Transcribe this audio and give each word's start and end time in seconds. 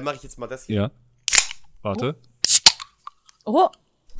Dann 0.00 0.06
mache 0.06 0.16
ich 0.16 0.22
jetzt 0.22 0.38
mal 0.38 0.46
das 0.46 0.64
hier. 0.64 0.76
Ja. 0.76 0.90
Warte. 1.82 2.16
Oh, 3.44 3.68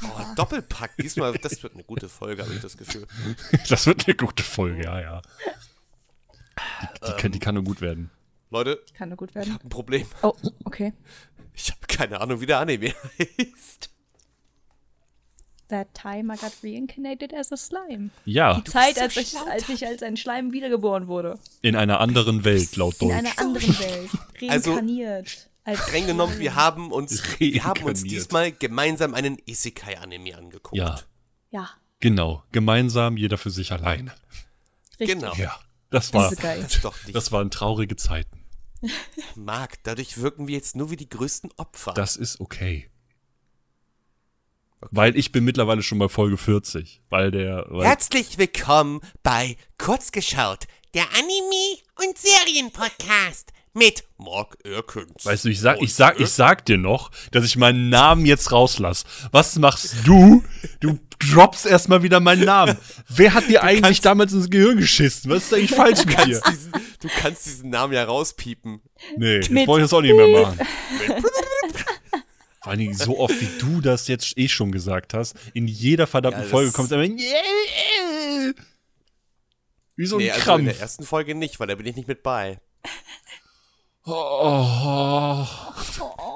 Oh, 0.03 0.35
Doppelpack. 0.37 0.95
Diesmal, 0.99 1.33
das 1.39 1.63
wird 1.63 1.73
eine 1.75 1.85
gute 1.85 2.09
Folge, 2.11 2.43
habe 2.43 2.53
ich 2.55 2.61
das 2.61 2.77
Gefühl. 2.77 3.07
Das 3.71 3.87
wird 3.87 4.07
eine 4.07 4.15
gute 4.15 4.43
Folge, 4.43 4.85
ja, 4.85 5.01
ja. 5.01 5.23
Die, 6.83 7.07
die, 7.07 7.13
kann, 7.17 7.33
die 7.33 7.39
kann 7.39 7.55
nur 7.55 7.65
gut 7.65 7.81
werden. 7.81 8.11
Leute, 8.51 8.83
kann 8.95 9.09
nur 9.09 9.17
gut 9.17 9.31
ich 9.31 9.35
werden. 9.37 9.55
habe 9.55 9.65
ein 9.65 9.69
Problem. 9.71 10.07
Oh, 10.23 10.35
okay. 10.65 10.93
Ich 11.55 11.71
habe 11.71 11.81
keine 11.89 12.21
Ahnung, 12.21 12.41
wie 12.43 12.47
der 12.47 12.61
Anime 12.61 12.93
heißt. 13.19 13.89
That 15.69 15.95
time 15.95 16.35
I 16.35 16.37
got 16.39 16.53
reincarnated 16.63 17.33
as 17.35 17.53
a 17.53 17.57
slime. 17.57 18.11
Ja, 18.27 18.55
Die 18.61 18.65
Zeit, 18.65 18.97
so 18.97 19.03
als 19.03 19.17
ich, 19.17 19.37
als 19.39 19.69
ich 19.71 19.87
als 19.87 20.03
ein 20.03 20.17
Schleim 20.19 20.53
wiedergeboren 20.53 21.09
wurde. 21.09 21.39
in 21.63 21.75
einer 21.77 22.01
anderen 22.01 22.45
Welt, 22.45 22.75
laut 22.77 23.01
In 23.01 23.09
Deutsch. 23.09 23.19
einer 23.19 23.39
anderen 23.39 23.79
Welt. 23.79 24.11
Also, 24.51 24.71
Reinkarniert. 24.73 25.50
Als 25.65 25.81
Streng 25.81 26.07
genommen, 26.07 26.39
wir 26.39 26.55
haben 26.55 26.91
uns, 26.93 27.23
wir 27.39 27.65
haben 27.65 27.83
uns 27.85 28.03
diesmal 28.03 28.53
gemeinsam 28.53 29.15
einen 29.15 29.39
Isekai-Anime 29.47 30.37
angeguckt. 30.37 30.77
Ja, 30.77 31.01
Ja, 31.51 31.69
genau. 32.01 32.43
Gemeinsam, 32.53 33.17
jeder 33.17 33.39
für 33.39 33.51
sich 33.51 33.73
alleine. 33.73 34.15
richtig. 34.99 35.21
Genau. 35.21 35.35
Ja, 35.35 35.59
das 35.91 36.13
war, 36.15 36.31
Das 36.31 36.39
geil. 36.39 36.61
Das 36.63 36.81
doch 36.81 36.97
nicht 37.05 37.15
das 37.15 37.33
waren 37.33 37.51
traurige 37.51 37.97
Zeiten. 37.97 38.45
Marc, 39.35 39.83
dadurch 39.83 40.19
wirken 40.19 40.47
wir 40.49 40.55
jetzt 40.55 40.77
nur 40.77 40.91
wie 40.91 40.97
die 40.97 41.09
größten 41.09 41.51
Opfer. 41.57 41.93
Das 41.93 42.17
ist 42.17 42.41
okay. 42.41 42.89
Weil 44.91 45.15
ich 45.17 45.31
bin 45.31 45.45
mittlerweile 45.45 45.83
schon 45.83 45.99
bei 45.99 46.09
Folge 46.09 46.39
40. 46.39 47.03
Weil 47.11 47.31
der. 47.31 47.67
Weil, 47.69 47.87
Herzlich 47.87 48.39
willkommen 48.39 49.01
bei 49.23 49.57
Kurzgeschaut, 49.77 50.65
der 50.95 51.03
Anime- 51.13 51.79
und 51.97 52.17
Serienpodcast 52.17 53.53
mit 53.73 54.05
Marc 54.19 54.57
Erkens. 54.65 55.25
weißt 55.25 55.45
du, 55.45 55.49
ich 55.49 55.61
sag, 55.61 55.81
ich 55.81 55.95
sag, 55.95 56.19
ich 56.19 56.31
sag 56.31 56.65
dir 56.67 56.77
noch, 56.79 57.11
dass 57.31 57.45
ich 57.45 57.57
meinen 57.57 57.89
Namen 57.89 58.27
jetzt 58.27 58.51
rauslass. 58.53 59.05
Was 59.31 59.57
machst 59.57 59.95
du? 60.05 60.43
Du 60.81 60.99
droppst 61.21 61.67
erstmal 61.67 62.03
wieder 62.03 62.19
meinen 62.21 62.45
Namen. 62.45 62.77
Wer 63.09 63.35
hat 63.35 63.49
dir 63.49 63.63
eigentlich 63.63 64.01
damals 64.01 64.33
ins 64.33 64.51
Gehirn 64.51 64.79
geschissen? 64.79 65.31
Was 65.31 65.45
ist 65.45 65.55
eigentlich 65.55 65.71
falsch 65.75 66.05
mit 66.05 66.19
dir? 66.27 66.41
diesen, 66.51 66.73
du 67.01 67.09
kannst 67.21 67.47
diesen 67.47 67.71
Namen 67.71 67.93
ja 67.93 68.05
rauspiepen. 68.05 68.81
Nee, 69.17 69.39
das 69.41 69.51
Mit- 69.51 69.69
wollte 69.69 69.85
ich 69.85 69.91
jetzt 69.91 69.95
auch 69.97 70.03
nicht 70.03 70.15
mehr 70.17 70.29
machen. 70.29 70.59
Vor 72.63 72.73
allen 72.73 72.79
Dingen 72.81 72.95
so 72.95 73.19
oft, 73.19 73.41
wie 73.41 73.49
du 73.59 73.81
das 73.81 74.07
jetzt 74.09 74.37
eh 74.37 74.47
schon 74.49 74.71
gesagt 74.73 75.15
hast. 75.15 75.35
In 75.55 75.67
jeder 75.67 76.07
verdammten 76.07 76.41
Ja, 76.41 76.45
das- 76.45 76.51
Folge 76.51 76.73
kommt 76.73 76.91
immer 76.93 77.03
wie 79.97 80.07
so 80.07 80.17
ein 80.17 80.23
Nee, 80.23 80.31
also 80.31 80.41
in 80.41 80.45
Krampf. 80.45 80.65
der 80.65 80.81
ersten 80.81 81.05
Folge 81.05 81.35
nicht, 81.35 81.61
weil 81.61 81.67
da 81.69 81.75
bin 81.75 81.87
ich 81.87 81.97
nicht 81.97 82.09
mit 82.09 82.23
bei. 82.23 82.61
Oh. 84.07 85.47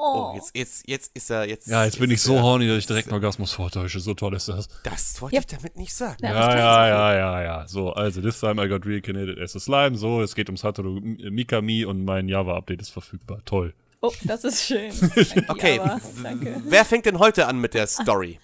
Oh, 0.06 0.32
jetzt, 0.34 0.54
jetzt, 0.56 0.88
jetzt 0.88 1.10
ist 1.16 1.30
er 1.30 1.48
jetzt. 1.48 1.66
Ja, 1.66 1.84
jetzt 1.84 1.98
bin 1.98 2.10
ich 2.10 2.20
so 2.20 2.40
horny, 2.40 2.68
dass 2.68 2.78
ich 2.78 2.86
direkt 2.86 3.08
einen 3.08 3.14
Orgasmus 3.14 3.52
vortäusche. 3.52 4.00
So 4.00 4.14
toll 4.14 4.34
ist 4.34 4.48
das. 4.48 4.68
Das 4.82 5.20
wollte 5.22 5.36
Ja. 5.36 5.40
ich 5.40 5.46
damit 5.46 5.76
nicht 5.76 5.94
sagen. 5.94 6.18
Ja, 6.20 6.30
Ja, 6.32 6.56
ja, 6.56 6.88
ja, 6.88 7.14
ja, 7.16 7.42
ja. 7.42 7.68
So, 7.68 7.92
also, 7.92 8.20
this 8.20 8.38
time 8.40 8.62
I 8.62 8.68
got 8.68 8.84
reincarnated 8.86 9.38
as 9.38 9.56
a 9.56 9.60
slime. 9.60 9.96
So, 9.96 10.20
es 10.22 10.34
geht 10.34 10.50
um 10.50 10.56
Satoru 10.56 11.00
Mikami 11.00 11.84
und 11.84 12.04
mein 12.04 12.28
Java-Update 12.28 12.82
ist 12.82 12.90
verfügbar. 12.90 13.40
Toll. 13.44 13.74
Oh, 14.02 14.12
das 14.24 14.44
ist 14.44 14.64
schön. 14.66 14.92
Okay. 15.48 15.80
Danke. 16.22 16.60
wer 16.66 16.84
fängt 16.84 17.06
denn 17.06 17.18
heute 17.18 17.46
an 17.46 17.58
mit 17.58 17.72
der 17.74 17.86
Story? 17.86 18.38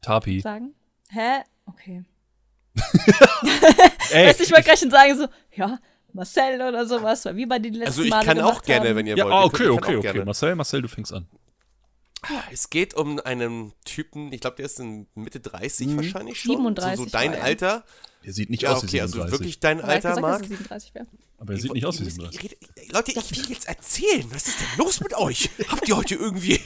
Tapi. 0.00 0.40
Sagen? 0.40 0.74
Hä? 1.10 1.40
Okay. 1.66 2.04
Ey, 4.12 4.26
Weißt 4.28 4.38
du, 4.40 4.44
ich 4.44 4.50
wollte 4.52 4.64
gleich 4.64 4.78
schon 4.78 4.90
sagen, 4.90 5.16
so, 5.18 5.26
ja, 5.56 5.78
Marcel 6.14 6.54
oder 6.62 6.86
sowas, 6.86 7.24
wie 7.34 7.44
bei 7.46 7.58
den 7.58 7.74
letzten 7.74 7.88
Also 7.88 8.02
ich 8.02 8.10
Male 8.10 8.24
kann 8.24 8.40
auch 8.40 8.62
gerne, 8.62 8.88
haben. 8.90 8.96
wenn 8.96 9.06
ihr 9.06 9.16
ja, 9.16 9.24
wollt. 9.24 9.34
ah, 9.34 9.44
okay, 9.44 9.56
könnt- 9.58 9.70
ich 9.70 9.76
okay, 9.78 9.96
okay. 9.96 10.02
gerne. 10.12 10.24
Marcel, 10.24 10.54
Marcel, 10.54 10.82
du 10.82 10.88
fängst 10.88 11.12
an. 11.12 11.26
Es 12.50 12.70
geht 12.70 12.94
um 12.94 13.20
einen 13.20 13.74
Typen, 13.84 14.32
ich 14.32 14.40
glaube, 14.40 14.56
der 14.56 14.64
ist 14.66 14.80
in 14.80 15.06
Mitte 15.14 15.40
30 15.40 15.94
wahrscheinlich 15.96 16.40
schon. 16.40 16.52
37 16.56 16.96
So, 16.98 17.04
so 17.04 17.10
dein 17.10 17.34
er. 17.34 17.44
Alter. 17.44 17.84
Der 18.24 18.32
sieht 18.32 18.48
nicht 18.48 18.62
Ja, 18.62 18.72
aus 18.72 18.82
wie 18.84 18.86
okay, 18.86 19.00
also 19.02 19.12
37. 19.14 19.38
wirklich 19.40 19.60
dein 19.60 19.80
Aber 19.80 19.88
er 19.88 19.94
Alter, 19.96 20.08
gesagt, 20.10 20.16
dass 20.24 20.30
Marc. 20.30 20.42
er 20.42 20.48
37 20.48 20.94
wäre. 20.94 21.06
aber 21.36 21.52
er 21.52 21.58
sieht 21.60 21.72
nicht 21.74 21.84
aus 21.84 22.00
wie 22.00 22.04
Ihr- 22.04 22.10
37. 22.10 22.42
ihr 22.42 22.50
redet- 22.50 22.92
Leute, 22.94 23.12
ich 23.12 23.36
will 23.36 23.50
jetzt 23.52 23.68
erzählen. 23.68 24.24
Was 24.30 24.46
ist 24.48 24.58
denn 24.60 24.66
los 24.78 25.00
mit 25.00 25.14
euch? 25.18 25.50
Habt 25.68 25.86
ihr 25.86 25.96
heute 25.98 26.14
irgendwie. 26.14 26.58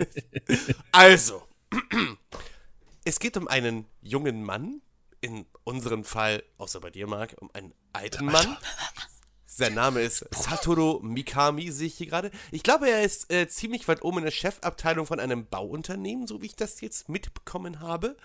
also, 0.92 1.42
es 3.04 3.18
geht 3.18 3.36
um 3.36 3.48
einen 3.48 3.86
jungen 4.02 4.44
Mann. 4.44 4.80
In 5.26 5.44
unserem 5.64 6.04
Fall, 6.04 6.44
außer 6.56 6.78
bei 6.78 6.90
dir, 6.90 7.08
Marc, 7.08 7.34
um 7.40 7.50
einen 7.52 7.74
alten 7.92 8.26
Mann. 8.26 8.56
Sein 9.44 9.74
Name 9.74 10.00
ist 10.00 10.24
Satoru 10.30 11.00
Mikami, 11.02 11.72
sehe 11.72 11.88
ich 11.88 11.96
hier 11.96 12.06
gerade. 12.06 12.30
Ich 12.52 12.62
glaube, 12.62 12.88
er 12.88 13.02
ist 13.02 13.32
äh, 13.32 13.48
ziemlich 13.48 13.88
weit 13.88 14.04
oben 14.04 14.18
in 14.18 14.24
der 14.24 14.30
Chefabteilung 14.30 15.04
von 15.04 15.18
einem 15.18 15.48
Bauunternehmen, 15.48 16.28
so 16.28 16.42
wie 16.42 16.46
ich 16.46 16.54
das 16.54 16.80
jetzt 16.80 17.08
mitbekommen 17.08 17.80
habe. 17.80 18.16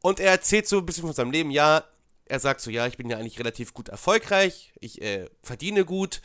Und 0.00 0.18
er 0.18 0.30
erzählt 0.30 0.66
so 0.66 0.78
ein 0.78 0.86
bisschen 0.86 1.04
von 1.04 1.12
seinem 1.12 1.32
Leben. 1.32 1.50
Ja, 1.50 1.84
er 2.24 2.40
sagt 2.40 2.62
so, 2.62 2.70
ja, 2.70 2.86
ich 2.86 2.96
bin 2.96 3.10
ja 3.10 3.18
eigentlich 3.18 3.38
relativ 3.38 3.74
gut 3.74 3.90
erfolgreich, 3.90 4.72
ich 4.80 5.02
äh, 5.02 5.28
verdiene 5.42 5.84
gut, 5.84 6.22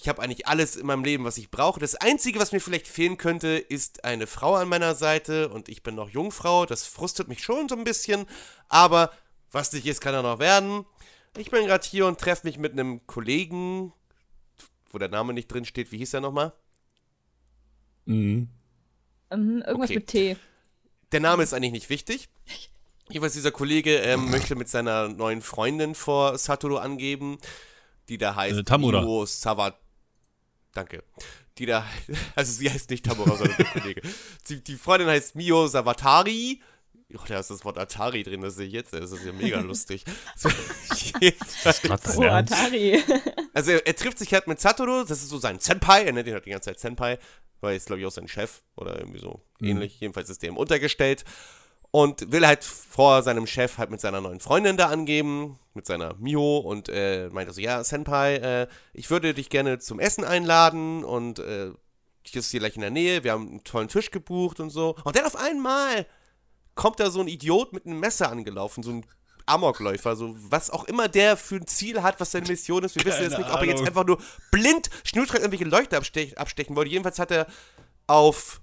ich 0.00 0.08
habe 0.08 0.22
eigentlich 0.22 0.46
alles 0.46 0.76
in 0.76 0.86
meinem 0.86 1.04
Leben, 1.04 1.24
was 1.24 1.36
ich 1.36 1.50
brauche. 1.50 1.78
Das 1.78 1.94
Einzige, 1.94 2.38
was 2.38 2.52
mir 2.52 2.60
vielleicht 2.60 2.88
fehlen 2.88 3.18
könnte, 3.18 3.48
ist 3.48 4.04
eine 4.04 4.26
Frau 4.26 4.54
an 4.54 4.68
meiner 4.68 4.94
Seite 4.94 5.48
und 5.50 5.68
ich 5.68 5.82
bin 5.82 5.94
noch 5.94 6.08
Jungfrau. 6.08 6.64
Das 6.64 6.86
frustet 6.86 7.28
mich 7.28 7.42
schon 7.42 7.68
so 7.68 7.76
ein 7.76 7.84
bisschen, 7.84 8.26
aber 8.68 9.12
was 9.50 9.72
nicht 9.72 9.86
ist, 9.86 10.00
kann 10.00 10.14
er 10.14 10.22
noch 10.22 10.38
werden. 10.38 10.86
Ich 11.36 11.50
bin 11.50 11.66
gerade 11.66 11.86
hier 11.86 12.06
und 12.06 12.18
treffe 12.18 12.46
mich 12.46 12.56
mit 12.58 12.72
einem 12.72 13.06
Kollegen, 13.06 13.92
wo 14.90 14.98
der 14.98 15.08
Name 15.08 15.32
nicht 15.34 15.48
drin 15.48 15.64
steht. 15.64 15.92
Wie 15.92 15.98
hieß 15.98 16.14
er 16.14 16.20
nochmal? 16.20 16.52
Mhm. 18.06 18.48
Mhm, 19.32 19.62
irgendwas 19.66 19.90
Okay. 19.90 19.94
mit 19.94 20.06
T. 20.06 20.36
Der 21.12 21.20
Name 21.20 21.42
ist 21.42 21.52
eigentlich 21.52 21.72
nicht 21.72 21.90
wichtig. 21.90 22.28
Jedenfalls 23.08 23.34
dieser 23.34 23.50
Kollege 23.50 23.96
ähm, 23.98 24.30
möchte 24.30 24.54
mit 24.54 24.68
seiner 24.68 25.08
neuen 25.08 25.42
Freundin 25.42 25.94
vor 25.94 26.38
Satoru 26.38 26.76
angeben, 26.78 27.38
die 28.08 28.18
da 28.18 28.34
heißt 28.36 28.58
Äh, 28.60 28.64
Tamura. 28.64 29.02
Mio 29.02 29.26
Sawa. 29.26 29.74
Danke. 30.72 31.02
Die 31.58 31.66
da, 31.66 31.84
also 32.34 32.52
sie 32.52 32.70
heißt 32.70 32.90
nicht 32.90 33.04
Tamura, 33.04 33.36
sondern 33.36 33.56
der 33.56 33.66
Kollege. 33.66 34.02
Die, 34.48 34.62
die 34.62 34.76
Freundin 34.76 35.08
heißt 35.08 35.34
Mio 35.36 35.66
Sawatari. 35.66 36.60
Oh, 37.12 37.24
da 37.26 37.40
ist 37.40 37.50
das 37.50 37.64
Wort 37.64 37.76
Atari 37.76 38.22
drin, 38.22 38.40
das 38.40 38.54
sehe 38.54 38.68
ich 38.68 38.72
jetzt. 38.72 38.92
Das 38.92 39.10
ist 39.10 39.24
ja 39.24 39.32
mega 39.32 39.58
lustig. 39.58 40.04
So, 40.36 40.48
Oh? 42.18 42.22
Atari. 42.22 43.02
also 43.52 43.72
er, 43.72 43.84
er 43.84 43.96
trifft 43.96 44.18
sich 44.18 44.32
halt 44.32 44.46
mit 44.46 44.60
Satoru, 44.60 45.02
das 45.02 45.20
ist 45.22 45.28
so 45.28 45.38
sein 45.38 45.58
Senpai, 45.58 46.04
er 46.04 46.12
nennt 46.12 46.28
ihn 46.28 46.34
halt 46.34 46.46
die 46.46 46.50
ganze 46.50 46.70
Zeit 46.70 46.78
Senpai, 46.78 47.18
weil 47.60 47.72
er 47.72 47.76
ist 47.76 47.86
glaube 47.86 48.00
ich 48.00 48.06
auch 48.06 48.12
sein 48.12 48.28
Chef 48.28 48.62
oder 48.76 48.98
irgendwie 48.98 49.18
so 49.18 49.42
ähnlich. 49.60 49.98
Jedenfalls 49.98 50.30
ist 50.30 50.42
der 50.42 50.50
ihm 50.50 50.56
untergestellt 50.56 51.24
und 51.90 52.30
will 52.30 52.46
halt 52.46 52.64
vor 52.64 53.22
seinem 53.22 53.46
Chef 53.46 53.78
halt 53.78 53.90
mit 53.90 54.00
seiner 54.00 54.20
neuen 54.20 54.40
Freundin 54.40 54.76
da 54.76 54.88
angeben, 54.88 55.58
mit 55.74 55.86
seiner 55.86 56.14
Miho 56.14 56.58
und 56.58 56.88
äh, 56.88 57.28
meinte 57.30 57.52
so, 57.52 57.60
ja 57.60 57.82
Senpai, 57.82 58.36
äh, 58.36 58.68
ich 58.92 59.10
würde 59.10 59.34
dich 59.34 59.50
gerne 59.50 59.78
zum 59.78 59.98
Essen 59.98 60.24
einladen 60.24 61.04
und 61.04 61.38
äh, 61.40 61.70
ich 62.22 62.36
ist 62.36 62.50
hier 62.50 62.60
gleich 62.60 62.76
in 62.76 62.82
der 62.82 62.90
Nähe, 62.90 63.24
wir 63.24 63.32
haben 63.32 63.48
einen 63.48 63.64
tollen 63.64 63.88
Tisch 63.88 64.10
gebucht 64.10 64.60
und 64.60 64.70
so. 64.70 64.94
Und 65.04 65.16
dann 65.16 65.24
auf 65.24 65.36
einmal 65.36 66.06
kommt 66.74 67.00
da 67.00 67.10
so 67.10 67.20
ein 67.20 67.28
Idiot 67.28 67.72
mit 67.72 67.86
einem 67.86 67.98
Messer 67.98 68.30
angelaufen, 68.30 68.82
so 68.82 68.90
ein 68.90 69.06
Amokläufer, 69.46 70.14
so 70.16 70.36
was 70.36 70.70
auch 70.70 70.84
immer 70.84 71.08
der 71.08 71.36
für 71.36 71.56
ein 71.56 71.66
Ziel 71.66 72.02
hat, 72.02 72.20
was 72.20 72.30
seine 72.30 72.46
Mission 72.46 72.84
ist. 72.84 72.94
Wir 72.94 73.04
wissen 73.04 73.22
jetzt 73.22 73.32
Keine 73.32 73.44
nicht, 73.44 73.54
ob 73.54 73.60
er 73.60 73.66
jetzt 73.66 73.78
Ahnung. 73.78 73.88
einfach 73.88 74.06
nur 74.06 74.18
blind 74.52 74.90
schnurstracks 75.04 75.42
irgendwelche 75.42 75.64
Leuchter 75.64 75.96
abstech 75.96 76.38
abstechen 76.38 76.76
wollte. 76.76 76.90
Jedenfalls 76.90 77.18
hat 77.18 77.32
er 77.32 77.46
auf 78.06 78.60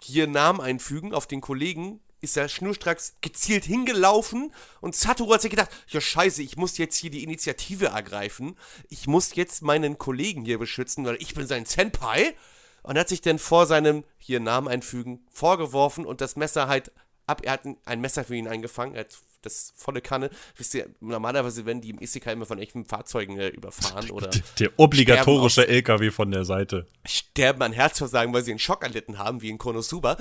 hier 0.00 0.26
Namen 0.26 0.60
einfügen, 0.60 1.14
auf 1.14 1.26
den 1.26 1.40
Kollegen, 1.40 2.00
ist 2.26 2.36
er 2.36 2.48
schnurstracks 2.48 3.14
gezielt 3.22 3.64
hingelaufen 3.64 4.52
und 4.80 4.94
Satoru 4.94 5.32
hat 5.34 5.40
sich 5.42 5.50
gedacht, 5.50 5.70
ja 5.88 6.00
scheiße, 6.00 6.42
ich 6.42 6.56
muss 6.56 6.76
jetzt 6.76 6.96
hier 6.96 7.10
die 7.10 7.22
Initiative 7.24 7.86
ergreifen. 7.86 8.56
Ich 8.90 9.06
muss 9.06 9.34
jetzt 9.34 9.62
meinen 9.62 9.96
Kollegen 9.96 10.44
hier 10.44 10.58
beschützen, 10.58 11.04
weil 11.06 11.16
ich 11.22 11.34
bin 11.34 11.46
sein 11.46 11.64
Senpai. 11.64 12.34
Und 12.82 12.96
hat 12.96 13.08
sich 13.08 13.20
dann 13.20 13.40
vor 13.40 13.66
seinem 13.66 14.04
hier 14.16 14.38
Namen 14.38 14.68
einfügen 14.68 15.26
vorgeworfen 15.32 16.06
und 16.06 16.20
das 16.20 16.36
Messer 16.36 16.68
halt 16.68 16.92
ab. 17.26 17.40
Er 17.42 17.54
hat 17.54 17.62
ein- 17.84 18.00
Messer 18.00 18.22
für 18.22 18.36
ihn 18.36 18.46
eingefangen. 18.46 18.94
Er 18.94 19.00
hat 19.00 19.18
das 19.42 19.72
volle 19.76 20.00
Kanne. 20.00 20.30
Wisst 20.56 20.72
ihr, 20.74 20.88
normalerweise 21.00 21.66
werden 21.66 21.80
die 21.80 21.90
im 21.90 21.98
Isekai 22.00 22.32
immer 22.32 22.46
von 22.46 22.60
echten 22.60 22.84
Fahrzeugen 22.84 23.40
äh, 23.40 23.48
überfahren 23.48 24.10
oder 24.12 24.28
Der 24.60 24.70
obligatorische 24.76 25.66
LKW 25.66 26.12
von 26.12 26.30
der 26.30 26.44
Seite. 26.44 26.86
sterben 27.04 27.62
an 27.62 27.72
Herzversagen, 27.72 28.32
weil 28.32 28.44
sie 28.44 28.52
einen 28.52 28.60
Schock 28.60 28.84
erlitten 28.84 29.18
haben, 29.18 29.42
wie 29.42 29.50
in 29.50 29.58
Konosuba. 29.58 30.16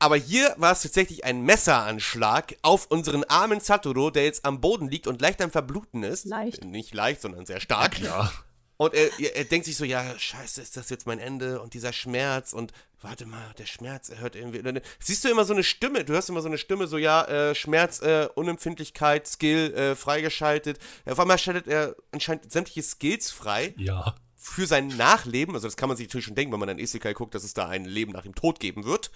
Aber 0.00 0.16
hier 0.16 0.54
war 0.56 0.72
es 0.72 0.82
tatsächlich 0.82 1.24
ein 1.24 1.42
Messeranschlag 1.42 2.56
auf 2.62 2.86
unseren 2.86 3.22
armen 3.24 3.60
Satoru, 3.60 4.10
der 4.10 4.24
jetzt 4.24 4.44
am 4.44 4.60
Boden 4.60 4.88
liegt 4.88 5.06
und 5.06 5.20
leicht 5.20 5.40
am 5.42 5.50
Verbluten 5.50 6.02
ist. 6.02 6.24
Leicht. 6.24 6.64
Nicht 6.64 6.94
leicht, 6.94 7.20
sondern 7.20 7.44
sehr 7.46 7.60
stark. 7.60 8.00
Ja. 8.00 8.32
Und 8.78 8.94
er, 8.94 9.10
er, 9.20 9.36
er 9.36 9.44
denkt 9.44 9.66
sich 9.66 9.76
so, 9.76 9.84
ja, 9.84 10.18
scheiße, 10.18 10.62
ist 10.62 10.74
das 10.78 10.88
jetzt 10.88 11.06
mein 11.06 11.18
Ende 11.18 11.60
und 11.60 11.74
dieser 11.74 11.92
Schmerz 11.92 12.54
und 12.54 12.72
warte 13.02 13.26
mal, 13.26 13.44
der 13.58 13.66
Schmerz, 13.66 14.08
er 14.08 14.20
hört 14.20 14.36
irgendwie. 14.36 14.62
dann 14.62 14.80
Siehst 14.98 15.22
du 15.22 15.28
immer 15.28 15.44
so 15.44 15.52
eine 15.52 15.62
Stimme, 15.64 16.02
du 16.02 16.14
hörst 16.14 16.30
immer 16.30 16.40
so 16.40 16.48
eine 16.48 16.56
Stimme, 16.56 16.86
so 16.86 16.96
ja, 16.96 17.24
äh, 17.26 17.54
Schmerz, 17.54 18.00
äh, 18.00 18.26
Unempfindlichkeit, 18.34 19.26
Skill 19.28 19.74
äh, 19.74 19.96
freigeschaltet. 19.96 20.78
Auf 21.04 21.20
einmal 21.20 21.36
schaltet 21.36 21.66
er 21.68 21.94
anscheinend 22.10 22.50
sämtliche 22.50 22.82
Skills 22.82 23.30
frei, 23.30 23.74
Ja. 23.76 24.14
für 24.34 24.66
sein 24.66 24.88
Nachleben, 24.88 25.54
also 25.54 25.66
das 25.66 25.76
kann 25.76 25.88
man 25.90 25.98
sich 25.98 26.06
natürlich 26.08 26.24
schon 26.24 26.34
denken, 26.34 26.50
wenn 26.54 26.60
man 26.60 26.70
an 26.70 26.78
Isekai 26.78 27.12
guckt, 27.12 27.34
dass 27.34 27.44
es 27.44 27.52
da 27.52 27.68
ein 27.68 27.84
Leben 27.84 28.12
nach 28.12 28.22
dem 28.22 28.34
Tod 28.34 28.60
geben 28.60 28.84
wird. 28.86 29.10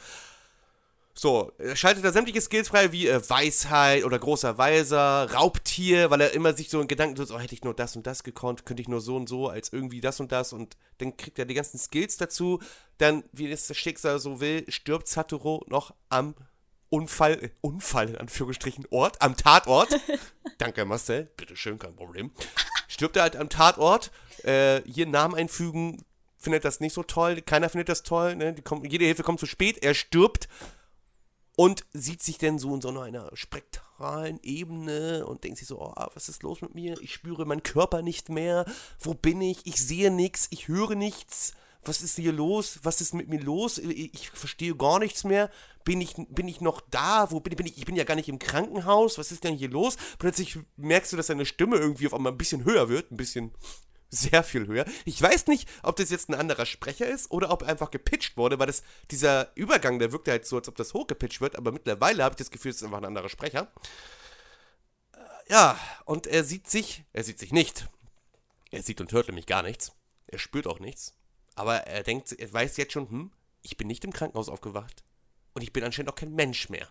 So, 1.17 1.53
er 1.59 1.77
schaltet 1.77 2.05
da 2.05 2.11
sämtliche 2.11 2.41
Skills 2.41 2.69
frei, 2.69 2.91
wie 2.91 3.07
äh, 3.07 3.31
Weisheit 3.31 4.03
oder 4.05 4.19
großer 4.19 4.59
Weiser, 4.59 5.31
Raubtier, 5.33 6.11
weil 6.11 6.21
er 6.21 6.33
immer 6.33 6.55
sich 6.55 6.71
so 6.71 6.81
in 6.81 6.89
Gedanken 6.89 7.15
tut, 7.15 7.31
oh, 7.31 7.39
hätte 7.39 7.55
ich 7.55 7.63
nur 7.63 7.73
das 7.73 7.95
und 7.95 8.05
das 8.05 8.25
gekonnt, 8.25 8.67
könnte 8.67 8.83
ich 8.83 8.89
nur 8.89 9.01
so 9.01 9.15
und 9.15 9.29
so, 9.29 9.49
als 9.49 9.73
irgendwie 9.73 10.01
das 10.01 10.19
und 10.19 10.33
das 10.33 10.53
und 10.53 10.77
dann 10.99 11.17
kriegt 11.17 11.39
er 11.39 11.45
die 11.45 11.55
ganzen 11.55 11.79
Skills 11.79 12.17
dazu. 12.17 12.61
Dann, 12.99 13.23
wie 13.31 13.49
es 13.49 13.69
das 13.69 13.77
Schicksal 13.77 14.19
so 14.19 14.41
will, 14.41 14.65
stirbt 14.69 15.07
Satoru 15.07 15.63
noch 15.69 15.95
am 16.09 16.35
Unfall, 16.89 17.45
äh, 17.45 17.51
Unfall 17.61 18.11
in 18.11 18.17
Anführungsstrichen, 18.17 18.87
Ort, 18.91 19.23
am 19.23 19.37
Tatort. 19.37 19.97
Danke, 20.59 20.85
Marcel, 20.85 21.31
bitteschön, 21.37 21.79
kein 21.79 21.95
Problem. 21.95 22.33
Stirbt 22.89 23.17
er 23.17 23.23
halt 23.23 23.37
am 23.37 23.49
Tatort, 23.49 24.11
äh, 24.43 24.83
hier 24.85 25.07
Namen 25.07 25.37
einfügen, 25.37 26.05
findet 26.39 26.65
das 26.65 26.81
nicht 26.81 26.93
so 26.93 27.05
toll, 27.05 27.41
keiner 27.41 27.69
findet 27.69 27.89
das 27.89 28.03
toll, 28.03 28.35
ne? 28.35 28.55
Kommt, 28.63 28.91
jede 28.91 29.05
Hilfe 29.05 29.23
kommt 29.23 29.41
zu 29.41 29.47
spät, 29.47 29.83
er 29.83 29.95
stirbt 29.95 30.49
und 31.57 31.85
sieht 31.93 32.23
sich 32.23 32.39
denn 32.39 32.59
so 32.59 32.75
in 32.75 32.81
so 32.81 32.89
einer 32.89 33.31
spektralen 33.35 34.41
Ebene 34.43 35.25
und 35.27 35.45
denkt 35.45 35.59
sich 35.59 35.69
so, 35.69 35.81
oh, 35.81 35.95
was 36.15 36.29
ist 36.29 36.43
los 36.43 36.61
mit 36.63 36.75
mir? 36.75 37.01
Ich 37.01 37.13
spüre 37.13 37.47
meinen 37.47 37.63
Körper 37.63 38.03
nicht 38.03 38.29
mehr. 38.29 38.65
Wo 38.99 39.15
bin 39.15 39.41
ich? 39.41 39.59
Ich 39.65 39.77
sehe 39.77 40.11
nichts, 40.11 40.49
ich 40.51 40.69
höre 40.69 40.95
nichts. 40.95 41.55
Was 41.85 42.03
ist 42.03 42.17
hier 42.17 42.33
los? 42.33 42.81
Was 42.83 43.01
ist 43.01 43.15
mit 43.15 43.29
mir 43.29 43.41
los? 43.41 43.79
Ich, 43.79 44.31
verstehe 44.31 44.75
gar 44.75 44.99
nichts 44.99 45.23
mehr. 45.23 45.51
Bin 45.85 46.01
ich, 46.01 46.15
bin 46.17 46.49
ich 46.49 46.61
noch 46.63 46.81
da? 46.81 47.31
Wo 47.31 47.41
bin 47.41 47.55
bin 47.57 47.67
ich? 47.67 47.77
Ich 47.77 47.85
bin 47.85 47.95
ja 47.95 48.05
gar 48.05 48.15
nicht 48.15 48.31
im 48.31 48.39
Krankenhaus. 48.39 49.19
Was 49.19 49.31
ist 49.31 49.45
denn 49.45 49.55
hier 49.55 49.69
los? 49.69 49.97
Plötzlich 50.19 50.59
merkst 50.77 51.13
du, 51.13 51.17
dass 51.17 51.27
deine 51.27 51.45
Stimme 51.45 51.77
irgendwie 51.77 52.07
auf 52.07 52.15
einmal 52.15 52.33
ein 52.33 52.39
bisschen 52.39 52.65
höher 52.65 52.89
wird, 52.89 53.13
ein 53.13 53.19
bisschen 53.19 53.53
sehr 54.15 54.43
viel 54.43 54.67
höher. 54.67 54.85
Ich 55.05 55.21
weiß 55.21 55.47
nicht, 55.49 55.69
ob 55.83 55.97
das 55.97 56.11
jetzt 56.11 56.29
ein 56.29 56.35
anderer 56.35 56.67
Sprecher 56.67 57.07
ist 57.07 57.31
oder 57.31 57.51
ob 57.51 57.63
er 57.63 57.69
einfach 57.69 57.91
gepitcht 57.91 58.37
wurde, 58.37 58.59
weil 58.59 58.67
das, 58.67 58.83
dieser 59.11 59.51
Übergang, 59.57 59.99
der 59.99 60.13
wirkte 60.13 60.31
halt 60.31 60.47
so, 60.47 60.57
als 60.57 60.69
ob 60.69 60.77
das 60.77 60.95
hochgepitcht 60.95 61.41
wird, 61.41 61.57
aber 61.57 61.73
mittlerweile 61.73 62.23
habe 62.25 62.33
ich 62.35 62.39
das 62.39 62.51
Gefühl, 62.51 62.71
es 62.71 62.79
ist 62.79 62.85
einfach 62.85 62.99
ein 62.99 63.05
anderer 63.05 63.29
Sprecher. 63.29 63.73
Äh, 65.13 65.19
Ja, 65.49 65.79
und 66.05 66.27
er 66.27 66.45
sieht 66.45 66.69
sich, 66.69 67.05
er 67.13 67.25
sieht 67.25 67.39
sich 67.39 67.53
nicht. 67.53 67.89
Er 68.71 68.83
sieht 68.83 69.01
und 69.01 69.13
hört 69.13 69.29
nämlich 69.29 69.47
gar 69.47 69.63
nichts. 69.63 69.93
Er 70.27 70.39
spürt 70.39 70.67
auch 70.67 70.81
nichts. 70.81 71.15
Aber 71.55 71.87
er 71.87 72.03
denkt, 72.03 72.33
er 72.33 72.53
weiß 72.53 72.77
jetzt 72.77 72.93
schon, 72.93 73.09
hm, 73.09 73.33
ich 73.63 73.77
bin 73.77 73.87
nicht 73.87 74.05
im 74.05 74.13
Krankenhaus 74.13 74.49
aufgewacht. 74.49 75.05
Und 75.53 75.63
ich 75.63 75.73
bin 75.73 75.85
anscheinend 75.85 76.11
auch 76.11 76.17
kein 76.17 76.35
Mensch 76.35 76.69
mehr. 76.69 76.89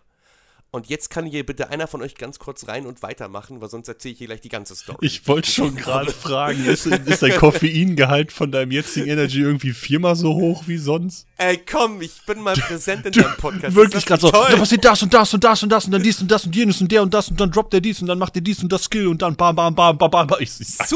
Und 0.75 0.87
jetzt 0.87 1.11
kann 1.11 1.27
hier 1.27 1.45
bitte 1.45 1.69
einer 1.69 1.85
von 1.85 2.01
euch 2.01 2.15
ganz 2.15 2.39
kurz 2.39 2.67
rein 2.67 2.87
und 2.87 3.03
weitermachen, 3.03 3.61
weil 3.61 3.69
sonst 3.69 3.87
erzähle 3.87 4.13
ich 4.13 4.17
hier 4.17 4.25
gleich 4.25 4.41
die 4.41 4.49
ganze 4.49 4.75
Story. 4.75 4.97
Ich 5.01 5.27
wollte 5.27 5.51
schon 5.51 5.75
gerade 5.75 6.11
fragen, 6.11 6.65
ist, 6.65 6.87
ist 6.87 7.21
dein 7.21 7.35
Koffeingehalt 7.37 8.31
von 8.31 8.51
deinem 8.51 8.71
jetzigen 8.71 9.05
Energy 9.07 9.41
irgendwie 9.41 9.71
viermal 9.71 10.15
so 10.15 10.33
hoch 10.33 10.63
wie 10.65 10.77
sonst? 10.77 11.27
Ey, 11.37 11.57
komm, 11.57 12.01
ich 12.01 12.25
bin 12.25 12.41
mal 12.41 12.55
präsent 12.55 13.05
in 13.05 13.11
deinem 13.11 13.37
Podcast. 13.37 13.75
Wirklich 13.75 14.03
gerade 14.03 14.21
so, 14.21 14.31
da 14.31 14.55
passiert 14.55 14.83
das 14.83 15.03
und 15.03 15.13
das 15.13 15.31
und 15.31 15.43
das 15.43 15.61
und 15.61 15.69
das 15.69 15.85
und 15.85 15.91
dann 15.91 16.01
dies 16.01 16.19
und 16.19 16.31
das 16.31 16.43
und 16.47 16.55
jenes 16.55 16.81
und 16.81 16.91
der 16.91 17.03
und 17.03 17.13
das 17.13 17.29
und 17.29 17.39
dann 17.39 17.51
droppt 17.51 17.75
er 17.75 17.81
dies 17.81 18.01
und 18.01 18.07
dann 18.07 18.17
macht 18.17 18.35
er 18.35 18.41
dies 18.41 18.63
und 18.63 18.73
das 18.73 18.85
Skill 18.85 19.05
und 19.09 19.21
dann 19.21 19.35
bam, 19.35 19.55
bam, 19.55 19.75
bam, 19.75 19.95
bam, 19.95 20.09
bam. 20.09 20.25
bam. 20.25 20.39
Ich, 20.41 20.59
ich, 20.59 20.75
Zu 20.75 20.95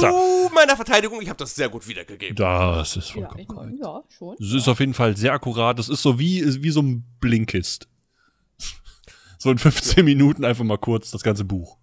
meiner 0.55 0.75
Verteidigung, 0.75 1.21
ich 1.21 1.29
habe 1.29 1.37
das 1.37 1.53
sehr 1.53 1.69
gut 1.69 1.87
wiedergegeben. 1.87 2.35
das 2.35 2.97
ist 2.97 3.09
Ja, 3.09 3.13
vollkommen 3.13 3.39
ich 3.41 3.47
korrekt. 3.47 3.71
mein, 3.73 3.79
ja, 3.79 4.01
schon. 4.17 4.35
Es 4.39 4.53
ist 4.53 4.67
auf 4.67 4.79
jeden 4.79 4.95
Fall 4.95 5.15
sehr 5.15 5.33
akkurat. 5.33 5.77
Das 5.77 5.87
ist 5.87 6.01
so 6.01 6.17
wie, 6.17 6.63
wie 6.63 6.71
so 6.71 6.81
ein 6.81 7.03
Blinkist. 7.19 7.87
So 9.37 9.51
in 9.51 9.57
15 9.57 10.03
Minuten 10.05 10.43
einfach 10.45 10.63
mal 10.63 10.77
kurz 10.77 11.11
das 11.11 11.21
ganze 11.23 11.45
Buch. 11.45 11.77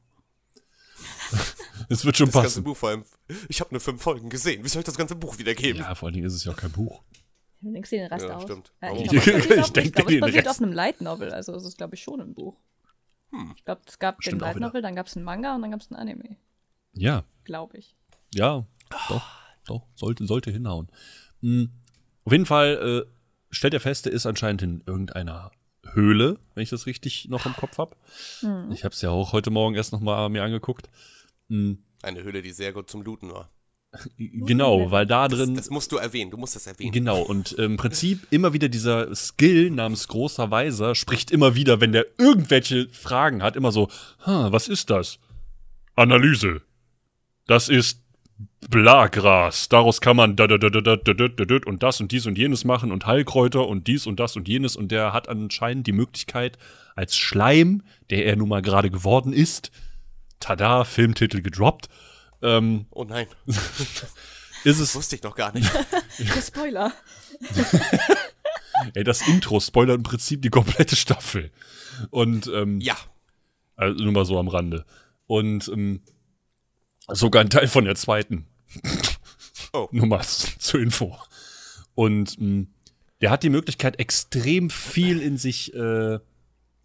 Es 1.89 2.05
wird 2.05 2.17
schon 2.17 2.27
Das 2.27 2.35
ganze 2.35 2.49
passen. 2.49 2.65
Buch 2.65 2.77
vor 2.77 2.89
allem. 2.91 3.05
Ich 3.49 3.61
habe 3.61 3.71
nur 3.73 3.81
fünf 3.81 4.01
Folgen 4.03 4.29
gesehen. 4.31 4.65
Wie 4.65 4.69
soll 4.69 4.81
ich 4.81 4.87
das 4.87 4.97
ganze 4.97 5.17
Buch 5.17 5.39
wiedergeben? 5.39 5.83
Ja, 5.83 5.95
vor 5.95 6.07
allen 6.07 6.15
Dingen 6.15 6.27
ist 6.27 6.35
es 6.35 6.45
ja 6.45 6.53
auch 6.53 6.57
kein 6.57 6.71
Buch. 6.73 7.03
Du 7.61 7.73
denkst 7.73 7.91
dir 7.91 8.01
den 8.01 8.09
Rest 8.13 8.27
Ja, 8.27 8.37
aus. 8.37 8.43
stimmt. 8.45 8.73
Ja, 8.83 8.89
Warum? 8.91 9.05
ich 9.05 9.13
Ich 9.13 9.23
denk 9.25 9.39
ich 9.39 9.49
glaub, 9.49 9.73
dir 9.73 10.03
es 10.03 10.07
den 10.07 10.21
basiert 10.21 10.47
Rest. 10.47 10.57
auf 10.59 10.63
einem 10.63 10.73
Light 10.73 11.01
Novel, 11.01 11.33
also 11.33 11.55
es 11.55 11.65
ist, 11.65 11.77
glaube 11.79 11.95
ich, 11.95 12.03
schon 12.03 12.21
ein 12.21 12.35
Buch. 12.35 12.57
Ich 13.57 13.65
glaube, 13.65 13.81
es 13.87 13.99
gab 13.99 14.23
Stimmt 14.23 14.43
den 14.43 14.47
Light. 14.47 14.61
Novel, 14.61 14.81
dann 14.83 14.95
gab 14.95 15.07
es 15.09 15.17
einen 15.17 15.25
Manga 15.25 15.57
und 15.57 15.63
dann 15.63 15.73
gab 15.73 15.81
es 15.81 15.91
ein 15.91 15.97
Anime, 15.97 16.37
Ja, 16.93 17.25
glaube 17.45 17.79
ich. 17.79 17.97
ja, 18.33 18.65
doch, 19.09 19.23
doch, 19.67 19.87
sollte, 19.97 20.25
sollte 20.27 20.51
hinhauen. 20.53 20.89
Hm, 21.41 21.71
Auf 22.25 22.33
jeden 22.33 22.47
Fall 22.47 23.07
äh, 23.09 23.11
stellt 23.51 23.75
er 23.75 23.81
fest, 23.81 24.07
er 24.07 24.13
ist 24.13 24.27
anscheinend 24.27 24.63
in 24.63 24.83
irgendeiner 24.87 25.51
Höhle, 25.95 26.39
wenn 26.55 26.63
ich 26.63 26.71
das 26.71 26.87
richtig 26.87 27.29
noch 27.29 27.47
im 27.47 27.55
Kopf 27.55 27.79
habe. 27.79 27.97
Ich 28.73 28.85
habe 28.85 28.95
es 28.95 29.01
ja 29.03 29.11
auch 29.11 29.33
heute 29.33 29.51
Morgen 29.51 29.75
erst 29.75 29.93
noch 29.93 30.01
mal 30.01 30.29
mir 30.29 30.43
angeguckt. 30.43 30.89
Hm, 31.49 31.79
Eine 32.03 32.23
Höhle, 32.23 32.43
die 32.43 32.53
sehr 32.53 32.73
gut 32.73 32.91
zum 32.91 33.03
Looten 33.03 33.31
war. 33.33 33.51
genau, 34.19 34.91
weil 34.91 35.07
da 35.07 35.29
Das, 35.29 35.39
drin 35.39 35.55
das 35.55 35.71
musst 35.71 35.93
du 35.93 35.97
erwähnen. 35.97 36.31
Du 36.31 36.37
musst 36.37 36.57
das 36.57 36.67
erwähnen. 36.67 36.93
Genau, 36.93 37.23
und 37.23 37.53
im 37.53 37.77
Prinzip 37.77 38.27
immer 38.33 38.53
wieder 38.53 38.69
dieser 38.69 39.15
Skill 39.15 39.71
namens 39.71 40.09
großer 40.09 40.51
Weiser 40.51 40.95
spricht 40.95 41.31
immer 41.31 41.55
wieder, 41.55 41.81
wenn 41.81 41.93
der 41.93 42.07
irgendwelche 42.19 42.89
Fragen 42.91 43.43
hat, 43.43 43.55
immer 43.57 43.71
so, 43.73 43.89
"Hm, 44.25 44.51
was 44.53 44.69
ist 44.69 44.91
das? 44.91 45.19
Analyse. 45.97 46.63
Das 47.47 47.69
ist 47.69 48.01
Blagras. 48.69 49.69
Daraus 49.69 50.01
kann 50.01 50.17
man 50.17 50.37
da, 50.37 50.47
da, 50.47 50.59
da, 50.59 50.71
da, 50.71 50.81
da, 50.97 51.13
da, 51.15 51.29
da, 51.45 51.59
und 51.67 51.83
das 51.83 52.01
und 52.01 52.13
dies 52.13 52.27
und 52.27 52.39
jenes 52.39 52.65
machen 52.65 52.93
und 52.93 53.07
Heilkräuter 53.07 53.67
und 53.67 53.87
dies 53.87 54.07
und 54.07 54.19
das 54.19 54.37
und 54.37 54.49
jenes. 54.49 54.77
Und 54.77 54.91
der 54.91 55.13
hat 55.13 55.29
anscheinend 55.29 55.87
die 55.87 55.93
Möglichkeit, 55.93 56.59
als 56.97 57.17
Schleim, 57.17 57.83
der 58.11 58.27
er 58.27 58.37
nun 58.37 58.49
mal 58.49 58.63
gerade 58.63 58.91
geworden 58.91 59.33
ist, 59.33 59.71
tada, 60.41 60.85
Filmtitel 60.85 61.43
gedroppt, 61.43 61.89
ähm, 62.45 62.87
Oh 62.91 63.05
nein, 63.05 63.27
ist 64.65 64.79
es 64.79 64.95
wusste 64.95 65.17
ich 65.17 65.23
noch 65.23 65.35
gar 65.35 65.53
nicht. 65.55 65.71
Der 66.19 66.43
Spoiler. 66.43 66.93
Ey, 68.95 69.05
das 69.05 69.27
Intro 69.27 69.61
spoilert 69.61 69.97
im 69.97 70.03
Prinzip 70.03 70.43
die 70.43 70.51
komplette 70.51 70.95
Staffel. 70.95 71.51
Und 72.11 72.49
ähm, 72.49 72.81
ja. 72.81 72.97
also 73.77 74.03
nur 74.03 74.13
mal 74.13 74.25
so 74.25 74.39
am 74.39 74.49
Rande. 74.49 74.85
Und 75.27 75.69
ähm, 75.69 76.03
sogar 77.09 77.43
ein 77.43 77.51
Teil 77.51 77.69
von 77.69 77.85
der 77.85 77.95
zweiten. 77.95 78.47
Oh. 79.73 79.89
Nur 79.93 80.07
mal 80.07 80.23
zur 80.23 80.81
Info. 80.81 81.17
Und 81.95 82.39
ähm, 82.39 82.69
der 83.21 83.31
hat 83.31 83.43
die 83.43 83.51
Möglichkeit, 83.51 83.99
extrem 83.99 84.71
viel 84.71 85.21
in 85.21 85.37
sich, 85.37 85.75
äh, 85.75 86.19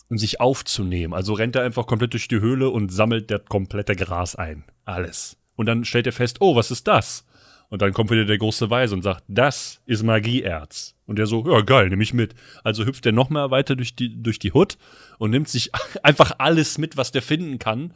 in 0.09 0.17
sich 0.17 0.39
aufzunehmen. 0.39 1.13
Also 1.13 1.33
rennt 1.33 1.55
er 1.55 1.63
einfach 1.63 1.87
komplett 1.87 2.13
durch 2.13 2.27
die 2.27 2.39
Höhle 2.39 2.69
und 2.69 2.91
sammelt 2.91 3.31
das 3.31 3.45
komplette 3.45 3.95
Gras 3.95 4.35
ein. 4.35 4.63
Alles. 4.85 5.37
Und 5.55 5.65
dann 5.65 5.85
stellt 5.85 6.05
er 6.05 6.13
fest, 6.13 6.37
oh, 6.39 6.55
was 6.55 6.71
ist 6.71 6.87
das? 6.87 7.25
Und 7.69 7.81
dann 7.81 7.93
kommt 7.93 8.09
wieder 8.09 8.25
der 8.25 8.37
große 8.37 8.69
Weise 8.69 8.95
und 8.95 9.03
sagt, 9.03 9.23
das 9.27 9.81
ist 9.85 10.03
Magieerz. 10.03 10.95
Und 11.05 11.17
der 11.19 11.27
so, 11.27 11.45
ja 11.51 11.61
geil, 11.61 11.89
nehme 11.89 12.01
ich 12.01 12.13
mit. 12.13 12.33
Also 12.63 12.85
hüpft 12.85 13.05
er 13.05 13.11
noch 13.11 13.29
mal 13.29 13.51
weiter 13.51 13.75
durch 13.75 13.95
die, 13.95 14.21
durch 14.21 14.39
die 14.39 14.53
Hut 14.53 14.77
und 15.19 15.29
nimmt 15.29 15.49
sich 15.49 15.71
einfach 16.03 16.33
alles 16.39 16.77
mit, 16.77 16.97
was 16.97 17.11
der 17.11 17.21
finden 17.21 17.59
kann. 17.59 17.93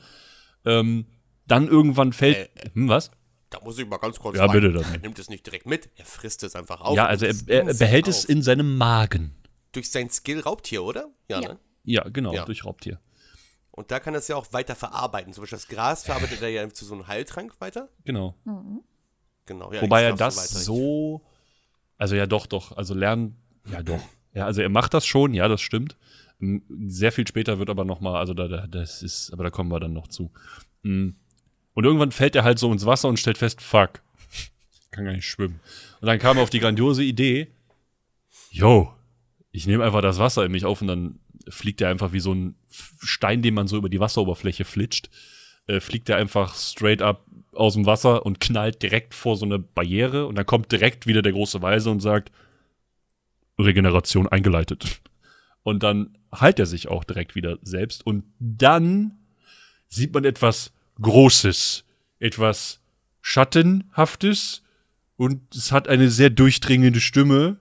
Ähm, 0.65 1.05
dann 1.47 1.67
irgendwann 1.67 2.13
fällt, 2.13 2.49
hm, 2.73 2.87
was? 2.89 3.11
Da 3.49 3.59
muss 3.63 3.77
ich 3.77 3.87
mal 3.87 3.97
ganz 3.97 4.19
kurz 4.19 4.35
Ja, 4.37 4.45
rein. 4.45 4.53
bitte 4.61 4.73
dann. 4.73 4.83
Er 4.93 4.99
nimmt 4.99 5.19
es 5.19 5.29
nicht 5.29 5.45
direkt 5.45 5.65
mit, 5.67 5.89
er 5.95 6.05
frisst 6.05 6.41
es 6.43 6.55
einfach 6.55 6.81
auf. 6.81 6.95
ja, 6.97 7.05
also 7.05 7.25
er, 7.25 7.35
er 7.47 7.63
nimmt 7.65 7.79
behält 7.79 8.07
es 8.07 8.23
auf. 8.25 8.29
in 8.29 8.41
seinem 8.41 8.77
Magen. 8.77 9.35
Durch 9.73 9.91
sein 9.91 10.09
Skill 10.09 10.39
Raubtier, 10.39 10.83
oder? 10.83 11.07
Ja, 11.29 11.41
Ja. 11.41 11.49
ne? 11.49 11.59
Ja, 11.83 12.03
genau, 12.09 12.33
Ja. 12.33 12.45
durch 12.45 12.65
Raubtier. 12.65 12.99
Und 13.71 13.91
da 13.91 13.99
kann 13.99 14.13
er 14.13 14.19
es 14.19 14.27
ja 14.27 14.35
auch 14.35 14.53
weiter 14.53 14.75
verarbeiten. 14.75 15.33
Zum 15.33 15.41
Beispiel 15.43 15.57
das 15.57 15.67
Gras 15.67 16.03
verarbeitet 16.03 16.41
er 16.41 16.49
ja 16.49 16.69
zu 16.69 16.85
so 16.85 16.93
einem 16.93 17.07
Heiltrank 17.07 17.53
weiter. 17.59 17.89
Genau. 18.05 18.35
Genau. 19.45 19.73
Ja, 19.73 19.81
Wobei 19.81 20.03
er 20.03 20.13
das 20.15 20.37
weiter. 20.37 20.63
so, 20.63 21.21
also 21.97 22.15
ja 22.15 22.25
doch, 22.25 22.45
doch, 22.45 22.71
also 22.77 22.93
lernen, 22.93 23.35
ja 23.71 23.81
doch. 23.83 23.99
Ja, 24.33 24.45
also 24.45 24.61
er 24.61 24.69
macht 24.69 24.93
das 24.93 25.05
schon, 25.05 25.33
ja, 25.33 25.47
das 25.47 25.61
stimmt. 25.61 25.97
Sehr 26.39 27.11
viel 27.11 27.27
später 27.27 27.59
wird 27.59 27.69
aber 27.69 27.83
noch 27.85 27.99
mal, 27.99 28.19
also 28.19 28.33
da, 28.33 28.47
da, 28.47 28.67
das 28.67 29.01
ist, 29.03 29.31
aber 29.31 29.43
da 29.43 29.49
kommen 29.49 29.71
wir 29.71 29.79
dann 29.79 29.93
noch 29.93 30.07
zu. 30.07 30.31
Mm. 30.83 31.09
Und 31.73 31.85
irgendwann 31.85 32.11
fällt 32.11 32.35
er 32.35 32.43
halt 32.43 32.59
so 32.59 32.71
ins 32.71 32.85
Wasser 32.85 33.09
und 33.09 33.19
stellt 33.19 33.37
fest, 33.37 33.61
fuck, 33.61 34.01
kann 34.91 35.05
gar 35.05 35.13
nicht 35.13 35.27
schwimmen. 35.27 35.59
Und 36.01 36.07
dann 36.07 36.19
kam 36.19 36.37
er 36.37 36.43
auf 36.43 36.49
die 36.49 36.59
grandiose 36.59 37.03
Idee, 37.03 37.47
yo, 38.51 38.93
ich 39.51 39.67
nehme 39.67 39.83
einfach 39.83 40.01
das 40.01 40.19
Wasser 40.19 40.45
in 40.45 40.51
mich 40.51 40.65
auf 40.65 40.81
und 40.81 40.87
dann 40.87 41.19
fliegt 41.49 41.81
er 41.81 41.89
einfach 41.89 42.13
wie 42.13 42.19
so 42.19 42.33
ein 42.33 42.55
Stein, 43.01 43.41
den 43.41 43.53
man 43.53 43.67
so 43.67 43.77
über 43.77 43.89
die 43.89 43.99
Wasseroberfläche 43.99 44.65
flitscht, 44.65 45.09
äh, 45.67 45.79
fliegt 45.79 46.09
er 46.09 46.17
einfach 46.17 46.55
straight 46.55 47.01
up 47.01 47.25
aus 47.53 47.73
dem 47.73 47.85
Wasser 47.85 48.25
und 48.25 48.39
knallt 48.39 48.81
direkt 48.81 49.13
vor 49.13 49.35
so 49.35 49.45
eine 49.45 49.59
Barriere 49.59 50.25
und 50.27 50.35
dann 50.35 50.45
kommt 50.45 50.71
direkt 50.71 51.07
wieder 51.07 51.21
der 51.21 51.33
große 51.33 51.61
Weise 51.61 51.89
und 51.89 51.99
sagt, 51.99 52.31
Regeneration 53.59 54.27
eingeleitet. 54.27 55.01
Und 55.61 55.83
dann 55.83 56.17
heilt 56.33 56.59
er 56.59 56.65
sich 56.65 56.87
auch 56.87 57.03
direkt 57.03 57.35
wieder 57.35 57.57
selbst 57.61 58.05
und 58.05 58.25
dann 58.39 59.19
sieht 59.87 60.13
man 60.13 60.25
etwas 60.25 60.73
Großes, 61.01 61.83
etwas 62.19 62.79
Schattenhaftes 63.21 64.63
und 65.17 65.55
es 65.55 65.71
hat 65.71 65.87
eine 65.87 66.09
sehr 66.09 66.29
durchdringende 66.29 66.99
Stimme. 66.99 67.59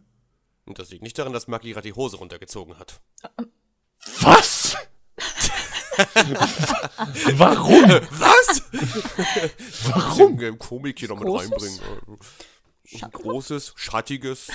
Und 0.65 0.79
das 0.79 0.91
liegt 0.91 1.03
nicht 1.03 1.19
daran, 1.19 1.33
dass 1.33 1.49
Maki 1.49 1.73
gerade 1.73 1.89
die 1.89 1.95
Hose 1.95 2.17
runtergezogen 2.17 2.79
hat. 2.79 3.01
Was? 4.21 4.77
Warum? 7.35 7.85
Was? 8.11 8.63
Warum? 9.85 10.41
Im 10.41 10.59
Komik 10.59 10.99
hier 10.99 11.09
noch 11.09 11.19
mit 11.19 11.29
Großes? 11.29 11.51
reinbringen. 11.51 11.81
Ein 13.01 13.11
großes, 13.11 13.73
schattiges, 13.77 14.51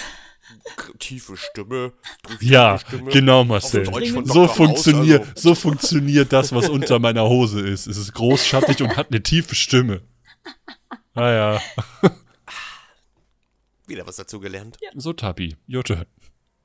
tiefe 0.99 1.37
Stimme. 1.37 1.93
Ja, 2.39 2.77
Stimme. 2.79 3.11
genau, 3.11 3.43
Marcel. 3.43 3.85
So 4.25 4.47
funktioniert, 4.47 5.21
also. 5.21 5.49
so 5.49 5.55
funktioniert 5.55 6.31
das, 6.33 6.53
was 6.53 6.69
unter 6.69 6.99
meiner 7.07 7.27
Hose 7.27 7.61
ist. 7.61 7.87
Es 7.87 7.97
ist 7.97 8.13
groß, 8.13 8.45
schattig 8.45 8.81
und 8.81 8.95
hat 8.95 9.11
eine 9.11 9.21
tiefe 9.21 9.55
Stimme. 9.55 10.01
Ah 11.13 11.31
ja, 11.31 11.61
Wieder 13.87 14.05
was 14.05 14.17
dazu 14.17 14.39
gelernt. 14.39 14.77
so 14.95 15.13
Tapi, 15.13 15.55
your 15.67 15.83
turn. 15.83 16.05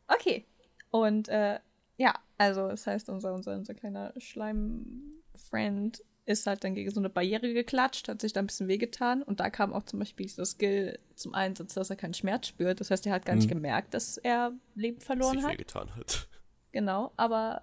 Okay. 0.08 0.44
Und 0.90 1.28
äh, 1.28 1.58
ja, 1.96 2.14
also 2.36 2.68
das 2.68 2.86
heißt, 2.86 3.08
unser, 3.08 3.32
unser, 3.32 3.54
unser 3.54 3.74
kleiner 3.74 4.12
Schleim-Friend 4.18 6.02
ist 6.24 6.46
halt 6.46 6.62
dann 6.62 6.74
gegen 6.74 6.90
so 6.90 7.00
eine 7.00 7.10
Barriere 7.10 7.52
geklatscht, 7.52 8.08
hat 8.08 8.20
sich 8.20 8.32
da 8.32 8.40
ein 8.40 8.46
bisschen 8.46 8.68
wehgetan 8.68 9.22
und 9.22 9.40
da 9.40 9.50
kam 9.50 9.72
auch 9.72 9.82
zum 9.82 9.98
Beispiel 9.98 10.26
dieser 10.26 10.44
Skill 10.44 10.98
zum 11.14 11.34
Einsatz, 11.34 11.74
dass 11.74 11.90
er 11.90 11.96
keinen 11.96 12.14
Schmerz 12.14 12.46
spürt. 12.46 12.80
Das 12.80 12.90
heißt, 12.90 13.06
er 13.06 13.12
hat 13.12 13.26
gar 13.26 13.34
nicht 13.34 13.48
gemerkt, 13.48 13.94
dass 13.94 14.18
er 14.18 14.52
Leben 14.74 15.00
verloren 15.00 15.36
sich 15.36 15.44
hat. 15.44 15.52
wehgetan 15.52 15.96
hat. 15.96 16.28
Genau, 16.70 17.12
aber 17.16 17.62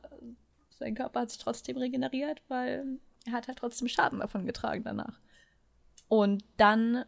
sein 0.69 0.95
Körper 0.95 1.21
hat 1.21 1.31
sich 1.31 1.39
trotzdem 1.39 1.77
regeneriert, 1.77 2.41
weil 2.47 2.99
er 3.25 3.31
hat 3.31 3.47
halt 3.47 3.59
trotzdem 3.59 3.87
Schaden 3.87 4.19
davon 4.19 4.45
getragen 4.45 4.83
danach. 4.83 5.19
Und 6.07 6.43
dann 6.57 7.05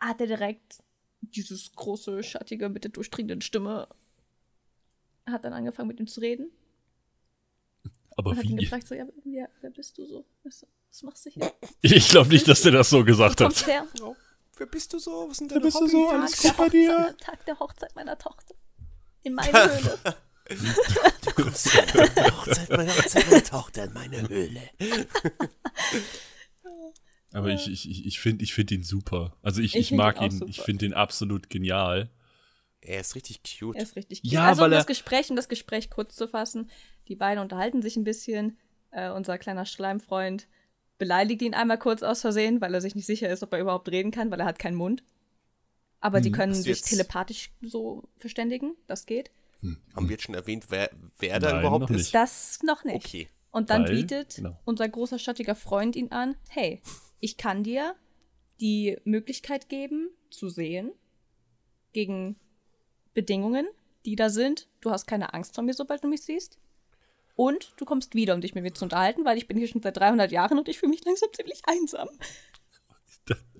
hat 0.00 0.20
er 0.20 0.26
direkt 0.26 0.82
dieses 1.20 1.72
große, 1.72 2.22
schattige 2.22 2.68
mit 2.68 2.84
der 2.84 2.92
durchdringenden 2.92 3.40
Stimme 3.40 3.88
hat 5.26 5.44
dann 5.44 5.52
angefangen 5.52 5.88
mit 5.88 5.98
ihm 5.98 6.06
zu 6.06 6.20
reden 6.20 6.50
Aber 8.16 8.30
und 8.30 8.38
hat 8.38 8.44
ihn 8.46 8.56
gefragt 8.56 8.88
so, 8.88 8.94
ja, 8.94 9.04
wer, 9.24 9.48
wer 9.60 9.70
bist 9.70 9.96
du 9.98 10.06
so? 10.06 10.24
Was, 10.42 10.66
was 10.90 11.02
machst 11.02 11.26
du 11.26 11.30
hier? 11.30 11.52
Ich 11.82 12.08
glaube 12.08 12.30
nicht, 12.30 12.48
dass 12.48 12.62
der 12.62 12.72
das 12.72 12.88
so 12.90 13.04
gesagt 13.04 13.40
hat. 13.40 13.60
du 13.60 13.66
her? 13.66 13.86
Oh, 14.02 14.16
wer 14.56 14.66
bist 14.66 14.92
du 14.92 14.98
so? 14.98 15.26
Was 15.28 15.36
sind 15.36 15.50
Wer 15.50 15.58
deine 15.60 15.66
bist 15.66 15.76
du 15.76 15.80
Hobbys? 15.82 15.92
so? 15.92 16.06
Tag 16.10 16.20
Alles 16.20 16.36
der 16.40 16.50
gut 16.50 16.58
bei 16.58 16.68
dir? 16.70 16.96
Hochzeit- 16.98 17.20
Tag 17.20 17.44
der 17.46 17.58
Hochzeit 17.58 17.94
meiner 17.94 18.18
Tochter. 18.18 18.54
In 19.22 19.34
meiner 19.34 19.52
Höhle. 19.70 19.98
Hochzeit 21.36 22.70
meiner 22.70 22.96
Hochzeit 22.96 23.28
meiner 23.30 23.44
Tochter 23.44 23.84
in 23.84 23.92
meine 23.92 24.28
Höhle. 24.28 24.62
Aber 27.32 27.48
ich, 27.50 27.68
ich, 27.68 28.06
ich- 28.06 28.18
finde 28.20 28.44
ich 28.44 28.54
find 28.54 28.70
ihn 28.70 28.82
super. 28.82 29.36
Also 29.42 29.60
ich, 29.60 29.74
Ich 29.74 29.80
ich, 29.80 29.88
find 29.88 29.98
mag 29.98 30.20
ihn 30.22 30.32
ihn, 30.40 30.48
ich 30.48 30.60
finde 30.62 30.86
ihn 30.86 30.94
absolut 30.94 31.50
genial. 31.50 32.10
Er 32.80 33.00
ist 33.00 33.14
richtig 33.14 33.40
cute. 33.42 33.76
Er 33.76 33.82
ist 33.82 33.96
richtig 33.96 34.22
cute. 34.22 34.32
Ja, 34.32 34.46
also 34.46 34.60
weil 34.62 34.68
um 34.68 34.72
er- 34.72 34.78
das 34.78 34.86
Gespräch, 34.86 35.28
um 35.30 35.36
das 35.36 35.48
Gespräch 35.48 35.90
kurz 35.90 36.14
zu 36.16 36.28
fassen, 36.28 36.70
die 37.08 37.16
beiden 37.16 37.42
unterhalten 37.42 37.82
sich 37.82 37.96
ein 37.96 38.04
bisschen. 38.04 38.56
Äh, 38.90 39.10
unser 39.10 39.38
kleiner 39.38 39.64
Schleimfreund 39.66 40.48
beleidigt 40.98 41.42
ihn 41.42 41.54
einmal 41.54 41.78
kurz 41.78 42.02
aus 42.02 42.20
Versehen, 42.22 42.60
weil 42.60 42.72
er 42.74 42.80
sich 42.80 42.94
nicht 42.94 43.06
sicher 43.06 43.28
ist, 43.30 43.42
ob 43.42 43.52
er 43.52 43.60
überhaupt 43.60 43.88
reden 43.90 44.10
kann, 44.10 44.30
weil 44.30 44.40
er 44.40 44.46
hat 44.46 44.58
keinen 44.58 44.76
Mund. 44.76 45.02
Aber 46.00 46.20
die 46.20 46.30
können 46.32 46.52
Hast 46.52 46.60
du 46.60 46.62
sich 46.64 46.76
jetzt- 46.78 46.88
telepathisch 46.90 47.50
so 47.62 48.04
verständigen, 48.16 48.76
das 48.86 49.06
geht. 49.06 49.30
Haben 49.94 50.08
wir 50.08 50.12
jetzt 50.12 50.22
schon 50.24 50.34
erwähnt, 50.34 50.66
wer, 50.68 50.90
wer 51.18 51.40
da 51.40 51.58
überhaupt 51.58 51.90
ist? 51.90 52.14
Das 52.14 52.60
noch 52.62 52.84
nicht. 52.84 53.04
Okay. 53.06 53.28
Und 53.50 53.70
dann 53.70 53.84
Weil- 53.84 53.96
bietet 53.96 54.36
genau. 54.36 54.58
unser 54.64 54.88
großer 54.88 55.18
schattiger 55.18 55.54
Freund 55.54 55.96
ihn 55.96 56.12
an, 56.12 56.36
hey, 56.48 56.80
ich 57.20 57.36
kann 57.36 57.64
dir 57.64 57.94
die 58.60 58.98
Möglichkeit 59.04 59.68
geben, 59.68 60.10
zu 60.30 60.48
sehen, 60.48 60.92
gegen 61.92 62.36
Bedingungen, 63.14 63.66
die 64.04 64.16
da 64.16 64.28
sind. 64.30 64.68
Du 64.80 64.90
hast 64.90 65.06
keine 65.06 65.32
Angst 65.34 65.54
vor 65.54 65.64
mir, 65.64 65.72
sobald 65.74 66.04
du 66.04 66.08
mich 66.08 66.22
siehst. 66.22 66.58
Und 67.36 67.72
du 67.76 67.84
kommst 67.84 68.14
wieder, 68.14 68.34
um 68.34 68.40
dich 68.40 68.54
mit 68.54 68.64
mir 68.64 68.72
zu 68.72 68.84
unterhalten, 68.84 69.24
weil 69.24 69.36
ich 69.38 69.46
bin 69.46 69.58
hier 69.58 69.68
schon 69.68 69.82
seit 69.82 69.96
300 69.96 70.32
Jahren 70.32 70.58
und 70.58 70.68
ich 70.68 70.78
fühle 70.78 70.90
mich 70.90 71.04
langsam 71.04 71.28
ziemlich 71.34 71.60
einsam. 71.66 72.08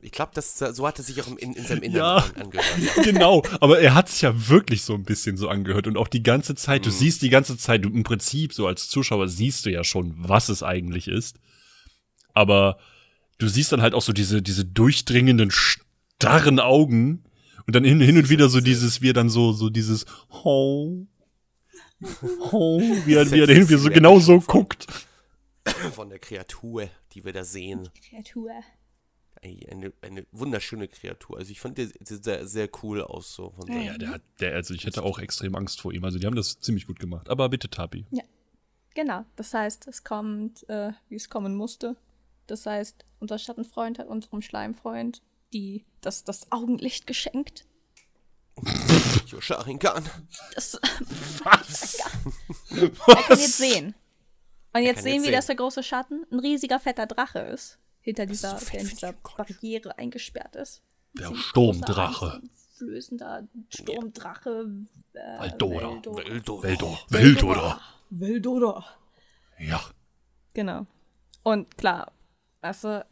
Ich 0.02 0.12
glaube, 0.12 0.40
so 0.40 0.87
hat 0.87 0.99
er 0.99 1.04
sich 1.04 1.21
auch 1.21 1.26
im- 1.26 1.37
in, 1.38 1.52
in 1.54 1.64
seinem 1.64 1.83
Inneren 1.83 1.99
Ja. 2.00 2.16
an- 2.18 2.42
angehört. 2.42 2.66
Ja. 2.97 3.02
genau, 3.02 3.42
aber 3.61 3.80
er 3.80 3.95
hat 3.95 4.09
sich 4.09 4.23
ja 4.23 4.49
wirklich 4.49 4.83
so 4.83 4.95
ein 4.95 5.02
bisschen 5.02 5.37
so 5.37 5.49
angehört 5.49 5.88
und 5.88 5.97
auch 5.97 6.06
die 6.06 6.23
ganze 6.23 6.54
Zeit, 6.54 6.83
Mhm. 6.83 6.85
du 6.85 6.90
siehst 6.92 7.23
die 7.23 7.28
ganze 7.28 7.59
Zeit, 7.59 7.85
du 7.85 7.88
im 7.88 8.04
Prinzip 8.04 8.52
so 8.52 8.68
als 8.68 8.88
Zuschauer 8.88 9.26
siehst 9.28 9.66
du 9.66 9.71
ja 9.73 9.83
schon, 9.83 10.14
was 10.16 10.49
es 10.49 10.62
eigentlich 10.62 11.09
ist. 11.09 11.38
Aber 12.35 12.78
du 13.38 13.49
siehst 13.49 13.73
dann 13.73 13.83
halt 13.83 13.95
auch 13.95 14.02
so 14.02 14.12
diese, 14.12 14.42
diese 14.42 14.64
durchdringenden, 14.64 15.50
starren 15.50 16.61
Augen 16.61 17.25
und 17.66 17.75
dann 17.75 17.83
hin, 17.85 18.00
hin 18.00 18.16
und 18.16 18.28
wieder 18.30 18.49
so 18.49 18.61
dieses, 18.61 19.02
wie 19.02 19.11
er 19.11 19.14
dann 19.14 19.28
so, 19.28 19.52
so 19.52 19.71
dieses, 19.71 20.06
oh, 20.30 21.06
oh, 22.52 22.80
wie 22.80 23.14
er, 23.14 23.30
wie 23.30 23.40
er 23.40 23.48
wieder 23.48 23.78
so 23.78 23.90
genau 23.90 24.18
so 24.18 24.40
guckt. 24.40 24.86
Von 25.92 26.10
der 26.10 26.18
Kreatur, 26.18 26.88
die 27.12 27.24
wir 27.24 27.32
da 27.32 27.44
sehen. 27.44 27.88
Kreatur. 28.08 28.50
Eine, 29.42 29.92
eine 30.00 30.26
wunderschöne 30.32 30.88
Kreatur. 30.88 31.38
Also 31.38 31.50
ich 31.52 31.60
fand 31.60 31.78
der 31.78 31.86
der 31.86 32.22
sehr, 32.22 32.46
sehr 32.46 32.68
cool 32.82 33.02
aus. 33.02 33.34
So 33.34 33.50
von 33.50 33.70
Ja, 33.70 33.96
der 33.96 34.10
hat, 34.10 34.22
der, 34.40 34.54
also 34.54 34.74
ich 34.74 34.84
hätte 34.86 35.02
auch 35.02 35.18
extrem 35.18 35.54
Angst 35.54 35.80
vor 35.80 35.92
ihm. 35.92 36.04
Also 36.04 36.18
die 36.18 36.26
haben 36.26 36.36
das 36.36 36.58
ziemlich 36.58 36.86
gut 36.86 36.98
gemacht. 36.98 37.28
Aber 37.28 37.48
bitte, 37.48 37.68
Tapi. 37.68 38.06
Genau, 38.96 39.26
das 39.36 39.52
heißt, 39.52 39.86
es 39.88 40.04
kommt, 40.04 40.66
äh, 40.70 40.90
wie 41.10 41.16
es 41.16 41.28
kommen 41.28 41.54
musste. 41.54 41.96
Das 42.46 42.64
heißt, 42.64 43.04
unser 43.20 43.38
Schattenfreund 43.38 43.98
hat 43.98 44.08
unserem 44.08 44.40
Schleimfreund 44.40 45.20
die, 45.52 45.84
das, 46.00 46.24
das 46.24 46.50
Augenlicht 46.50 47.06
geschenkt. 47.06 47.66
Yosharingan. 49.30 50.09
Das, 50.54 50.75
Was? 51.45 51.99
er 52.71 52.90
kann 52.90 53.38
jetzt 53.38 53.59
sehen. 53.59 53.95
Und 54.73 54.83
jetzt 54.83 55.02
sehen 55.02 55.14
jetzt 55.14 55.23
wir, 55.23 55.23
sehen. 55.23 55.33
dass 55.33 55.47
der 55.47 55.56
große 55.56 55.83
Schatten 55.83 56.26
ein 56.30 56.38
riesiger 56.40 56.80
fetter 56.80 57.06
Drache 57.06 57.38
ist. 57.40 57.78
Hinter 58.00 58.26
dieser, 58.26 58.59
so 58.59 58.64
fett 58.64 58.75
der 58.75 58.80
in 58.83 58.88
dieser 58.88 59.12
die 59.12 59.18
Gott. 59.23 59.37
Barriere 59.37 59.99
eingesperrt 59.99 60.54
ist. 60.56 60.83
Der 61.18 61.35
Sturmdrache. 61.35 62.40
Flößender 62.76 63.49
Sturmdrache. 63.71 64.68
Äh, 65.14 65.38
Valdora. 65.38 66.02
Veldora. 66.04 66.62
Weldor. 67.09 67.80
Veldora. 68.11 68.85
Ja. 69.59 69.80
Genau. 70.54 70.87
Und 71.42 71.76
klar, 71.78 72.12
weißt 72.61 72.85
du, 72.85 73.06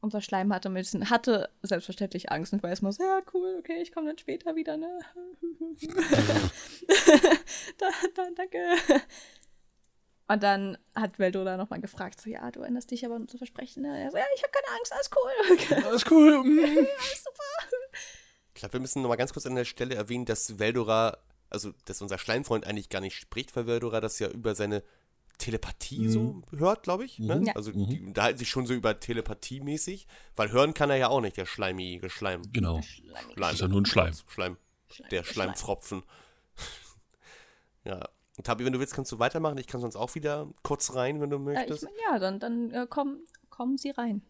unser 0.00 0.20
Schleim 0.20 0.52
hatte, 0.52 0.68
ein 0.68 0.74
bisschen, 0.74 1.10
hatte 1.10 1.50
selbstverständlich 1.62 2.30
Angst 2.30 2.52
und 2.52 2.62
war 2.62 2.70
erstmal 2.70 2.92
so, 2.92 3.02
ja, 3.02 3.20
cool, 3.34 3.56
okay, 3.58 3.80
ich 3.82 3.92
komme 3.92 4.08
dann 4.08 4.18
später 4.18 4.54
wieder, 4.56 4.76
ne? 4.76 4.98
da, 7.78 7.88
da, 8.14 8.28
danke. 8.36 8.58
Und 10.28 10.42
dann 10.42 10.76
hat 10.94 11.18
Veldola 11.18 11.56
nochmal 11.56 11.80
gefragt, 11.80 12.20
so, 12.20 12.28
ja, 12.28 12.50
du 12.50 12.60
erinnerst 12.60 12.90
dich 12.90 13.04
aber 13.04 13.14
an 13.16 13.22
unser 13.22 13.38
Versprechen, 13.38 13.82
ne? 13.82 13.98
Er 13.98 14.10
so, 14.10 14.18
ja, 14.18 14.24
ich 14.36 14.42
habe 14.42 14.52
keine 14.52 14.76
Angst, 14.76 14.92
alles 14.92 15.10
cool. 15.16 15.84
Alles 15.86 16.04
cool. 16.10 16.44
Mm. 16.44 16.86
Ich 18.54 18.60
glaube, 18.60 18.74
wir 18.74 18.80
müssen 18.80 19.02
noch 19.02 19.08
mal 19.08 19.16
ganz 19.16 19.32
kurz 19.32 19.46
an 19.46 19.54
der 19.54 19.64
Stelle 19.64 19.94
erwähnen, 19.94 20.26
dass 20.26 20.58
Veldora, 20.58 21.16
also 21.48 21.72
dass 21.86 22.02
unser 22.02 22.18
Schleimfreund 22.18 22.66
eigentlich 22.66 22.90
gar 22.90 23.00
nicht 23.00 23.16
spricht, 23.16 23.56
weil 23.56 23.66
Veldora 23.66 24.00
das 24.00 24.18
ja 24.18 24.28
über 24.28 24.54
seine 24.54 24.82
Telepathie 25.38 26.08
so 26.08 26.42
hört, 26.56 26.82
glaube 26.82 27.04
ich. 27.04 27.18
Ne? 27.18 27.42
Ja. 27.46 27.54
Also 27.54 27.70
die 27.72 28.00
unterhalten 28.04 28.38
sich 28.38 28.48
schon 28.48 28.66
so 28.66 28.74
über 28.74 28.98
Telepathie 28.98 29.60
mäßig, 29.60 30.06
weil 30.36 30.50
hören 30.52 30.74
kann 30.74 30.90
er 30.90 30.96
ja 30.96 31.08
auch 31.08 31.20
nicht, 31.20 31.36
der 31.36 31.46
schleimige 31.46 32.10
Schleim. 32.10 32.42
Genau. 32.52 32.82
Schleim. 32.82 33.54
Ist 33.54 33.60
ja 33.60 33.68
nur 33.68 33.80
ein 33.80 33.86
Schleim. 33.86 34.12
Schleim. 34.26 34.56
Schleim, 34.90 35.08
Der 35.10 35.22
Schleimfropfen. 35.24 36.02
ja. 37.84 38.08
Und 38.36 38.46
Tabi, 38.46 38.64
wenn 38.64 38.72
du 38.72 38.78
willst, 38.78 38.94
kannst 38.94 39.10
du 39.10 39.18
weitermachen. 39.18 39.58
Ich 39.58 39.66
kann 39.66 39.80
sonst 39.80 39.96
auch 39.96 40.14
wieder 40.14 40.48
kurz 40.62 40.94
rein, 40.94 41.20
wenn 41.20 41.30
du 41.30 41.36
Äh, 41.36 41.40
ich 41.40 41.44
möchtest. 41.44 41.84
mein, 41.84 41.92
ja, 42.12 42.18
dann, 42.18 42.38
dann 42.38 42.70
äh, 42.72 42.86
kommen, 42.88 43.24
kommen 43.50 43.78
sie 43.78 43.90
rein. 43.90 44.22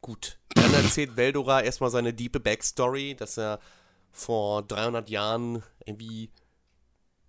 Gut. 0.00 0.38
Dann 0.54 0.72
erzählt 0.74 1.16
Veldora 1.16 1.62
erstmal 1.62 1.90
seine 1.90 2.12
diepe 2.12 2.40
Backstory, 2.40 3.14
dass 3.14 3.38
er 3.38 3.60
vor 4.12 4.62
300 4.62 5.08
Jahren 5.08 5.62
irgendwie 5.86 6.30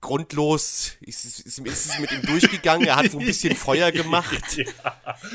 grundlos 0.05 0.91
ist, 1.01 1.25
ist, 1.25 1.47
es 1.47 1.99
mit 1.99 2.11
ihm 2.11 2.21
durchgegangen. 2.21 2.87
Er 2.87 2.95
hat 2.97 3.11
so 3.11 3.17
ein 3.17 3.25
bisschen 3.25 3.55
Feuer 3.55 3.91
gemacht. 3.91 4.57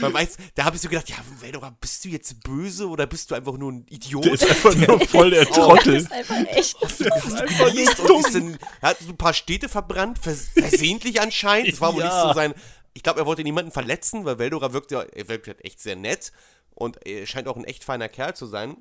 Man 0.00 0.12
weiß, 0.14 0.36
da 0.54 0.64
habe 0.64 0.76
ich 0.76 0.82
so 0.82 0.88
gedacht, 0.88 1.08
ja, 1.10 1.16
Veldora, 1.40 1.76
bist 1.80 2.04
du 2.04 2.08
jetzt 2.08 2.42
böse 2.44 2.88
oder 2.88 3.06
bist 3.06 3.30
du 3.30 3.34
einfach 3.34 3.54
nur 3.58 3.72
ein 3.72 3.86
Idiot? 3.90 4.24
Der 4.24 4.32
ist 4.34 4.48
einfach 4.48 4.74
nur 4.76 5.00
voll 5.08 5.30
der 5.30 5.44
Das 5.44 5.56
Trottel. 5.56 5.96
ist 5.96 6.12
einfach 6.12 6.36
echt. 6.46 6.76
Einfach 6.82 7.74
Ist 7.74 7.98
nur 7.98 8.16
und 8.16 8.26
ist 8.28 8.34
in, 8.36 8.58
er 8.80 8.90
hat 8.90 8.98
so 9.00 9.08
ein 9.08 9.16
paar 9.16 9.34
Städte 9.34 9.68
verbrannt, 9.68 10.18
vers 10.20 10.46
versehentlich 10.56 11.20
anscheinend. 11.20 11.72
Das 11.72 11.80
war 11.80 11.92
wohl 11.92 12.02
Ja. 12.02 12.06
nicht 12.06 12.28
so 12.28 12.32
sein. 12.32 12.54
Ich 12.94 13.02
glaube, 13.02 13.18
er 13.20 13.26
wollte 13.26 13.42
niemanden 13.42 13.72
verletzen, 13.72 14.24
weil 14.24 14.38
Veldora 14.38 14.72
wirkt 14.72 14.92
ja, 14.92 15.02
er 15.02 15.28
wirkt 15.28 15.48
halt 15.48 15.64
echt 15.64 15.80
sehr 15.80 15.96
nett 15.96 16.30
und 16.74 17.04
er 17.06 17.26
scheint 17.26 17.48
auch 17.48 17.56
ein 17.56 17.64
echt 17.64 17.82
feiner 17.84 18.08
Kerl 18.08 18.34
zu 18.34 18.46
sein. 18.46 18.76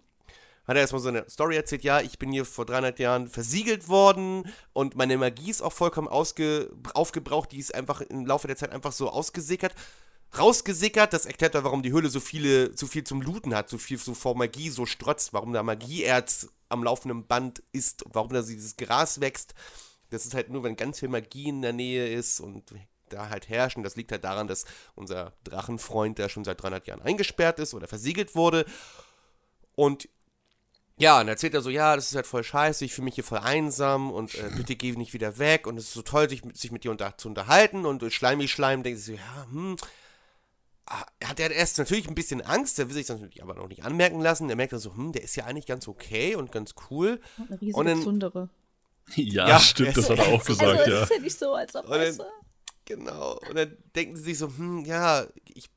Hat 0.70 0.76
er 0.76 0.82
erstmal 0.82 1.02
so 1.02 1.10
eine 1.10 1.28
Story 1.28 1.56
erzählt, 1.56 1.84
ja, 1.84 2.00
ich 2.00 2.20
bin 2.20 2.32
hier 2.32 2.46
vor 2.46 2.64
300 2.64 3.00
Jahren 3.00 3.28
versiegelt 3.28 3.88
worden 3.88 4.44
und 4.72 4.96
meine 4.96 5.18
Magie 5.18 5.50
ist 5.50 5.64
auch 5.64 5.74
vollkommen 5.74 6.08
ausge, 6.08 6.72
aufgebraucht, 6.94 7.52
die 7.52 7.58
ist 7.58 7.74
einfach 7.74 8.02
im 8.02 8.24
Laufe 8.28 8.46
der 8.46 8.56
Zeit 8.56 8.72
einfach 8.72 8.92
so 8.92 9.10
ausgesickert. 9.10 9.74
Rausgesickert, 10.38 11.12
das 11.12 11.26
erklärt 11.26 11.56
doch, 11.56 11.64
warum 11.64 11.82
die 11.82 11.92
Höhle 11.92 12.12
so 12.12 12.20
viele, 12.20 12.78
so 12.78 12.86
viel 12.86 13.04
zum 13.04 13.24
Looten 13.24 13.56
hat, 13.56 13.68
so 13.68 13.80
viel 13.80 13.98
so 13.98 14.14
vor 14.14 14.38
Magie 14.38 14.70
so 14.70 14.86
strotzt, 14.86 15.34
warum 15.34 15.54
da 15.54 15.64
Magieerz 15.64 16.50
am 16.70 16.84
laufenden 16.84 17.26
Band 17.26 17.64
ist, 17.72 18.06
warum 18.06 18.32
da 18.32 18.44
dieses 18.44 18.78
Gras 18.78 19.22
wächst. 19.22 19.56
Das 20.12 20.28
ist 20.28 20.36
halt 20.36 20.52
nur, 20.52 20.64
wenn 20.64 20.76
ganz 20.76 21.00
viel 21.00 21.10
Magie 21.10 21.50
in 21.50 21.64
der 21.64 21.74
Nähe 21.74 22.10
ist 22.10 22.42
und 22.42 22.76
da 23.10 23.30
halt 23.30 23.50
herrschen. 23.50 23.82
Das 23.82 23.96
liegt 23.96 24.12
halt 24.12 24.24
daran, 24.24 24.48
dass 24.48 24.66
unser 24.94 25.34
Drachenfreund, 25.46 26.20
der 26.20 26.30
schon 26.30 26.44
seit 26.44 26.62
300 26.62 26.86
Jahren 26.86 27.02
eingesperrt 27.02 27.58
ist 27.58 27.74
oder 27.74 27.88
versiegelt 27.88 28.36
wurde. 28.36 28.66
Und 29.74 30.08
ja, 31.00 31.14
und 31.16 31.22
dann 31.22 31.28
erzählt 31.30 31.54
er 31.56 31.62
so, 31.62 31.70
ja, 31.72 31.96
das 31.96 32.10
ist 32.10 32.16
halt 32.16 32.28
voll 32.28 32.44
scheiße, 32.44 32.86
ich 32.86 32.94
fühle 32.94 33.06
mich 33.06 33.16
hier 33.16 33.24
voll 33.24 33.40
einsam 33.40 34.12
und 34.12 34.36
äh, 34.36 34.50
bitte 34.56 34.76
geh 34.76 34.92
nicht 34.92 35.14
wieder 35.14 35.38
weg 35.40 35.66
und 35.66 35.78
es 35.78 35.86
ist 35.86 35.94
so 35.94 36.02
toll, 36.04 36.30
sich, 36.30 36.46
mit- 36.46 36.58
sich 36.58 36.72
mit 36.72 36.84
dir 36.84 36.92
unter, 36.92 37.18
zu 37.18 37.28
unterhalten 37.30 37.86
und 37.88 38.02
durch 38.04 38.14
Schleimi 38.16 38.48
Schleim 38.48 38.84
denkt 38.84 39.00
sich 39.00 39.16
so, 39.18 39.22
ja, 39.22 39.48
hm, 39.52 39.76
Ah, 40.92 41.06
hat 41.24 41.40
er 41.40 41.52
erst 41.52 41.78
natürlich 41.78 42.08
ein 42.08 42.16
bisschen 42.16 42.42
Angst, 42.42 42.80
der 42.80 42.88
will 42.88 42.96
sich 42.96 43.06
das 43.06 43.20
natürlich 43.20 43.44
aber 43.44 43.54
noch 43.54 43.68
nicht 43.68 43.84
anmerken 43.86 44.22
lassen. 44.22 44.50
Er 44.50 44.56
merkt 44.56 44.74
dann 44.74 44.80
so, 44.80 44.96
hm, 44.96 45.12
der 45.12 45.22
ist 45.22 45.36
ja 45.36 45.46
eigentlich 45.46 45.68
ganz 45.68 45.88
okay 45.88 46.34
und 46.36 46.52
ganz 46.52 46.74
cool. 46.90 47.22
Eine 47.38 47.62
riesige 47.62 47.78
Und 47.78 47.86
dann- 47.86 48.02
Zundere. 48.02 48.50
Ja, 49.16 49.48
Ja, 49.50 49.60
stimmt, 49.60 49.96
das 49.98 50.10
hat 50.10 50.18
er 50.18 50.30
auch 50.30 50.42
es- 50.42 50.48
gesagt, 50.48 50.80
also 50.80 50.92
ja. 50.92 51.04
ist 51.04 51.12
ja 51.12 51.20
nicht 51.20 51.38
so, 51.38 51.54
als 51.54 51.76
ob, 51.76 51.86
Und 51.86 51.92
dann-? 51.92 52.18
Genau. 52.86 53.38
Und 53.48 53.56
dann 53.56 53.78
denken 53.96 54.16
sie 54.18 54.24
sich 54.24 54.40
so, 54.40 54.48
hm, 54.48 54.84
ja, 54.84 55.28
ich 55.46 55.70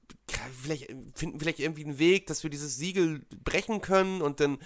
vielleicht 0.62 0.87
finden 1.14 1.38
vielleicht 1.38 1.59
irgendwie 1.61 1.85
einen 1.85 1.99
Weg, 1.99 2.26
dass 2.29 2.43
wir 2.43 2.49
dieses 2.49 2.79
Siegel 2.79 3.21
brechen 3.45 3.83
können 3.83 4.23
und 4.23 4.41
dann 4.41 4.57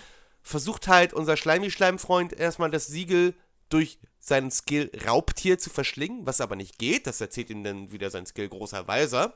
versucht 0.46 0.86
halt 0.86 1.12
unser 1.12 1.36
Schleimi-Schleim-Freund 1.36 2.32
erstmal 2.32 2.70
das 2.70 2.86
Siegel 2.86 3.34
durch 3.68 3.98
seinen 4.20 4.52
Skill 4.52 4.92
Raubtier 5.04 5.58
zu 5.58 5.70
verschlingen, 5.70 6.24
was 6.24 6.40
aber 6.40 6.54
nicht 6.54 6.78
geht. 6.78 7.08
Das 7.08 7.20
erzählt 7.20 7.50
ihm 7.50 7.64
dann 7.64 7.90
wieder 7.90 8.10
sein 8.10 8.26
Skill 8.26 8.48
Großer 8.48 8.86
Weiser. 8.86 9.34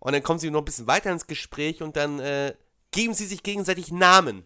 Und 0.00 0.12
dann 0.12 0.22
kommen 0.22 0.38
sie 0.38 0.50
noch 0.50 0.60
ein 0.60 0.66
bisschen 0.66 0.86
weiter 0.86 1.10
ins 1.10 1.26
Gespräch 1.26 1.82
und 1.82 1.96
dann 1.96 2.20
äh, 2.20 2.54
geben 2.90 3.14
sie 3.14 3.24
sich 3.24 3.42
gegenseitig 3.42 3.92
Namen. 3.92 4.44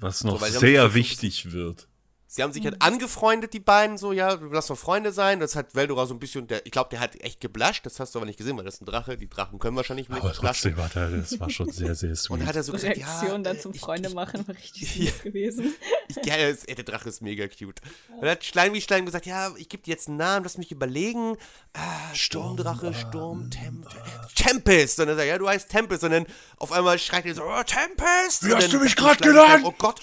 Was 0.00 0.22
noch 0.22 0.38
So, 0.38 0.58
sehr 0.58 0.92
wichtig 0.92 1.50
wird. 1.50 1.87
Sie 2.30 2.42
haben 2.42 2.52
sich 2.52 2.62
halt 2.64 2.82
angefreundet, 2.82 3.54
die 3.54 3.58
beiden, 3.60 3.96
so, 3.96 4.12
ja, 4.12 4.38
lass 4.50 4.68
mal 4.68 4.76
Freunde 4.76 5.12
sein. 5.12 5.40
Das 5.40 5.56
hat 5.56 5.74
Veldora 5.74 6.04
so 6.04 6.12
ein 6.12 6.18
bisschen, 6.18 6.46
der, 6.46 6.64
ich 6.66 6.72
glaube, 6.72 6.90
der 6.90 7.00
hat 7.00 7.18
echt 7.22 7.40
geblascht. 7.40 7.86
Das 7.86 7.98
hast 8.00 8.14
du 8.14 8.18
aber 8.18 8.26
nicht 8.26 8.36
gesehen, 8.36 8.54
weil 8.58 8.66
das 8.66 8.74
ist 8.74 8.82
ein 8.82 8.84
Drache. 8.86 9.16
Die 9.16 9.30
Drachen 9.30 9.58
können 9.58 9.76
wahrscheinlich 9.78 10.10
nicht 10.10 10.20
Aber 10.20 10.34
trotzdem 10.34 10.76
war 10.76 10.90
der, 10.90 11.08
das 11.10 11.40
war 11.40 11.48
schon 11.48 11.70
sehr, 11.72 11.94
sehr 11.94 12.10
Und 12.10 12.16
sweet. 12.18 12.40
dann 12.40 12.46
hat 12.46 12.56
er 12.56 12.62
so 12.64 12.72
gesagt, 12.72 12.96
Reaktion 12.98 13.30
ja, 13.30 13.38
dann 13.38 13.56
äh, 13.56 13.60
zum 13.60 13.72
ich- 13.72 13.80
Freunde 13.80 14.10
ich, 14.10 14.14
machen, 14.14 14.46
war 14.46 14.54
richtig 14.54 14.96
Ja. 14.98 15.10
süß 15.10 15.22
gewesen. 15.22 15.74
Ich, 16.08 16.16
ja, 16.26 16.34
ey, 16.34 16.54
der 16.74 16.84
Drache 16.84 17.08
ist 17.08 17.22
mega 17.22 17.48
cute. 17.48 17.80
Und 18.10 18.20
dann 18.20 18.30
hat 18.30 18.44
Schleim 18.44 18.74
wie 18.74 18.82
Schleim 18.82 19.06
gesagt, 19.06 19.24
ja, 19.24 19.50
ich 19.56 19.70
gebe 19.70 19.82
dir 19.82 19.92
jetzt 19.92 20.08
einen 20.08 20.18
Namen, 20.18 20.44
lass 20.44 20.58
mich 20.58 20.70
überlegen. 20.70 21.36
Ah, 21.72 22.14
Sturmdrache, 22.14 22.92
Sturm, 22.92 23.50
Temp 23.50 23.86
Tempest. 24.34 25.00
Und 25.00 25.06
dann 25.06 25.16
sagt 25.16 25.26
er, 25.26 25.32
ja, 25.32 25.38
du 25.38 25.48
heißt 25.48 25.70
Tempest. 25.70 26.04
Und 26.04 26.10
dann 26.10 26.26
auf 26.58 26.72
einmal 26.72 26.98
schreit 26.98 27.24
er 27.24 27.34
so, 27.34 27.42
oh, 27.44 27.62
Tempest. 27.62 28.44
Wie 28.44 28.52
Und 28.52 28.56
hast 28.58 28.72
du 28.72 28.80
mich 28.80 28.92
Schleim, 28.92 29.16
genannt? 29.16 29.62
Oh 29.64 29.72
Gott, 29.78 30.00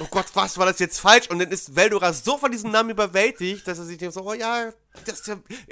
oh 0.00 0.06
Gott, 0.10 0.26
was 0.34 0.56
war 0.56 0.66
das 0.66 0.78
jetzt 0.78 1.00
falsch? 1.00 1.28
Und 1.28 1.40
dann 1.40 1.50
ist 1.50 1.63
Veldora 1.74 2.12
so 2.12 2.38
von 2.38 2.50
diesem 2.50 2.70
Namen 2.70 2.90
überwältigt, 2.90 3.66
dass 3.66 3.78
er 3.78 3.84
sich 3.84 3.98
denkt 3.98 4.14
so, 4.14 4.22
oh 4.22 4.32
ja, 4.32 4.72
das 5.06 5.20
ist 5.20 5.28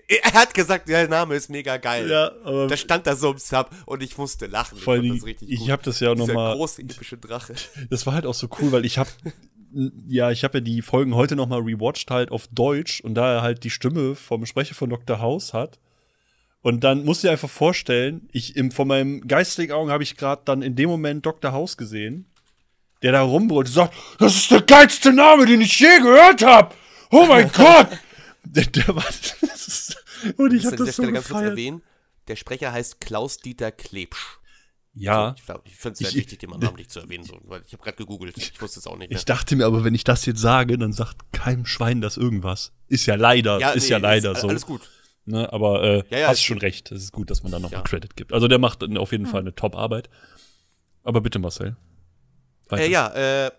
er 0.08 0.32
hat 0.32 0.54
gesagt, 0.54 0.88
der 0.88 1.08
Name 1.08 1.34
ist 1.34 1.50
mega 1.50 1.76
geil. 1.76 2.08
Ja, 2.08 2.32
aber 2.44 2.66
Da 2.66 2.76
stand 2.76 3.06
da 3.06 3.16
so 3.16 3.32
im 3.32 3.38
Sub 3.38 3.70
und 3.86 4.02
ich 4.02 4.16
musste 4.18 4.46
lachen. 4.46 4.78
vor 4.78 4.94
allem, 4.94 5.22
ich 5.26 5.42
ich 5.42 5.70
habe 5.70 5.82
das 5.82 6.00
ja 6.00 6.10
auch 6.10 6.16
nochmal, 6.16 6.56
große, 6.56 6.82
epische 6.82 7.16
Drache. 7.16 7.54
das 7.90 8.06
war 8.06 8.14
halt 8.14 8.26
auch 8.26 8.34
so 8.34 8.48
cool, 8.60 8.72
weil 8.72 8.84
ich 8.84 8.98
habe 8.98 9.10
ja, 10.06 10.30
ich 10.30 10.44
habe 10.44 10.58
ja 10.58 10.60
die 10.62 10.82
Folgen 10.82 11.14
heute 11.14 11.34
nochmal 11.34 11.60
rewatcht 11.60 12.10
halt 12.10 12.30
auf 12.30 12.46
Deutsch 12.48 13.00
und 13.00 13.14
da 13.14 13.36
er 13.36 13.42
halt 13.42 13.64
die 13.64 13.70
Stimme 13.70 14.14
vom 14.14 14.44
Sprecher 14.44 14.74
von 14.74 14.90
Dr. 14.90 15.20
House 15.20 15.54
hat. 15.54 15.78
Und 16.60 16.84
dann 16.84 17.04
musst 17.04 17.22
du 17.22 17.26
dir 17.26 17.32
einfach 17.32 17.50
vorstellen, 17.50 18.28
ich 18.32 18.54
im, 18.54 18.70
von 18.70 18.86
meinem 18.86 19.26
geistigen 19.26 19.72
Augen 19.72 19.90
habe 19.90 20.02
ich 20.02 20.16
gerade 20.16 20.42
dann 20.44 20.62
in 20.62 20.76
dem 20.76 20.88
Moment 20.88 21.26
Dr. 21.26 21.52
House 21.52 21.76
gesehen, 21.76 22.26
der 23.02 23.12
da 23.12 23.22
rumbrüllt 23.22 23.68
und 23.68 23.72
sagt, 23.74 23.94
das 24.18 24.36
ist 24.36 24.50
der 24.50 24.62
geilste 24.62 25.12
Name, 25.12 25.46
den 25.46 25.60
ich 25.60 25.78
je 25.78 25.98
gehört 26.00 26.42
habe. 26.44 26.74
Oh 27.10 27.26
mein 27.26 27.50
Gott! 27.56 27.88
Der, 28.44 28.64
der 28.66 28.88
war, 28.94 29.04
das 29.40 29.68
ist, 29.68 29.96
und 30.36 30.52
ich 30.52 30.64
habe 30.66 30.76
dieser 30.76 30.86
das 30.86 30.96
so 30.96 31.02
ganz 31.10 31.28
kurz 31.28 31.42
erwähnen. 31.42 31.82
Der 32.28 32.36
Sprecher 32.36 32.72
heißt 32.72 33.00
Klaus-Dieter 33.00 33.72
Klebsch. 33.72 34.38
Ja, 34.94 35.34
Ich, 35.38 35.46
glaub, 35.46 35.62
ich 35.66 35.74
finde 35.74 35.92
es 35.94 35.98
sehr 36.00 36.08
Ich- 36.10 36.16
wichtig, 36.16 36.38
den 36.40 36.50
mal 36.50 36.58
namentlich 36.58 36.88
zu 36.90 37.00
erwähnen, 37.00 37.24
so, 37.24 37.38
weil 37.44 37.62
ich 37.66 37.72
habe 37.72 37.82
gerade 37.82 37.96
gegoogelt. 37.96 38.36
Ich 38.36 38.60
wusste 38.60 38.78
es 38.78 38.86
auch 38.86 38.96
nicht 38.98 39.08
mehr. 39.10 39.18
Ich 39.18 39.24
dachte 39.24 39.56
mir 39.56 39.64
aber, 39.64 39.84
wenn 39.84 39.94
ich 39.94 40.04
das 40.04 40.26
jetzt 40.26 40.40
sage, 40.40 40.76
dann 40.76 40.92
sagt 40.92 41.32
keinem 41.32 41.64
Schwein 41.64 42.00
das 42.02 42.16
irgendwas. 42.18 42.72
Ist 42.88 43.06
ja 43.06 43.14
leider, 43.14 43.74
ist 43.74 43.84
nee, 43.84 43.88
ja 43.90 43.96
leider 43.98 44.32
ist 44.32 44.42
so. 44.42 44.48
Alles 44.48 44.66
gut. 44.66 44.82
Ne, 45.24 45.50
aber 45.52 45.82
äh, 45.82 46.04
Ja, 46.10 46.18
ja, 46.18 46.28
hast 46.28 46.40
ich- 46.40 46.46
schon 46.46 46.58
recht. 46.58 46.92
Es 46.92 47.02
ist 47.04 47.12
gut, 47.12 47.30
dass 47.30 47.42
man 47.42 47.50
da 47.52 47.58
noch 47.58 47.70
Ja. 47.72 47.78
mal 47.78 47.84
Credit 47.84 48.14
gibt. 48.16 48.32
Also 48.34 48.48
der 48.48 48.58
macht 48.58 48.82
auf 48.98 49.12
jeden 49.12 49.26
Fall 49.26 49.40
eine 49.40 49.54
Top-Arbeit. 49.54 50.10
Aber 51.04 51.20
bitte, 51.22 51.38
Marcel. 51.38 51.76
Weiter. 52.68 52.82
Äh, 52.82 52.90
ja, 52.90 53.46
äh, 53.46 53.50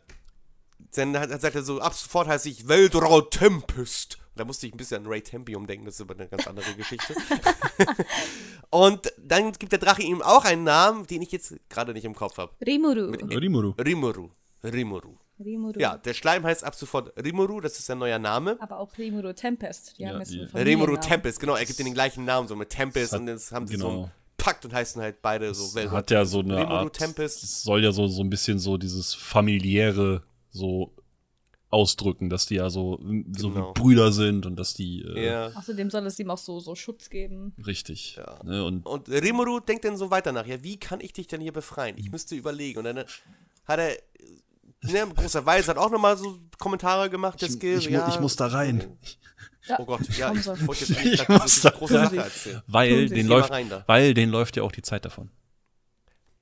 dann 0.96 1.18
hat, 1.18 1.42
sagt 1.42 1.56
er 1.56 1.64
so, 1.64 1.80
ab 1.80 1.94
sofort 1.94 2.28
heiße 2.28 2.50
ich 2.50 2.68
Veldora 2.68 3.22
Tempest. 3.30 4.18
Da 4.36 4.46
musste 4.46 4.66
ich 4.66 4.74
ein 4.74 4.78
bisschen 4.78 5.04
an 5.04 5.12
Ray 5.12 5.22
Tempium 5.22 5.68
denken, 5.68 5.86
das 5.86 5.96
ist 5.96 6.02
aber 6.02 6.16
eine 6.16 6.28
ganz 6.28 6.48
andere 6.48 6.74
Geschichte. 6.74 7.14
Und 8.70 9.14
dann 9.18 9.52
gibt 9.52 9.72
der 9.72 9.80
Drache 9.80 10.02
ihm 10.02 10.22
auch 10.22 10.46
einen 10.46 10.64
Namen, 10.64 11.06
den 11.06 11.22
ich 11.22 11.32
jetzt 11.32 11.56
gerade 11.70 11.94
nicht 11.94 12.06
im 12.06 12.16
Kopf 12.16 12.38
habe. 12.38 12.52
Rimuru. 12.66 13.12
Rimuru. 13.12 13.76
Rimuru. 13.80 14.32
Rimuru. 14.64 15.18
Rimuru. 15.44 15.80
Ja, 15.80 15.98
der 15.98 16.14
Schleim 16.14 16.44
heißt 16.44 16.64
ab 16.64 16.76
sofort 16.76 17.14
Rimuru, 17.24 17.60
das 17.60 17.78
ist 17.78 17.86
sein 17.86 17.98
neuer 17.98 18.20
Name. 18.20 18.58
Aber 18.60 18.80
auch 18.80 18.98
Rimuru 18.98 19.34
Tempest. 19.34 19.98
Die 19.98 20.04
Ja, 20.04 20.10
haben 20.10 20.20
jetzt 20.20 20.56
Rimuru. 20.56 20.98
Tempest, 20.98 21.40
genau, 21.40 21.56
er 21.56 21.66
gibt 21.66 21.80
ihnen 21.80 21.90
den 21.90 21.94
gleichen 21.94 22.26
Namen, 22.26 22.48
so 22.48 22.56
mit 22.56 22.70
Tempest 22.70 23.14
hat- 23.14 23.20
und 23.22 23.28
jetzt 23.28 23.52
haben 23.52 23.68
sie 23.68 23.76
so 23.78 23.88
genau. 23.88 24.02
einen 24.04 24.12
Pakt 24.44 24.66
und 24.66 24.74
heißen 24.74 25.02
halt 25.02 25.22
beide 25.22 25.54
so 25.54 25.74
Veldora 25.74 25.98
Hat 25.98 26.12
ja 26.12 26.26
so 26.26 26.40
eine 26.42 26.68
Art. 26.68 26.94
Tempest. 26.98 27.44
Es 27.44 27.64
soll 27.64 27.82
ja 27.84 27.94
so, 27.94 28.08
so 28.08 28.22
ein 28.22 28.30
bisschen 28.30 28.60
so 28.60 28.78
dieses 28.78 29.14
familiäre 29.14 30.24
so 30.52 30.94
ausdrücken, 31.70 32.30
dass 32.30 32.46
die 32.46 32.56
ja 32.56 32.70
so, 32.70 33.00
so 33.36 33.50
Genau. 33.50 33.70
wie 33.70 33.74
Brüder 33.82 34.12
sind 34.12 34.46
und 34.46 34.58
dass 34.58 34.74
die 34.74 35.02
äh, 35.02 35.26
Ja. 35.28 35.48
Außerdem 35.56 35.90
soll 35.90 36.06
es 36.06 36.20
ihm 36.20 36.30
auch 36.30 36.38
so, 36.38 36.60
so 36.60 36.76
Schutz 36.76 37.10
geben. 37.10 37.54
richtig. 37.66 38.16
Ja. 38.18 38.38
Ne, 38.44 38.64
und 38.66 38.86
Und 38.86 39.10
Rimuru 39.10 39.60
denkt 39.62 39.86
dann 39.86 39.98
so 39.98 40.12
weiter 40.12 40.32
nach, 40.34 40.46
ja, 40.46 40.62
wie 40.62 40.78
kann 40.78 41.00
ich 41.00 41.14
dich 41.14 41.28
denn 41.28 41.40
hier 41.42 41.54
befreien? 41.54 41.98
Ich 41.98 42.12
müsste 42.12 42.36
überlegen. 42.36 42.80
Und 42.80 42.84
dann 42.84 42.98
hat 43.66 43.80
er, 43.80 43.98
ne, 44.82 45.08
großer 45.16 45.46
Weiß 45.46 45.68
hat 45.70 45.78
auch 45.78 45.90
nochmal 45.90 46.16
so 46.18 46.38
Kommentare 46.60 47.10
gemacht, 47.10 47.42
der 47.42 47.48
ich, 47.48 47.56
Skill. 47.56 47.78
ich, 47.80 47.86
ja, 47.86 48.08
ich 48.10 48.20
muss 48.20 48.36
da 48.36 48.48
rein. 48.48 48.98
Ja, 49.68 49.78
Oh 49.80 49.86
Gott, 49.86 50.02
ja, 50.18 50.34
ich 50.34 50.46
wollte 50.46 50.86
jetzt 50.86 50.98
eigentlich 50.98 51.30
muss 51.30 51.56
diese 51.56 51.72
große 51.72 51.94
Sache 51.94 52.18
erzählen. 52.18 52.62
Weil 52.68 53.10
den 53.10 53.28
läuft, 53.28 53.52
weil 53.88 54.14
den 54.14 54.30
läuft 54.30 54.58
ja 54.58 54.64
auch 54.64 54.72
die 54.72 54.82
Zeit 54.82 55.06
davon. 55.06 55.30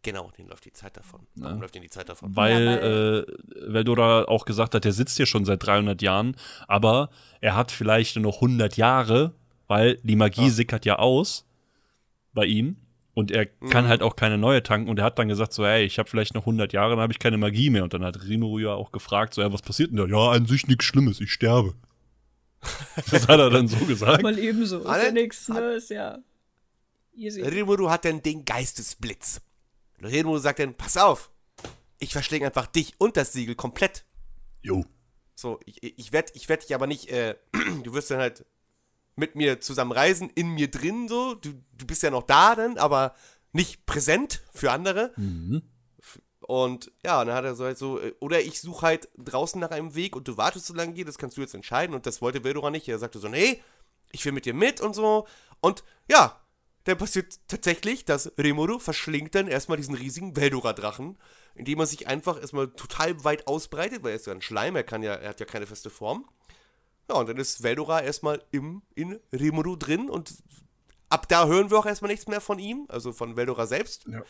Genau, 0.04 0.32
den 0.36 0.48
läuft 0.48 0.66
die 0.66 0.74
Zeit 0.74 0.98
davon. 0.98 1.28
Warum 1.36 1.62
läuft 1.62 1.76
denen 1.76 1.84
die 1.84 1.90
Zeit 1.92 2.10
davon? 2.10 2.36
Weil, 2.36 2.66
Ja, 2.66 2.78
äh, 3.20 3.26
Veldora 3.72 4.24
auch 4.24 4.46
gesagt 4.46 4.74
hat, 4.74 4.84
der 4.84 4.94
sitzt 4.94 5.18
hier 5.18 5.28
schon 5.28 5.46
seit 5.46 5.64
300 5.64 6.02
Jahren, 6.02 6.36
aber 6.68 7.12
er 7.40 7.56
hat 7.56 7.72
vielleicht 7.72 8.16
nur 8.16 8.24
noch 8.24 8.42
100 8.42 8.78
Jahre, 8.78 9.36
weil 9.68 10.00
die 10.02 10.16
Magie 10.16 10.48
Ah. 10.48 10.50
sickert 10.50 10.86
ja 10.86 10.98
aus 10.98 11.46
bei 12.34 12.46
ihm 12.46 12.78
und 13.14 13.30
er 13.30 13.48
Mhm. 13.60 13.70
kann 13.70 13.88
halt 13.88 14.02
auch 14.02 14.16
keine 14.16 14.40
neue 14.40 14.64
tanken 14.64 14.90
und 14.90 14.98
er 14.98 15.06
hat 15.06 15.20
dann 15.20 15.28
gesagt 15.28 15.54
so, 15.54 15.66
hey, 15.68 15.86
ich 15.86 16.00
habe 16.00 16.10
vielleicht 16.10 16.34
noch 16.34 16.48
100 16.48 16.74
Jahre, 16.74 16.92
dann 16.94 17.00
habe 17.02 17.14
ich 17.14 17.20
keine 17.20 17.38
Magie 17.38 17.70
mehr 17.70 17.84
und 17.84 17.94
dann 17.94 18.04
hat 18.04 18.24
Rimuru 18.24 18.58
ja 18.58 18.74
auch 18.74 18.92
gefragt, 18.92 19.36
so, 19.36 19.42
ja, 19.44 19.54
was 19.54 19.62
passiert 19.62 19.92
denn 19.92 19.98
da? 19.98 20.08
Ja, 20.08 20.32
an 20.32 20.48
sich 20.48 20.66
nichts 20.66 20.86
Schlimmes, 20.86 21.22
ich 21.22 21.32
sterbe. 21.32 21.76
das 23.12 23.28
hat 23.28 23.40
er 23.40 23.50
dann 23.50 23.68
so 23.68 23.78
gesagt. 23.86 24.22
Mal 24.24 24.38
ebenso. 24.40 24.80
Ist 24.80 24.86
Alle- 24.86 25.06
ja 25.06 25.12
nix, 25.12 25.48
ne? 25.50 25.74
Ist 25.74 25.90
ja 25.90 26.20
easy. 27.14 27.42
Rimuru 27.42 27.90
hat 27.90 28.06
dann 28.06 28.22
den 28.22 28.46
Geistesblitz. 28.46 29.42
Rimuru 30.02 30.38
sagt 30.38 30.60
dann, 30.60 30.74
pass 30.76 30.98
auf, 30.98 31.32
ich 32.00 32.12
verschlinge 32.14 32.46
einfach 32.48 32.68
dich 32.68 32.94
und 33.00 33.18
das 33.18 33.34
Siegel 33.34 33.56
komplett. 33.56 34.06
Jo. 34.62 34.86
So, 35.36 35.60
ich, 35.66 35.82
ich 35.84 36.12
werde 36.12 36.32
ich 36.36 36.50
werd 36.50 36.64
dich 36.64 36.76
aber 36.76 36.88
nicht, 36.88 37.10
äh, 37.10 37.36
du 37.84 37.94
wirst 37.94 38.12
dann 38.12 38.20
halt 38.20 38.46
mit 39.16 39.36
mir 39.36 39.60
zusammen 39.60 39.92
reisen, 39.92 40.30
in 40.30 40.50
mir 40.50 40.70
drin 40.70 41.08
so, 41.08 41.36
du, 41.36 41.54
du 41.78 41.86
bist 41.86 42.04
ja 42.04 42.10
noch 42.12 42.24
da 42.24 42.56
dann, 42.56 42.78
aber 42.78 43.16
nicht 43.52 43.86
präsent 43.86 44.42
für 44.54 44.72
andere. 44.72 45.14
Mhm. 45.18 45.62
Und 46.52 46.92
ja, 47.02 47.24
dann 47.24 47.34
hat 47.34 47.46
er 47.46 47.56
so 47.56 47.64
halt 47.64 47.78
so, 47.78 47.98
äh, 47.98 48.14
oder 48.20 48.42
ich 48.42 48.60
suche 48.60 48.86
halt 48.86 49.08
draußen 49.18 49.58
nach 49.58 49.72
einem 49.72 49.96
Weg 49.96 50.18
und 50.18 50.28
du 50.28 50.36
wartest 50.36 50.66
so 50.66 50.74
lange 50.74 50.94
hier, 50.94 51.06
das 51.06 51.18
kannst 51.18 51.38
du 51.38 51.42
jetzt 51.42 51.54
entscheiden. 51.54 51.96
Und 51.96 52.06
das 52.06 52.22
wollte 52.22 52.44
Veldora 52.44 52.70
nicht. 52.72 52.90
Er 52.90 53.00
sagte 53.00 53.20
so, 53.20 53.30
nee, 53.30 53.64
ich 54.12 54.26
will 54.26 54.34
mit 54.34 54.44
dir 54.44 54.54
mit 54.54 54.82
und 54.82 54.94
so. 54.94 55.26
Und 55.62 55.86
ja, 56.10 56.42
dann 56.84 56.98
passiert 56.98 57.40
tatsächlich, 57.48 58.04
dass 58.04 58.34
Rimuru 58.38 58.80
verschlingt 58.80 59.34
dann 59.34 59.48
erstmal 59.48 59.78
diesen 59.78 59.96
riesigen 59.96 60.36
Veldora-Drachen, 60.36 61.18
indem 61.56 61.80
er 61.80 61.86
sich 61.86 62.08
einfach 62.08 62.38
erstmal 62.38 62.68
total 62.72 63.24
weit 63.24 63.48
ausbreitet, 63.48 64.04
weil 64.04 64.10
er 64.10 64.18
ist 64.18 64.28
ja 64.28 64.34
ein 64.34 64.42
Schleim, 64.42 64.76
er 64.76 64.84
kann 64.84 65.04
ja, 65.04 65.14
er 65.14 65.30
hat 65.30 65.40
ja 65.40 65.46
keine 65.46 65.68
feste 65.68 65.90
Form. 65.90 66.28
Ja, 67.10 67.16
und 67.16 67.30
dann 67.30 67.38
ist 67.38 67.64
Veldora 67.64 68.02
erstmal 68.02 68.44
im, 68.52 68.82
in 68.94 69.22
Rimuru 69.32 69.78
drin 69.78 70.10
und 70.10 70.34
ab 71.08 71.30
da 71.30 71.48
hören 71.48 71.70
wir 71.70 71.80
auch 71.80 71.86
erstmal 71.86 72.12
nichts 72.12 72.28
mehr 72.28 72.42
von 72.42 72.60
ihm, 72.60 72.88
also 72.90 73.14
von 73.14 73.38
Veldora 73.38 73.68
selbst. 73.68 74.06
Ja. 74.10 74.22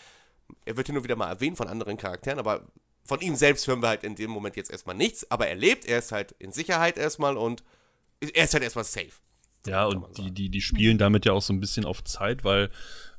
Er 0.65 0.77
wird 0.77 0.87
hier 0.87 0.93
nur 0.93 1.03
wieder 1.03 1.15
mal 1.15 1.29
erwähnt 1.29 1.57
von 1.57 1.67
anderen 1.67 1.97
Charakteren, 1.97 2.39
aber 2.39 2.67
von 3.03 3.19
ihm 3.21 3.35
selbst 3.35 3.67
hören 3.67 3.81
wir 3.81 3.89
halt 3.89 4.03
in 4.03 4.15
dem 4.15 4.31
Moment 4.31 4.55
jetzt 4.55 4.71
erstmal 4.71 4.95
nichts, 4.95 5.29
aber 5.29 5.47
er 5.47 5.55
lebt, 5.55 5.85
er 5.85 5.99
ist 5.99 6.11
halt 6.11 6.33
in 6.39 6.51
Sicherheit 6.51 6.97
erstmal 6.97 7.37
und 7.37 7.63
er 8.19 8.43
ist 8.43 8.53
halt 8.53 8.63
erstmal 8.63 8.85
safe. 8.85 9.11
Ja, 9.67 9.85
und 9.85 10.17
die, 10.17 10.31
die, 10.31 10.49
die 10.49 10.61
spielen 10.61 10.97
damit 10.97 11.25
ja 11.25 11.33
auch 11.33 11.41
so 11.41 11.53
ein 11.53 11.59
bisschen 11.59 11.85
auf 11.85 12.03
Zeit, 12.03 12.43
weil 12.43 12.69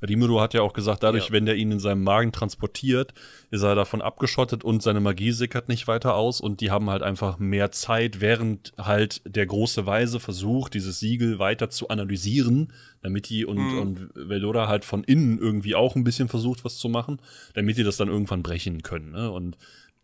Rimuru 0.02 0.40
hat 0.40 0.55
ja 0.55 0.62
auch 0.62 0.72
gesagt, 0.72 1.05
dadurch, 1.05 1.26
Ja. 1.26 1.33
wenn 1.33 1.46
der 1.46 1.55
ihn 1.55 1.70
in 1.70 1.78
seinem 1.78 2.02
Magen 2.02 2.33
transportiert, 2.33 3.14
ist 3.52 3.62
er 3.62 3.76
davon 3.76 4.02
abgeschottet 4.02 4.64
und 4.64 4.83
seine 4.83 4.98
Magie 4.98 5.31
sickert 5.31 5.68
nicht 5.68 5.87
weiter 5.87 6.16
aus 6.16 6.40
und 6.40 6.61
die 6.61 6.72
haben 6.72 6.90
halt 6.90 7.02
einfach 7.02 7.38
mehr 7.38 7.70
Zeit, 7.70 8.20
während 8.20 8.72
halt 8.76 9.22
der 9.24 9.46
große 9.46 9.87
Weise 9.87 10.18
versucht, 10.18 10.74
dieses 10.74 10.98
Siegel 10.98 11.38
weiter 11.38 11.70
zu 11.70 11.88
analysieren, 11.88 12.72
damit 13.02 13.28
die 13.28 13.44
und, 13.44 13.59
Mhm. 13.59 13.78
und 13.78 14.11
Veldora 14.16 14.66
halt 14.66 14.85
von 14.85 15.05
innen 15.05 15.38
irgendwie 15.38 15.76
auch 15.76 15.94
ein 15.94 16.02
bisschen 16.02 16.26
versucht, 16.28 16.64
was 16.64 16.78
zu 16.78 16.88
machen, 16.88 17.20
damit 17.55 17.76
die 17.76 17.85
das 17.85 17.96
dann 17.96 18.09
irgendwann 18.09 18.42
brechen 18.42 18.83
können. 18.83 19.12
Ne? 19.12 19.31
Und 19.31 19.57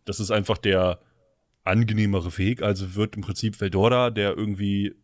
das 0.05 0.21
ist 0.21 0.31
einfach 0.31 0.57
der 0.57 0.99
angenehmere 1.65 2.37
Weg. 2.37 2.61
Also 2.61 2.95
wird 2.95 3.15
im 3.17 3.21
Prinzip 3.21 3.59
Veldora, 3.59 4.09
der 4.09 4.37
irgendwie 4.37 4.95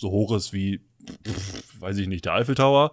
so 0.00 0.10
hoch 0.10 0.34
ist 0.34 0.52
wie, 0.52 0.80
weiß 1.78 1.98
ich 1.98 2.08
nicht, 2.08 2.24
der 2.24 2.32
Eiffel 2.32 2.54
Tower, 2.54 2.92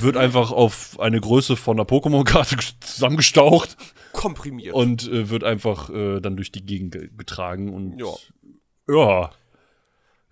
wird 0.00 0.16
einfach 0.16 0.50
auf 0.50 0.98
eine 0.98 1.20
Größe 1.20 1.56
von 1.56 1.78
einer 1.78 1.86
Pokémon-Karte 1.86 2.56
zusammengestaucht. 2.80 3.76
Komprimiert. 4.12 4.74
Und 4.74 5.08
äh, 5.08 5.28
wird 5.28 5.44
einfach 5.44 5.90
äh, 5.90 6.20
dann 6.20 6.36
durch 6.36 6.52
die 6.52 6.64
Gegend 6.64 6.96
getragen 7.16 7.72
und 7.72 7.98
ja. 7.98 8.14
ja. 8.88 9.30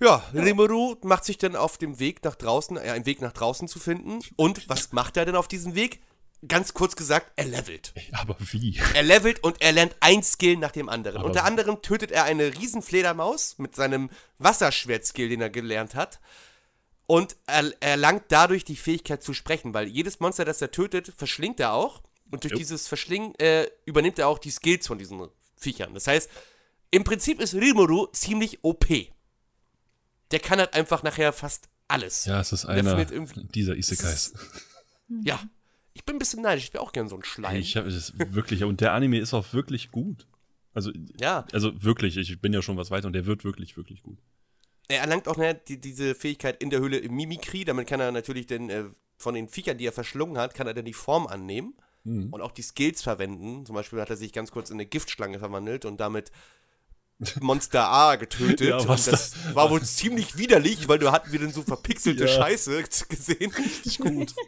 Ja, 0.00 0.22
Rimuru 0.32 0.96
macht 1.02 1.24
sich 1.24 1.38
dann 1.38 1.56
auf 1.56 1.76
dem 1.76 1.98
Weg 1.98 2.24
nach 2.24 2.36
draußen, 2.36 2.76
äh, 2.76 2.90
einen 2.90 3.04
Weg 3.04 3.20
nach 3.20 3.32
draußen 3.32 3.68
zu 3.68 3.78
finden. 3.78 4.20
Und 4.36 4.68
was 4.68 4.92
macht 4.92 5.16
er 5.16 5.26
denn 5.26 5.36
auf 5.36 5.48
diesem 5.48 5.74
Weg? 5.74 6.00
Ganz 6.46 6.72
kurz 6.72 6.94
gesagt, 6.94 7.32
er 7.34 7.46
levelt. 7.46 7.92
Aber 8.12 8.36
wie? 8.38 8.78
Er 8.94 9.02
levelt 9.02 9.42
und 9.42 9.60
er 9.60 9.72
lernt 9.72 9.96
ein 10.00 10.22
Skill 10.22 10.56
nach 10.56 10.70
dem 10.70 10.88
anderen. 10.88 11.18
Aber 11.18 11.26
Unter 11.26 11.44
anderem 11.44 11.82
tötet 11.82 12.12
er 12.12 12.24
eine 12.24 12.54
Riesenfledermaus 12.54 13.58
mit 13.58 13.74
seinem 13.74 14.08
Wasserschwert-Skill, 14.38 15.30
den 15.30 15.40
er 15.40 15.50
gelernt 15.50 15.96
hat. 15.96 16.20
Und 17.06 17.36
er 17.46 17.72
erlangt 17.80 18.24
dadurch 18.28 18.64
die 18.64 18.76
Fähigkeit 18.76 19.22
zu 19.22 19.34
sprechen, 19.34 19.74
weil 19.74 19.88
jedes 19.88 20.20
Monster, 20.20 20.44
das 20.44 20.62
er 20.62 20.70
tötet, 20.70 21.12
verschlingt 21.16 21.58
er 21.58 21.72
auch. 21.72 22.02
Und 22.30 22.44
durch 22.44 22.52
Jo. 22.52 22.58
dieses 22.58 22.86
Verschlingen 22.86 23.34
äh, 23.40 23.66
übernimmt 23.84 24.18
er 24.18 24.28
auch 24.28 24.38
die 24.38 24.50
Skills 24.50 24.86
von 24.86 24.98
diesen 24.98 25.26
Viechern. 25.56 25.94
Das 25.94 26.06
heißt, 26.06 26.30
im 26.90 27.04
Prinzip 27.04 27.40
ist 27.40 27.54
Rimuru 27.54 28.06
ziemlich 28.12 28.62
OP. 28.62 28.86
Der 30.30 30.38
kann 30.40 30.58
halt 30.58 30.74
einfach 30.74 31.02
nachher 31.02 31.32
fast 31.32 31.68
alles. 31.88 32.26
Ja, 32.26 32.40
es 32.40 32.52
ist 32.52 32.66
einer 32.66 33.04
dieser 33.06 33.76
Isekais. 33.76 34.34
Ja. 35.24 35.40
Ich 35.98 36.04
bin 36.04 36.14
ein 36.14 36.18
bisschen 36.20 36.42
neidisch. 36.42 36.64
Ich 36.64 36.72
wäre 36.74 36.82
auch 36.84 36.92
gern 36.92 37.08
so 37.08 37.16
ein 37.16 37.24
Schleim. 37.24 37.56
Ich 37.56 37.76
habe 37.76 37.88
es 37.88 38.12
wirklich, 38.16 38.62
und 38.62 38.80
der 38.80 38.92
Anime 38.92 39.18
ist 39.18 39.34
auch 39.34 39.52
wirklich 39.52 39.90
gut. 39.90 40.26
Also, 40.74 40.92
ja. 41.20 41.44
also 41.52 41.72
wirklich, 41.82 42.16
ich 42.16 42.40
bin 42.40 42.52
ja 42.52 42.62
schon 42.62 42.76
was 42.76 42.92
weiter 42.92 43.08
und 43.08 43.14
der 43.14 43.26
wird 43.26 43.42
wirklich, 43.42 43.76
wirklich 43.76 44.02
gut. 44.02 44.18
Er 44.86 45.00
erlangt 45.00 45.26
auch 45.26 45.36
ne, 45.36 45.54
die, 45.54 45.80
diese 45.80 46.14
Fähigkeit 46.14 46.62
in 46.62 46.70
der 46.70 46.78
Höhle 46.78 46.98
im 46.98 47.16
Mimikry. 47.16 47.64
Damit 47.64 47.88
kann 47.88 47.98
er 47.98 48.12
natürlich 48.12 48.46
den, 48.46 48.70
äh, 48.70 48.84
von 49.16 49.34
den 49.34 49.48
Viechern, 49.48 49.76
die 49.76 49.86
er 49.86 49.92
verschlungen 49.92 50.38
hat, 50.38 50.54
kann 50.54 50.68
er 50.68 50.74
dann 50.74 50.84
die 50.84 50.92
Form 50.94 51.26
annehmen 51.26 51.74
Mhm. 52.04 52.28
und 52.32 52.40
auch 52.42 52.52
die 52.52 52.62
Skills 52.62 53.02
verwenden. 53.02 53.66
Zum 53.66 53.74
Beispiel 53.74 54.00
hat 54.00 54.08
er 54.08 54.16
sich 54.16 54.32
ganz 54.32 54.52
kurz 54.52 54.70
in 54.70 54.76
eine 54.76 54.86
Giftschlange 54.86 55.40
verwandelt 55.40 55.84
und 55.84 55.98
damit 55.98 56.30
Monster 57.40 57.88
A 57.88 58.14
getötet. 58.14 58.68
Ja, 58.68 58.88
was 58.88 59.06
und 59.08 59.12
das 59.12 59.54
war 59.54 59.68
wohl 59.70 59.82
ziemlich 59.82 60.38
widerlich, 60.38 60.88
weil 60.88 61.00
du 61.00 61.10
hatten 61.10 61.32
wir 61.32 61.40
denn 61.40 61.50
so 61.52 61.62
verpixelte 61.62 62.24
Ja. 62.26 62.28
Scheiße 62.28 62.82
gesehen. 63.08 63.52
Ist 63.84 63.98
gut. 63.98 64.32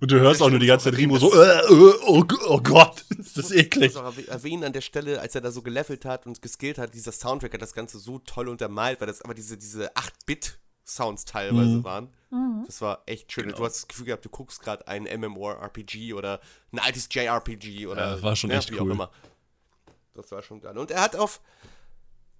Und 0.00 0.10
du 0.10 0.18
hörst 0.20 0.40
auch 0.42 0.50
nur 0.50 0.58
die 0.58 0.66
ganze 0.66 0.90
Zeit 0.90 0.98
Rimo 0.98 1.18
so, 1.18 1.32
äh, 1.34 1.60
äh, 1.60 1.94
oh, 2.06 2.22
G- 2.22 2.36
oh 2.46 2.60
Gott, 2.60 3.04
ist 3.18 3.36
das 3.36 3.50
Ich 3.50 3.66
eklig. 3.66 3.94
muss 3.94 4.02
auch 4.02 4.12
erwäh- 4.16 4.28
erwähnen 4.28 4.64
an 4.64 4.72
der 4.72 4.80
Stelle, 4.80 5.20
als 5.20 5.34
er 5.34 5.40
da 5.42 5.50
so 5.50 5.62
gelevelt 5.62 6.04
hat 6.04 6.26
und 6.26 6.40
geskillt 6.40 6.78
hat, 6.78 6.94
dieser 6.94 7.12
Soundtrack 7.12 7.54
hat 7.54 7.62
das 7.62 7.74
Ganze 7.74 7.98
so 7.98 8.18
toll 8.20 8.48
untermalt, 8.48 9.00
weil 9.00 9.06
das 9.06 9.20
aber 9.22 9.34
diese, 9.34 9.56
diese 9.58 9.92
8-Bit-Sounds 9.94 11.24
teilweise 11.26 11.76
Mhm. 11.78 11.84
waren. 11.84 12.08
Das 12.66 12.80
war 12.80 13.02
echt 13.06 13.30
schön. 13.30 13.48
Du 13.50 13.64
hast 13.64 13.76
das 13.76 13.88
Gefühl 13.88 14.06
gehabt, 14.06 14.24
du 14.24 14.30
guckst 14.30 14.60
gerade 14.62 14.88
ein 14.88 15.02
MMORPG 15.04 16.14
oder 16.14 16.40
ein 16.72 16.78
altes 16.78 17.08
JRPG 17.10 17.86
oder 17.86 18.16
Ja, 18.16 18.22
war 18.22 18.36
schon 18.36 18.50
echt 18.50 18.70
wie 18.70 18.76
cool. 18.80 18.88
auch 18.90 18.94
immer. 18.94 19.10
Das 20.14 20.30
war 20.30 20.42
schon 20.42 20.60
geil. 20.60 20.78
Und 20.78 20.90
er 20.90 21.02
hat 21.02 21.16
auf. 21.16 21.40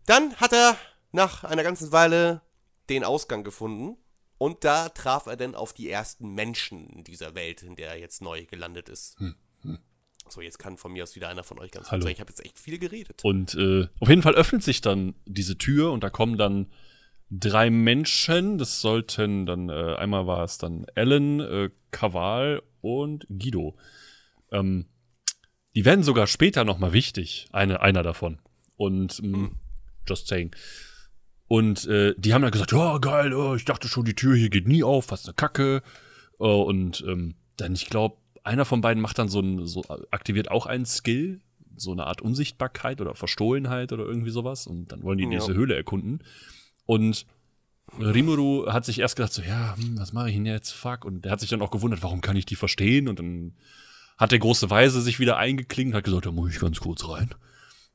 Dann 0.07 0.35
hat 0.37 0.53
er 0.55 0.77
nach 1.13 1.45
einer 1.45 1.63
ganzen 1.63 1.93
Weile 1.93 2.41
den 2.89 3.05
Ausgang 3.05 3.45
gefunden. 3.45 3.97
Und 4.43 4.65
da 4.65 4.89
traf 4.89 5.27
er 5.27 5.37
dann 5.37 5.55
auf 5.55 5.73
die 5.73 5.89
ersten 5.89 6.35
Menschen 6.35 6.89
in 6.89 7.05
dieser 7.05 7.37
Welt, 7.37 7.63
in 7.63 7.77
der 7.77 7.91
er 7.91 8.01
jetzt 8.01 8.21
neu 8.23 8.45
gelandet 8.47 8.89
ist. 8.89 9.17
So, 10.29 10.41
jetzt 10.41 10.59
kann 10.59 10.77
von 10.79 10.93
mir 10.93 11.05
aus 11.05 11.15
wieder 11.15 11.29
einer 11.29 11.45
von 11.45 11.61
euch 11.61 11.71
ganz 11.71 11.85
kurz 11.85 11.91
Hm, 11.91 11.93
Hallo. 11.93 12.03
sagen. 12.03 12.13
Ich 12.15 12.21
habe 12.21 12.31
jetzt 12.31 12.45
echt 12.45 12.59
viel 12.59 12.79
geredet. 12.81 13.21
Und 13.23 13.55
äh, 13.55 13.87
auf 14.01 14.09
jeden 14.09 14.23
Fall 14.23 14.35
öffnet 14.35 14.65
sich 14.65 14.81
dann 14.81 15.15
diese 15.27 15.59
Tür 15.59 15.93
und 15.93 16.03
da 16.03 16.11
kommen 16.11 16.39
dann 16.39 16.73
drei 17.31 17.71
Menschen. 17.71 18.59
Das 18.59 18.81
sollten 18.81 19.47
dann, 19.47 19.69
äh, 19.69 19.95
einmal 19.95 20.27
war 20.27 20.43
es 20.43 20.59
dann 20.59 20.87
Ellen, 20.97 21.39
äh, 21.39 21.71
Kaval 21.93 22.65
und 22.81 23.29
Guido. 23.29 23.77
Ähm, 24.51 24.87
die 25.77 25.85
werden 25.85 26.03
sogar 26.03 26.27
später 26.27 26.65
nochmal 26.65 26.93
wichtig, 26.93 27.47
eine, 27.53 27.81
einer 27.81 28.03
davon. 28.03 28.41
Und 28.77 29.21
ähm, 29.23 29.61
just 30.09 30.27
saying. 30.27 30.51
Und 31.49 31.87
äh, 31.87 32.15
die 32.17 32.33
haben 32.33 32.43
dann 32.43 32.51
gesagt, 32.51 32.73
ja, 32.73 32.99
geil, 32.99 33.35
oh, 33.35 33.55
ich 33.55 33.65
dachte 33.65 33.89
schon, 33.89 34.05
die 34.05 34.15
Tür 34.15 34.35
hier 34.35 34.49
geht 34.49 34.67
nie 34.67 34.83
auf, 34.83 35.11
was 35.11 35.27
eine 35.27 35.35
Kacke. 35.35 35.83
Oh, 36.39 36.63
und 36.63 37.05
ähm, 37.07 37.35
dann, 37.57 37.75
ich 37.75 37.87
glaube, 37.91 38.17
einer 38.43 38.65
von 38.65 38.81
beiden 38.81 39.03
macht 39.03 39.19
dann 39.19 39.29
so 39.29 39.41
ein, 39.41 39.67
so 39.67 39.85
aktiviert 40.11 40.51
auch 40.51 40.67
einen 40.67 40.87
Skill, 40.87 41.41
so 41.77 41.93
eine 41.93 42.07
Art 42.07 42.23
Unsichtbarkeit 42.23 43.01
oder 43.01 43.15
Verstohlenheit 43.15 43.93
oder 43.93 44.05
irgendwie 44.05 44.31
sowas. 44.31 44.67
Und 44.67 44.93
dann 44.93 45.03
wollen 45.03 45.19
die 45.19 45.25
Ja. 45.25 45.31
diese 45.39 45.55
Höhle 45.55 45.77
erkunden. 45.77 46.23
Und 46.87 47.27
Rimuru 47.99 48.67
hat 48.73 48.85
sich 48.85 48.99
erst 49.01 49.17
gedacht, 49.17 49.33
so, 49.33 49.43
ja, 49.43 49.77
hm, 49.77 49.99
was 49.99 50.13
mache 50.13 50.31
ich 50.31 50.37
denn 50.37 50.47
jetzt? 50.47 50.73
Fuck. 50.73 51.05
Und 51.05 51.25
der 51.25 51.33
hat 51.33 51.41
sich 51.41 51.51
dann 51.51 51.63
auch 51.63 51.71
gewundert, 51.71 52.03
warum 52.03 52.21
kann 52.21 52.37
ich 52.37 52.47
die 52.47 52.57
verstehen? 52.57 53.09
Und 53.09 53.19
dann 53.19 53.55
hat 54.17 54.33
der 54.33 54.39
große 54.39 54.71
Weise 54.71 55.01
sich 55.03 55.19
wieder 55.21 55.37
eingeklingt 55.37 55.95
hat 55.95 56.05
gesagt, 56.05 56.27
da 56.27 56.31
muss 56.31 56.53
ich 56.53 56.61
ganz 56.61 56.81
kurz 56.81 57.07
rein. 57.09 57.35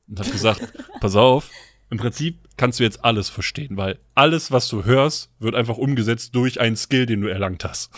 Und 0.06 0.20
hat 0.20 0.30
gesagt, 0.30 0.72
pass 1.00 1.16
auf, 1.16 1.50
im 1.90 1.98
Prinzip 1.98 2.48
kannst 2.56 2.78
du 2.78 2.84
jetzt 2.84 3.04
alles 3.04 3.28
verstehen, 3.28 3.76
weil 3.76 3.98
alles, 4.14 4.50
was 4.50 4.68
du 4.68 4.84
hörst, 4.84 5.30
wird 5.38 5.54
einfach 5.54 5.78
umgesetzt 5.78 6.34
durch 6.34 6.60
einen 6.60 6.76
Skill, 6.76 7.06
den 7.06 7.20
du 7.22 7.28
erlangt 7.28 7.64
hast. 7.64 7.90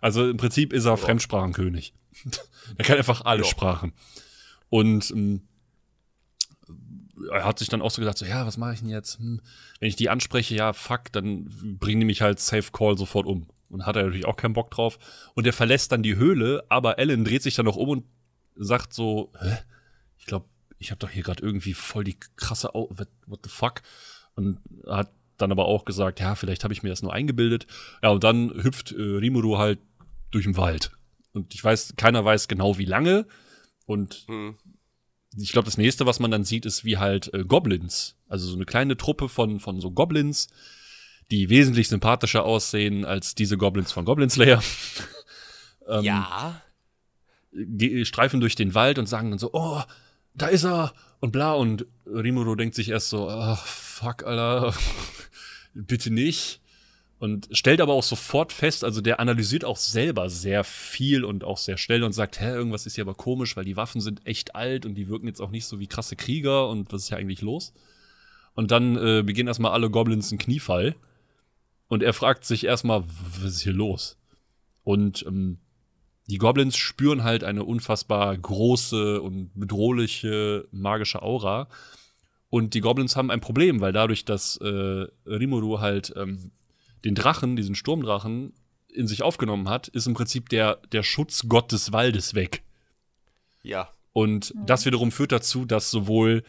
Also 0.00 0.28
im 0.28 0.36
Prinzip 0.36 0.72
ist 0.72 0.86
er 0.86 0.96
Fremdsprachenkönig. 0.96 1.94
er 2.76 2.84
kann 2.84 2.96
einfach 2.98 3.24
alle 3.24 3.42
Ja. 3.42 3.48
Sprachen. 3.48 3.92
Und 4.68 5.10
ähm, 5.10 5.42
er 7.32 7.44
hat 7.44 7.58
sich 7.58 7.68
dann 7.68 7.82
auch 7.82 7.90
so 7.90 8.00
gesagt, 8.00 8.18
so, 8.18 8.24
ja, 8.24 8.46
was 8.46 8.56
mache 8.56 8.74
ich 8.74 8.80
denn 8.80 8.88
jetzt? 8.88 9.18
Hm, 9.18 9.40
wenn 9.78 9.88
ich 9.88 9.96
die 9.96 10.08
anspreche, 10.08 10.54
ja, 10.54 10.72
fuck, 10.72 11.12
dann 11.12 11.44
bringen 11.78 12.00
die 12.00 12.06
mich 12.06 12.22
halt 12.22 12.40
Safe 12.40 12.70
Call 12.72 12.96
sofort 12.96 13.26
um. 13.26 13.46
Und 13.68 13.86
hat 13.86 13.94
er 13.96 14.02
natürlich 14.04 14.26
auch 14.26 14.36
keinen 14.36 14.54
Bock 14.54 14.70
drauf. 14.70 14.98
Und 15.34 15.46
er 15.46 15.52
verlässt 15.52 15.92
dann 15.92 16.02
die 16.02 16.16
Höhle, 16.16 16.64
aber 16.68 16.98
Ellen 16.98 17.24
dreht 17.24 17.42
sich 17.42 17.54
dann 17.54 17.66
noch 17.66 17.76
um 17.76 17.88
und 17.90 18.04
sagt 18.56 18.92
so, 18.92 19.32
hä? 19.40 19.58
Ich 20.18 20.26
glaube, 20.26 20.46
ich 20.80 20.90
habe 20.90 20.98
doch 20.98 21.10
hier 21.10 21.22
gerade 21.22 21.42
irgendwie 21.42 21.74
voll 21.74 22.04
die 22.04 22.16
krasse, 22.36 22.74
Au 22.74 22.88
what, 22.90 23.08
what 23.26 23.40
the 23.44 23.50
fuck? 23.50 23.82
Und 24.34 24.58
hat 24.86 25.12
dann 25.36 25.52
aber 25.52 25.66
auch 25.66 25.84
gesagt, 25.84 26.20
ja, 26.20 26.34
vielleicht 26.34 26.64
habe 26.64 26.72
ich 26.72 26.82
mir 26.82 26.88
das 26.88 27.02
nur 27.02 27.12
eingebildet. 27.12 27.66
Ja, 28.02 28.08
und 28.08 28.24
dann 28.24 28.50
hüpft 28.62 28.92
äh, 28.92 29.00
Rimuru 29.00 29.58
halt 29.58 29.78
durch 30.30 30.44
den 30.44 30.56
Wald. 30.56 30.90
Und 31.32 31.54
ich 31.54 31.62
weiß, 31.62 31.94
keiner 31.96 32.24
weiß 32.24 32.48
genau 32.48 32.78
wie 32.78 32.86
lange. 32.86 33.26
Und 33.84 34.24
Hm. 34.26 34.56
ich 35.36 35.52
glaube, 35.52 35.66
das 35.66 35.76
nächste, 35.76 36.06
was 36.06 36.18
man 36.18 36.30
dann 36.30 36.44
sieht, 36.44 36.64
ist 36.64 36.84
wie 36.84 36.96
halt 36.96 37.32
äh, 37.34 37.44
Goblins. 37.44 38.16
Also 38.26 38.48
so 38.48 38.56
eine 38.56 38.64
kleine 38.64 38.96
Truppe 38.96 39.28
von, 39.28 39.60
von 39.60 39.80
so 39.80 39.90
Goblins, 39.90 40.48
die 41.30 41.50
wesentlich 41.50 41.88
sympathischer 41.88 42.44
aussehen 42.44 43.04
als 43.04 43.34
diese 43.34 43.58
Goblins 43.58 43.92
von 43.92 44.06
Goblin 44.06 44.30
Slayer. 44.30 44.62
ähm, 45.88 46.04
ja. 46.04 46.62
streifen 48.04 48.40
durch 48.40 48.54
den 48.54 48.74
Wald 48.74 48.98
und 48.98 49.06
sagen 49.06 49.30
dann 49.30 49.38
so, 49.38 49.50
oh, 49.52 49.82
da 50.40 50.46
ist 50.46 50.64
er 50.64 50.92
und 51.20 51.32
bla. 51.32 51.52
Und 51.52 51.86
Rimuro 52.06 52.54
denkt 52.54 52.74
sich 52.74 52.88
erst 52.88 53.10
so, 53.10 53.28
ah, 53.28 53.56
fuck, 53.56 54.24
Alter, 54.24 54.74
bitte 55.74 56.10
nicht. 56.10 56.60
Und 57.18 57.48
stellt 57.52 57.82
aber 57.82 57.92
auch 57.92 58.02
sofort 58.02 58.50
fest, 58.50 58.82
also 58.82 59.02
der 59.02 59.20
analysiert 59.20 59.62
auch 59.66 59.76
selber 59.76 60.30
sehr 60.30 60.64
viel 60.64 61.22
und 61.22 61.44
auch 61.44 61.58
sehr 61.58 61.76
schnell 61.76 62.02
und 62.02 62.12
sagt, 62.12 62.40
hä, 62.40 62.46
irgendwas 62.46 62.86
ist 62.86 62.94
hier 62.94 63.04
aber 63.04 63.14
komisch, 63.14 63.56
weil 63.58 63.66
die 63.66 63.76
Waffen 63.76 64.00
sind 64.00 64.26
echt 64.26 64.54
alt 64.54 64.86
und 64.86 64.94
die 64.94 65.08
wirken 65.10 65.26
jetzt 65.26 65.42
auch 65.42 65.50
nicht 65.50 65.66
so 65.66 65.78
wie 65.80 65.86
krasse 65.86 66.16
Krieger 66.16 66.68
und 66.70 66.90
was 66.90 67.02
ist 67.02 67.08
hier 67.08 67.18
eigentlich 67.18 67.42
los? 67.42 67.74
Und 68.54 68.70
dann 68.70 68.96
äh, 68.96 69.22
beginnen 69.22 69.48
erstmal 69.48 69.72
alle 69.72 69.90
Goblins 69.90 70.32
einen 70.32 70.38
Kniefall. 70.38 70.94
Und 71.88 72.02
er 72.02 72.14
fragt 72.14 72.46
sich 72.46 72.64
erstmal, 72.64 73.04
was 73.42 73.52
ist 73.52 73.60
hier 73.60 73.72
los? 73.74 74.16
Und 74.82 75.24
ähm, 75.26 75.58
die 76.30 76.38
Goblins 76.38 76.76
spüren 76.76 77.24
halt 77.24 77.42
eine 77.42 77.64
unfassbar 77.64 78.36
große 78.38 79.20
und 79.20 79.50
bedrohliche 79.54 80.68
magische 80.70 81.22
Aura. 81.22 81.68
Und 82.50 82.74
die 82.74 82.80
Goblins 82.80 83.16
haben 83.16 83.32
ein 83.32 83.40
Problem, 83.40 83.80
weil 83.80 83.92
dadurch, 83.92 84.24
dass 84.24 84.56
äh, 84.58 85.06
Rimuru 85.26 85.80
halt 85.80 86.12
ähm, 86.16 86.52
den 87.04 87.16
Drachen, 87.16 87.56
diesen 87.56 87.74
Sturmdrachen, 87.74 88.52
in 88.92 89.08
sich 89.08 89.22
aufgenommen 89.22 89.68
hat, 89.68 89.88
ist 89.88 90.06
im 90.06 90.14
Prinzip 90.14 90.48
der, 90.50 90.76
der 90.92 91.02
Schutzgott 91.02 91.72
des 91.72 91.92
Waldes 91.92 92.34
weg. 92.34 92.62
Ja. 93.64 93.88
Und 94.12 94.54
das 94.66 94.86
wiederum 94.86 95.10
führt 95.10 95.32
dazu, 95.32 95.64
dass 95.64 95.90
sowohl 95.90 96.44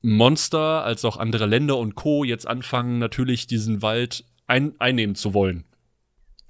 Monster 0.00 0.84
als 0.84 1.04
auch 1.04 1.18
andere 1.18 1.44
Länder 1.44 1.76
und 1.76 1.96
Co. 1.96 2.24
jetzt 2.24 2.46
anfangen, 2.46 2.98
natürlich 2.98 3.46
diesen 3.46 3.82
Wald 3.82 4.24
ein 4.46 4.74
einnehmen 4.80 5.16
zu 5.16 5.34
wollen. 5.34 5.64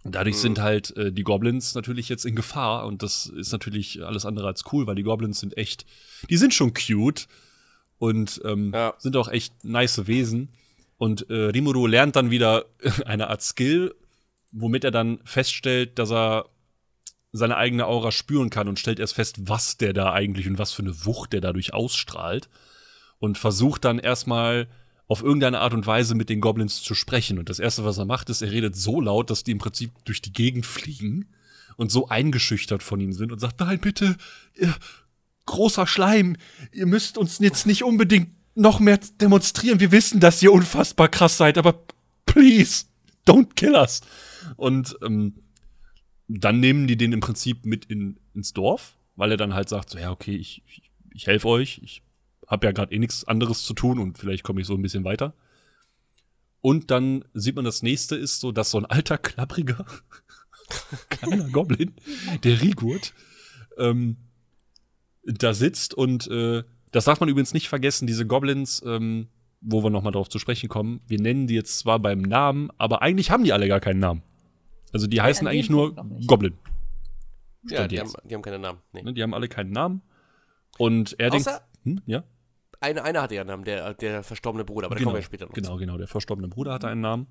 Dadurch 0.05 0.37
Mhm. 0.37 0.41
sind 0.41 0.59
halt 0.61 0.97
äh, 0.97 1.13
die 1.13 1.23
Goblins 1.25 1.75
natürlich 1.75 2.09
jetzt 2.09 2.25
in 2.25 2.35
Gefahr 2.35 2.87
und 2.87 3.03
das 3.03 3.27
ist 3.27 3.53
natürlich 3.53 4.03
alles 4.05 4.25
andere 4.25 4.47
als 4.47 4.65
cool, 4.73 4.87
weil 4.87 4.95
die 4.95 5.03
Goblins 5.03 5.41
sind 5.41 5.57
echt, 5.59 5.85
die 6.31 6.37
sind 6.39 6.55
schon 6.55 6.73
cute 6.73 7.27
und 7.99 8.41
ähm, 8.45 8.73
Ja. 8.73 8.95
sind 8.99 9.17
auch 9.17 9.29
echt 9.29 9.63
nice 9.65 10.07
Wesen. 10.07 10.49
Und 10.97 11.29
äh, 11.31 11.35
Rimuru 11.35 11.87
lernt 11.87 12.17
dann 12.17 12.31
wieder 12.31 12.65
eine 13.07 13.29
Art 13.29 13.43
Skill, 13.43 13.95
womit 14.53 14.85
er 14.85 14.91
dann 14.91 15.21
feststellt, 15.25 15.99
dass 15.99 16.11
er 16.11 16.47
seine 17.33 17.57
eigene 17.57 17.87
Aura 17.87 18.11
spüren 18.11 18.51
kann 18.51 18.69
und 18.69 18.79
stellt 18.79 18.99
erst 18.99 19.15
fest, 19.15 19.37
was 19.49 19.77
der 19.77 19.93
da 19.93 20.13
eigentlich 20.13 20.49
und 20.49 20.59
was 20.59 20.73
für 20.73 20.83
eine 20.83 21.05
Wucht 21.07 21.33
der 21.33 21.41
dadurch 21.41 21.73
ausstrahlt. 21.75 22.49
Und 23.19 23.37
versucht 23.39 23.85
dann 23.85 23.99
erstmal 23.99 24.67
auf 25.11 25.25
irgendeine 25.25 25.59
Art 25.59 25.75
und 25.75 25.89
Weise 25.89 26.15
mit 26.15 26.29
den 26.29 26.41
Goblins 26.41 26.83
zu 26.83 26.95
sprechen. 26.95 27.41
Und 27.41 27.49
das 27.49 27.59
Erste, 27.59 27.85
was 27.85 27.99
er 27.99 28.05
macht, 28.05 28.31
ist, 28.31 28.43
er 28.43 28.53
redet 28.53 28.77
so 28.77 29.01
laut, 29.01 29.29
dass 29.29 29.43
die 29.43 29.51
im 29.51 29.59
Prinzip 29.59 29.91
durch 30.05 30.23
die 30.23 30.33
Gegend 30.33 30.67
fliegen 30.67 31.27
und 31.77 31.91
so 31.91 32.07
eingeschüchtert 32.07 32.81
von 32.85 33.01
ihm 33.01 33.13
sind 33.13 33.33
und 33.33 33.41
sagt, 33.41 33.59
nein, 33.59 33.81
bitte, 33.81 34.17
ihr, 34.55 34.73
großer 35.47 35.89
Schleim, 35.89 36.37
ihr 36.71 36.87
müsst 36.87 37.19
uns 37.19 37.41
jetzt 37.41 37.67
nicht 37.67 37.83
unbedingt 37.83 38.29
noch 38.55 38.79
mehr 38.79 39.01
demonstrieren. 39.21 39.81
Wir 39.81 39.91
wissen, 39.91 40.21
dass 40.21 40.41
ihr 40.45 40.53
unfassbar 40.53 41.09
krass 41.09 41.37
seid, 41.37 41.59
aber 41.59 41.83
please, 42.25 42.85
don't 43.27 43.55
kill 43.57 43.75
us. 43.75 44.03
Und 44.55 44.97
ähm, 45.03 45.35
dann 46.29 46.61
nehmen 46.61 46.87
die 46.87 46.97
den 46.97 47.13
im 47.13 47.19
Prinzip 47.19 47.67
mit 47.67 47.85
in, 47.87 48.17
ins 48.33 48.53
Dorf, 48.53 48.93
weil 49.17 49.33
er 49.33 49.37
dann 49.37 49.55
halt 49.55 49.69
sagt, 49.69 49.91
so, 49.91 49.99
ja, 49.99 50.13
okay, 50.13 50.37
ich, 50.37 50.63
ich, 50.69 50.83
ich 51.13 51.27
helfe 51.27 51.49
euch, 51.49 51.81
ich 51.83 52.05
habe 52.51 52.67
ja 52.67 52.73
gerade 52.73 52.93
eh 52.95 52.99
nichts 52.99 53.25
anderes 53.25 53.63
zu 53.63 53.73
tun 53.75 53.99
und 53.99 54.19
vielleicht 54.19 54.43
komme 54.43 54.61
ich 54.61 54.67
so 54.67 54.75
ein 54.75 54.83
bisschen 54.83 55.05
weiter. 55.05 55.33
Und 56.61 56.91
dann 56.91 57.25
sieht 57.33 57.57
man, 57.57 57.65
das 57.65 57.83
nächste 57.83 58.17
ist 58.17 58.41
so, 58.41 58.53
dass 58.53 58.71
so 58.71 58.79
ein 58.79 58.85
alter, 58.85 59.17
klappriger, 59.17 59.87
kleiner 61.09 61.49
Goblin, 61.49 61.95
der 62.45 62.61
Rigurt, 62.61 63.15
ähm, 63.79 64.17
da 65.25 65.55
sitzt 65.55 65.95
und 65.95 66.27
äh, 66.29 66.65
das 66.91 67.05
darf 67.05 67.21
man 67.21 67.29
übrigens 67.29 67.55
nicht 67.55 67.69
vergessen, 67.69 68.07
diese 68.07 68.27
Goblins, 68.27 68.83
ähm, 68.85 69.29
wo 69.61 69.83
wir 69.83 69.91
nochmal 69.91 70.13
drauf 70.13 70.29
zu 70.29 70.39
sprechen 70.39 70.69
kommen, 70.69 71.01
wir 71.07 71.21
nennen 71.21 71.47
die 71.47 71.55
jetzt 71.55 71.79
zwar 71.79 71.99
beim 71.99 72.21
Namen, 72.21 72.71
aber 72.79 73.01
eigentlich 73.03 73.31
haben 73.31 73.45
die 73.45 73.53
alle 73.53 73.69
gar 73.69 73.81
keinen 73.81 74.01
Namen. 74.01 74.23
Also 74.93 75.07
die 75.07 75.21
heißen 75.21 75.47
an 75.47 75.53
dem 75.53 75.59
eigentlich 75.59 75.71
nur. 75.71 75.95
Goblin. 76.27 76.55
Ja, 77.69 77.87
die 77.87 78.01
haben, 78.01 78.11
die 78.25 78.35
haben 78.35 78.43
keinen 78.43 78.63
Namen. 78.63 78.79
Nee. 78.93 79.03
Ne, 79.03 79.13
Die 79.13 79.23
haben 79.23 79.35
alle 79.35 79.49
keinen 79.49 79.71
Namen. 79.71 80.03
Und 80.79 81.15
er 81.21 81.31
denkt, 81.31 81.47
Außer- 81.47 81.61
hm, 81.85 82.01
ja, 82.07 82.25
Eine, 82.81 83.05
einer 83.05 83.23
hatte 83.23 83.35
ja 83.35 83.43
einen 83.43 83.49
Namen, 83.49 83.65
der, 83.65 83.93
der 83.95 84.23
verstorbene 84.23 84.65
Bruder, 84.65 84.87
aber 84.87 84.95
da 84.97 85.03
kommen 85.05 85.17
wir 85.17 85.23
später 85.23 85.47
noch 85.47 85.53
Genau, 85.53 85.73
zu. 85.73 85.77
genau. 85.77 85.99
Der 85.99 86.09
verstorbene 86.09 86.49
Bruder 86.49 86.73
hatte 86.73 86.89
einen 86.89 87.03
Namen. 87.03 87.27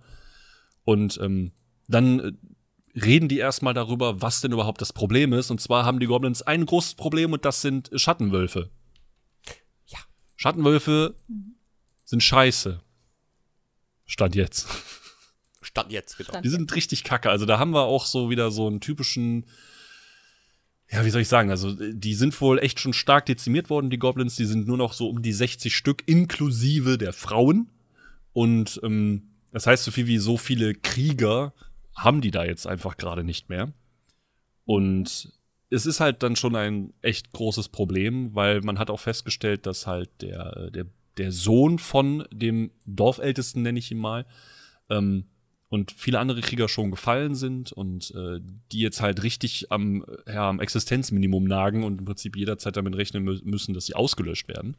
Und 0.83 1.19
ähm, 1.21 1.51
dann 1.87 2.19
äh, 2.19 2.31
reden 3.03 3.27
die 3.29 3.39
erstmal 3.39 3.73
darüber, 3.73 4.21
was 4.21 4.41
denn 4.41 4.51
überhaupt 4.51 4.79
das 4.81 4.93
Problem 4.93 5.33
ist. 5.33 5.49
Und 5.49 5.59
zwar 5.59 5.85
haben 5.85 5.99
die 5.99 6.05
Goblins 6.05 6.41
ein 6.43 6.65
großes 6.65 6.95
Problem 6.95 7.33
und 7.33 7.45
das 7.45 7.61
sind 7.61 7.89
Schattenwölfe. 7.95 8.69
Ja. 9.87 9.97
Schattenwölfe 10.35 11.15
sind 12.05 12.21
scheiße. 12.23 12.81
Stand 14.05 14.35
jetzt. 14.35 14.67
Stand 15.61 15.91
jetzt, 15.91 16.17
genau. 16.17 16.29
Stand- 16.29 16.45
Die 16.45 16.49
sind 16.49 16.75
richtig 16.75 17.03
kacke. 17.03 17.29
Also 17.29 17.45
da 17.45 17.59
haben 17.59 17.71
wir 17.71 17.83
auch 17.83 18.05
so 18.05 18.29
wieder 18.29 18.49
so 18.51 18.67
einen 18.67 18.81
typischen, 18.81 19.45
ja, 20.91 21.05
wie 21.05 21.09
soll 21.11 21.21
ich 21.21 21.27
sagen, 21.27 21.51
also 21.51 21.73
die 21.73 22.15
sind 22.15 22.39
wohl 22.41 22.59
echt 22.59 22.79
schon 22.79 22.93
stark 22.93 23.27
dezimiert 23.27 23.69
worden, 23.69 23.89
die 23.89 23.99
Goblins. 23.99 24.35
Die 24.35 24.45
sind 24.45 24.67
nur 24.67 24.77
noch 24.77 24.93
so 24.93 25.07
um 25.07 25.21
die 25.21 25.33
60 25.33 25.75
Stück, 25.75 26.03
inklusive 26.07 26.97
der 26.97 27.13
Frauen. 27.13 27.69
Und 28.33 28.79
ähm, 28.83 29.29
das 29.51 29.67
heißt, 29.67 29.83
so 29.83 29.91
viel 29.91 30.07
wie 30.07 30.17
so 30.17 30.37
viele 30.37 30.73
Krieger 30.73 31.53
haben 31.95 32.21
die 32.21 32.31
da 32.31 32.43
jetzt 32.43 32.65
einfach 32.65 32.97
gerade 32.97 33.23
nicht 33.23 33.49
mehr. 33.49 33.71
Und 34.65 35.31
es 35.69 35.85
ist 35.85 35.99
halt 35.99 36.23
dann 36.23 36.35
schon 36.35 36.55
ein 36.55 36.93
echt 37.01 37.31
großes 37.31 37.69
Problem, 37.69 38.33
weil 38.33 38.61
man 38.61 38.79
hat 38.79 38.89
auch 38.89 38.99
festgestellt, 38.99 39.65
dass 39.67 39.85
halt 39.85 40.09
der, 40.21 40.71
der, 40.71 40.85
der 41.17 41.31
Sohn 41.31 41.77
von 41.77 42.25
dem 42.31 42.71
Dorfältesten, 42.85 43.61
nenne 43.61 43.77
ich 43.77 43.91
ihn 43.91 43.99
mal, 43.99 44.25
ähm, 44.89 45.25
und 45.69 45.91
viele 45.91 46.19
andere 46.19 46.41
Krieger 46.41 46.67
schon 46.67 46.91
gefallen 46.91 47.35
sind 47.35 47.71
und 47.71 48.13
äh, 48.15 48.39
die 48.71 48.79
jetzt 48.79 49.01
halt 49.01 49.23
richtig 49.23 49.71
am, 49.71 50.03
äh, 50.25 50.33
ja, 50.33 50.49
am 50.49 50.59
Existenzminimum 50.59 51.43
nagen 51.43 51.83
und 51.83 51.99
im 51.99 52.05
Prinzip 52.05 52.35
jederzeit 52.35 52.75
damit 52.75 52.97
rechnen 52.97 53.23
mü 53.23 53.39
müssen, 53.43 53.73
dass 53.73 53.85
sie 53.85 53.95
ausgelöscht 53.95 54.47
werden. 54.47 54.75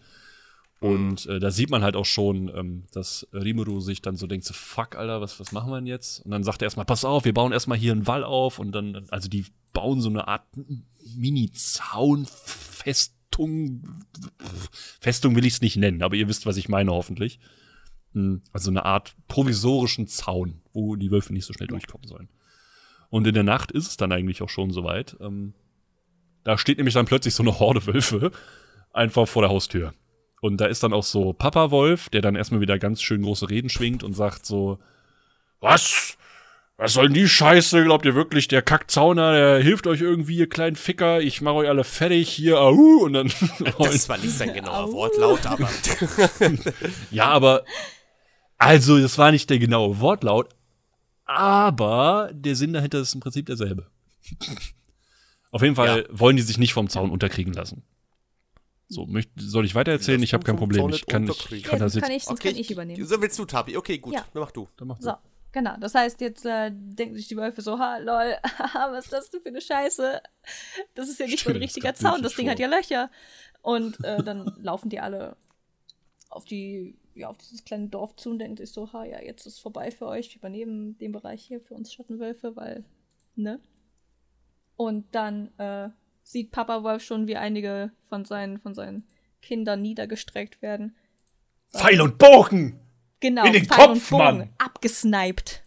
Und 0.81 1.26
äh, 1.26 1.38
da 1.38 1.50
sieht 1.50 1.70
man 1.70 1.85
halt 1.85 1.94
auch 1.94 2.07
schon, 2.07 2.50
ähm, 2.57 2.85
dass 2.92 3.29
Rimuru 3.35 3.81
sich 3.81 4.00
dann 4.00 4.16
so 4.16 4.26
denkt, 4.26 4.46
so 4.46 4.55
fuck, 4.55 4.96
Alter, 4.96 5.20
was, 5.20 5.38
was 5.38 5.53
machen 5.53 5.70
wir 5.70 5.76
denn 5.76 5.87
jetzt? 5.87 6.24
Und 6.24 6.31
dann 6.31 6.42
sagt 6.42 6.62
er 6.62 6.66
erstmal, 6.66 6.87
pass 6.87 7.05
auf, 7.05 7.26
wir 7.26 7.35
bauen 7.35 7.53
erstmal 7.53 7.76
hier 7.76 7.92
einen 7.92 8.07
Wall 8.07 8.24
auf 8.24 8.59
und 8.59 8.72
dann, 8.72 9.05
also 9.11 9.29
die 9.29 9.44
bauen 9.74 10.00
so 10.00 10.09
eine 10.09 10.26
Art 10.26 10.46
Mini-Zaunfestung. 11.16 13.83
Festung 15.00 15.37
will 15.37 15.44
ich 15.44 15.53
es 15.55 15.61
nicht 15.61 15.76
nennen, 15.76 16.03
aber 16.03 16.16
ihr 16.16 16.29
wisst, 16.29 16.46
was 16.46 16.57
ich 16.57 16.70
meine, 16.70 16.92
hoffentlich. 16.92 17.40
Hm, 18.14 18.42
Also 18.53 18.70
eine 18.70 18.85
Art 18.85 19.14
provisorischen 19.29 20.07
Zaun, 20.07 20.61
wo 20.73 20.96
die 20.96 21.11
Wölfe 21.11 21.33
nicht 21.33 21.44
so 21.46 21.53
schnell 21.53 21.68
durchkommen 21.68 22.07
sollen. 22.07 22.29
Und 23.09 23.27
in 23.27 23.35
der 23.35 23.42
Nacht 23.42 23.73
ist 23.73 23.88
es 23.88 23.96
dann 23.96 24.12
eigentlich 24.12 24.40
auch 24.42 24.49
schon 24.49 24.70
soweit. 24.70 25.16
Ähm, 25.20 25.55
da 26.44 26.57
steht 26.59 26.79
nämlich 26.79 26.94
dann 26.94 27.07
plötzlich 27.07 27.35
so 27.35 27.42
eine 27.42 27.59
Horde 27.59 27.87
Wölfe 27.87 28.31
einfach 28.92 29.27
vor 29.29 29.42
der 29.42 29.51
Haustür. 29.51 29.92
Und 30.40 30.59
da 30.59 30.66
ist 30.66 30.83
dann 30.83 30.92
auch 30.94 31.03
so 31.03 31.33
Papa 31.33 31.70
Wolf, 31.70 32.09
der 32.09 32.23
dann 32.23 32.35
erstmal 32.35 32.61
wieder 32.61 32.79
ganz 32.79 33.03
schön 33.03 33.23
große 33.23 33.51
Reden 33.51 33.68
schwingt 33.68 34.03
und 34.03 34.14
sagt 34.14 34.46
so, 34.46 34.79
was? 35.61 36.16
Was 36.79 36.94
soll 36.94 37.07
denn 37.09 37.14
die 37.14 37.29
Scheiße? 37.29 37.85
Glaubt 37.85 38.07
ihr 38.07 38.14
wirklich, 38.14 38.49
der 38.49 38.62
Kackzauner, 38.62 39.33
der 39.33 39.62
hilft 39.62 39.87
euch 39.87 40.01
irgendwie, 40.01 40.37
ihr 40.38 40.49
kleinen 40.49 40.77
Ficker? 40.77 41.20
Ich 41.20 41.42
mache 41.42 41.57
euch 41.57 41.68
alle 41.68 41.85
fertig 41.85 42.31
hier, 42.31 42.59
au! 42.59 42.73
Und 43.03 43.12
dann 43.12 43.31
Das 43.79 44.09
war 44.09 44.16
nicht 44.18 44.31
sein 44.31 44.55
genauer 44.55 44.85
Au. 44.85 44.92
Wortlaut, 44.92 45.44
aber 45.44 45.68
Ja, 47.11 47.27
aber 47.27 47.64
also, 48.61 48.99
das 49.01 49.18
war 49.18 49.33
nicht 49.33 49.49
der 49.51 49.59
genaue 49.59 50.01
Wortlaut, 50.01 50.55
aber 51.25 52.31
der 52.33 52.55
Sinn 52.57 52.73
dahinter 52.73 53.01
ist 53.01 53.14
im 53.14 53.20
Prinzip 53.20 53.46
derselbe. 53.46 53.87
Auf 55.51 55.62
jeden 55.62 55.75
Fall 55.75 56.07
wollen 56.11 56.37
die 56.37 56.42
sich 56.42 56.59
nicht 56.59 56.73
vom 56.73 56.88
Zaun 56.88 57.11
unterkriegen 57.11 57.53
lassen. 57.53 57.83
So, 58.87 59.07
möcht, 59.07 59.31
soll 59.37 59.64
ich 59.64 59.75
weitererzählen? 59.75 60.23
Ich 60.23 60.35
habe 60.35 60.44
kein 60.44 60.57
Problem. 60.57 60.88
Ich 60.90 61.07
kann, 61.07 61.29
ich 61.29 61.62
kann 61.62 61.79
ja, 61.79 61.85
das 61.85 61.94
jetzt. 61.94 62.03
kann 62.03 62.12
ich, 62.12 62.25
sonst 62.25 62.40
kann 62.40 62.57
ich 62.57 62.70
übernehmen. 62.70 63.07
So 63.07 63.23
willst 63.23 63.38
du, 63.38 63.44
Tabi. 63.44 63.77
Okay, 63.77 63.99
gut. 63.99 64.14
Ja. 64.14 64.25
Dann 64.33 64.42
mach 64.42 64.51
du. 64.51 64.68
Dann 64.77 64.88
mach 64.88 64.99
du. 64.99 65.05
So, 65.05 65.14
genau. 65.53 65.77
Das 65.79 65.94
heißt, 65.94 66.20
jetzt 66.20 66.44
äh, 66.44 66.73
denken 66.73 67.14
sich 67.14 67.29
die 67.29 67.37
Wölfe 67.37 67.62
so, 67.62 67.79
ha, 67.79 67.99
lol, 67.99 68.35
was 68.90 69.05
ist 69.05 69.12
das 69.12 69.31
denn 69.31 69.42
für 69.42 69.49
eine 69.49 69.61
Scheiße? 69.61 70.20
Das 70.94 71.09
ist 71.09 71.20
ja 71.20 71.27
nicht 71.27 71.46
mal 71.46 71.53
ein 71.53 71.55
Stimmt, 71.55 71.62
richtiger 71.62 71.94
Zaun, 71.94 72.23
das 72.23 72.35
Ding 72.35 72.49
wirklich 72.49 72.66
hat 72.66 72.73
ja 72.73 72.79
Löcher. 72.79 73.11
Und 73.62 74.05
äh, 74.05 74.23
dann 74.25 74.53
laufen 74.61 74.88
die 74.88 74.99
alle 74.99 75.37
auf 76.29 76.44
die, 76.44 76.96
ja, 77.14 77.29
auf 77.29 77.38
dieses 77.38 77.64
kleine 77.64 77.88
Dorf 77.88 78.16
zu 78.16 78.31
und 78.31 78.38
denken 78.38 78.57
sich 78.57 78.70
so, 78.70 78.92
ha, 78.92 79.05
ja, 79.05 79.20
jetzt 79.20 79.46
ist 79.46 79.61
vorbei 79.61 79.90
für 79.90 80.07
euch, 80.07 80.31
wir 80.31 80.37
übernehmen 80.37 80.96
den 80.99 81.12
Bereich 81.12 81.42
hier 81.44 81.61
für 81.61 81.75
uns 81.75 81.92
Schattenwölfe, 81.92 82.57
weil, 82.57 82.85
ne? 83.37 83.61
Und 84.77 85.14
dann 85.14 85.51
äh, 85.59 85.90
sieht 86.23 86.53
Papa 86.53 86.83
Wolf 86.83 87.03
schon, 87.03 87.27
wie 87.27 87.37
einige 87.37 87.92
von 88.09 88.25
seinen, 88.25 88.59
von 88.59 88.75
seinen 88.75 89.07
Kindern 89.42 89.83
niedergestreckt 89.83 90.62
werden. 90.62 90.96
Pfeil 91.73 92.01
und 92.01 92.18
Bogen! 92.18 92.81
Genau, 93.20 93.44
In 93.44 93.53
den 93.53 93.66
Pfeil 93.66 93.87
Kopf, 93.87 93.90
und 93.90 94.18
Bogen, 94.18 94.38
Mann! 94.38 94.49
abgesniped. 94.59 95.62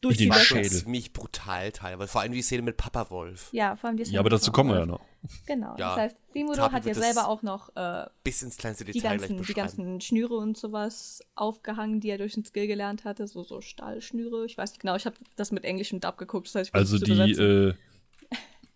Durch 0.00 0.16
In 0.16 0.24
die 0.24 0.28
Löcher. 0.30 0.56
Schädel. 0.56 0.70
Ziemlich 0.70 1.12
brutal 1.12 1.72
teilweise. 1.72 2.10
Vor 2.10 2.22
allem 2.22 2.32
die 2.32 2.40
Szene 2.40 2.62
mit 2.62 2.78
Papa 2.78 3.10
Wolf. 3.10 3.50
Ja, 3.52 3.76
vor 3.76 3.88
allem 3.88 3.98
die 3.98 4.04
Ja, 4.04 4.20
aber 4.20 4.30
dazu 4.30 4.50
kommen 4.50 4.70
wir 4.70 4.78
ja 4.78 4.86
noch. 4.86 5.04
Genau. 5.46 5.76
Ja, 5.78 5.94
das 5.94 5.96
heißt, 5.96 6.16
Tabi 6.32 6.72
hat 6.72 6.86
ja 6.86 6.94
selber 6.94 7.28
auch 7.28 7.42
noch 7.42 7.74
äh, 7.76 8.06
Bis 8.24 8.42
ins 8.42 8.56
kleinste 8.56 8.84
die, 8.84 8.92
Detail 8.92 9.18
gleich 9.18 9.28
ganzen, 9.28 9.46
die 9.46 9.54
ganzen 9.54 10.00
Schnüre 10.00 10.36
und 10.36 10.56
sowas 10.56 11.22
aufgehangen, 11.34 12.00
die 12.00 12.08
er 12.08 12.18
durch 12.18 12.34
den 12.34 12.44
Skill 12.44 12.66
gelernt 12.66 13.04
hatte. 13.04 13.26
So, 13.26 13.42
so 13.42 13.60
Stahlschnüre. 13.60 14.46
Ich 14.46 14.56
weiß 14.56 14.70
nicht 14.70 14.80
genau, 14.80 14.96
ich 14.96 15.06
habe 15.06 15.16
das 15.36 15.52
mit 15.52 15.64
englischem 15.64 16.00
Dub 16.00 16.16
geguckt. 16.16 16.46
Das 16.46 16.54
heißt, 16.54 16.70
ich 16.70 16.74
Also 16.74 16.98
die, 16.98 17.12
äh, 17.12 17.74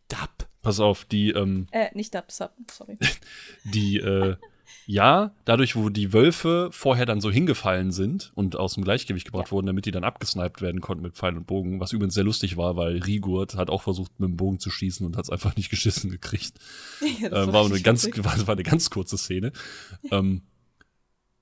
Dab. 0.08 0.48
pass 0.62 0.80
auf, 0.80 1.04
die, 1.04 1.30
ähm, 1.30 1.66
äh, 1.70 1.88
nicht 1.94 2.14
Dub, 2.14 2.30
Sub, 2.30 2.52
sorry. 2.70 2.98
die, 3.64 3.98
äh, 3.98 4.36
ja, 4.86 5.32
dadurch, 5.44 5.76
wo 5.76 5.88
die 5.88 6.12
Wölfe 6.12 6.68
vorher 6.72 7.06
dann 7.06 7.20
so 7.20 7.30
hingefallen 7.30 7.90
sind 7.92 8.32
und 8.34 8.56
aus 8.56 8.74
dem 8.74 8.84
Gleichgewicht 8.84 9.26
gebracht 9.26 9.48
Ja. 9.48 9.52
wurden, 9.52 9.66
damit 9.66 9.86
die 9.86 9.90
dann 9.90 10.04
abgesniped 10.04 10.60
werden 10.62 10.80
konnten 10.80 11.02
mit 11.02 11.14
Pfeil 11.14 11.36
und 11.36 11.46
Bogen, 11.46 11.80
was 11.80 11.92
übrigens 11.92 12.14
sehr 12.14 12.24
lustig 12.24 12.56
war, 12.56 12.76
weil 12.76 12.98
Rigurt 12.98 13.54
hat 13.56 13.70
auch 13.70 13.82
versucht, 13.82 14.18
mit 14.20 14.28
dem 14.28 14.36
Bogen 14.36 14.58
zu 14.60 14.70
schießen 14.70 15.06
und 15.06 15.16
hat 15.16 15.24
es 15.24 15.30
einfach 15.30 15.56
nicht 15.56 15.70
geschissen 15.70 16.10
gekriegt. 16.10 16.58
Ja, 17.20 17.28
das 17.28 17.48
äh, 17.48 17.52
war, 17.52 17.60
eine 17.64 17.74
richtig 17.74 17.84
ganz, 17.84 18.04
war, 18.24 18.46
war 18.46 18.54
eine 18.54 18.62
ganz 18.62 18.90
kurze 18.90 19.16
Szene. 19.18 19.52
ähm, 20.10 20.42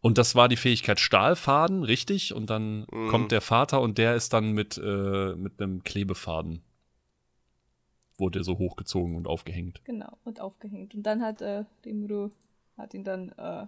und 0.01 0.19
das 0.19 0.35
war 0.35 0.49
die 0.49 0.57
Fähigkeit 0.57 0.99
Stahlfaden, 0.99 1.85
richtig? 1.85 2.35
Und 2.35 2.51
dann 2.51 2.87
Mhm. 2.93 3.09
kommt 3.09 3.33
der 3.33 3.41
Vater 3.41 3.81
und 3.81 3.99
der 3.99 4.17
ist 4.17 4.33
dann 4.33 4.53
mit, 4.53 4.77
äh, 4.79 5.35
mit 5.37 5.61
einem 5.63 5.85
Klebefaden. 5.85 6.63
Wurde 8.19 8.41
er 8.41 8.45
so 8.45 8.59
hochgezogen 8.59 9.17
und 9.17 9.27
aufgehängt. 9.27 9.81
Genau, 9.85 10.19
und 10.25 10.41
aufgehängt. 10.41 10.95
Und 10.95 11.05
dann 11.05 11.23
hat 11.23 11.41
äh, 11.41 11.65
Rimuro 11.85 12.31
hat 12.77 12.95
ihn 12.95 13.05
dann 13.05 13.31
äh, 13.33 13.67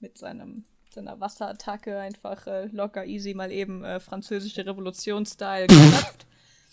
mit 0.00 0.18
seinem 0.18 0.64
seiner 0.92 1.20
Wasserattacke 1.20 1.98
einfach 1.98 2.46
äh, 2.46 2.66
locker 2.66 3.06
easy 3.06 3.34
mal 3.34 3.52
eben 3.52 3.84
äh, 3.84 4.00
französische 4.00 4.66
Revolution-Style 4.66 5.68
geschafft. 5.68 6.26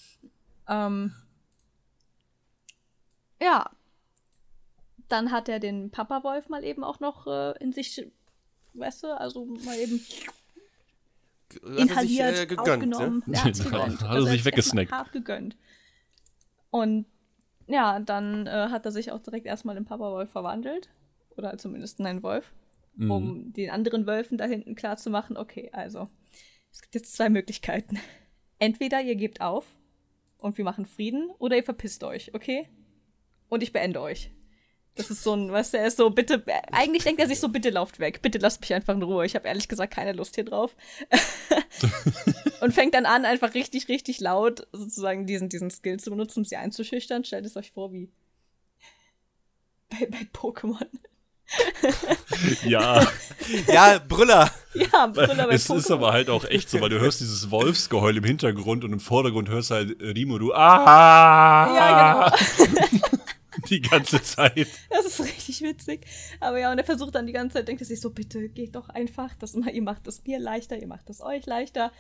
ähm, 0.68 1.14
ja. 3.42 3.70
Dann 5.08 5.32
hat 5.32 5.48
er 5.48 5.60
den 5.60 5.90
Papa 5.90 6.24
Wolf 6.24 6.50
mal 6.50 6.64
eben 6.64 6.84
auch 6.84 7.00
noch 7.00 7.28
äh, 7.28 7.58
in 7.64 7.72
sich, 7.72 8.06
weißt 8.74 9.04
du, 9.04 9.18
also 9.18 9.46
mal 9.46 9.78
eben 9.78 10.00
Hat 10.00 11.62
sich, 11.62 11.78
inhaliert, 11.78 12.38
äh, 12.40 12.46
gegönnt, 12.48 12.70
aufgenommen. 12.70 13.24
ne? 13.26 13.36
Er 13.36 13.44
hat's 13.46 13.64
Hat 13.64 13.74
er 13.74 13.92
sich 13.92 14.02
Also 14.02 14.28
er 14.28 14.34
hat's 14.34 14.46
weggesnackt. 14.46 14.92
Hart 14.92 15.12
gegönnt. 15.14 15.56
Und 16.72 17.06
ja, 17.68 18.00
dann 18.00 18.48
äh, 18.48 18.68
hat 18.70 18.86
er 18.86 18.92
sich 18.92 19.12
auch 19.12 19.20
direkt 19.22 19.46
erstmal 19.46 19.78
in 19.78 19.86
Papa 19.86 20.12
Wolf 20.12 20.32
verwandelt. 20.32 20.90
Oder 21.38 21.58
zumindest 21.58 22.00
in 22.00 22.06
einen 22.06 22.24
Wolf. 22.24 22.54
Mhm. 22.96 23.12
Um 23.12 23.54
den 23.54 23.70
anderen 23.70 24.08
Wölfen 24.08 24.38
da 24.38 24.46
hinten 24.46 24.76
klarzumachen, 24.76 25.38
okay, 25.38 25.70
also, 25.72 26.10
es 26.72 26.82
gibt 26.82 26.96
jetzt 26.96 27.16
zwei 27.16 27.30
Möglichkeiten. 27.30 28.00
Entweder 28.60 29.02
ihr 29.02 29.16
gebt 29.16 29.42
auf 29.42 29.66
und 30.40 30.58
wir 30.58 30.66
machen 30.66 30.86
Frieden, 30.86 31.30
oder 31.38 31.56
ihr 31.56 31.64
verpisst 31.64 32.04
euch, 32.04 32.34
okay? 32.34 32.68
Und 33.50 33.64
ich 33.64 33.72
beende 33.72 34.02
euch. 34.02 34.32
Das 34.96 35.12
ist 35.12 35.22
so 35.22 35.36
ein, 35.36 35.52
weißt 35.52 35.74
du, 35.74 35.78
er 35.78 35.88
ist 35.88 35.98
so, 35.98 36.10
bitte, 36.10 36.44
eigentlich 36.72 37.04
denkt 37.04 37.22
er 37.22 37.28
sich 37.28 37.40
so, 37.40 37.50
bitte 37.50 37.70
lauft 37.70 38.00
weg, 38.00 38.24
bitte 38.24 38.40
lasst 38.40 38.62
mich 38.62 38.74
einfach 38.74 38.96
in 38.96 39.04
Ruhe. 39.04 39.28
Ich 39.28 39.36
habe 39.36 39.48
ehrlich 39.48 39.68
gesagt 39.68 39.94
keine 39.94 40.14
Lust 40.14 40.34
hier 40.34 40.44
drauf. 40.44 40.76
und 42.62 42.74
fängt 42.74 42.96
dann 42.96 43.06
an, 43.06 43.24
einfach 43.24 43.54
richtig, 43.54 43.90
richtig 43.90 44.20
laut 44.20 44.68
sozusagen 44.72 45.28
diesen, 45.28 45.50
diesen 45.50 45.70
Skill 45.70 46.00
zu 46.00 46.10
benutzen, 46.10 46.40
um 46.40 46.46
sie 46.46 46.56
einzuschüchtern. 46.56 47.24
Stellt 47.24 47.46
es 47.46 47.56
euch 47.56 47.72
vor, 47.72 47.94
wie 47.94 48.10
bei, 49.90 50.08
bei 50.08 50.28
Pokémon. 50.34 50.88
Ja, 52.66 53.06
Ja, 53.68 54.00
Brüller. 54.08 54.52
ja, 54.74 55.08
Brüller 55.08 55.48
bei 55.48 55.54
es 55.54 55.70
ist 55.70 55.88
Pokémon. 55.88 55.94
aber 55.94 56.14
halt 56.14 56.30
auch 56.30 56.44
echt 56.46 56.70
so, 56.70 56.82
weil 56.82 56.90
du 56.90 57.00
hörst 57.00 57.20
dieses 57.22 57.50
Wolfsgeheul 57.50 58.18
im 58.18 58.24
Hintergrund 58.24 58.84
und 58.84 58.94
im 58.94 59.00
Vordergrund 59.00 59.50
hörst 59.50 59.72
halt 59.72 60.00
Rimuru. 60.02 60.52
Ah! 60.54 61.74
Ja, 61.76 62.36
genau. 62.90 63.08
Die 63.70 63.82
ganze 63.82 64.22
Zeit. 64.22 64.68
Das 64.90 65.06
ist 65.06 65.20
richtig 65.20 65.62
witzig. 65.62 66.06
Aber 66.40 66.60
ja, 66.60 66.72
und 66.72 66.78
er 66.78 66.86
versucht 66.86 67.16
dann 67.16 67.26
die 67.28 67.34
ganze 67.34 67.56
Zeit, 67.56 67.68
denkt 67.68 67.82
er 67.82 67.88
sich 67.88 68.00
so, 68.00 68.12
bitte 68.12 68.48
geht 68.50 68.76
doch 68.76 68.88
einfach. 68.88 69.34
Das, 69.40 69.56
ihr 69.56 69.82
macht 69.82 70.08
es 70.08 70.24
mir 70.26 70.40
leichter, 70.40 70.78
ihr 70.78 70.88
macht 70.88 71.10
es 71.10 71.22
euch 71.22 71.46
leichter. 71.46 71.92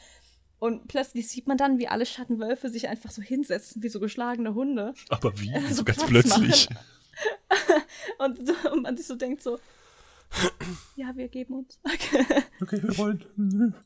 Und 0.59 0.87
plötzlich 0.87 1.27
sieht 1.27 1.47
man 1.47 1.57
dann, 1.57 1.77
wie 1.77 1.87
alle 1.87 2.05
Schattenwölfe 2.05 2.69
sich 2.69 2.87
einfach 2.87 3.11
so 3.11 3.21
hinsetzen, 3.21 3.83
wie 3.83 3.89
so 3.89 3.99
geschlagene 3.99 4.53
Hunde. 4.53 4.93
Aber 5.09 5.37
wie? 5.39 5.51
so 5.69 5.75
So 5.77 5.83
ganz 5.83 5.97
Platz 6.05 6.09
plötzlich. 6.09 6.67
Und, 8.19 8.47
so- 8.47 8.71
und 8.71 8.83
man 8.83 8.97
sich 8.97 9.07
so 9.07 9.15
denkt 9.15 9.41
so, 9.43 9.59
ja, 10.95 11.15
wir 11.15 11.27
geben 11.29 11.55
uns. 11.59 11.79
Okay, 12.61 12.81
wir 12.83 12.97
wollen. 12.97 13.75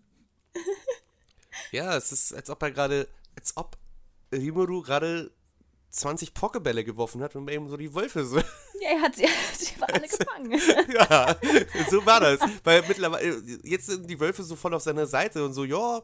Ja, 1.71 1.95
es 1.95 2.11
ist, 2.11 2.33
als 2.33 2.49
ob 2.49 2.61
er 2.63 2.71
gerade, 2.71 3.07
als 3.37 3.55
ob 3.55 3.77
Rimuru 4.33 4.81
gerade 4.81 5.31
20 5.91 6.33
Pokebälle 6.33 6.83
geworfen 6.83 7.21
hat 7.21 7.35
und 7.35 7.49
eben 7.49 7.69
so 7.69 7.77
die 7.77 7.93
Wölfe 7.93 8.25
so. 8.25 8.37
ja, 8.37 8.43
er 8.81 9.01
hat 9.01 9.15
sie, 9.15 9.23
er 9.23 9.29
hat 9.29 9.55
sie 9.57 9.73
aber 9.77 9.93
alle 9.93 10.07
gefangen. 10.07 10.51
ja, 10.93 11.35
so 11.89 12.05
war 12.05 12.19
das. 12.19 12.39
Weil 12.63 12.83
mittlerweile, 12.87 13.41
jetzt 13.63 13.85
sind 13.87 14.09
die 14.09 14.19
Wölfe 14.19 14.43
so 14.43 14.55
voll 14.55 14.73
auf 14.73 14.81
seiner 14.81 15.05
Seite 15.05 15.45
und 15.45 15.53
so, 15.53 15.63
ja. 15.63 16.01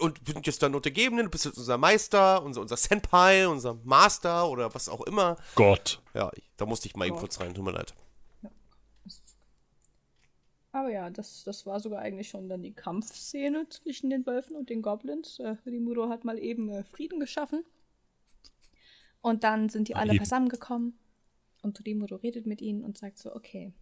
Und 0.00 0.26
wir 0.26 0.34
sind 0.34 0.46
jetzt 0.46 0.62
dann 0.62 0.74
Untergebene, 0.74 1.22
du 1.22 1.30
bist 1.30 1.44
jetzt 1.44 1.58
unser 1.58 1.78
Meister, 1.78 2.42
unser, 2.42 2.60
unser 2.60 2.76
Senpai, 2.76 3.46
unser 3.46 3.74
Master 3.84 4.50
oder 4.50 4.74
was 4.74 4.88
auch 4.88 5.02
immer. 5.02 5.36
Gott. 5.54 6.02
Ja, 6.12 6.30
da 6.56 6.66
musste 6.66 6.88
ich 6.88 6.96
mal 6.96 7.04
eben 7.06 7.14
Gott. 7.14 7.20
kurz 7.20 7.40
rein, 7.40 7.54
tut 7.54 7.64
mir 7.64 7.70
leid. 7.70 7.94
Aber 10.76 10.90
ja, 10.90 11.08
das, 11.08 11.42
das 11.44 11.64
war 11.64 11.80
sogar 11.80 12.00
eigentlich 12.00 12.28
schon 12.28 12.50
dann 12.50 12.62
die 12.62 12.74
Kampfszene 12.74 13.66
zwischen 13.70 14.10
den 14.10 14.26
Wölfen 14.26 14.56
und 14.56 14.68
den 14.68 14.82
Goblins. 14.82 15.38
Äh, 15.38 15.56
Rimuro 15.64 16.10
hat 16.10 16.24
mal 16.24 16.38
eben 16.38 16.68
äh, 16.68 16.84
Frieden 16.84 17.18
geschaffen. 17.18 17.64
Und 19.22 19.42
dann 19.42 19.70
sind 19.70 19.88
die 19.88 19.94
Mal 19.94 20.00
alle 20.00 20.12
eben. 20.12 20.18
beisammengekommen. 20.18 20.98
Und 21.62 21.82
Rimuro 21.86 22.16
redet 22.16 22.44
mit 22.44 22.60
ihnen 22.60 22.84
und 22.84 22.98
sagt 22.98 23.18
so, 23.18 23.34
okay, 23.34 23.72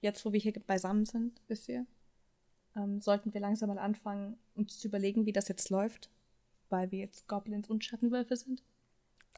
jetzt 0.00 0.24
wo 0.24 0.32
wir 0.32 0.38
hier 0.38 0.52
beisammen 0.52 1.06
sind, 1.06 1.40
wisst 1.48 1.68
ihr, 1.68 1.86
ähm, 2.76 3.00
sollten 3.00 3.32
wir 3.34 3.40
langsam 3.40 3.68
mal 3.68 3.78
anfangen, 3.78 4.36
uns 4.54 4.78
zu 4.78 4.88
überlegen, 4.88 5.26
wie 5.26 5.32
das 5.32 5.48
jetzt 5.48 5.70
läuft. 5.70 6.10
Weil 6.70 6.90
wir 6.90 6.98
jetzt 7.00 7.28
Goblins 7.28 7.68
und 7.68 7.84
Schattenwölfe 7.84 8.36
sind. 8.36 8.62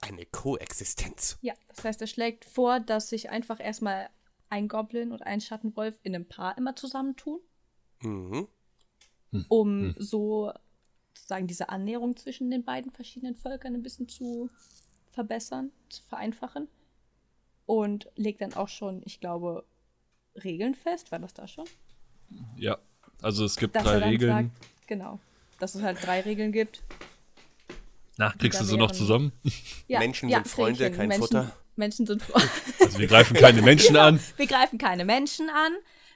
Eine 0.01 0.27
Koexistenz. 0.27 1.39
Ja, 1.43 1.55
das 1.69 1.85
heißt, 1.85 2.01
er 2.01 2.07
schlägt 2.07 2.45
vor, 2.45 2.81
dass 2.81 3.09
sich 3.09 3.31
einfach 3.31 3.61
erstmal 3.61 4.09
ein 4.49 4.69
Goblin 4.69 5.11
und 5.13 5.23
ein 5.23 5.41
Schattenwolf 5.41 5.99
in 6.03 6.15
einem 6.15 6.27
Paar 6.27 6.57
immer 6.57 6.77
zusammentun, 6.77 7.41
Mhm. 8.03 8.47
um 9.49 9.95
so 9.99 10.53
sozusagen 11.15 11.47
diese 11.47 11.71
Annäherung 11.71 12.15
zwischen 12.17 12.51
den 12.51 12.65
beiden 12.65 12.93
verschiedenen 12.93 13.35
Völkern 13.35 13.75
ein 13.75 13.83
bisschen 13.83 14.09
zu 14.09 14.51
verbessern, 15.11 15.73
zu 15.89 16.03
vereinfachen. 16.05 16.69
Und 17.65 18.09
legt 18.15 18.43
dann 18.43 18.55
auch 18.55 18.69
schon, 18.69 19.03
ich 19.05 19.19
glaube, 19.19 19.65
Regeln 20.45 20.75
fest. 20.75 21.11
War 21.11 21.19
das 21.19 21.35
da 21.35 21.49
schon? 21.49 21.65
Ja. 22.57 22.79
Also 23.23 23.45
es 23.45 23.57
gibt 23.57 23.75
Dass 23.77 23.85
drei 23.85 23.99
Regeln. 23.99 24.31
sagt, 24.31 24.87
genau, 24.89 25.19
dass 25.59 25.75
es 25.75 25.83
halt 25.83 25.99
drei 26.05 26.21
Regeln 26.21 26.53
gibt. 26.53 26.83
Na, 28.19 28.33
kriegst 28.39 28.61
du 28.61 28.65
sie 28.65 28.77
noch 28.77 28.93
zusammen? 28.93 29.33
Ja, 29.89 29.99
Menschen 30.01 30.29
ja, 30.29 30.39
sind 30.39 30.49
Freunde, 30.49 30.81
Regeln. 30.85 30.99
kein 30.99 31.09
Menschen, 31.09 31.23
Futter. 31.23 31.53
Menschen 31.77 32.07
sind 32.07 32.23
Also 32.81 32.99
wir 32.99 33.07
greifen 33.07 33.37
keine 33.37 33.63
Menschen 33.71 33.97
an. 33.97 34.21
Wir 34.37 34.47
greifen 34.47 34.79
keine 34.79 35.05
Menschen 35.05 35.49
an, 35.51 35.73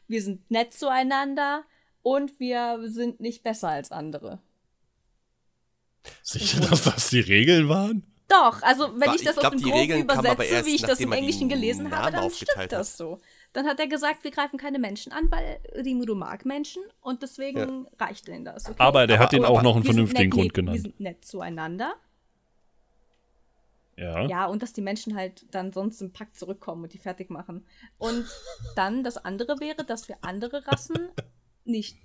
wir 0.09 0.23
sind 0.23 0.51
nett 0.51 0.73
zueinander 0.73 1.65
und 2.03 2.39
wir 2.41 2.81
sind 2.87 3.21
nicht 3.21 3.43
besser 3.43 3.69
als 3.69 3.93
andere. 3.93 4.39
Sicher, 6.23 6.61
dass 6.61 6.85
das 6.85 7.11
die 7.11 7.21
Regeln 7.21 7.69
waren? 7.69 8.03
Doch, 8.29 8.63
also 8.63 8.93
wenn 8.99 9.09
Wa- 9.09 9.15
ich 9.15 9.23
das 9.25 9.37
ich 9.37 9.39
auf 9.39 9.41
glaub, 9.41 9.53
den 9.53 9.59
die 9.59 9.71
Groben 9.71 10.03
übersetze, 10.03 10.45
erst, 10.45 10.67
wie 10.67 10.75
ich 10.77 10.83
das 10.83 11.01
im 11.01 11.13
Englischen 11.13 11.49
gelesen 11.49 11.91
habe, 11.91 12.13
dann 12.13 12.31
stimmt 12.31 12.71
das 12.73 12.97
so. 12.97 13.21
Dann 13.53 13.67
hat 13.67 13.81
er 13.81 13.89
gesagt, 13.89 14.23
wir 14.23 14.31
greifen 14.31 14.59
keine 14.59 14.79
Menschen 14.79 15.13
an, 15.13 15.31
weil 15.31 15.59
Rimuru 15.75 16.15
mag 16.15 16.45
Menschen 16.45 16.83
und 17.01 17.23
deswegen 17.23 17.89
reicht 17.99 18.29
denen 18.29 18.45
das. 18.45 18.67
Okay? 18.67 18.77
Aber 18.79 19.07
der 19.07 19.19
hat 19.19 19.33
ihnen 19.33 19.45
auch 19.45 19.63
noch 19.63 19.75
einen 19.75 19.85
vernünftigen 19.85 20.29
nett, 20.29 20.31
Grund 20.31 20.45
nee, 20.45 20.49
Wir 20.49 20.53
genannt. 20.53 20.81
sind 20.83 21.01
nett 21.01 21.25
zueinander. 21.25 21.95
Ja. 23.97 24.27
Ja, 24.27 24.47
und 24.47 24.63
dass 24.63 24.73
die 24.73 24.81
Menschen 24.81 25.15
halt 25.15 25.45
dann 25.51 25.73
sonst 25.73 26.01
im 26.01 26.13
Pakt 26.13 26.37
zurückkommen 26.37 26.85
und 26.85 26.95
die 26.95 26.99
fertig 26.99 27.29
machen. 27.29 27.67
Und 27.99 28.25
dann 28.77 29.03
das 29.03 29.19
andere 29.19 29.59
wäre, 29.61 29.85
dass 29.85 30.09
wir 30.09 30.19
andere 30.23 30.67
Rassen 30.67 31.11
nicht 31.65 31.99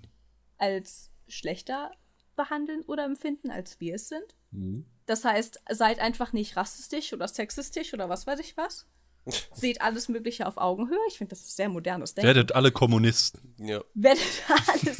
als 0.58 1.10
schlechter 1.28 1.92
behandeln 2.34 2.82
oder 2.82 3.04
empfinden, 3.04 3.50
als 3.50 3.80
wir 3.80 3.94
es 3.94 4.08
sind. 4.08 4.34
Mhm. 4.50 4.84
Das 5.06 5.24
heißt, 5.24 5.62
seid 5.70 6.00
einfach 6.00 6.32
nicht 6.32 6.56
rassistisch 6.56 7.12
oder 7.12 7.28
sexistisch 7.28 7.94
oder 7.94 8.08
was 8.08 8.26
weiß 8.26 8.40
ich 8.40 8.56
was. 8.56 8.86
Seht 9.52 9.82
alles 9.82 10.08
Mögliche 10.08 10.46
auf 10.46 10.56
Augenhöhe. 10.56 10.98
Ich 11.08 11.18
finde, 11.18 11.30
das 11.30 11.40
ist 11.40 11.56
sehr 11.56 11.68
modernes 11.68 12.14
Denken. 12.14 12.26
Werdet 12.26 12.52
alle 12.52 12.70
Kommunisten. 12.70 13.54
Ja. 13.58 13.82
Werdet 13.94 14.22
alles. 14.48 14.98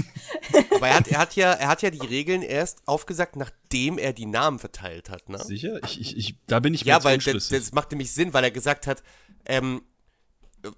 Aber 0.74 0.88
er 0.88 0.96
hat, 0.96 1.08
er, 1.08 1.18
hat 1.18 1.36
ja, 1.36 1.52
er 1.52 1.68
hat 1.68 1.82
ja 1.82 1.90
die 1.90 2.04
Regeln 2.04 2.42
erst 2.42 2.82
aufgesagt, 2.86 3.36
nachdem 3.36 3.98
er 3.98 4.12
die 4.12 4.26
Namen 4.26 4.58
verteilt 4.58 5.10
hat, 5.10 5.28
ne? 5.28 5.38
Sicher? 5.38 5.80
Ich, 5.84 6.00
ich, 6.00 6.16
ich, 6.16 6.34
da 6.46 6.60
bin 6.60 6.74
ich 6.74 6.84
mir 6.84 6.90
Ja, 6.90 7.04
weil 7.04 7.18
das, 7.18 7.48
das 7.48 7.72
macht 7.72 7.92
nämlich 7.92 8.12
Sinn, 8.12 8.34
weil 8.34 8.44
er 8.44 8.50
gesagt 8.50 8.86
hat, 8.86 9.02
ähm, 9.44 9.82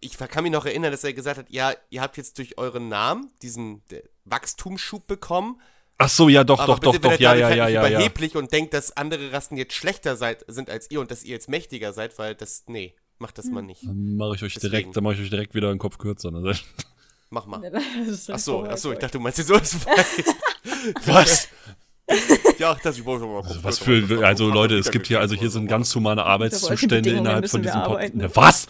ich 0.00 0.18
kann 0.18 0.42
mich 0.42 0.52
noch 0.52 0.66
erinnern, 0.66 0.92
dass 0.92 1.02
er 1.04 1.14
gesagt 1.14 1.38
hat, 1.38 1.46
ja, 1.48 1.72
ihr 1.88 2.02
habt 2.02 2.18
jetzt 2.18 2.36
durch 2.36 2.58
euren 2.58 2.88
Namen 2.88 3.30
diesen 3.40 3.82
Wachstumsschub 4.24 5.06
bekommen, 5.06 5.60
Ach 6.00 6.08
so, 6.08 6.28
ja, 6.28 6.44
doch, 6.44 6.60
aber 6.60 6.74
doch, 6.74 6.78
doch, 6.78 6.92
bitte 6.92 7.08
doch, 7.08 7.18
ja, 7.18 7.34
ja, 7.34 7.46
halt 7.46 7.56
ja, 7.56 7.64
nicht 7.64 7.74
ja, 7.74 7.82
ja. 7.82 7.88
überheblich 7.88 8.36
und 8.36 8.52
denkt, 8.52 8.72
dass 8.72 8.96
andere 8.96 9.32
Rassen 9.32 9.56
jetzt 9.56 9.74
schlechter 9.74 10.14
seid, 10.14 10.44
sind 10.46 10.70
als 10.70 10.88
ihr 10.92 11.00
und 11.00 11.10
dass 11.10 11.24
ihr 11.24 11.30
jetzt 11.30 11.48
mächtiger 11.48 11.92
seid, 11.92 12.16
weil 12.20 12.36
das, 12.36 12.62
nee, 12.68 12.94
macht 13.18 13.38
das 13.38 13.46
mal 13.46 13.62
nicht. 13.62 13.84
Dann 13.84 14.16
mache 14.16 14.34
ich 14.36 14.42
euch 14.42 14.54
Deswegen. 14.54 14.70
direkt, 14.70 14.96
dann 14.96 15.04
mache 15.04 15.14
ich 15.14 15.20
euch 15.20 15.30
direkt 15.30 15.54
wieder 15.54 15.70
einen 15.70 15.78
Kopf 15.78 15.98
kürzer. 15.98 16.30
Ne? 16.30 16.54
Mach 17.30 17.46
mal. 17.46 17.60
Das 18.06 18.08
ist 18.14 18.30
Achso, 18.30 18.60
voll- 18.60 18.70
achso, 18.70 18.92
ich 18.92 18.98
dachte, 18.98 19.18
du 19.18 19.22
meinst 19.22 19.38
jetzt 19.38 19.48
so 19.48 19.54
was. 19.54 19.76
Was? 21.06 21.48
ja, 22.58 22.74
das 22.82 22.96
ich 22.96 23.04
wollte 23.04 23.26
Also, 23.46 23.62
was 23.62 23.78
für, 23.78 24.24
also 24.26 24.48
Leute, 24.48 24.76
es 24.78 24.90
gibt 24.90 25.06
hier, 25.08 25.20
also 25.20 25.34
hier 25.34 25.50
sind 25.50 25.66
ganz 25.66 25.94
humane 25.94 26.24
Arbeitszustände 26.24 27.10
innerhalb 27.10 27.48
von 27.50 27.62
diesem. 27.62 27.82
Podcast. 27.82 28.36
Was? 28.36 28.66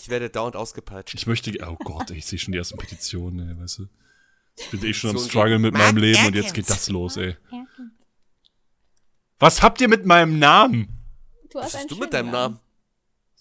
Ich 0.00 0.08
werde 0.08 0.30
dauernd 0.30 0.56
ausgepeitscht. 0.56 1.14
Ich 1.14 1.26
möchte, 1.26 1.52
oh 1.68 1.76
Gott, 1.84 2.10
ich 2.10 2.24
sehe 2.24 2.38
schon 2.38 2.52
die 2.52 2.58
ersten 2.58 2.78
Petitionen, 2.78 3.50
ey, 3.50 3.60
weißt 3.62 3.80
du. 3.80 3.88
Ich 4.56 4.70
bin 4.70 4.82
eh 4.84 4.94
schon 4.94 5.10
am 5.10 5.18
So 5.18 5.28
Struggle 5.28 5.58
mit 5.58 5.74
meinem 5.74 5.98
Leben 5.98 6.26
und 6.26 6.34
jetzt 6.34 6.54
geht 6.54 6.68
das 6.70 6.88
los, 6.88 7.16
ey. 7.18 7.36
Was 9.38 9.62
habt 9.62 9.80
ihr 9.80 9.88
mit 9.88 10.06
meinem 10.06 10.38
Namen? 10.38 10.88
Du 11.50 11.58
hast 11.58 11.66
Was 11.66 11.74
einen 11.74 11.82
hast 11.82 11.90
du 11.90 11.96
mit 12.02 12.12
deinem 12.14 12.30
Namen? 12.30 12.58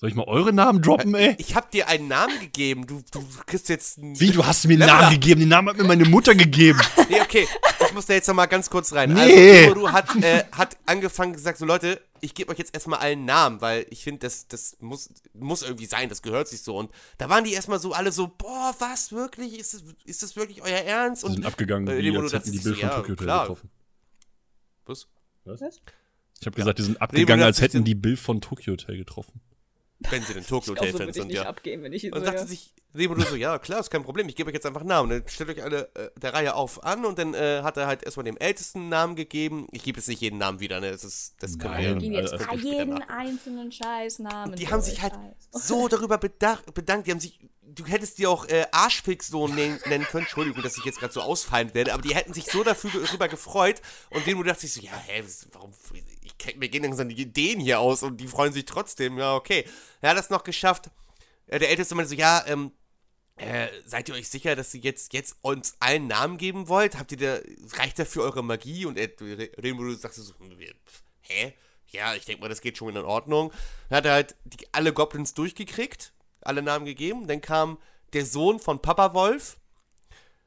Soll 0.02 0.10
ich 0.10 0.16
mal 0.16 0.26
eure 0.28 0.52
Namen 0.52 0.82
droppen, 0.82 1.14
ey? 1.14 1.36
Ich 1.38 1.54
hab 1.56 1.70
dir 1.70 1.88
einen 1.88 2.08
Namen 2.08 2.40
gegeben. 2.40 2.88
Du, 2.88 3.04
du 3.12 3.24
kriegst 3.46 3.70
jetzt 3.70 4.00
einen. 4.00 4.20
Wie, 4.20 4.32
du 4.32 4.44
hast 4.44 4.66
mir 4.66 4.74
einen 4.74 4.88
Namen 4.88 5.12
gegeben? 5.12 5.42
Den 5.42 5.50
Namen 5.50 5.70
hat 5.70 5.78
mir 5.78 5.84
meine 5.84 6.06
Mutter 6.06 6.34
gegeben. 6.34 6.82
Nee, 7.10 7.22
okay. 7.22 7.48
Ich 7.86 7.94
muss 7.94 8.06
da 8.06 8.14
jetzt 8.14 8.28
noch 8.28 8.36
mal 8.36 8.46
ganz 8.46 8.70
kurz 8.70 8.94
rein. 8.94 9.14
Nee. 9.14 9.20
Also, 9.66 9.72
Imoru 9.74 9.90
hat, 9.92 10.16
äh, 10.24 10.46
hat 10.54 10.78
angefangen 10.86 11.34
gesagt, 11.34 11.58
so 11.58 11.66
Leute, 11.66 12.02
ich 12.22 12.34
gebe 12.34 12.50
euch 12.50 12.58
jetzt 12.58 12.74
erstmal 12.74 13.00
allen 13.00 13.26
Namen, 13.26 13.60
weil 13.60 13.86
ich 13.90 14.04
finde, 14.04 14.20
das, 14.22 14.48
das 14.48 14.78
muss, 14.80 15.10
muss 15.34 15.62
irgendwie 15.62 15.88
sein, 15.88 16.08
das 16.08 16.22
gehört 16.22 16.48
sich 16.48 16.62
so. 16.62 16.78
Und 16.78 16.90
da 17.18 17.28
waren 17.28 17.44
die 17.44 17.52
erstmal 17.52 17.80
so 17.80 17.92
alle 17.92 18.14
so, 18.14 18.28
boah, 18.30 18.74
was, 18.80 19.12
wirklich? 19.12 19.60
Ist 19.60 19.74
das, 19.74 19.84
ist 20.06 20.24
das 20.24 20.38
wirklich 20.38 20.62
euer 20.62 20.80
Ernst? 20.80 21.22
Sie 21.22 21.28
Und 21.28 21.34
sind 21.34 21.46
abgegangen, 21.46 21.88
äh, 21.90 21.98
wie 21.98 22.08
Imoru 22.08 22.24
als 22.24 22.34
hätten 22.34 22.52
die 22.54 22.60
Bill 22.60 22.76
von 22.76 22.82
ja, 22.82 22.96
Tokyo 22.96 23.12
Hotel 23.12 23.26
klar. 23.26 23.42
getroffen. 23.42 23.70
was? 24.86 25.08
Was? 25.44 25.62
Ich 26.40 26.48
habe 26.48 26.56
gesagt, 26.56 26.80
die 26.80 26.84
sind 26.84 27.02
abgegangen, 27.02 27.44
als 27.44 27.62
hätten 27.62 27.84
die 27.84 27.96
Bill 27.96 28.16
von 28.16 28.40
Tokyo 28.40 28.74
Hotel 28.74 28.98
getroffen. 28.98 29.42
Wenn 30.10 30.24
sie 30.24 30.34
denn 30.34 30.46
Tokyo 30.46 30.74
Ich 30.74 30.80
glaube, 30.80 30.80
Hotel 30.80 30.92
so 30.92 30.98
Fans 30.98 31.16
würde 31.18 31.20
ich 31.20 31.24
sind, 31.24 31.32
ja. 31.32 31.44
abgehen, 31.46 31.84
wenn 31.84 31.94
ich 31.94 32.12
Und 32.12 32.20
so 32.20 32.26
sagte 32.26 32.42
höre. 32.42 32.48
sich 32.48 32.74
Rimuru 32.94 33.22
so, 33.22 33.36
ja, 33.36 33.58
klar, 33.58 33.80
ist 33.80 33.90
kein 33.90 34.04
Problem, 34.04 34.28
ich 34.28 34.36
gebe 34.36 34.50
euch 34.50 34.54
jetzt 34.54 34.66
einfach 34.66 34.84
Namen. 34.84 35.10
Dann 35.10 35.24
stellt 35.28 35.50
euch 35.50 35.64
alle 35.64 35.90
äh, 35.96 36.10
der 36.20 36.34
Reihe 36.34 36.56
auf 36.56 36.84
an 36.84 37.06
und 37.06 37.18
dann 37.18 37.34
äh, 37.34 37.62
hat 37.64 37.78
er 37.78 37.88
halt 37.88 38.04
erstmal 38.04 38.26
dem 38.26 38.36
Ältesten 38.38 38.80
einen 38.80 38.90
Namen 38.90 39.16
gegeben. 39.16 39.68
Ich 39.72 39.84
gebe 39.84 39.98
jetzt 40.00 40.08
nicht 40.08 40.20
jeden 40.22 40.38
Namen 40.40 40.60
wieder, 40.60 40.82
ne? 40.82 40.92
Das, 40.92 41.04
ist, 41.06 41.36
das 41.40 41.58
können 41.58 41.74
Nein. 41.76 41.84
wir 41.86 41.96
Gehen 41.96 42.14
jetzt 42.14 42.34
Also, 42.34 42.68
jeden 42.68 43.02
einzelnen 43.04 43.72
Scheißnamen. 43.72 44.56
die 44.58 44.68
haben 44.68 44.82
sich 44.82 45.02
halt 45.02 45.14
Scheiß. 45.14 45.68
so 45.68 45.88
darüber 45.88 46.18
bedacht, 46.18 46.74
bedankt. 46.74 47.08
Die 47.08 47.12
haben 47.12 47.22
sich, 47.22 47.40
du 47.62 47.86
hättest 47.86 48.18
die 48.18 48.28
auch 48.28 48.46
äh, 48.50 48.66
Arschfix 48.74 49.30
so 49.30 49.48
nennen, 49.48 49.80
nennen 49.86 50.04
können. 50.06 50.24
Entschuldigung, 50.24 50.62
dass 50.62 50.78
ich 50.78 50.84
jetzt 50.84 51.00
gerade 51.00 51.14
so 51.14 51.22
ausfallend 51.22 51.74
werde, 51.74 51.94
aber 51.94 52.02
die 52.02 52.14
hätten 52.14 52.34
sich 52.34 52.46
so 52.48 52.62
dafür 52.64 52.92
darüber 53.06 53.30
gefreut. 53.30 53.82
Und 54.10 54.26
denen 54.28 54.44
dachte 54.44 54.66
ich 54.66 54.74
so, 54.74 54.82
ja, 54.82 54.92
hä, 55.08 55.24
warum, 55.54 55.72
mir 56.58 56.70
gehen 56.70 56.84
langsam 56.84 57.10
die 57.10 57.22
Ideen 57.22 57.60
hier 57.60 57.80
aus 57.80 58.04
und 58.04 58.18
die 58.18 58.28
freuen 58.28 58.54
sich 58.54 58.66
trotzdem. 58.66 59.18
Ja, 59.18 59.36
okay. 59.36 59.66
Er 60.02 60.12
hat 60.12 60.18
das 60.18 60.30
noch 60.30 60.44
geschafft. 60.44 60.90
Äh, 61.48 61.60
der 61.60 61.70
Älteste 61.70 61.96
meinte 61.96 62.10
so, 62.10 62.16
ja, 62.16 62.44
ähm, 62.48 62.72
äh, 63.38 63.68
seid 63.86 64.10
ihr 64.10 64.16
euch 64.16 64.30
sicher, 64.30 64.56
dass 64.56 64.74
ihr 64.74 64.82
jetzt, 64.82 65.14
jetzt 65.14 65.36
uns 65.42 65.76
allen 65.80 66.08
Namen 66.08 66.38
geben 66.38 66.68
wollt? 66.68 66.98
Habt 66.98 67.12
ihr 67.12 67.18
da, 67.18 67.40
reicht 67.78 67.98
dafür 67.98 68.24
eure 68.24 68.44
Magie? 68.44 68.86
Und 68.86 69.00
Rimuru 69.00 69.94
sagte 69.96 70.22
so, 70.22 70.34
pf, 70.34 71.04
hä? 71.22 71.54
Ja, 71.88 72.16
ich 72.16 72.26
denke 72.26 72.42
mal, 72.42 72.50
das 72.50 72.62
geht 72.62 72.78
schon 72.78 72.96
in 72.96 73.04
Ordnung. 73.04 73.52
Dann 73.90 73.98
hat 73.98 74.06
er 74.06 74.14
halt 74.14 74.36
die, 74.46 74.66
alle 74.72 74.94
Goblins 74.94 75.34
durchgekriegt, 75.34 76.14
alle 76.42 76.62
Namen 76.62 76.86
gegeben. 76.86 77.28
Dann 77.28 77.42
kam 77.42 77.78
der 78.14 78.26
Sohn 78.26 78.60
von 78.60 78.82
Papa 78.82 79.14
Wolf. 79.14 79.58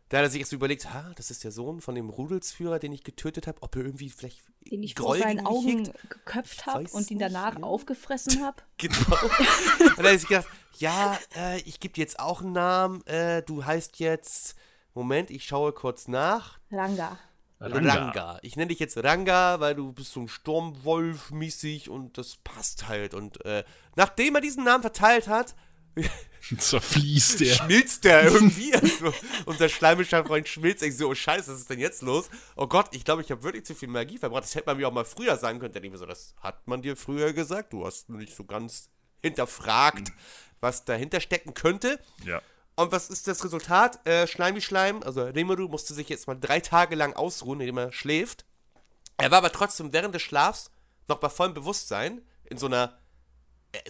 Da 0.09 0.19
hat 0.19 0.25
er 0.25 0.31
sich 0.31 0.41
jetzt 0.41 0.53
überlegt, 0.53 0.93
ha, 0.93 1.13
das 1.17 1.31
ist 1.31 1.45
der 1.45 1.51
Sohn 1.51 1.81
von 1.81 1.95
dem 1.95 2.11
Rudelsführer, 2.11 2.79
den 2.79 2.93
ich 2.93 3.05
getötet 3.05 3.47
habe, 3.47 3.63
ob 3.63 3.75
er 3.75 3.85
irgendwie 3.85 4.11
vielleicht 4.11 4.43
Den 4.71 4.83
ich 4.83 4.95
vor 4.95 5.07
Groll 5.07 5.19
seinen 5.19 5.39
gegen 5.39 5.49
mich 5.49 5.49
Augen 5.49 5.85
hegt. 5.87 6.11
geköpft 6.11 6.67
habe 6.67 6.85
und 6.93 7.11
ihn 7.11 7.19
danach 7.19 7.59
ja. 7.59 7.63
aufgefressen 7.63 8.43
habe. 8.45 8.63
Genau. 8.79 8.99
und 8.99 9.97
dann 9.97 9.97
hat 9.97 10.05
er 10.05 10.19
sich 10.19 10.29
gedacht, 10.29 10.49
ja, 10.79 11.19
äh, 11.37 11.61
ich 11.61 11.81
gebe 11.81 11.95
dir 11.95 12.03
jetzt 12.03 12.21
auch 12.21 12.43
einen 12.43 12.53
Namen. 12.53 13.07
Äh, 13.07 13.43
du 13.43 13.65
heißt 13.65 13.99
jetzt, 13.99 14.57
Moment, 14.93 15.31
ich 15.31 15.45
schaue 15.45 15.73
kurz 15.73 16.07
nach. 16.07 16.59
Ranga. 16.71 17.19
Ranga. 17.61 18.39
Ich 18.43 18.57
nenne 18.57 18.69
dich 18.69 18.79
jetzt 18.79 19.03
Ranga, 19.03 19.59
weil 19.61 19.75
du 19.75 19.93
bist 19.93 20.13
so 20.13 20.21
ein 20.21 20.29
Sturmwolf 20.29 21.31
mäßig 21.31 21.89
und 21.89 22.19
das 22.19 22.37
passt 22.37 22.89
halt. 22.89 23.15
Und 23.15 23.45
äh, 23.45 23.65
nachdem 23.97 24.35
er 24.35 24.41
diesen 24.41 24.65
Namen 24.65 24.83
verteilt 24.83 25.29
hat, 25.29 25.55
Zerfließt 26.59 27.41
der. 27.41 27.55
schmilzt 27.55 28.05
der 28.05 28.25
irgendwie. 28.31 28.75
Also, 28.75 29.13
unser 29.47 29.69
schleimischer 29.69 30.25
Freund 30.25 30.47
schmilzt. 30.47 30.83
Ich 30.83 30.97
so, 30.97 31.09
oh 31.09 31.15
Scheiße, 31.15 31.53
was 31.53 31.61
ist 31.61 31.71
denn 31.71 31.79
jetzt 31.81 32.03
los? 32.03 32.29
Oh 32.57 32.67
Gott, 32.67 32.89
ich 32.93 33.05
glaube, 33.05 33.23
ich 33.23 33.31
habe 33.31 33.43
wirklich 33.43 33.65
zu 33.65 33.75
viel 33.75 33.89
Magie 33.89 34.19
verbracht. 34.19 34.45
Das 34.45 34.55
hätte 34.55 34.67
man 34.67 34.77
mir 34.77 34.89
auch 34.89 34.93
mal 34.93 35.05
früher 35.05 35.37
sagen 35.37 35.59
können. 35.59 35.73
Dann 35.73 35.83
denke 35.83 35.97
ich 35.97 36.01
mir 36.01 36.07
so, 36.07 36.07
das 36.07 36.35
hat 36.41 36.67
man 36.67 36.83
dir 36.83 36.97
früher 36.97 37.33
gesagt. 37.33 37.73
Du 37.73 37.87
hast 37.87 38.11
nicht 38.11 38.35
so 38.35 38.45
ganz 38.45 38.91
hinterfragt, 39.23 40.13
was 40.61 40.85
dahinter 40.85 41.21
stecken 41.21 41.55
könnte. 41.55 41.99
Ja. 42.25 42.43
Und 42.77 42.93
was 42.93 43.09
ist 43.09 43.29
das 43.29 43.45
Resultat? 43.45 44.07
Äh, 44.07 44.27
Schleimi 44.27 44.61
Schleim, 44.61 45.03
also 45.03 45.23
Rimuru 45.23 45.69
musste 45.69 45.95
sich 45.95 46.09
jetzt 46.09 46.27
mal 46.27 46.35
drei 46.35 46.61
Tage 46.61 46.97
lang 46.97 47.15
ausruhen, 47.15 47.61
indem 47.61 47.79
er 47.79 47.93
schläft. 47.93 48.45
Er 49.17 49.31
war 49.31 49.39
aber 49.39 49.53
trotzdem 49.53 49.93
während 49.93 50.15
des 50.15 50.23
Schlafs 50.23 50.71
noch 51.09 51.19
bei 51.19 51.29
vollem 51.29 51.55
Bewusstsein 51.55 52.23
in 52.45 52.59
so 52.59 52.67
einer 52.67 52.99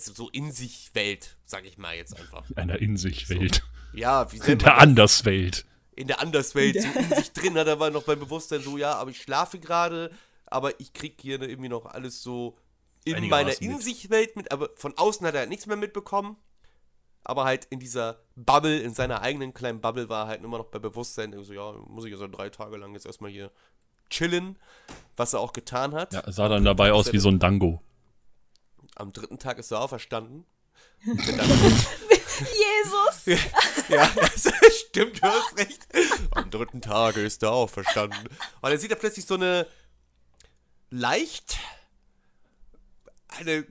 so 0.01 0.29
in 0.31 0.53
sich 0.53 0.91
Welt, 0.95 1.37
sag 1.45 1.65
ich 1.65 1.79
mal 1.79 1.95
jetzt 1.95 2.19
einfach. 2.19 2.45
Einer 2.57 2.79
in 2.81 2.97
sich 2.97 3.29
Welt. 3.29 3.63
Ja, 3.93 4.31
wie 4.33 4.39
In 4.51 4.59
der? 4.59 4.79
Anderswelt. 4.79 5.67
in 5.97 6.09
der 6.09 6.21
Anderswelt, 6.21 6.81
so 6.83 6.89
in 6.99 7.09
sich 7.11 7.33
drin 7.33 7.57
hat 7.57 7.67
er 7.67 7.79
war 7.79 7.91
noch 7.91 8.03
beim 8.03 8.19
Bewusstsein 8.19 8.63
so, 8.63 8.77
ja, 8.77 8.95
aber 8.95 9.11
ich 9.11 9.23
schlafe 9.23 9.59
gerade, 9.59 10.11
aber 10.47 10.81
ich 10.81 10.93
krieg 10.93 11.15
hier 11.21 11.39
ne, 11.39 11.47
irgendwie 11.47 11.69
noch 11.69 11.87
alles 11.87 12.23
so 12.23 12.57
in 13.05 13.29
meiner 13.29 13.51
mit. 13.51 13.61
In-sich-Welt 13.61 14.35
mit, 14.37 14.51
aber 14.51 14.71
von 14.77 14.97
außen 14.97 15.27
hat 15.27 15.35
er 15.35 15.47
nichts 15.47 15.67
mehr 15.67 15.77
mitbekommen. 15.77 16.37
Aber 17.27 17.45
halt 17.45 17.67
in 17.71 17.81
dieser 17.81 18.19
Bubble, 18.37 18.81
in 18.81 18.93
seiner 18.93 19.23
eigenen 19.23 19.55
kleinen 19.55 19.81
Bubble 19.81 20.09
war 20.11 20.25
er 20.25 20.29
halt 20.29 20.45
immer 20.45 20.59
noch 20.59 20.67
bei 20.67 20.79
Bewusstsein. 20.79 21.35
So, 21.43 21.55
ja, 21.55 21.73
muss 21.89 22.05
ich 22.05 22.13
also 22.13 22.29
drei 22.29 22.51
Tage 22.51 22.77
lang 22.77 22.93
jetzt 22.93 23.07
erstmal 23.07 23.31
hier 23.31 23.51
chillen, 24.11 24.59
was 25.17 25.33
er 25.33 25.41
auch 25.41 25.55
getan 25.55 25.95
hat. 25.95 26.13
Ja, 26.13 26.31
sah 26.31 26.49
dann 26.49 26.65
dabei 26.65 26.93
aus 26.93 27.13
wie 27.15 27.19
so 27.19 27.31
ein 27.31 27.39
Dango. 27.39 27.81
Am 28.95 29.13
dritten 29.13 29.39
Tag 29.39 29.59
ist 29.59 29.71
er 29.71 29.81
auferstanden. 29.81 30.45
Jesus! 31.05 31.87
Ja, 33.89 34.11
das 34.17 34.53
stimmt, 34.89 35.23
du 35.23 35.27
hast 35.27 35.59
recht. 35.59 35.87
Am 36.33 36.51
dritten 36.51 36.81
Tage 36.81 37.21
ist 37.21 37.43
er 37.43 37.53
auferstanden. 37.53 38.19
Und 38.61 38.71
dann 38.71 38.79
sieht 38.79 38.91
er 38.91 38.97
plötzlich 38.97 39.27
so 39.27 39.35
eine 39.35 39.67
leicht 40.91 41.59
eine 43.39 43.65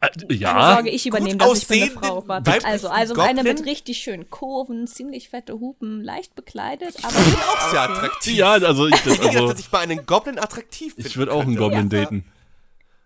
Keine 0.00 0.32
Ja, 0.34 0.74
Sorge, 0.74 0.90
ich 0.90 1.06
übernehme 1.06 1.36
das, 1.36 1.62
ich 1.62 1.68
bin 1.68 1.82
eine 1.82 1.90
Frau. 1.92 2.26
Warte. 2.26 2.64
Also, 2.64 2.88
also 2.88 3.14
eine 3.20 3.42
mit 3.44 3.64
richtig 3.64 3.98
schönen 3.98 4.28
Kurven, 4.30 4.86
ziemlich 4.86 5.28
fette 5.28 5.54
Hupen, 5.54 6.02
leicht 6.02 6.34
bekleidet, 6.34 6.96
aber 7.04 7.16
auch 7.16 7.70
sehr 7.70 7.82
attraktiv. 7.82 8.36
ja, 8.36 8.52
also 8.52 8.86
ich, 8.88 9.00
das, 9.02 9.14
Ich 9.14 9.20
dachte, 9.20 9.36
also, 9.36 9.48
dass 9.48 9.60
ich 9.60 9.70
bei 9.70 9.78
einem 9.78 10.04
Goblin 10.04 10.38
attraktiv 10.38 10.96
bin. 10.96 11.06
ich 11.06 11.16
würde 11.16 11.32
auch 11.32 11.42
einen 11.42 11.56
Goblin 11.56 11.88
daten. 11.88 12.24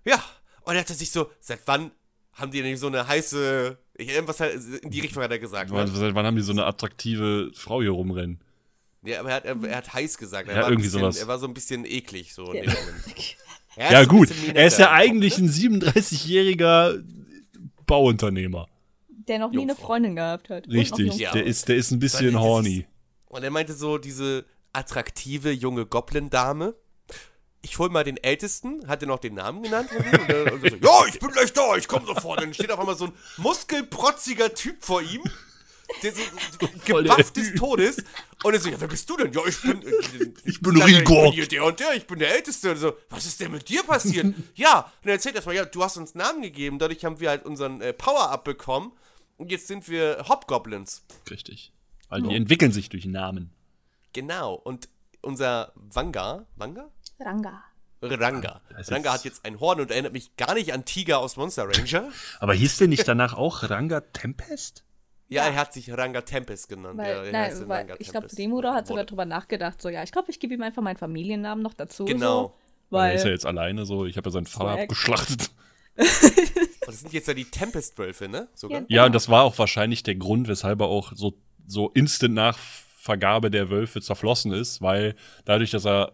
Ja, 0.04 0.22
und 0.64 0.74
er 0.74 0.80
hat 0.80 0.88
sich 0.88 1.10
so, 1.10 1.30
seit 1.40 1.60
wann 1.66 1.90
haben 2.32 2.50
die 2.50 2.62
denn 2.62 2.76
so 2.76 2.86
eine 2.86 3.06
heiße, 3.06 3.76
ich- 3.94 4.08
irgendwas 4.08 4.40
halt 4.40 4.54
in 4.82 4.90
die 4.90 5.00
Richtung 5.00 5.22
hat 5.22 5.30
er 5.30 5.38
gesagt. 5.38 5.70
Wann, 5.70 5.90
Ne? 5.90 5.96
seit 5.96 6.14
wann 6.14 6.24
haben 6.26 6.36
die 6.36 6.42
so 6.42 6.52
eine 6.52 6.64
attraktive 6.64 7.50
Frau 7.54 7.80
hier 7.82 7.90
rumrennen? 7.90 8.40
Ja, 9.04 9.20
aber 9.20 9.30
er 9.30 9.34
hat, 9.36 9.44
er, 9.44 9.56
er 9.64 9.76
hat 9.76 9.92
heiß 9.92 10.16
gesagt. 10.16 10.48
Er 10.48 10.54
Ja, 10.56 10.62
irgendwie 10.68 10.84
bisschen, 10.84 11.00
sowas. 11.00 11.16
Er 11.18 11.26
war 11.28 11.38
so 11.38 11.46
ein 11.46 11.54
bisschen 11.54 11.84
eklig, 11.84 12.32
so 12.34 12.52
in 12.52 12.64
Ja. 12.64 12.72
Ja, 13.90 14.04
gut. 14.04 14.28
Er 14.54 14.66
ist 14.66 14.78
ja 14.78 14.90
eigentlich 14.92 15.38
ein 15.38 15.48
37-jähriger 15.48 17.02
Bauunternehmer. 17.86 18.68
der 19.08 19.38
noch 19.38 19.50
nie 19.50 19.58
eine 19.62 19.68
Jungfrau. 19.72 19.86
Freundin 19.86 20.16
gehabt 20.16 20.50
hat. 20.50 20.68
Richtig. 20.68 21.16
Ja. 21.16 21.32
Der 21.32 21.44
ist, 21.46 21.68
der 21.68 21.76
ist 21.76 21.90
ein 21.90 21.98
bisschen 21.98 22.38
horny. 22.38 22.86
Und 23.26 23.42
er 23.44 23.50
meinte 23.50 23.72
so, 23.72 23.96
diese 23.98 24.44
attraktive 24.72 25.50
junge 25.52 25.86
Goblin-Dame. 25.86 26.74
Ich 27.64 27.78
hol 27.78 27.88
mal 27.90 28.02
den 28.04 28.16
Ältesten, 28.16 28.86
hat 28.88 29.02
er 29.02 29.08
noch 29.08 29.20
den 29.20 29.34
Namen 29.34 29.62
genannt 29.62 29.88
von 29.90 30.04
ihm? 30.04 30.20
Und 30.20 30.28
er, 30.28 30.52
und 30.52 30.64
er 30.64 30.70
so, 30.70 30.76
ja, 30.76 31.06
ich 31.06 31.18
bin 31.20 31.30
gleich 31.30 31.52
da, 31.52 31.76
ich 31.76 31.86
komm 31.86 32.04
sofort. 32.06 32.40
Dann 32.40 32.52
steht 32.52 32.70
auf 32.72 32.80
einmal 32.80 32.96
so 32.96 33.06
ein 33.06 33.12
muskelprotziger 33.36 34.52
Typ 34.54 34.84
vor 34.84 35.00
ihm, 35.00 35.22
der 36.02 36.12
so 36.12 36.22
gebufft 36.84 37.36
des 37.36 37.54
Todes. 37.54 38.02
Und 38.42 38.54
er 38.54 38.60
so, 38.60 38.68
ja, 38.68 38.80
wer 38.80 38.88
bist 38.88 39.08
du 39.08 39.16
denn? 39.16 39.32
Ja, 39.32 39.42
ich 39.46 39.60
bin. 39.62 39.80
äh, 39.86 40.32
Ich 40.44 40.60
bin 40.60 40.76
ja, 40.76 40.86
Ich 40.88 40.96
Rigor. 40.98 41.22
bin 41.24 41.32
hier 41.32 41.46
der 41.46 41.64
und 41.64 41.78
der, 41.78 41.94
ich 41.94 42.06
bin 42.06 42.18
der 42.18 42.34
Älteste. 42.34 42.72
Und 42.72 42.78
so, 42.78 42.94
was 43.10 43.26
ist 43.26 43.38
denn 43.40 43.52
mit 43.52 43.68
dir 43.68 43.84
passiert? 43.84 44.34
ja, 44.56 44.92
und 45.02 45.08
er 45.08 45.12
erzählt 45.14 45.36
erstmal, 45.36 45.54
ja, 45.54 45.64
du 45.64 45.84
hast 45.84 45.96
uns 45.96 46.14
Namen 46.16 46.42
gegeben, 46.42 46.78
dadurch 46.80 47.04
haben 47.04 47.20
wir 47.20 47.30
halt 47.30 47.44
unseren 47.44 47.80
äh, 47.80 47.92
Power-Up 47.92 48.42
bekommen. 48.44 48.92
Und 49.36 49.50
jetzt 49.52 49.68
sind 49.68 49.88
wir 49.88 50.24
Hobgoblins. 50.28 51.02
Richtig. 51.30 51.72
Weil 52.08 52.22
die 52.22 52.34
entwickeln 52.34 52.72
sich 52.72 52.88
durch 52.88 53.06
Namen. 53.06 53.50
Genau. 54.12 54.54
Und 54.54 54.88
unser 55.22 55.72
Vanga, 55.76 56.46
Vanga? 56.56 56.90
Ranga. 57.24 57.62
Ranga. 58.02 58.60
Ranga 58.70 59.12
hat 59.12 59.24
jetzt 59.24 59.44
ein 59.44 59.60
Horn 59.60 59.80
und 59.80 59.90
erinnert 59.90 60.12
mich 60.12 60.36
gar 60.36 60.54
nicht 60.54 60.72
an 60.72 60.84
Tiger 60.84 61.20
aus 61.20 61.36
Monster 61.36 61.68
Ranger. 61.68 62.10
Aber 62.40 62.54
hieß 62.54 62.78
der 62.78 62.88
nicht 62.88 63.06
danach 63.06 63.34
auch 63.34 63.70
Ranga 63.70 64.00
Tempest? 64.00 64.84
Ja, 65.28 65.44
er 65.44 65.54
hat 65.54 65.72
sich 65.72 65.90
Ranga 65.96 66.22
Tempest 66.22 66.68
genannt. 66.68 66.98
Weil, 66.98 67.08
ja, 67.08 67.22
heißt 67.22 67.32
nein, 67.32 67.62
in 67.62 67.68
weil 67.68 67.78
Ranga 67.78 67.94
ich 67.98 68.08
glaube. 68.10 68.26
Remuro 68.36 68.72
hat 68.72 68.86
sogar 68.86 69.04
drüber 69.04 69.24
nachgedacht, 69.24 69.80
so, 69.80 69.88
ja, 69.88 70.02
ich 70.02 70.12
glaube, 70.12 70.30
ich 70.30 70.40
gebe 70.40 70.54
ihm 70.54 70.62
einfach 70.62 70.82
meinen 70.82 70.96
Familiennamen 70.96 71.62
noch 71.62 71.74
dazu. 71.74 72.04
Genau. 72.04 72.42
So, 72.42 72.54
Weil 72.90 73.10
er 73.10 73.16
ist 73.16 73.24
ja 73.24 73.30
jetzt 73.30 73.46
alleine 73.46 73.86
so. 73.86 74.04
Ich 74.04 74.16
habe 74.16 74.28
ja 74.28 74.32
seinen 74.32 74.46
Vater 74.46 74.72
Swag. 74.72 74.82
abgeschlachtet. 74.82 75.50
Das 75.94 77.00
sind 77.00 77.12
jetzt 77.12 77.28
ja 77.28 77.34
die 77.34 77.44
Tempest-Wölfe, 77.44 78.28
ne? 78.28 78.48
Sogar. 78.54 78.80
Ja. 78.80 78.86
Ja, 78.88 79.06
und 79.06 79.14
das 79.14 79.28
war 79.28 79.44
auch 79.44 79.56
wahrscheinlich 79.58 80.02
der 80.02 80.16
Grund, 80.16 80.48
weshalb 80.48 80.80
er 80.80 80.88
auch 80.88 81.12
so, 81.14 81.34
so 81.66 81.90
instant 81.90 82.34
nach 82.34 82.58
Vergabe 82.58 83.50
der 83.50 83.70
Wölfe 83.70 84.00
zerflossen 84.00 84.52
ist, 84.52 84.82
weil 84.82 85.14
dadurch, 85.44 85.70
dass 85.70 85.86
er 85.86 86.12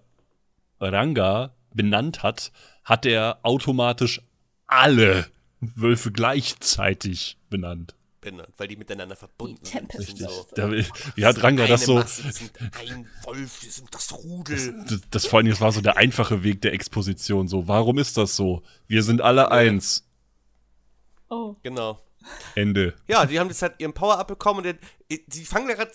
Ranga 0.80 1.54
benannt 1.74 2.22
hat, 2.22 2.52
hat 2.84 3.06
er 3.06 3.38
automatisch 3.42 4.20
alle 4.66 5.26
Wölfe 5.60 6.12
gleichzeitig 6.12 7.36
benannt. 7.50 7.94
benannt, 8.20 8.50
weil 8.56 8.68
die 8.68 8.76
miteinander 8.76 9.16
verbunden 9.16 9.60
Die 9.64 9.70
sind. 9.70 9.92
Sind 9.92 10.18
so. 10.18 10.46
Da, 10.54 10.70
wie 10.70 11.24
hat 11.26 11.42
Ranga 11.42 11.66
das 11.66 11.84
so, 11.84 11.94
Masse, 11.96 12.24
wir 12.24 12.32
sind 12.32 12.52
ein 12.60 13.08
Wolf, 13.24 13.62
wir 13.62 13.70
sind 13.70 13.94
das 13.94 14.12
Rudel. 14.12 14.84
das, 14.88 15.00
das 15.10 15.26
vor 15.26 15.38
allem, 15.38 15.48
das 15.48 15.60
war 15.60 15.72
so 15.72 15.80
der 15.80 15.96
einfache 15.96 16.42
Weg 16.42 16.60
der 16.62 16.72
Exposition, 16.72 17.48
so, 17.48 17.68
warum 17.68 17.98
ist 17.98 18.16
das 18.16 18.36
so? 18.36 18.62
Wir 18.86 19.02
sind 19.02 19.20
alle 19.20 19.50
eins. 19.50 20.04
oh, 21.28 21.56
Genau. 21.62 22.00
Ende. 22.54 22.94
Ja, 23.06 23.24
die 23.24 23.38
haben 23.40 23.48
jetzt 23.48 23.62
halt 23.62 23.76
ihren 23.78 23.94
Power-Up 23.94 24.28
bekommen 24.28 24.66
und 24.66 24.78
die 25.08 25.44
fangen 25.44 25.68
da 25.68 25.74
gerade, 25.74 25.92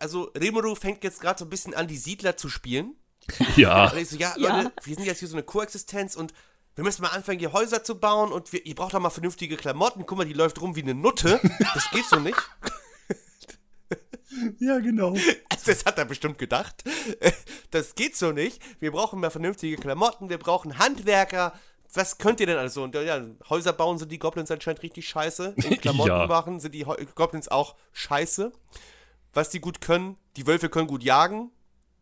also 0.00 0.30
Rimuru 0.38 0.74
fängt 0.74 1.04
jetzt 1.04 1.20
gerade 1.20 1.38
so 1.38 1.44
ein 1.44 1.50
bisschen 1.50 1.74
an, 1.74 1.88
die 1.88 1.96
Siedler 1.96 2.36
zu 2.36 2.48
spielen. 2.48 2.94
Ja. 3.56 3.90
Und 3.90 3.98
ich 3.98 4.08
so, 4.10 4.16
ja, 4.16 4.34
Ja. 4.36 4.56
Leute, 4.62 4.72
wir 4.82 4.94
sind 4.94 5.04
jetzt 5.04 5.18
hier 5.20 5.28
so 5.28 5.34
eine 5.36 5.42
Koexistenz 5.44 6.16
und 6.16 6.32
wir 6.74 6.82
müssen 6.84 7.02
mal 7.02 7.08
anfangen, 7.10 7.38
hier 7.38 7.52
Häuser 7.52 7.84
zu 7.84 7.98
bauen 7.98 8.32
und 8.32 8.52
wir, 8.52 8.66
ihr 8.66 8.74
braucht 8.74 8.94
doch 8.94 9.00
mal 9.00 9.10
vernünftige 9.10 9.56
Klamotten. 9.56 10.06
Guck 10.06 10.18
mal, 10.18 10.24
die 10.26 10.32
läuft 10.32 10.60
rum 10.60 10.74
wie 10.76 10.82
eine 10.82 10.94
Nutte. 10.94 11.40
Das 11.74 11.90
geht 11.90 12.06
so 12.06 12.18
nicht. 12.18 12.36
Ja, 14.58 14.80
genau. 14.80 15.10
Also, 15.12 15.30
das 15.66 15.84
hat 15.84 15.96
er 15.98 16.06
bestimmt 16.06 16.38
gedacht. 16.38 16.82
Das 17.70 17.94
geht 17.94 18.16
so 18.16 18.32
nicht. 18.32 18.60
Wir 18.80 18.90
brauchen 18.90 19.20
mal 19.20 19.30
vernünftige 19.30 19.76
Klamotten, 19.76 20.28
wir 20.28 20.38
brauchen 20.38 20.78
Handwerker, 20.78 21.52
was 21.92 22.18
könnt 22.18 22.40
ihr 22.40 22.46
denn 22.46 22.58
alles 22.58 22.74
so? 22.74 22.82
Und 22.82 22.96
ja, 22.96 23.20
Häuser 23.48 23.72
bauen 23.72 23.98
sind 23.98 24.10
die 24.10 24.18
Goblins 24.18 24.50
anscheinend 24.50 24.82
richtig 24.82 25.08
scheiße. 25.08 25.54
In 25.56 25.80
Klamotten 25.80 26.08
Ja. 26.08 26.26
machen 26.26 26.58
sind 26.58 26.74
die 26.74 26.84
Goblins 27.14 27.46
auch 27.46 27.76
scheiße. 27.92 28.50
Was 29.32 29.50
die 29.50 29.60
gut 29.60 29.80
können, 29.80 30.16
die 30.36 30.48
Wölfe 30.48 30.68
können 30.68 30.88
gut 30.88 31.04
jagen. 31.04 31.52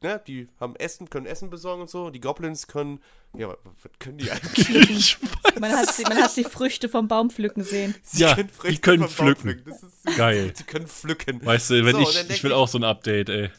Ne? 0.03 0.21
Die 0.27 0.49
haben 0.61 0.77
Essen, 0.77 1.09
können 1.11 1.27
Essen 1.27 1.51
besorgen 1.51 1.83
und 1.83 1.91
so. 1.91 2.11
Die 2.11 2.21
Goblins 2.21 2.67
können, 2.67 3.01
ja, 3.37 3.49
was, 3.49 3.57
können 3.99 4.19
die 4.19 4.31
eigentlich? 4.31 5.17
Man 5.61 5.71
hat, 5.73 5.93
sie, 5.93 6.03
man 6.05 6.17
hat 6.23 6.31
sie 6.31 6.45
Früchte 6.45 6.89
vom 6.89 7.09
Baum 7.09 7.31
pflücken 7.31 7.63
sehen. 7.63 7.95
Sie 8.03 8.23
Ja, 8.23 8.35
können 8.35 8.51
die 8.69 8.79
können 8.79 9.09
vom 9.09 9.27
Baum 9.27 9.37
pflücken. 9.37 9.63
Das 9.67 9.83
ist, 9.83 10.17
Geil. 10.17 10.53
Sie 10.57 10.65
können 10.65 10.87
pflücken. 10.87 11.45
Weißt 11.45 11.71
du, 11.71 11.85
wenn 11.85 11.93
So, 11.95 12.01
ich, 12.03 12.31
ich 12.31 12.43
will 12.43 12.51
ich- 12.51 12.57
auch 12.57 12.69
so 12.69 12.79
ein 12.79 12.85
Update, 12.85 13.29
ey. 13.29 13.51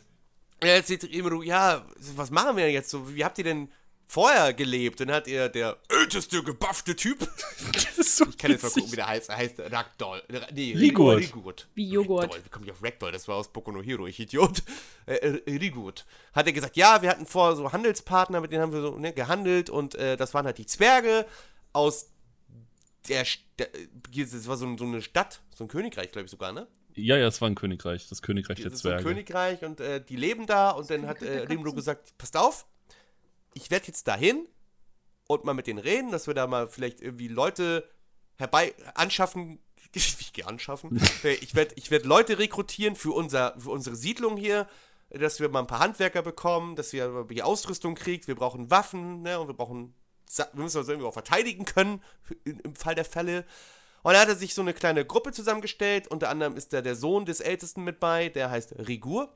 Ja, 0.64 0.76
jetzt 0.76 0.88
sieht 0.88 1.04
Rimuru, 1.04 1.44
ja, 1.44 1.86
was 2.16 2.32
machen 2.32 2.56
wir 2.58 2.64
denn 2.66 2.74
jetzt 2.74 2.90
so? 2.90 3.14
Wie 3.14 3.24
habt 3.26 3.38
ihr 3.38 3.44
denn 3.44 3.70
vorher 4.08 4.54
gelebt? 4.54 5.02
Und 5.02 5.08
dann 5.08 5.18
hat 5.18 5.28
er 5.28 5.50
der 5.50 5.78
älteste, 5.90 6.44
gebuffte 6.44 6.96
Typ. 6.96 7.20
Das 7.72 7.98
ist 7.98 8.18
so 8.18 8.26
Ich 8.26 8.38
kann 8.38 8.52
jetzt 8.52 8.64
mal 8.64 8.70
gucken, 8.70 8.92
wie 8.92 8.96
der 8.96 9.08
heißt. 9.08 9.30
Er 9.30 9.38
heißt 9.38 9.60
Ragdoll. 9.60 10.22
Nee, 10.54 10.74
Rigurt. 10.78 11.20
Rigurt. 11.20 11.68
Wie 11.74 11.90
Joghurt. 11.90 12.24
Ragdoll. 12.24 12.46
Wie 12.46 12.50
komme 12.50 12.66
ich 12.66 12.72
auf 12.72 12.84
Ragdoll? 12.84 13.12
Das 13.12 13.28
war 13.28 13.36
aus 13.38 13.52
Boku 13.52 13.72
no 13.72 13.82
Hero, 13.82 14.06
ich 14.06 14.20
Idiot. 14.20 14.64
Äh, 15.06 15.16
äh, 15.16 15.58
Rigurt. 15.58 16.06
Hat 16.34 16.46
er 16.46 16.54
gesagt, 16.54 16.76
ja, 16.76 17.02
wir 17.02 17.10
hatten 17.10 17.26
vor 17.26 17.56
so 17.56 17.72
Handelspartner, 17.72 18.42
mit 18.42 18.52
denen 18.52 18.62
haben 18.62 18.74
wir 18.74 18.82
so 18.82 18.98
ne, 18.98 19.14
gehandelt 19.14 19.70
und 19.70 19.96
äh, 19.96 20.18
das 20.18 20.34
waren 20.34 20.46
halt 20.46 20.58
die 20.58 20.66
Zwerge 20.66 21.26
aus 21.72 22.10
der, 23.08 23.26
St 23.26 23.42
der 23.60 23.70
das 24.16 24.48
war 24.48 24.58
so, 24.58 24.78
so 24.78 24.86
eine 24.86 25.02
Stadt, 25.02 25.42
so 25.56 25.66
ein 25.66 25.68
Königreich, 25.68 26.12
glaube 26.12 26.26
ich 26.26 26.32
sogar, 26.32 26.52
ne? 26.52 26.68
Ja, 26.96 27.18
ja, 27.18 27.28
es 27.28 27.42
war 27.42 27.50
ein 27.50 27.56
Königreich, 27.56 28.08
das 28.08 28.22
Königreich 28.22 28.58
der 28.58 28.66
Das 28.66 28.76
ist 28.76 28.82
so 28.82 28.90
ein 28.90 29.00
Zwerge. 29.00 29.10
Königreich 29.10 29.64
und 29.64 29.80
äh, 29.80 30.04
die 30.04 30.16
leben 30.16 30.46
da 30.46 30.72
und 30.72 30.90
dann 30.90 31.08
hat 31.08 31.22
äh, 31.22 31.40
Rimuru 31.40 31.74
gesagt, 31.74 32.18
passt 32.18 32.38
auf, 32.38 32.66
ich 33.54 33.72
werde 33.72 33.88
jetzt 33.88 34.08
dahin 34.08 34.48
und 35.28 35.46
mal 35.46 35.54
mit 35.54 35.68
denen 35.68 35.80
reden, 35.80 36.12
dass 36.12 36.28
wir 36.28 36.34
da 36.34 36.48
mal 36.48 36.68
vielleicht 36.68 37.02
irgendwie 37.02 37.28
Leute 37.28 37.90
herbei 38.36 38.74
anschaffen, 38.96 39.60
ich 39.94 40.34
gehe 40.34 40.48
anschaffen, 40.48 41.00
ich 41.42 41.56
werde 41.56 41.76
ich 41.76 41.92
werd 41.92 42.06
Leute 42.06 42.40
rekrutieren 42.40 42.96
für, 42.96 43.12
unser, 43.12 43.60
für 43.60 43.72
unsere 43.72 43.96
Siedlung 43.96 44.38
hier, 44.38 44.68
dass 45.10 45.40
wir 45.40 45.50
mal 45.50 45.60
ein 45.60 45.68
paar 45.68 45.80
Handwerker 45.80 46.22
bekommen, 46.22 46.76
dass 46.76 46.94
wir 46.94 47.26
die 47.30 47.44
Ausrüstung 47.44 47.96
kriegt, 47.96 48.28
wir 48.28 48.36
brauchen 48.36 48.72
Waffen, 48.72 49.22
ne, 49.22 49.40
und 49.40 49.48
wir 49.48 49.54
brauchen, 49.54 49.94
wir 50.36 50.64
müssen 50.64 50.80
uns 50.80 50.88
irgendwie 50.88 51.08
auch 51.08 51.14
verteidigen 51.14 51.66
können, 51.66 52.02
im, 52.44 52.60
im 52.62 52.76
Fall 52.76 52.96
der 52.96 53.06
Fälle. 53.06 53.46
Und 54.02 54.14
da 54.14 54.22
hat 54.22 54.28
er 54.28 54.36
sich 54.36 54.54
so 54.54 54.62
eine 54.62 54.74
kleine 54.74 55.06
Gruppe 55.06 55.32
zusammengestellt. 55.32 56.10
Unter 56.10 56.30
anderem 56.30 56.58
ist 56.58 56.74
da 56.74 56.82
der 56.82 56.96
Sohn 56.96 57.26
des 57.26 57.40
Ältesten 57.40 57.84
mit 57.84 58.00
bei, 58.00 58.30
der 58.30 58.52
heißt 58.52 58.76
Rigur. 58.88 59.34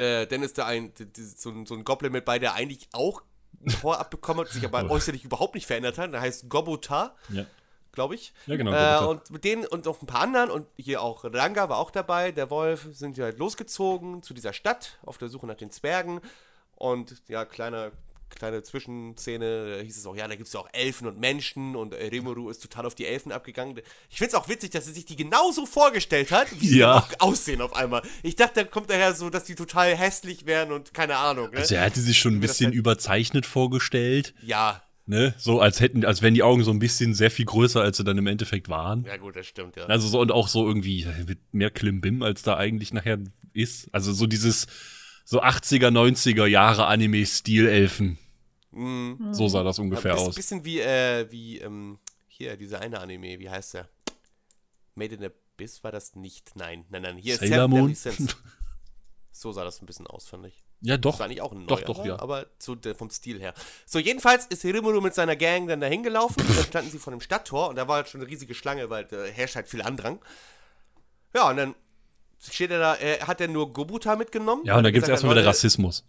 Äh, 0.00 0.26
dann 0.26 0.42
ist 0.42 0.56
da 0.58 0.66
ein, 0.66 0.92
so, 1.36 1.50
ein, 1.50 1.66
so 1.66 1.74
ein 1.74 1.84
Goblin 1.84 2.12
mit 2.12 2.24
bei, 2.24 2.38
der 2.38 2.54
eigentlich 2.54 2.88
auch 2.92 3.22
ein 3.64 3.70
Tor 3.80 3.98
abbekommen 4.00 4.46
hat, 4.46 4.52
sich 4.52 4.64
aber 4.64 4.88
äußerlich 4.90 5.24
überhaupt 5.24 5.54
nicht 5.54 5.66
verändert 5.66 5.98
hat. 5.98 6.12
Der 6.12 6.20
heißt 6.20 6.48
Gobotar, 6.48 7.14
Ja. 7.28 7.44
glaube 7.92 8.14
ich. 8.14 8.32
Ja, 8.46 8.56
genau, 8.56 8.72
Äh, 8.72 9.04
und 9.06 9.30
mit 9.30 9.44
denen 9.44 9.66
und 9.66 9.84
noch 9.84 10.00
ein 10.00 10.06
paar 10.06 10.22
anderen 10.22 10.50
und 10.50 10.66
hier 10.78 11.02
auch 11.02 11.24
Ranga 11.24 11.68
war 11.68 11.76
auch 11.78 11.90
dabei, 11.90 12.32
der 12.32 12.48
Wolf, 12.48 12.88
sind 12.92 13.18
ja 13.18 13.24
halt 13.24 13.38
losgezogen 13.38 14.22
zu 14.22 14.32
dieser 14.32 14.52
Stadt 14.54 14.98
auf 15.04 15.18
der 15.18 15.28
Suche 15.28 15.46
nach 15.46 15.56
den 15.56 15.70
Zwergen. 15.70 16.20
Und 16.76 17.22
ja, 17.28 17.44
kleine, 17.44 17.92
kleine 18.30 18.62
Zwischenszene, 18.62 19.76
da 19.78 19.82
hieß 19.82 19.98
es 19.98 20.06
auch, 20.06 20.16
ja, 20.16 20.26
da 20.28 20.34
gibt 20.34 20.46
es 20.46 20.52
ja 20.52 20.60
auch 20.60 20.68
Elfen 20.72 21.06
und 21.06 21.18
Menschen 21.20 21.76
und 21.76 21.94
äh, 21.94 22.06
Rimuru 22.06 22.48
ist 22.50 22.60
total 22.62 22.86
auf 22.86 22.94
die 22.94 23.06
Elfen 23.06 23.32
abgegangen. 23.32 23.78
Ich 24.08 24.18
finde 24.18 24.28
es 24.28 24.34
auch 24.34 24.48
witzig, 24.48 24.70
dass 24.70 24.86
sie 24.86 24.92
sich 24.92 25.04
die 25.04 25.16
genauso 25.16 25.66
vorgestellt 25.66 26.30
hat, 26.30 26.48
wie 26.60 26.66
sie 26.68 26.78
Ja. 26.78 26.98
auch 26.98 27.08
aussehen 27.18 27.60
auf 27.60 27.74
einmal. 27.74 28.02
Ich 28.22 28.36
dachte, 28.36 28.54
da 28.54 28.64
kommt 28.64 28.90
daher 28.90 29.14
so, 29.14 29.30
dass 29.30 29.44
die 29.44 29.54
total 29.54 29.96
hässlich 29.96 30.46
wären 30.46 30.72
und 30.72 30.94
keine 30.94 31.16
Ahnung. 31.16 31.50
Ne? 31.50 31.58
Also 31.58 31.74
er 31.74 31.82
hatte 31.82 32.00
sich 32.00 32.18
schon 32.18 32.34
ein 32.34 32.40
bisschen 32.40 32.66
halt- 32.66 32.74
überzeichnet 32.74 33.46
vorgestellt, 33.46 34.34
ja, 34.42 34.82
ne? 35.06 35.34
So 35.38 35.60
als 35.60 35.80
hätten, 35.80 36.04
als 36.04 36.22
wären 36.22 36.34
die 36.34 36.42
Augen 36.42 36.62
so 36.64 36.70
ein 36.70 36.78
bisschen 36.78 37.14
sehr 37.14 37.30
viel 37.30 37.44
größer, 37.44 37.80
als 37.80 37.96
sie 37.96 38.04
dann 38.04 38.16
im 38.18 38.26
Endeffekt 38.26 38.68
waren. 38.68 39.04
ja 39.04 39.16
gut, 39.16 39.36
das 39.36 39.46
stimmt, 39.46 39.76
ja. 39.76 39.84
Also 39.86 40.06
so 40.08 40.20
und 40.20 40.30
auch 40.32 40.48
so 40.48 40.66
irgendwie 40.66 41.06
mit 41.26 41.38
mehr 41.52 41.70
Klimbim, 41.70 42.22
als 42.22 42.42
da 42.42 42.56
eigentlich 42.56 42.92
nachher 42.92 43.18
ist. 43.52 43.88
Also 43.92 44.12
so 44.12 44.26
dieses 44.26 44.66
so 45.24 45.42
80er, 45.42 45.88
90er 45.90 46.46
Jahre 46.46 46.86
Anime-Stil-Elfen. 46.86 48.18
Mhm. 48.72 49.32
So 49.32 49.48
sah 49.48 49.62
das 49.62 49.78
ungefähr 49.78 50.12
Ein 50.12 50.18
aus. 50.18 50.34
bisschen 50.34 50.64
wie, 50.64 50.80
äh, 50.80 51.30
wie, 51.30 51.58
ähm, 51.58 51.98
hier, 52.28 52.56
dieser 52.56 52.80
eine 52.80 53.00
Anime, 53.00 53.38
wie 53.38 53.50
heißt 53.50 53.74
der? 53.74 53.88
Made 54.94 55.14
in 55.16 55.24
Abyss 55.24 55.82
war 55.84 55.92
das 55.92 56.14
nicht? 56.14 56.54
Nein, 56.56 56.84
nein, 56.90 57.02
nein. 57.02 57.16
Hier 57.16 57.36
Sailor 57.36 57.68
Moon? 57.68 57.96
So 59.32 59.52
sah 59.52 59.64
das 59.64 59.80
ein 59.80 59.86
bisschen 59.86 60.06
aus, 60.08 60.26
fand 60.28 60.46
ich. 60.46 60.64
Ja, 60.82 60.96
Das 60.96 61.12
doch. 61.12 61.18
war 61.20 61.26
eigentlich 61.26 61.40
auch 61.40 61.52
ein 61.52 61.66
Doch, 61.66 61.78
neuer, 61.78 61.86
doch, 61.86 62.04
ja. 62.04 62.18
aber 62.20 62.46
zu, 62.58 62.74
der, 62.74 62.94
vom 62.94 63.10
Stil 63.10 63.38
her. 63.40 63.54
So, 63.86 63.98
jedenfalls 63.98 64.46
ist 64.46 64.62
Hirimuru 64.62 65.00
mit 65.00 65.14
seiner 65.14 65.36
Gang 65.36 65.68
dann 65.68 65.80
dahin 65.80 66.02
gelaufen. 66.02 66.36
dann 66.46 66.64
standen 66.64 66.90
sie 66.90 66.98
vor 66.98 67.12
dem 67.12 67.20
Stadttor 67.20 67.68
und 67.68 67.76
da 67.76 67.86
war 67.86 67.96
halt 67.96 68.08
schon 68.08 68.20
eine 68.20 68.28
riesige 68.28 68.54
Schlange, 68.54 68.90
weil 68.90 69.04
da 69.04 69.22
herrscht 69.24 69.54
halt 69.56 69.68
viel 69.68 69.82
Andrang. 69.82 70.18
Ja, 71.34 71.48
und 71.48 71.56
dann 71.58 71.74
steht 72.40 72.70
er 72.70 72.78
da, 72.78 72.96
äh, 72.96 73.20
hat 73.20 73.40
er 73.40 73.48
nur 73.48 73.72
Gobuta 73.72 74.16
mitgenommen. 74.16 74.64
Ja, 74.64 74.76
und 74.76 74.84
da 74.84 74.90
gibt's 74.90 75.06
gesagt, 75.06 75.22
erstmal 75.22 75.36
wieder 75.36 75.46
Rassismus. 75.46 76.04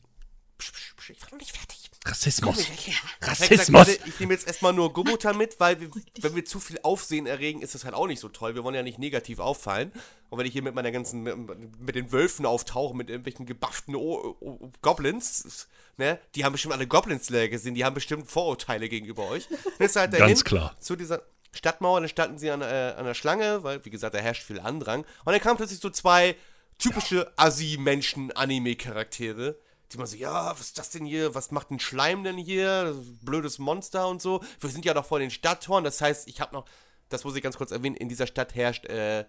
psch, 0.57 0.71
psch, 0.71 0.95
psch, 0.95 1.09
Ich 1.11 1.21
war 1.21 1.31
noch 1.31 1.39
nicht 1.39 1.55
fertig. 1.55 1.81
Rassismus. 2.03 2.57
Gesagt, 2.57 3.03
Rassismus. 3.21 3.87
Leute, 3.87 3.99
ich 4.07 4.19
nehme 4.19 4.33
jetzt 4.33 4.47
erstmal 4.47 4.73
nur 4.73 4.91
Gobuta 4.91 5.33
mit, 5.33 5.59
weil 5.59 5.79
wir, 5.79 5.91
wenn 6.19 6.35
wir 6.35 6.45
zu 6.45 6.59
viel 6.59 6.79
Aufsehen 6.81 7.27
erregen, 7.27 7.61
ist 7.61 7.75
das 7.75 7.85
halt 7.85 7.93
auch 7.93 8.07
nicht 8.07 8.19
so 8.19 8.27
toll. 8.27 8.55
Wir 8.55 8.63
wollen 8.63 8.73
ja 8.73 8.81
nicht 8.81 8.97
negativ 8.97 9.37
auffallen. 9.37 9.91
Und 10.29 10.39
wenn 10.39 10.47
ich 10.47 10.53
hier 10.53 10.63
mit 10.63 10.73
meiner 10.73 10.91
ganzen, 10.91 11.21
mit, 11.21 11.95
den 11.95 12.11
Wölfen 12.11 12.47
auftauche, 12.47 12.95
mit 12.95 13.09
irgendwelchen 13.09 13.45
gebufften 13.45 13.95
o 13.95 14.35
o 14.39 14.71
Goblins, 14.81 15.67
ne, 15.97 16.17
die 16.33 16.43
haben 16.43 16.53
bestimmt 16.53 16.73
alle 16.73 16.87
Goblin-Slayer 16.87 17.49
gesehen, 17.49 17.75
die 17.75 17.85
haben 17.85 17.93
bestimmt 17.93 18.31
Vorurteile 18.31 18.89
gegenüber 18.89 19.29
euch. 19.29 19.47
Dann 19.77 19.85
ist 19.85 19.95
halt 19.95 20.13
dahin, 20.13 20.27
Ganz 20.27 20.43
klar. 20.43 20.75
Zu 20.79 20.95
dieser 20.95 21.21
Stadtmauer, 21.53 21.99
dann 21.99 22.09
standen 22.09 22.37
sie 22.37 22.51
an, 22.51 22.61
äh, 22.61 22.93
an 22.97 23.05
der 23.05 23.13
Schlange, 23.13 23.63
weil, 23.63 23.83
wie 23.85 23.89
gesagt, 23.89 24.15
da 24.15 24.19
herrscht 24.19 24.43
viel 24.43 24.59
Andrang. 24.59 25.05
Und 25.25 25.33
dann 25.33 25.41
kamen 25.41 25.57
plötzlich 25.57 25.79
so 25.79 25.89
zwei 25.89 26.35
typische 26.77 27.31
Assi-Menschen-Anime-Charaktere, 27.35 29.57
die 29.91 29.97
man 29.97 30.07
so, 30.07 30.15
ja, 30.15 30.51
was 30.51 30.61
ist 30.61 30.77
das 30.77 30.89
denn 30.89 31.05
hier? 31.05 31.35
Was 31.35 31.51
macht 31.51 31.71
ein 31.71 31.79
Schleim 31.79 32.23
denn 32.23 32.37
hier? 32.37 32.95
Blödes 33.21 33.59
Monster 33.59 34.07
und 34.07 34.21
so. 34.21 34.41
Wir 34.59 34.69
sind 34.69 34.85
ja 34.85 34.93
doch 34.93 35.05
vor 35.05 35.19
den 35.19 35.31
Stadttoren, 35.31 35.83
das 35.83 35.99
heißt, 36.01 36.27
ich 36.27 36.39
habe 36.39 36.55
noch, 36.55 36.65
das 37.09 37.25
muss 37.25 37.35
ich 37.35 37.43
ganz 37.43 37.57
kurz 37.57 37.71
erwähnen, 37.71 37.95
in 37.95 38.09
dieser 38.09 38.27
Stadt 38.27 38.55
herrscht 38.55 38.85
äh, 38.85 39.25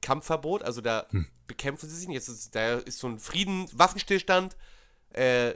Kampfverbot, 0.00 0.62
also 0.62 0.80
da 0.80 1.06
bekämpfen 1.46 1.88
sie 1.88 1.96
sich 1.96 2.08
nicht. 2.08 2.16
Jetzt 2.16 2.28
ist, 2.28 2.54
da 2.54 2.78
ist 2.78 2.98
so 2.98 3.08
ein 3.08 3.18
Frieden, 3.18 3.68
Waffenstillstand. 3.72 4.56
Äh, 5.10 5.54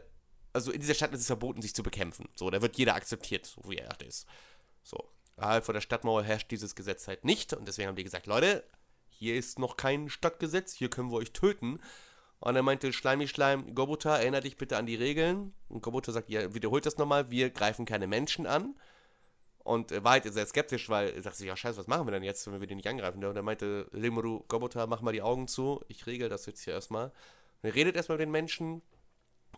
also 0.53 0.73
in 0.73 0.81
dieser 0.81 0.95
Stadt 0.95 1.13
ist 1.13 1.21
es 1.21 1.27
verboten, 1.27 1.63
sich 1.63 1.75
zu 1.75 1.83
bekämpfen. 1.83 2.29
So, 2.35 2.51
da 2.51 2.63
wird 2.63 2.79
jeder 2.79 2.95
akzeptiert, 2.95 3.47
so 3.47 3.71
wie 3.71 3.77
er 3.77 3.89
halt 3.89 4.03
ist. 4.03 4.27
So. 4.83 5.09
Aber 5.37 5.63
vor 5.63 5.75
der 5.75 5.81
Stadtmauer 5.81 6.23
herrscht 6.23 6.51
dieses 6.51 6.75
Gesetz 6.75 7.09
halt 7.09 7.25
nicht. 7.25 7.53
Und 7.53 7.69
deswegen 7.69 7.89
haben 7.89 7.97
die 7.97 8.05
gesagt, 8.05 8.27
Leute, 8.27 8.65
hier 9.09 9.35
ist 9.35 9.59
noch 9.59 9.77
kein 9.77 10.09
Stadtgesetz, 10.09 10.73
hier 10.73 10.91
können 10.91 11.11
wir 11.11 11.17
euch 11.17 11.33
töten. 11.33 11.81
Und 12.39 12.57
er 12.57 12.63
meinte, 12.63 12.93
Schleimi 12.93 13.29
Schleim, 13.29 13.75
Gobuta, 13.75 14.17
erinnere 14.19 14.43
dich 14.43 14.57
bitte 14.57 14.77
an 14.77 14.87
die 14.87 14.95
Regeln. 14.95 15.55
Und 15.69 15.83
Gobuta 15.83 16.13
sagt, 16.13 16.29
ja, 16.29 16.55
wiederholt 16.55 16.87
das 16.87 16.99
nochmal, 16.99 17.31
wir 17.31 17.51
greifen 17.51 17.87
keine 17.87 18.07
Menschen 18.07 18.47
an. 18.47 18.75
Und 19.59 19.91
er 19.91 20.05
war 20.05 20.13
halt 20.13 20.33
sehr 20.33 20.47
skeptisch, 20.47 20.89
weil 20.89 21.11
er 21.11 21.23
sagte 21.23 21.39
sich, 21.39 21.49
ja 21.49 21.57
scheiße, 21.57 21.79
was 21.79 21.89
machen 21.89 22.07
wir 22.07 22.13
denn 22.13 22.23
jetzt, 22.23 22.47
wenn 22.51 22.61
wir 22.61 22.69
den 22.69 22.77
nicht 22.77 22.89
angreifen? 22.89 23.25
Und 23.25 23.37
er 23.37 23.43
meinte, 23.43 23.91
Rimuru, 23.93 24.45
Gobuta, 24.49 24.87
mach 24.87 25.01
mal 25.01 25.13
die 25.13 25.23
Augen 25.23 25.49
zu, 25.49 25.85
ich 25.89 26.07
regel 26.07 26.29
das 26.29 26.47
jetzt 26.47 26.63
hier 26.63 26.75
erstmal. 26.75 27.07
Und 27.07 27.71
er 27.71 27.75
redet 27.75 27.97
erstmal 27.97 28.19
mit 28.19 28.27
den 28.27 28.31
Menschen, 28.31 28.83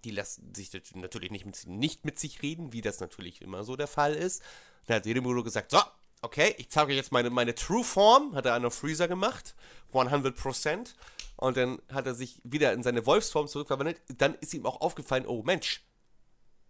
die 0.04 0.10
lassen 0.10 0.54
sich 0.54 0.70
natürlich 0.94 1.30
nicht 1.30 1.44
mit, 1.44 1.66
nicht 1.66 2.04
mit 2.04 2.18
sich 2.18 2.42
reden, 2.42 2.72
wie 2.72 2.80
das 2.80 3.00
natürlich 3.00 3.42
immer 3.42 3.64
so 3.64 3.76
der 3.76 3.88
Fall 3.88 4.14
ist. 4.14 4.42
Dann 4.88 4.96
hat 4.96 5.06
Rimuru 5.06 5.44
gesagt, 5.44 5.70
so, 5.70 5.78
okay, 6.22 6.54
ich 6.58 6.68
zeige 6.70 6.90
euch 6.90 6.96
jetzt 6.96 7.12
meine, 7.12 7.30
meine 7.30 7.54
True 7.54 7.84
Form, 7.84 8.34
hat 8.34 8.44
er 8.46 8.54
einen 8.54 8.64
auf 8.64 8.74
Freezer 8.74 9.06
gemacht, 9.06 9.54
100%. 9.92 10.94
Und 11.36 11.56
dann 11.56 11.78
hat 11.92 12.06
er 12.06 12.14
sich 12.14 12.40
wieder 12.42 12.72
in 12.72 12.82
seine 12.82 13.06
Wolfsform 13.06 13.46
zurückverwandelt. 13.46 14.00
Dann 14.18 14.34
ist 14.40 14.52
ihm 14.54 14.66
auch 14.66 14.80
aufgefallen, 14.80 15.24
oh 15.26 15.42
Mensch, 15.44 15.84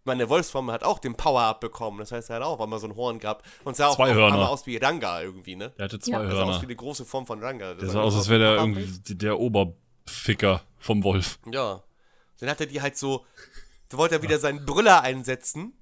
meine 0.04 0.28
Wolfsform 0.28 0.70
hat 0.70 0.84
auch 0.84 0.98
den 0.98 1.14
Power-Up 1.14 1.60
bekommen. 1.60 1.98
Das 1.98 2.12
heißt, 2.12 2.28
er 2.30 2.36
hat 2.36 2.42
auch 2.42 2.60
einmal 2.60 2.78
so 2.78 2.86
ein 2.86 2.96
Horn 2.96 3.18
gehabt. 3.18 3.46
Und 3.64 3.76
sah 3.76 3.88
auch 3.88 3.96
Zwei 3.96 4.12
Hörner. 4.12 4.34
einmal 4.34 4.48
aus 4.48 4.66
wie 4.66 4.76
Ranga 4.76 5.22
irgendwie, 5.22 5.56
ne? 5.56 5.70
Der 5.78 5.84
hatte 5.84 5.98
zwei 6.00 6.12
Ja. 6.12 6.22
Das 6.24 6.32
sah 6.32 6.38
aus 6.42 6.46
wie 6.48 6.52
Hörner. 6.52 6.62
eine 6.64 6.76
große 6.76 7.04
Form 7.06 7.26
von 7.26 7.42
Ranga. 7.42 7.74
Der 7.74 7.88
sah 7.88 8.02
aus, 8.02 8.14
als 8.16 8.28
wäre 8.28 8.40
der 8.40 8.56
irgendwie 8.56 9.14
der 9.14 9.38
Oberficker 9.38 10.62
vom 10.78 11.02
Wolf. 11.02 11.38
Ja. 11.50 11.82
Dann 12.40 12.50
hat 12.50 12.60
er 12.60 12.66
die 12.66 12.80
halt 12.82 12.96
so. 12.98 13.24
Da 13.88 13.96
wollte 13.96 14.16
er 14.16 14.22
wieder 14.22 14.38
seinen 14.38 14.66
Brüller 14.66 15.00
einsetzen. 15.02 15.72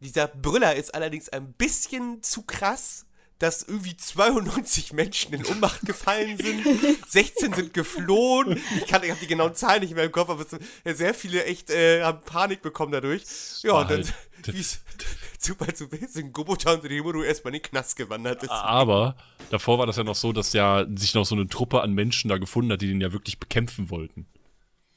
Dieser 0.00 0.28
Brüller 0.28 0.76
ist 0.76 0.94
allerdings 0.94 1.28
ein 1.28 1.52
bisschen 1.54 2.22
zu 2.22 2.42
krass, 2.42 3.04
dass 3.38 3.62
irgendwie 3.62 3.96
92 3.96 4.92
Menschen 4.92 5.32
in 5.32 5.46
Ohnmacht 5.46 5.82
gefallen 5.82 6.36
sind. 6.38 6.64
16 7.08 7.54
sind 7.54 7.72
geflohen. 7.74 8.60
Ich, 8.76 8.86
kann, 8.86 9.02
ich 9.04 9.10
habe 9.10 9.20
die 9.20 9.28
genauen 9.28 9.54
Zahlen 9.54 9.80
nicht 9.82 9.94
mehr 9.94 10.04
im 10.04 10.12
Kopf, 10.12 10.28
aber 10.28 10.44
es 10.84 10.98
sehr 10.98 11.14
viele 11.14 11.44
echt 11.44 11.70
äh, 11.70 12.02
haben 12.02 12.20
Panik 12.22 12.62
bekommen 12.62 12.90
dadurch. 12.92 13.22
Ja, 13.62 13.74
und 13.74 13.90
dann, 13.90 13.98
halt- 14.04 14.14
wie 14.54 14.58
es 14.60 14.80
Zufall 15.38 15.72
zu 15.74 15.90
wissen, 15.92 16.08
sind 16.08 16.32
Gobota 16.32 16.72
und 16.72 16.84
Rimuru 16.84 17.22
erstmal 17.22 17.54
in 17.54 17.60
den 17.62 17.70
Knast 17.70 17.96
gewandert. 17.96 18.42
Das, 18.42 18.50
Aber 18.50 19.16
davor 19.50 19.78
war 19.78 19.86
das 19.86 19.96
ja 19.96 20.04
noch 20.04 20.16
so, 20.16 20.32
dass 20.32 20.52
ja 20.52 20.84
sich 20.96 21.14
noch 21.14 21.24
so 21.24 21.36
eine 21.36 21.46
Truppe 21.46 21.80
an 21.82 21.92
Menschen 21.92 22.28
da 22.28 22.38
gefunden 22.38 22.72
hat, 22.72 22.82
die 22.82 22.88
den 22.88 23.00
ja 23.00 23.12
wirklich 23.12 23.38
bekämpfen 23.38 23.88
wollten. 23.90 24.26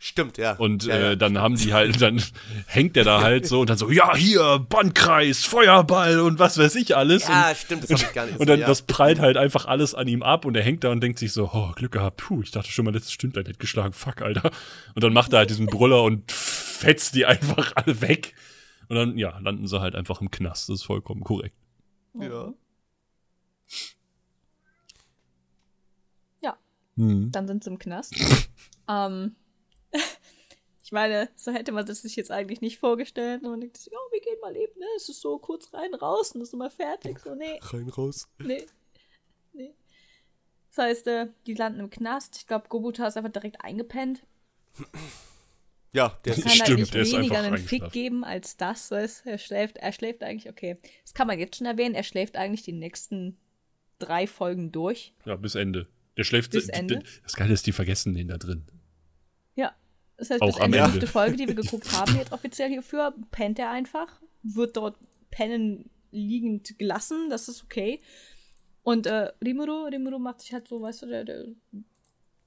Stimmt, 0.04 0.39
ja. 0.39 0.54
Und 0.54 0.86
ja, 0.86 0.95
äh, 0.95 1.04
ja. 1.10 1.16
dann 1.16 1.38
haben 1.38 1.58
die 1.58 1.76
halt, 1.76 2.02
dann 2.02 2.20
hängt 2.66 2.95
der 2.95 3.04
da 3.04 3.22
halt 3.22 3.45
so 3.45 3.62
und 3.62 3.70
dann 3.70 3.78
so, 3.78 3.91
ja, 3.91 4.16
hier, 4.16 4.58
Bandkreis, 4.68 5.45
Feuerball 5.45 6.22
und 6.22 6.39
was 6.39 6.58
weiß 6.58 6.74
ich 6.74 6.97
alles. 6.97 7.28
Ja, 7.28 7.49
und, 7.49 7.58
stimmt, 7.58 7.84
das 7.84 7.91
hab 7.91 8.10
ich 8.10 8.16
gar 8.16 8.26
nicht 8.26 8.39
Und 8.39 8.49
dann 8.49 8.62
ja. 8.62 8.66
das 8.66 8.82
prallt 8.82 9.20
halt 9.20 9.38
einfach 9.38 9.68
alles 9.68 9.93
an 9.93 10.08
ihm 10.08 10.24
ab 10.24 10.45
und 10.45 10.56
er 10.58 10.64
hängt 10.64 10.84
da 10.84 10.89
und 10.89 11.02
denkt 11.02 11.20
sich 11.20 11.32
so, 11.34 11.52
oh, 11.54 11.74
Glück 11.76 11.91
gehabt, 11.91 12.18
puh, 12.18 12.41
ich 12.41 12.49
dachte 12.49 12.72
schon 12.72 12.84
mal, 12.84 12.95
letztes 12.95 13.14
Stündlein 13.14 13.45
hätte 13.45 13.60
geschlagen, 13.60 13.93
fuck, 13.93 14.24
Alter. 14.24 14.49
Und 14.95 15.04
dann 15.04 15.14
macht 15.14 15.34
er 15.34 15.38
halt 15.38 15.52
diesen 15.52 15.68
Brüller 15.68 16.02
und 16.02 16.32
fetzt 16.32 17.14
die 17.14 17.28
einfach 17.28 17.74
alle 17.76 18.02
weg. 18.02 18.34
Und 18.89 18.95
dann, 18.95 19.20
ja, 19.20 19.38
landen 19.38 19.68
sie 19.68 19.82
halt 19.82 19.93
einfach 19.93 20.20
im 20.20 20.32
Knast, 20.32 20.68
das 20.68 20.78
ist 20.78 20.84
vollkommen 20.84 21.24
korrekt. 21.24 21.56
Ja. 22.20 22.52
Ja, 26.41 26.58
Mhm. 26.95 27.32
dann 27.32 27.47
sind 27.47 27.64
sie 27.64 27.70
im 27.70 27.78
Knast. 27.78 28.16
ähm, 28.89 29.36
ich 30.83 30.91
meine, 30.91 31.29
so 31.35 31.51
hätte 31.51 31.71
man 31.71 31.85
das 31.85 32.01
sich 32.01 32.15
jetzt 32.15 32.31
eigentlich 32.31 32.61
nicht 32.61 32.79
vorgestellt. 32.79 33.43
Und 33.43 33.49
man 33.51 33.61
denkt, 33.61 33.77
sich, 33.77 33.91
ja, 33.91 33.99
wir 34.11 34.21
gehen 34.21 34.39
mal 34.41 34.55
eben, 34.55 34.79
ne? 34.79 34.85
Es 34.97 35.09
ist 35.09 35.21
so 35.21 35.37
kurz 35.39 35.73
rein, 35.73 35.93
raus 35.93 36.31
und 36.31 36.41
ist 36.41 36.53
immer 36.53 36.69
fertig. 36.69 37.19
So, 37.19 37.35
nee, 37.35 37.59
Rein, 37.61 37.89
raus. 37.89 38.29
nee, 38.39 38.65
nee. 39.53 39.73
Das 40.69 40.85
heißt, 40.85 41.07
äh, 41.07 41.27
die 41.45 41.53
landen 41.53 41.79
im 41.79 41.89
Knast. 41.89 42.37
Ich 42.37 42.47
glaube, 42.47 42.69
Gobuta 42.69 43.07
ist 43.07 43.17
einfach 43.17 43.31
direkt 43.31 43.61
eingepennt. 43.63 44.23
Ja, 45.93 46.17
der 46.23 46.35
kann 46.35 46.43
ist 46.43 46.53
Stimmt, 46.53 46.69
halt 46.69 46.79
nicht 46.79 46.93
der 46.93 47.05
weniger 47.05 47.39
einen 47.41 47.57
Fick 47.57 47.91
geben 47.91 48.23
als 48.23 48.55
das, 48.55 48.91
weißt 48.91 49.25
Er 49.25 49.37
schläft, 49.37 49.77
er 49.77 49.91
schläft 49.91 50.23
eigentlich, 50.23 50.49
okay. 50.49 50.77
Das 51.03 51.13
kann 51.13 51.27
man 51.27 51.37
jetzt 51.37 51.57
schon 51.57 51.67
erwähnen, 51.67 51.95
er 51.95 52.03
schläft 52.03 52.37
eigentlich 52.37 52.63
die 52.63 52.71
nächsten 52.71 53.37
drei 53.99 54.25
Folgen 54.25 54.71
durch. 54.71 55.13
Ja, 55.25 55.35
bis 55.35 55.55
Ende. 55.55 55.87
Der 56.17 56.23
schläft. 56.23 56.51
Bis 56.51 56.69
Ende? 56.69 57.03
Das 57.23 57.35
Geile 57.35 57.53
ist, 57.53 57.67
die 57.67 57.71
vergessen 57.71 58.13
den 58.13 58.29
da 58.29 58.37
drin. 58.37 58.65
Ja. 59.56 59.76
Das 60.18 60.30
heißt, 60.30 60.41
Auch 60.41 60.60
am 60.60 60.74
Ende 60.74 61.08
Folge, 61.08 61.38
die 61.38 61.47
wir 61.47 61.56
geguckt 61.64 61.91
haben, 61.93 62.16
jetzt 62.16 62.32
offiziell 62.32 62.70
hierfür, 62.70 63.14
pennt 63.32 63.60
er 63.60 63.72
einfach, 63.72 64.22
wird 64.43 64.78
dort 64.78 64.97
pennen 65.30 65.89
liegend 66.12 66.78
gelassen, 66.78 67.30
das 67.30 67.47
ist 67.47 67.64
okay. 67.64 68.02
Und 68.84 69.06
äh, 69.06 69.32
Rimuru, 69.43 69.86
Rimuru 69.86 70.20
macht 70.20 70.41
sich 70.41 70.54
halt 70.54 70.68
so, 70.68 70.82
weißt 70.82 71.04
du, 71.04 71.06
der, 71.08 71.24
der 71.24 71.45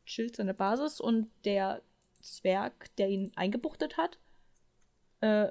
chillt 0.05 0.37
seine 0.37 0.55
Basis 0.55 1.01
und 1.01 1.31
der 1.45 1.83
Zwerg, 2.21 2.95
der 2.97 3.09
ihn 3.09 3.33
eingebuchtet 3.37 3.97
hat, 3.97 4.19
äh, 5.21 5.51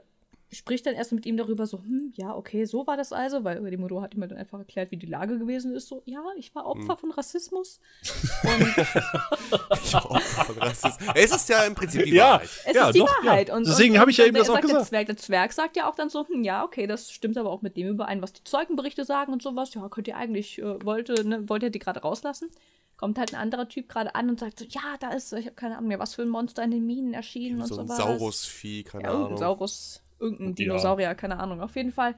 spricht 0.54 0.86
dann 0.86 0.96
erst 0.96 1.12
mit 1.12 1.26
ihm 1.26 1.38
darüber 1.38 1.66
so, 1.66 1.80
hm, 1.80 2.12
ja, 2.16 2.36
okay, 2.36 2.66
so 2.66 2.86
war 2.88 2.98
das 2.98 3.12
also, 3.14 3.44
weil 3.44 3.58
Rimuru 3.66 4.02
hat 4.02 4.14
ihm 4.16 4.22
dann 4.22 4.38
einfach 4.38 4.60
erklärt, 4.60 4.92
wie 4.92 4.98
die 4.98 5.06
Lage 5.06 5.38
gewesen 5.40 5.74
ist, 5.76 5.88
so, 5.88 6.02
ja, 6.06 6.24
ich 6.38 6.54
war 6.56 6.66
Opfer 6.66 6.98
von 6.98 7.12
Rassismus. 7.12 7.80
Und 8.44 9.92
Ja, 9.92 10.06
Opfer, 10.06 10.54
das 10.60 10.84
ist, 10.84 11.00
es 11.16 11.32
ist 11.36 11.50
ja 11.50 11.64
im 11.66 11.76
Prinzip 11.76 12.04
die 12.06 12.12
Ja. 12.12 12.34
Wahrheit. 12.34 12.50
Es 12.66 12.76
Ja, 12.76 12.88
ist 12.88 12.96
die 12.96 13.00
doch, 13.00 13.24
Wahrheit. 13.24 13.50
ja. 13.50 13.56
Und, 13.56 13.68
Deswegen 13.68 14.00
habe 14.00 14.12
ich 14.12 14.18
ja 14.18 14.26
eben 14.26 14.38
das 14.38 14.50
auch 14.50 14.54
sagt, 14.56 14.64
gesagt. 14.64 14.82
Der 14.82 14.88
Zwerg, 14.88 15.06
der 15.08 15.18
Zwerg 15.18 15.54
sagt 15.54 15.76
ja 15.78 15.90
auch 15.90 15.96
dann 15.96 16.10
so, 16.10 16.28
hm, 16.28 16.44
ja, 16.44 16.64
okay, 16.64 16.88
das 16.88 17.12
stimmt 17.12 17.38
aber 17.38 17.50
auch 17.50 17.62
mit 17.62 17.78
dem 17.78 17.88
überein, 17.88 18.22
was 18.22 18.34
die 18.34 18.44
Zeugenberichte 18.44 19.06
sagen 19.06 19.34
und 19.34 19.42
sowas. 19.42 19.74
Ja, 19.74 19.88
könnt 19.90 20.08
ihr 20.08 20.18
eigentlich, 20.18 20.60
äh, 20.60 20.84
wollte, 20.86 21.28
ne, 21.28 21.48
wollt 21.50 21.64
ihr 21.64 21.70
die 21.70 21.80
gerade 21.80 22.02
rauslassen? 22.02 22.50
Kommt 22.96 23.18
halt 23.18 23.34
ein 23.34 23.40
anderer 23.40 23.68
Typ 23.68 23.90
gerade 23.90 24.14
an 24.16 24.30
und 24.30 24.40
sagt 24.40 24.60
so, 24.60 24.66
ja, 24.70 24.82
da 25.00 25.10
ist, 25.10 25.34
ich 25.34 25.46
habe 25.48 25.56
keine 25.56 25.78
Ahnung 25.78 25.88
mehr, 25.90 26.00
was 26.00 26.14
für 26.16 26.22
ein 26.22 26.30
Monster 26.30 26.64
in 26.64 26.72
den 26.72 26.86
Minen 26.86 27.14
erschienen 27.14 27.60
und 27.60 27.68
So 27.68 27.76
so 27.76 27.82
ein 27.82 27.90
was. 27.90 27.98
Saurusvieh, 27.98 28.84
keine 28.84 29.06
Ja, 29.06 29.26
Ahnung. 29.26 29.38
Saurus, 29.38 30.03
irgendein 30.24 30.50
Ja. 30.50 30.54
Dinosaurier, 30.54 31.16
keine 31.16 31.40
Ahnung. 31.40 31.62
Auf 31.62 31.76
jeden 31.76 31.92
Fall 31.92 32.16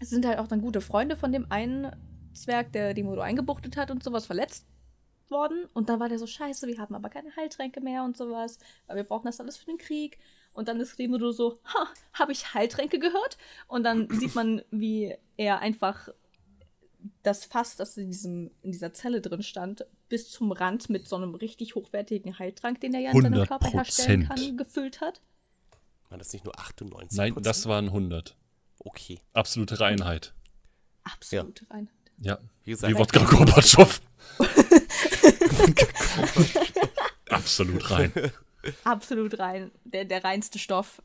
sind 0.00 0.26
halt 0.26 0.38
auch 0.38 0.46
dann 0.46 0.60
gute 0.60 0.80
Freunde 0.80 1.16
von 1.16 1.32
dem 1.32 1.50
einen 1.50 1.90
Zwerg, 2.34 2.72
der 2.72 2.94
die 2.94 3.02
Modo 3.02 3.20
eingebuchtet 3.20 3.76
hat 3.76 3.90
und 3.90 4.02
sowas 4.02 4.26
verletzt 4.26 4.66
worden. 5.30 5.66
Und 5.74 5.88
dann 5.88 6.00
war 6.00 6.08
der 6.08 6.18
so, 6.18 6.26
scheiße, 6.26 6.66
wir 6.66 6.78
haben 6.78 6.94
aber 6.94 7.08
keine 7.08 7.34
Heiltränke 7.36 7.80
mehr 7.80 8.04
und 8.04 8.16
sowas, 8.16 8.58
weil 8.86 8.96
wir 8.96 9.04
brauchen 9.04 9.26
das 9.26 9.40
alles 9.40 9.56
für 9.56 9.66
den 9.66 9.78
Krieg. 9.78 10.18
Und 10.52 10.68
dann 10.68 10.80
ist 10.80 10.98
Remodo 10.98 11.32
so, 11.32 11.60
ha, 11.64 11.88
habe 12.12 12.32
ich 12.32 12.54
Heiltränke 12.54 12.98
gehört? 12.98 13.38
Und 13.66 13.82
dann 13.84 14.08
sieht 14.10 14.34
man, 14.34 14.62
wie 14.70 15.14
er 15.36 15.60
einfach 15.60 16.08
das 17.22 17.44
Fass, 17.44 17.76
das 17.76 17.96
in, 17.96 18.10
diesem, 18.10 18.50
in 18.62 18.72
dieser 18.72 18.92
Zelle 18.92 19.20
drin 19.20 19.42
stand, 19.42 19.86
bis 20.08 20.30
zum 20.30 20.52
Rand 20.52 20.90
mit 20.90 21.06
so 21.06 21.16
einem 21.16 21.34
richtig 21.34 21.74
hochwertigen 21.74 22.38
Heiltrank, 22.38 22.80
den 22.80 22.94
er 22.94 23.00
ja 23.00 23.10
in 23.12 23.22
seinem 23.22 23.46
Körper 23.46 23.68
herstellen 23.68 24.24
100%. 24.24 24.28
kann, 24.28 24.56
gefüllt 24.56 25.00
hat. 25.00 25.20
War 26.08 26.18
das 26.18 26.32
nicht 26.32 26.44
nur 26.44 26.58
98 26.58 27.18
Nein, 27.18 27.34
das 27.40 27.66
waren 27.66 27.86
100. 27.86 28.36
Okay. 28.78 29.20
Absolute 29.32 29.80
Reinheit. 29.80 30.32
Absolut 31.04 31.64
rein. 31.70 31.88
Ja. 32.18 32.38
Wie 32.64 32.70
gesagt, 32.70 32.92
Wie 32.92 32.98
Wodka 32.98 33.24
Gorbatschow. 33.24 34.00
Absolut 37.30 37.90
rein. 37.90 38.12
Absolut 38.84 39.38
rein. 39.38 39.70
Der, 39.84 40.04
der 40.04 40.24
reinste 40.24 40.58
Stoff, 40.58 41.02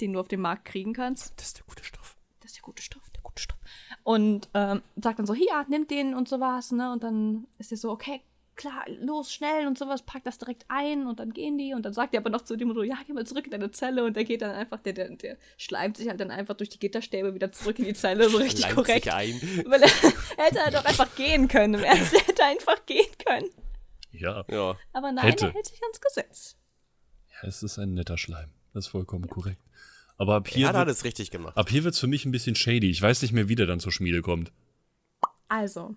den 0.00 0.12
du 0.12 0.20
auf 0.20 0.28
dem 0.28 0.40
Markt 0.40 0.66
kriegen 0.66 0.92
kannst. 0.92 1.32
das 1.36 1.48
ist 1.48 1.58
der 1.58 1.64
gute 1.66 1.84
Stoff. 1.84 2.16
Das 2.40 2.50
ist 2.50 2.56
der 2.56 2.62
gute 2.62 2.82
Stoff, 2.82 3.08
der 3.10 3.22
gute 3.22 3.42
Stoff. 3.42 3.58
Und 4.02 4.48
ähm, 4.54 4.82
sagt 4.96 5.18
dann 5.18 5.26
so, 5.26 5.34
hier, 5.34 5.64
nimm 5.68 5.86
den 5.86 6.14
und 6.14 6.28
sowas, 6.28 6.72
ne? 6.72 6.92
Und 6.92 7.02
dann 7.02 7.46
ist 7.58 7.72
er 7.72 7.78
so, 7.78 7.90
okay, 7.90 8.20
klar, 8.56 8.84
los, 9.00 9.32
schnell 9.32 9.66
und 9.66 9.78
sowas, 9.78 10.02
packt 10.02 10.26
das 10.26 10.38
direkt 10.38 10.64
ein 10.68 11.06
und 11.06 11.20
dann 11.20 11.32
gehen 11.32 11.56
die 11.58 11.74
und 11.74 11.82
dann 11.82 11.92
sagt 11.92 12.14
er 12.14 12.20
aber 12.20 12.30
noch 12.30 12.42
zu 12.42 12.56
dem 12.56 12.72
so, 12.74 12.82
ja, 12.82 12.96
geh 13.06 13.12
mal 13.12 13.26
zurück 13.26 13.44
in 13.46 13.50
deine 13.50 13.70
Zelle 13.70 14.04
und 14.04 14.14
der 14.14 14.24
geht 14.24 14.42
dann 14.42 14.50
einfach, 14.54 14.78
der, 14.80 14.92
der, 14.92 15.10
der 15.10 15.36
schleimt 15.56 15.96
sich 15.96 16.08
halt 16.08 16.20
dann 16.20 16.30
einfach 16.30 16.54
durch 16.56 16.68
die 16.68 16.78
Gitterstäbe 16.78 17.34
wieder 17.34 17.50
zurück 17.52 17.78
in 17.78 17.86
die 17.86 17.94
Zelle, 17.94 18.28
so 18.28 18.36
richtig 18.38 18.62
Leimt 18.64 18.74
korrekt. 18.76 19.04
sich 19.04 19.12
ein. 19.12 19.40
Weil 19.66 19.82
er, 19.82 19.88
er 20.36 20.44
hätte 20.44 20.64
halt 20.64 20.76
auch 20.76 20.84
einfach 20.84 21.14
gehen 21.16 21.48
können. 21.48 21.74
Im 21.74 21.84
Ernst, 21.84 22.12
er 22.14 22.20
hätte 22.26 22.44
einfach 22.44 22.84
gehen 22.86 23.06
können. 23.26 23.48
Ja. 24.10 24.44
Ja. 24.50 24.76
Aber 24.92 25.10
nein, 25.12 25.24
Hätte. 25.26 25.46
er 25.46 25.52
hält 25.54 25.66
sich 25.66 25.80
ans 25.82 26.00
Gesetz. 26.00 26.56
ja, 27.42 27.48
es 27.48 27.62
ist 27.62 27.78
ein 27.78 27.94
netter 27.94 28.18
Schleim. 28.18 28.50
Das 28.74 28.84
ist 28.86 28.90
vollkommen 28.90 29.26
korrekt. 29.28 29.62
Aber 30.18 30.34
ab 30.36 30.48
Er 30.48 30.54
hier, 30.54 30.68
hat 30.68 30.74
wird, 30.74 30.86
alles 30.86 31.04
richtig 31.04 31.30
gemacht. 31.30 31.56
ab 31.56 31.70
hier 31.70 31.84
wird 31.84 31.94
es 31.94 32.00
für 32.00 32.06
mich 32.06 32.24
ein 32.26 32.30
bisschen 32.32 32.54
shady. 32.54 32.90
Ich 32.90 33.00
weiß 33.00 33.22
nicht 33.22 33.32
mehr, 33.32 33.48
wie 33.48 33.54
der 33.54 33.66
dann 33.66 33.80
zur 33.80 33.90
Schmiede 33.92 34.20
kommt. 34.22 34.52
Also, 35.48 35.94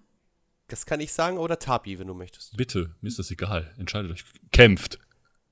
Das 0.68 0.86
kann 0.86 1.00
ich 1.00 1.14
sagen 1.14 1.38
oder 1.38 1.60
Tapi, 1.60 2.00
wenn 2.00 2.08
du 2.08 2.14
möchtest. 2.14 2.56
Bitte, 2.58 2.96
mir 3.02 3.08
ist 3.10 3.20
das 3.20 3.30
egal. 3.32 3.72
Entscheidet 3.78 4.12
euch. 4.12 4.24
Kämpft. 4.52 5.00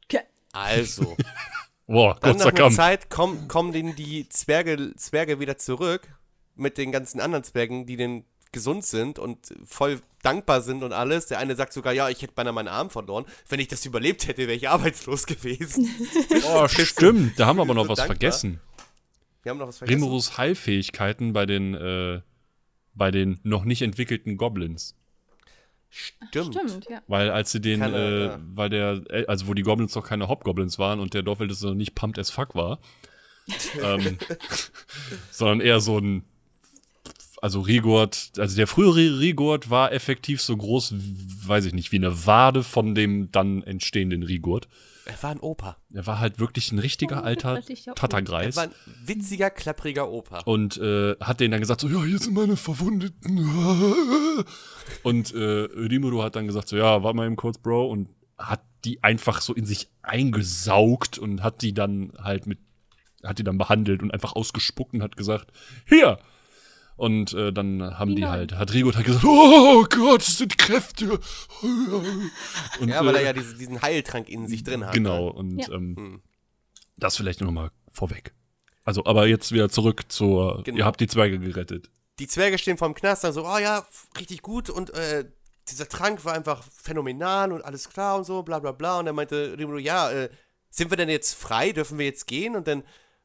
ke- 0.09 0.23
Also, 0.51 1.15
Boah, 1.87 2.17
dann 2.21 2.37
nach 2.37 2.45
einer. 2.47 2.71
Zeit 2.71 3.09
kommen, 3.09 3.47
kommen 3.47 3.71
denn 3.73 3.95
die 3.95 4.27
Zwerge, 4.29 4.95
Zwerge 4.95 5.39
wieder 5.39 5.57
zurück 5.57 6.07
mit 6.55 6.77
den 6.77 6.91
ganzen 6.91 7.19
anderen 7.19 7.43
Zwergen, 7.43 7.85
die 7.85 7.97
denn 7.97 8.25
gesund 8.51 8.85
sind 8.85 9.19
und 9.19 9.53
voll 9.65 9.99
dankbar 10.21 10.61
sind 10.61 10.83
und 10.83 10.93
alles. 10.93 11.25
Der 11.27 11.39
eine 11.39 11.55
sagt 11.55 11.73
sogar, 11.73 11.91
ja, 11.93 12.09
ich 12.09 12.21
hätte 12.21 12.33
beinahe 12.33 12.53
meinen 12.53 12.67
Arm 12.67 12.89
verloren. 12.89 13.25
Wenn 13.49 13.59
ich 13.59 13.67
das 13.67 13.85
überlebt 13.85 14.27
hätte, 14.27 14.43
wäre 14.43 14.53
ich 14.53 14.69
arbeitslos 14.69 15.25
gewesen. 15.25 15.89
Oh, 16.47 16.67
stimmt. 16.69 17.39
Da 17.39 17.45
haben 17.47 17.57
wir 17.57 17.63
aber 17.63 17.73
noch 17.73 17.83
so 17.85 17.89
was 17.89 17.97
dankbar. 17.97 18.15
vergessen. 18.17 18.59
Wir 19.43 19.49
haben 19.51 19.57
noch 19.59 19.67
was 19.67 19.77
vergessen. 19.79 20.01
Rimurus 20.01 20.37
Heilfähigkeiten 20.37 21.33
bei 21.33 21.45
den, 21.45 21.73
äh, 21.73 22.21
bei 22.93 23.11
den 23.11 23.39
noch 23.43 23.65
nicht 23.65 23.81
entwickelten 23.81 24.37
Goblins. 24.37 24.95
Stimmt. 25.93 26.55
stimmt, 26.55 26.87
ja. 26.89 27.01
Weil 27.07 27.29
als 27.29 27.51
sie 27.51 27.61
den, 27.61 27.79
Keine, 27.79 27.97
äh, 27.97 28.25
ja. 28.25 28.39
weil 28.55 28.69
der, 28.69 29.01
äh, 29.09 29.25
also 29.27 29.47
wo 29.47 29.53
die 29.53 29.61
Goblins 29.61 29.93
noch 29.93 30.03
keine 30.03 30.27
Hobgoblins 30.27 30.79
waren 30.79 30.99
und 30.99 31.13
der 31.13 31.21
Dorfwelt 31.21 31.61
noch 31.61 31.75
nicht 31.75 31.93
pumped 31.93 32.17
as 32.17 32.31
fuck 32.31 32.55
war, 32.55 32.79
ähm, 33.83 34.17
sondern 35.29 35.61
eher 35.61 35.79
so 35.81 35.99
ein, 35.99 36.23
also 37.41 37.61
Rigord, 37.61 38.31
also 38.37 38.55
der 38.55 38.67
frühere 38.67 39.19
Rigord 39.19 39.69
war 39.69 39.91
effektiv 39.91 40.41
so 40.41 40.57
groß, 40.57 40.95
weiß 41.45 41.65
ich 41.65 41.73
nicht, 41.73 41.91
wie 41.91 41.97
eine 41.97 42.25
Wade 42.25 42.63
von 42.63 42.95
dem 42.95 43.31
dann 43.31 43.61
entstehenden 43.61 44.23
Rigord. 44.23 44.67
Er 45.05 45.21
war 45.21 45.31
ein 45.31 45.39
Opa. 45.39 45.77
Er 45.93 46.07
war 46.07 46.19
halt 46.19 46.39
wirklich 46.39 46.71
ein 46.71 46.79
richtiger 46.79 47.21
Oh, 47.21 47.25
alter 47.25 47.59
ja. 47.59 47.75
Er 47.87 47.95
Tattergreis. 47.95 48.55
war 48.55 48.63
ein 48.63 48.71
witziger, 49.05 49.49
klappriger 49.49 50.09
Opa. 50.09 50.39
und 50.45 50.77
äh, 50.77 51.15
hat 51.19 51.39
denen 51.39 51.51
dann 51.51 51.59
gesagt, 51.61 51.81
so, 51.81 51.87
ja, 51.89 52.03
hier 52.03 52.19
sind 52.19 52.33
meine 52.33 52.55
Verwundeten. 52.57 53.37
Und 55.03 55.33
äh, 55.33 55.37
Rimuru 55.39 56.23
hat 56.23 56.35
dann 56.35 56.47
gesagt, 56.47 56.67
so, 56.67 56.75
ja, 56.77 57.03
warte 57.03 57.15
mal 57.15 57.25
eben 57.25 57.35
kurz, 57.35 57.57
Bro. 57.57 57.87
Und 57.89 58.09
hat 58.37 58.61
die 58.85 59.03
einfach 59.03 59.41
so 59.41 59.53
in 59.53 59.65
sich 59.65 59.89
eingesaugt 60.01 61.17
und 61.17 61.41
hat 61.43 61.61
die 61.61 61.73
dann 61.73 62.11
halt 62.21 62.47
mit, 62.47 62.59
hat 63.23 63.39
die 63.39 63.43
dann 63.43 63.57
behandelt 63.57 64.01
und 64.03 64.11
einfach 64.13 64.33
ausgespuckt 64.35 64.93
und 64.93 65.01
hat 65.03 65.15
gesagt, 65.15 65.51
hier! 65.87 66.19
Und 66.95 67.33
äh, 67.33 67.51
dann 67.51 67.97
haben 67.97 68.15
die 68.15 68.21
Nein. 68.21 68.31
halt, 68.31 68.53
hat 68.53 68.71
Rigo 68.73 68.93
halt 68.93 69.05
gesagt, 69.05 69.25
oh 69.25 69.83
Gott, 69.89 70.21
es 70.21 70.37
sind 70.37 70.57
Kräfte. 70.57 71.19
Und, 72.79 72.89
Ja, 72.89 73.03
weil 73.05 73.15
er 73.15 73.21
äh, 73.21 73.25
ja 73.25 73.33
diesen, 73.33 73.57
diesen 73.57 73.81
Heiltrank 73.81 74.29
in 74.29 74.47
sich 74.47 74.63
drin 74.63 74.85
hat. 74.85 74.93
Genau, 74.93 75.27
Ne? 75.27 75.33
und 75.33 75.59
Ja. 75.59 75.71
ähm, 75.73 75.95
Hm. 75.97 76.21
das 76.97 77.17
vielleicht 77.17 77.41
noch 77.41 77.51
mal 77.51 77.69
vorweg. 77.91 78.33
Also, 78.85 79.05
aber 79.05 79.27
jetzt 79.27 79.51
wieder 79.51 79.69
zurück 79.69 80.03
zur, 80.09 80.61
Genau. 80.63 80.77
ihr 80.79 80.85
habt 80.85 80.99
die 80.99 81.07
Zwerge 81.07 81.39
gerettet. 81.39 81.89
Die 82.19 82.27
Zwerge 82.27 82.57
stehen 82.57 82.77
vorm 82.77 82.93
Knast, 82.93 83.23
dann 83.23 83.33
so, 83.33 83.45
oh 83.47 83.57
ja, 83.57 83.85
richtig 84.19 84.41
gut 84.41 84.69
und 84.69 84.91
äh, 84.93 85.25
dieser 85.69 85.87
Trank 85.87 86.25
war 86.25 86.33
einfach 86.33 86.63
phänomenal 86.75 87.51
und 87.53 87.63
alles 87.63 87.89
klar 87.89 88.17
und 88.17 88.25
so, 88.25 88.43
bla 88.43 88.59
bla 88.59 88.71
bla. 88.73 88.99
Und 88.99 89.05
dann 89.05 89.15
meinte 89.15 89.55
Rimuru, 89.57 89.77
ja, 89.79 90.11
äh, 90.11 90.29
sind 90.69 90.89
wir 90.91 90.97
denn 90.97 91.09
jetzt 91.09 91.33
frei? 91.35 91.71
Dürfen 91.71 91.97
wir 91.97 92.05
jetzt 92.05 92.27
gehen? 92.27 92.55
Und 92.55 92.67
dann 92.67 92.83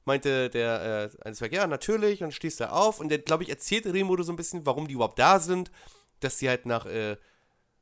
meinte 0.08 0.50
der 0.50 1.10
äh, 1.24 1.32
Zwerg, 1.32 1.52
ja, 1.52 1.68
natürlich, 1.68 2.24
und 2.24 2.34
schließt 2.34 2.60
er 2.60 2.72
auf. 2.72 2.98
Und 2.98 3.12
dann, 3.12 3.22
glaube 3.22 3.44
ich, 3.44 3.48
erzählt 3.48 3.86
Rimuru 3.86 4.24
so 4.24 4.32
ein 4.32 4.36
bisschen, 4.36 4.66
warum 4.66 4.88
die 4.88 4.94
überhaupt 4.94 5.20
da 5.20 5.38
sind, 5.38 5.70
dass 6.18 6.38
sie 6.38 6.48
halt 6.48 6.66
nach, 6.66 6.86
äh, 6.86 7.16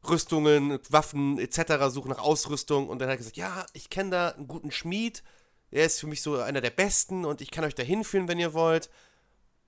Rüstungen, 0.09 0.79
Waffen 0.89 1.39
etc., 1.39 1.89
suche 1.89 2.09
nach 2.09 2.19
Ausrüstung 2.19 2.89
und 2.89 2.99
dann 2.99 3.09
hat 3.09 3.15
er 3.15 3.19
gesagt, 3.19 3.37
ja, 3.37 3.67
ich 3.73 3.91
kenne 3.91 4.11
da 4.11 4.29
einen 4.31 4.49
guten 4.49 4.71
Schmied, 4.71 5.23
er 5.71 5.85
ist 5.85 6.01
für 6.01 6.07
mich 6.07 6.23
so 6.23 6.37
einer 6.37 6.61
der 6.61 6.71
besten 6.71 7.25
und 7.25 7.41
ich 7.41 7.51
kann 7.51 7.65
euch 7.65 7.75
da 7.75 7.83
hinführen, 7.83 8.29
wenn 8.29 8.39
ihr 8.39 8.55
wollt. 8.55 8.89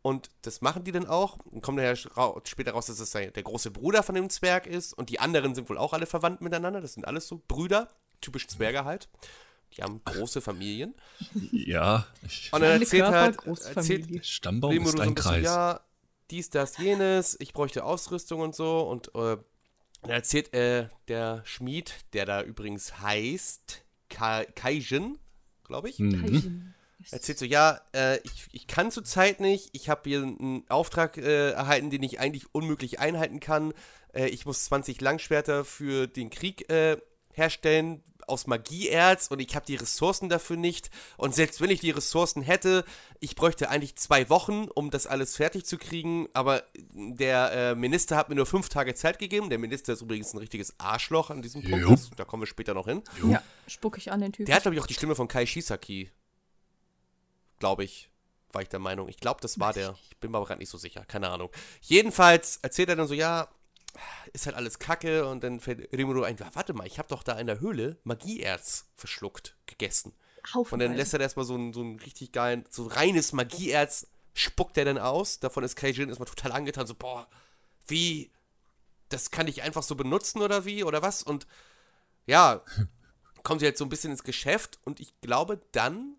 Und 0.00 0.30
das 0.42 0.60
machen 0.60 0.84
die 0.84 0.92
dann 0.92 1.06
auch. 1.06 1.38
Und 1.44 1.60
kommt 1.60 1.78
dann 1.78 1.84
ja 1.84 1.96
später 1.96 2.72
raus, 2.72 2.86
dass 2.86 3.00
es 3.00 3.10
der 3.10 3.30
große 3.30 3.72
Bruder 3.72 4.04
von 4.04 4.14
dem 4.14 4.30
Zwerg 4.30 4.66
ist. 4.66 4.94
Und 4.94 5.10
die 5.10 5.18
anderen 5.18 5.56
sind 5.56 5.68
wohl 5.68 5.76
auch 5.76 5.92
alle 5.92 6.06
verwandt 6.06 6.40
miteinander. 6.40 6.80
Das 6.80 6.94
sind 6.94 7.04
alles 7.04 7.26
so 7.26 7.42
Brüder, 7.48 7.88
typisch 8.20 8.46
Zwerge 8.46 8.84
halt. 8.84 9.08
Die 9.76 9.82
haben 9.82 10.00
große 10.04 10.40
Familien. 10.40 10.94
Ja. 11.52 12.06
Und 12.52 12.62
dann 12.62 12.80
erzählt 12.80 13.04
Körper, 13.04 13.46
halt, 13.46 13.76
erzählt 13.76 14.26
Stammbaum 14.26 14.72
ist 14.72 14.92
so 14.92 14.98
ein 14.98 15.08
ein 15.08 15.14
bisschen, 15.14 15.32
Kreis. 15.32 15.44
ja, 15.44 15.80
dies, 16.30 16.50
das, 16.50 16.78
jenes, 16.78 17.36
ich 17.40 17.52
bräuchte 17.52 17.84
Ausrüstung 17.84 18.40
und 18.40 18.54
so. 18.54 18.80
Und 18.80 19.14
äh, 19.14 19.36
dann 20.02 20.10
erzählt 20.10 20.52
äh, 20.54 20.88
der 21.08 21.42
Schmied, 21.44 21.94
der 22.12 22.26
da 22.26 22.42
übrigens 22.42 23.00
heißt 23.00 23.84
Ka 24.08 24.44
Kaijin, 24.44 25.18
glaube 25.64 25.90
ich. 25.90 25.98
Mhm. 25.98 26.74
Erzählt 27.10 27.38
so, 27.38 27.44
ja, 27.44 27.80
äh, 27.94 28.18
ich, 28.24 28.48
ich 28.52 28.66
kann 28.66 28.90
zurzeit 28.90 29.40
nicht, 29.40 29.70
ich 29.72 29.88
habe 29.88 30.08
hier 30.08 30.22
einen 30.22 30.64
Auftrag 30.68 31.16
äh, 31.16 31.50
erhalten, 31.50 31.90
den 31.90 32.02
ich 32.02 32.18
eigentlich 32.18 32.52
unmöglich 32.52 32.98
einhalten 32.98 33.40
kann. 33.40 33.72
Äh, 34.12 34.28
ich 34.28 34.46
muss 34.46 34.64
20 34.64 35.00
Langschwerter 35.00 35.64
für 35.64 36.06
den 36.06 36.30
Krieg 36.30 36.70
äh, 36.70 36.98
herstellen 37.38 38.02
aus 38.28 38.46
Magieerz 38.46 39.28
und 39.28 39.40
ich 39.40 39.56
habe 39.56 39.66
die 39.66 39.76
Ressourcen 39.76 40.28
dafür 40.28 40.56
nicht. 40.56 40.90
Und 41.16 41.34
selbst 41.34 41.60
wenn 41.60 41.70
ich 41.70 41.80
die 41.80 41.90
Ressourcen 41.90 42.42
hätte, 42.42 42.84
ich 43.20 43.34
bräuchte 43.34 43.70
eigentlich 43.70 43.96
zwei 43.96 44.28
Wochen, 44.28 44.68
um 44.74 44.90
das 44.90 45.06
alles 45.06 45.36
fertig 45.36 45.64
zu 45.64 45.78
kriegen. 45.78 46.28
Aber 46.34 46.62
der 46.92 47.52
äh, 47.52 47.74
Minister 47.74 48.16
hat 48.16 48.28
mir 48.28 48.34
nur 48.34 48.46
fünf 48.46 48.68
Tage 48.68 48.94
Zeit 48.94 49.18
gegeben. 49.18 49.50
Der 49.50 49.58
Minister 49.58 49.94
ist 49.94 50.02
übrigens 50.02 50.34
ein 50.34 50.38
richtiges 50.38 50.78
Arschloch 50.78 51.30
an 51.30 51.42
diesem 51.42 51.62
Punkt. 51.62 51.80
Jupp. 51.80 51.90
Das, 51.90 52.10
da 52.16 52.24
kommen 52.24 52.42
wir 52.42 52.46
später 52.46 52.74
noch 52.74 52.86
hin. 52.86 53.02
Ja, 53.28 53.42
spuck 53.66 53.98
ich 53.98 54.12
an 54.12 54.20
den 54.20 54.32
Typen. 54.32 54.46
Der 54.46 54.56
hat, 54.56 54.62
glaube 54.62 54.76
ich, 54.76 54.82
auch 54.82 54.86
die 54.86 54.94
Stimme 54.94 55.14
von 55.14 55.28
Kai 55.28 55.46
Shisaki. 55.46 56.10
Glaube 57.58 57.84
ich. 57.84 58.10
War 58.52 58.62
ich 58.62 58.68
der 58.68 58.78
Meinung. 58.78 59.08
Ich 59.08 59.18
glaube, 59.18 59.40
das 59.42 59.60
war 59.60 59.74
der. 59.74 59.94
Ich 60.10 60.16
bin 60.18 60.30
mir 60.30 60.38
aber 60.38 60.46
gerade 60.46 60.60
nicht 60.60 60.70
so 60.70 60.78
sicher. 60.78 61.04
Keine 61.06 61.28
Ahnung. 61.28 61.50
Jedenfalls 61.82 62.58
erzählt 62.62 62.88
er 62.88 62.96
dann 62.96 63.06
so, 63.06 63.12
ja, 63.12 63.48
ist 64.32 64.46
halt 64.46 64.56
alles 64.56 64.78
kacke. 64.78 65.26
Und 65.26 65.42
dann 65.44 65.60
fällt 65.60 65.92
Rimuru 65.92 66.22
ein, 66.22 66.36
"Ja, 66.36 66.50
warte 66.54 66.74
mal, 66.74 66.86
ich 66.86 66.98
habe 66.98 67.08
doch 67.08 67.22
da 67.22 67.38
in 67.38 67.46
der 67.46 67.60
Höhle 67.60 67.98
Magieerz 68.04 68.86
verschluckt, 68.96 69.56
gegessen. 69.66 70.14
Haufen 70.54 70.74
Und 70.74 70.80
dann 70.80 70.94
lässt 70.94 71.12
er 71.14 71.20
erstmal 71.20 71.44
so 71.44 71.56
ein, 71.56 71.72
so 71.72 71.82
ein 71.82 71.96
richtig 71.96 72.32
geilen, 72.32 72.64
so 72.70 72.86
reines 72.86 73.32
Magieerz, 73.32 74.06
spuckt 74.34 74.78
er 74.78 74.84
dann 74.84 74.98
aus. 74.98 75.40
Davon 75.40 75.64
ist 75.64 75.76
Kaijin 75.76 76.08
erstmal 76.08 76.28
total 76.28 76.52
angetan, 76.52 76.86
so, 76.86 76.94
boah, 76.94 77.28
wie, 77.86 78.30
das 79.08 79.30
kann 79.30 79.48
ich 79.48 79.62
einfach 79.62 79.82
so 79.82 79.94
benutzen 79.94 80.40
oder 80.42 80.64
wie, 80.64 80.84
oder 80.84 81.02
was? 81.02 81.22
Und 81.22 81.46
ja, 82.26 82.62
kommt 83.42 83.60
sie 83.60 83.66
halt 83.66 83.78
so 83.78 83.84
ein 83.84 83.88
bisschen 83.88 84.12
ins 84.12 84.22
Geschäft 84.22 84.78
und 84.84 85.00
ich 85.00 85.18
glaube, 85.20 85.60
dann 85.72 86.17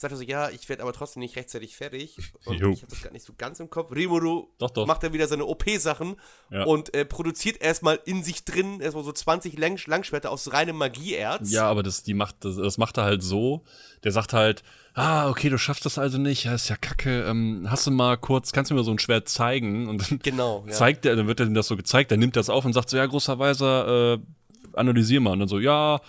sagt 0.00 0.12
er 0.12 0.16
so, 0.16 0.22
ja, 0.22 0.48
ich 0.50 0.68
werde 0.68 0.82
aber 0.82 0.92
trotzdem 0.92 1.20
nicht 1.20 1.36
rechtzeitig 1.36 1.76
fertig. 1.76 2.16
Und 2.46 2.58
Jo. 2.58 2.70
ich 2.72 2.82
habe 2.82 2.90
das 2.90 3.02
gar 3.02 3.12
nicht 3.12 3.24
so 3.24 3.34
ganz 3.36 3.60
im 3.60 3.68
Kopf. 3.68 3.94
Rimuru 3.94 4.48
Doch, 4.58 4.70
doch. 4.70 4.86
macht 4.86 5.02
dann 5.02 5.12
wieder 5.12 5.28
seine 5.28 5.44
OP-Sachen 5.44 6.16
Ja. 6.50 6.64
und 6.64 6.94
äh, 6.94 7.04
produziert 7.04 7.60
erstmal 7.60 8.00
in 8.06 8.22
sich 8.22 8.44
drin 8.44 8.80
erstmal 8.80 9.04
so 9.04 9.12
20 9.12 9.58
Lang 9.58 9.78
Langschwerter 9.86 10.30
aus 10.30 10.52
reinem 10.52 10.76
Magieerz. 10.76 11.50
Ja, 11.52 11.66
aber 11.68 11.82
das, 11.82 12.02
die 12.02 12.14
macht, 12.14 12.36
das, 12.44 12.56
das 12.56 12.78
macht 12.78 12.96
er 12.96 13.04
halt 13.04 13.22
so. 13.22 13.62
Der 14.02 14.12
sagt 14.12 14.32
halt, 14.32 14.62
ah, 14.94 15.28
okay, 15.28 15.50
du 15.50 15.58
schaffst 15.58 15.84
das 15.84 15.98
also 15.98 16.16
nicht, 16.16 16.44
ja, 16.44 16.54
ist 16.54 16.70
ja 16.70 16.76
kacke. 16.76 17.24
Ähm, 17.24 17.66
hast 17.68 17.86
du 17.86 17.90
mal 17.90 18.16
kurz, 18.16 18.52
kannst 18.52 18.70
du 18.70 18.74
mir 18.74 18.82
so 18.84 18.90
ein 18.90 18.98
Schwert 18.98 19.28
zeigen? 19.28 19.86
Und 19.88 20.10
dann 20.10 20.18
Genau, 20.22 20.64
ja. 20.66 20.72
zeigt 20.72 21.04
er, 21.04 21.14
dann 21.16 21.26
wird 21.26 21.40
ihm 21.40 21.52
das 21.54 21.66
so 21.66 21.76
gezeigt, 21.76 22.10
dann 22.10 22.20
nimmt 22.20 22.36
er 22.36 22.40
das 22.40 22.48
auf 22.48 22.64
und 22.64 22.72
sagt 22.72 22.88
so, 22.88 22.96
ja, 22.96 23.04
großer 23.04 23.38
Weiser, 23.38 24.14
äh, 24.14 24.18
analysier 24.72 25.20
mal. 25.20 25.32
Und 25.32 25.40
dann 25.40 25.48
so, 25.48 25.58
ja, 25.58 26.00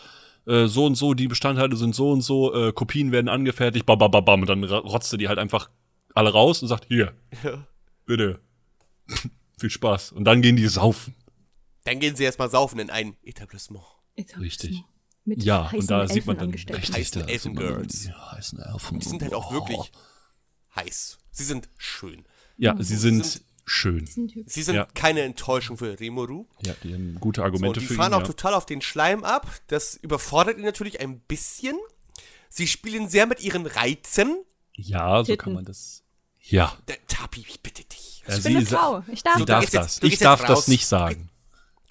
äh, 0.51 0.67
so 0.67 0.85
und 0.85 0.95
so, 0.95 1.13
die 1.13 1.27
Bestandteile 1.27 1.75
sind 1.75 1.95
so 1.95 2.11
und 2.11 2.21
so, 2.21 2.53
äh, 2.53 2.71
Kopien 2.73 3.11
werden 3.11 3.29
angefertigt, 3.29 3.85
bam, 3.85 3.97
bam, 3.99 4.11
bam, 4.11 4.25
bam. 4.25 4.41
Und 4.41 4.47
dann 4.47 4.63
rotzt 4.63 5.11
er 5.13 5.17
die 5.17 5.27
halt 5.27 5.39
einfach 5.39 5.69
alle 6.13 6.31
raus 6.31 6.61
und 6.61 6.67
sagt, 6.67 6.85
hier, 6.87 7.13
Ja. 7.43 7.65
bitte. 8.05 8.39
Viel 9.59 9.69
Spaß. 9.69 10.11
Und 10.11 10.25
dann 10.25 10.41
gehen 10.41 10.55
die 10.55 10.67
saufen. 10.67 11.15
Dann 11.83 11.99
gehen 11.99 12.15
sie 12.15 12.23
erstmal 12.23 12.49
saufen 12.49 12.79
in 12.79 12.89
ein 12.89 13.15
Etablissement. 13.23 13.83
Richtig. 14.39 14.83
Mit 15.23 15.43
Ja, 15.43 15.65
heißen 15.65 15.79
und 15.79 15.91
da 15.91 16.07
sieht 16.07 16.25
man 16.25 16.35
Elfen 16.35 16.39
dann 16.39 16.45
angestellt. 16.47 16.79
richtig, 16.79 16.95
Heißen 16.97 17.27
Elfengirls. 17.27 18.01
die 18.03 18.11
heißen 18.13 18.59
Elfen. 18.59 18.99
Die 18.99 19.07
sind 19.07 19.21
halt 19.21 19.33
auch 19.35 19.51
Oh. 19.51 19.53
wirklich 19.53 19.91
heiß. 20.75 21.17
Sie 21.31 21.43
sind 21.43 21.69
schön. 21.77 22.25
Ja, 22.57 22.75
sie 22.81 22.95
sind, 22.95 23.23
sind- 23.25 23.45
schön. 23.71 24.05
Sind. 24.05 24.33
Sie 24.45 24.63
sind 24.63 24.75
Ja. 24.75 24.87
keine 24.93 25.21
Enttäuschung 25.21 25.77
für 25.77 25.99
Rimuru. 25.99 26.45
Ja, 26.63 26.73
die 26.83 26.93
haben 26.93 27.15
gute 27.19 27.39
So, 27.39 27.45
Argumente 27.45 27.79
die 27.79 27.85
für 27.87 27.93
fahren 27.95 28.11
ihn. 28.11 28.15
auch 28.15 28.21
ja. 28.21 28.27
total 28.27 28.53
auf 28.53 28.65
den 28.65 28.81
Schleim 28.81 29.23
ab. 29.23 29.47
Das 29.67 29.95
überfordert 29.95 30.57
ihn 30.57 30.63
natürlich 30.65 30.99
ein 30.99 31.19
bisschen. 31.21 31.77
Sie 32.49 32.67
spielen 32.67 33.07
sehr 33.09 33.25
mit 33.27 33.41
ihren 33.41 33.65
Reizen. 33.65 34.43
Ja, 34.75 35.19
so 35.23 35.31
Titten. 35.31 35.37
kann 35.45 35.53
man 35.53 35.65
das. 35.65 36.03
Ja. 36.41 36.75
Der, 36.87 36.97
Tapi, 37.07 37.41
ich 37.47 37.61
bitte 37.61 37.83
dich. 37.85 38.23
ja 38.27 38.35
Ich 38.37 38.43
bin 38.43 38.57
eine 38.57 38.65
Frau. 38.65 39.03
Ich 39.11 39.23
darf 39.23 39.37
du 39.37 39.45
darf 39.45 39.61
gehst 39.61 39.73
jetzt- 39.73 40.03
das. 40.03 40.09
Ich 40.11 40.19
darf 40.19 40.43
das 40.45 40.67
nicht 40.67 40.85
sagen. 40.87 41.29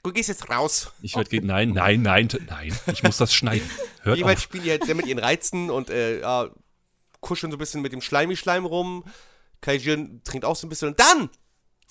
Du 0.02 0.12
gehst 0.12 0.28
jetzt 0.30 0.48
raus. 0.48 0.92
Ich 1.02 1.14
werde 1.14 1.28
gehen. 1.28 1.46
Nein, 1.46 1.70
nein, 1.70 2.00
nein, 2.02 2.28
nein. 2.48 2.76
Ich 2.92 3.02
muss 3.02 3.18
das 3.18 3.34
schneiden. 3.34 3.68
Hört 4.02 4.16
Jeweils 4.18 4.38
auf. 4.38 4.44
spielen 4.44 4.64
die 4.64 4.70
halt 4.70 4.84
sehr 4.84 4.94
mit 4.94 5.06
ihren 5.06 5.18
Reizen 5.18 5.70
und 5.70 5.90
äh, 5.90 6.20
ja, 6.20 6.48
kuscheln 7.20 7.52
so 7.52 7.56
ein 7.56 7.58
bisschen 7.58 7.82
mit 7.82 7.92
dem 7.92 8.00
Schleimi-Schleim 8.00 8.64
rum. 8.64 9.04
Kaijin 9.60 10.22
trinkt 10.24 10.46
auch 10.46 10.56
so 10.56 10.66
ein 10.66 10.70
bisschen. 10.70 10.88
Und 10.88 11.00
dann, 11.00 11.28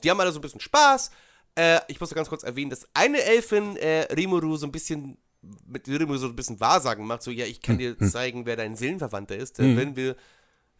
die 0.02 0.10
haben 0.10 0.20
alle 0.20 0.32
so 0.32 0.39
ein 0.39 0.41
bisschen 0.41 0.60
Spaß. 0.62 1.12
Äh, 1.56 1.80
ich 1.88 2.00
muss 2.00 2.10
noch 2.12 2.16
ganz 2.16 2.30
kurz 2.30 2.43
erwähnen, 2.43 2.70
dass 2.70 2.88
eine 2.93 3.22
Elfin 3.22 3.76
äh, 3.78 4.02
Rimuru 4.14 4.56
so 4.58 4.66
ein 4.68 4.72
bisschen 4.72 5.18
mit 5.66 5.88
Rimuru 5.88 6.18
so 6.18 6.28
ein 6.28 6.36
bisschen 6.36 6.60
Wahrsagen 6.60 7.06
macht. 7.06 7.24
So, 7.24 7.32
ja, 7.32 7.45
ich 7.45 7.62
kann 7.62 7.78
dir 7.78 7.97
zeigen, 8.00 8.45
wer 8.45 8.56
dein 8.58 8.76
Seelenverwandter 8.76 9.36
ist. 9.38 9.60
Äh, 9.60 9.76
Wenn 9.78 9.95
wir 9.95 10.16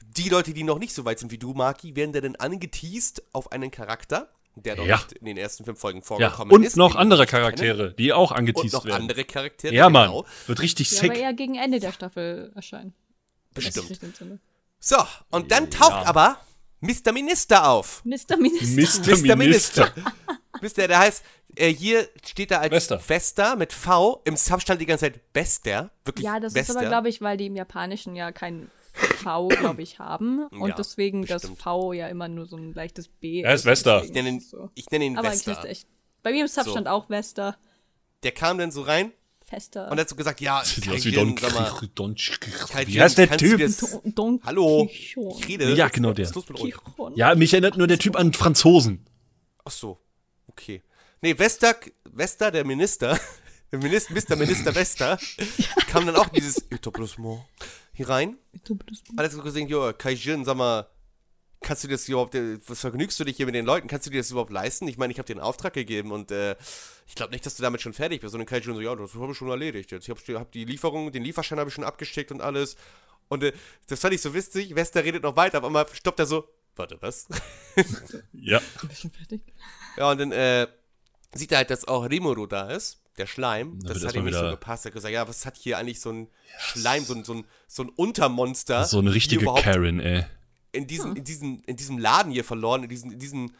die 0.06 0.30
Leute, 0.30 0.54
die 0.54 0.64
noch 0.64 0.80
nicht 0.80 0.94
so 0.94 1.06
weit 1.06 1.20
sind 1.20 1.32
wie 1.32 1.38
du, 1.38 1.54
Maki, 1.54 1.96
werden 1.96 2.12
dann 2.14 2.36
angeteased 2.36 3.24
auf 3.34 3.52
einen 3.52 3.72
Charakter, 3.72 4.30
der 4.56 4.76
noch 4.76 4.86
Ja. 4.86 4.98
nicht 4.98 5.14
in 5.14 5.26
den 5.26 5.38
ersten 5.38 5.64
fünf 5.66 5.80
Folgen 5.80 6.00
Ja, 6.00 6.06
vorgekommen 6.06 6.54
und 6.54 6.64
ist. 6.64 6.76
noch 6.78 6.90
den 6.92 6.96
wir 6.96 7.00
andere 7.00 7.22
nicht 7.22 7.30
kennen. 7.30 7.42
Charaktere, 7.44 7.94
die 7.94 8.12
auch 8.14 8.32
Und 8.32 8.38
angeteased 8.38 8.74
noch 8.74 8.86
werden. 8.86 9.02
andere 9.02 9.24
Charaktere. 9.26 9.74
Ja, 9.74 9.90
Mann. 9.90 10.10
genau. 10.10 10.26
Wird 10.48 10.62
richtig 10.62 10.92
Ja, 10.92 11.00
sick. 11.00 11.12
aber 11.12 11.20
eher 11.20 11.34
gegen 11.34 11.56
Ende 11.56 11.80
der 11.80 11.92
Staffel 11.94 12.52
erscheinen. 12.56 12.94
Bestimmt. 13.54 14.00
So, 14.80 14.98
und 15.32 15.52
dann 15.52 15.70
taucht 15.70 16.06
aber 16.08 16.40
Mr. 16.82 17.12
Minister 17.12 17.70
auf. 17.70 18.04
Mr. 18.06 18.38
Minister. 18.38 19.12
Mr. 19.12 19.18
Mr. 19.18 19.36
Minister. 19.36 19.94
Mister, 20.62 20.88
der 20.88 21.00
heißt, 21.00 21.24
äh, 21.56 21.74
hier 21.74 22.08
steht 22.26 22.52
er 22.52 22.62
als 22.62 22.72
Vesta. 22.72 22.98
Vesta 23.00 23.56
mit 23.56 23.74
V. 23.74 24.22
Im 24.26 24.38
Sub 24.38 24.62
stand 24.62 24.80
die 24.82 24.86
ganze 24.86 25.06
Zeit 25.06 25.34
Bester. 25.34 25.92
Wirklich 26.06 26.26
Ja, 26.26 26.40
das 26.40 26.54
Bester. 26.54 26.74
ist 26.74 26.78
aber, 26.78 26.88
glaube 26.88 27.10
ich, 27.10 27.22
weil 27.22 27.38
die 27.38 27.48
im 27.48 27.56
Japanischen 27.56 28.16
ja 28.16 28.32
kein 28.32 28.70
V, 28.94 29.48
glaube 29.50 29.82
ich, 29.82 30.00
haben. 30.00 30.48
Und 30.48 30.70
Ja, 30.70 30.76
deswegen 30.76 31.26
das 31.26 31.42
bestimmt. 31.42 31.62
V 31.62 31.94
ja 31.94 32.08
immer 32.08 32.28
nur 32.28 32.46
so 32.46 32.56
ein 32.58 32.74
leichtes 32.74 33.08
B 33.08 33.42
Er 33.42 33.54
ist 33.54 33.66
Vesta. 33.66 34.02
Ich 34.04 34.12
nenne 34.12 34.30
ihn, 34.30 34.40
So. 34.40 34.70
ich 34.76 34.90
nenne 34.90 35.06
ihn 35.06 35.18
Aber 35.18 35.34
ist 35.34 35.48
echt. 35.48 35.88
Bei 36.24 36.32
mir 36.32 36.42
im 36.42 36.48
Sub 36.48 36.66
So. 36.66 36.72
stand 36.72 36.88
auch 36.88 37.10
Vesta. 37.10 37.58
Der 38.24 38.32
kam 38.32 38.58
dann 38.58 38.72
so 38.72 38.82
rein 38.82 39.12
Fester. 39.50 39.92
und 39.92 40.00
hat 40.00 40.08
so 40.10 40.16
gesagt, 40.16 40.42
ja, 40.42 40.62
Sieht 40.66 40.88
aus 40.90 41.04
wie 41.06 41.12
Don, 41.12 41.36
Kaijin, 41.36 41.54
sag 41.56 41.60
mal, 41.82 41.90
Don, 41.96 42.16
Kaijin, 42.16 42.94
Wie 42.94 43.02
heißt 43.02 43.18
der 43.18 43.38
Typ? 43.38 43.60
das- 43.60 43.78
Don, 43.80 44.16
Don 44.16 44.40
Hallo, 44.44 44.88
ich 44.92 45.16
rede. 45.48 45.74
Ja, 45.76 45.88
genau 45.90 46.14
der. 46.14 46.30
Ja, 47.16 47.36
mich 47.36 47.54
erinnert 47.54 47.78
nur 47.78 47.88
der 47.88 48.00
Typ 48.00 48.16
an 48.16 48.34
Franzosen. 48.34 49.06
Ach 49.66 49.72
so, 49.72 50.00
okay. 50.48 50.84
Nee, 51.22 51.38
Vesta, 51.38 51.76
Vesta, 52.06 52.50
der 52.52 52.64
Minister, 52.66 53.20
der 53.72 53.80
Minister, 53.80 54.14
Mr. 54.14 54.36
Minister 54.36 54.74
Vesta, 54.74 55.18
kam 55.88 56.06
dann 56.06 56.16
auch 56.16 56.30
dieses 56.30 56.60
Etablissement 56.72 57.42
hier 57.94 58.08
rein. 58.10 58.38
Alles 59.18 59.34
so 59.34 59.42
gesehen, 59.42 59.68
jo, 59.68 59.92
Kaijin, 59.98 60.46
sag 60.46 60.56
mal, 60.58 60.88
kannst 61.62 61.84
du 61.84 61.88
das 61.88 62.08
überhaupt, 62.08 62.36
äh, 62.36 62.58
was 62.68 62.80
vergnügst 62.82 63.20
du 63.20 63.24
dich 63.24 63.38
hier 63.38 63.46
mit 63.46 63.56
den 63.56 63.66
Leuten? 63.66 63.88
Kannst 63.88 64.06
du 64.06 64.10
dir 64.10 64.20
das 64.20 64.32
überhaupt 64.32 64.52
leisten? 64.52 64.88
Ich 64.88 64.98
meine, 64.98 65.12
ich 65.12 65.20
habe 65.20 65.28
dir 65.28 65.34
einen 65.34 65.42
Auftrag 65.42 65.74
gegeben 65.74 66.12
und 66.12 66.32
äh, 66.32 66.56
ich 67.08 67.16
glaube 67.16 67.32
nicht, 67.32 67.46
dass 67.46 67.56
du 67.56 67.64
damit 67.64 67.82
schon 67.82 67.94
fertig 67.94 68.22
bist. 68.22 68.34
Und 68.34 68.40
dann 68.40 68.48
Kaijin 68.48 68.76
so, 68.76 68.82
ja, 68.82 68.96
das 68.96 69.14
habe 69.14 69.32
ich 69.32 69.38
schon 69.38 69.50
erledigt 69.50 69.92
jetzt. 69.92 70.08
Ich 70.08 70.10
habe 70.10 70.40
hab 70.40 70.52
die 70.52 70.66
Lieferung, 70.66 71.12
den 71.12 71.24
Lieferschein 71.24 71.60
habe 71.60 71.70
ich 71.70 71.74
schon 71.74 71.84
abgeschickt 71.84 72.32
und 72.32 72.42
alles. 72.42 72.76
Und 73.28 73.44
äh, 73.44 73.54
das 73.88 74.00
fand 74.00 74.14
ich 74.14 74.22
so 74.22 74.34
witzig. 74.34 74.76
Vesta 74.76 75.00
redet 75.00 75.24
noch 75.24 75.36
weiter, 75.36 75.58
aber 75.58 75.68
einmal 75.68 75.88
stoppt 75.92 76.20
er 76.20 76.26
so, 76.26 76.48
warte, 76.76 76.98
was? 77.02 77.28
Ja. 78.34 78.62
Bisschen 78.88 79.12
fertig. 79.12 79.42
Ja, 79.98 80.12
und 80.12 80.20
dann 80.20 80.32
äh, 80.32 80.68
sieht 81.34 81.52
er 81.52 81.60
halt, 81.60 81.70
dass 81.70 81.88
auch 81.88 82.10
Rimuru 82.10 82.46
da 82.48 82.70
ist, 82.70 83.02
der 83.18 83.28
Schleim. 83.28 83.80
Da 83.82 83.90
das 83.90 84.02
wird 84.02 84.10
hat 84.10 84.16
ihm 84.16 84.26
nicht 84.26 84.38
so 84.38 84.50
gepasst. 84.50 84.86
Er 84.86 84.90
hat 84.90 84.94
gesagt, 84.94 85.14
ja, 85.14 85.28
was 85.28 85.46
hat 85.46 85.58
hier 85.58 85.78
eigentlich 85.78 86.00
so 86.00 86.12
ein 86.12 86.28
Schleim, 86.58 87.04
so 87.04 87.14
ein, 87.14 87.24
so 87.24 87.34
ein, 87.34 87.46
so 87.68 87.84
ein 87.84 87.90
Untermonster? 87.90 88.86
So 88.86 89.00
eine 89.00 89.14
richtige 89.14 89.46
Karen, 89.46 90.00
ey. 90.00 90.26
In 90.72 90.88
diesem, 90.88 91.16
in, 91.16 91.24
diesem, 91.24 91.62
in 91.66 91.76
diesem 91.76 91.98
Laden 91.98 92.32
hier 92.32 92.44
verloren, 92.44 92.84
in 92.84 92.90
diesem, 92.90 93.12
in 93.12 93.20
diesem, 93.20 93.52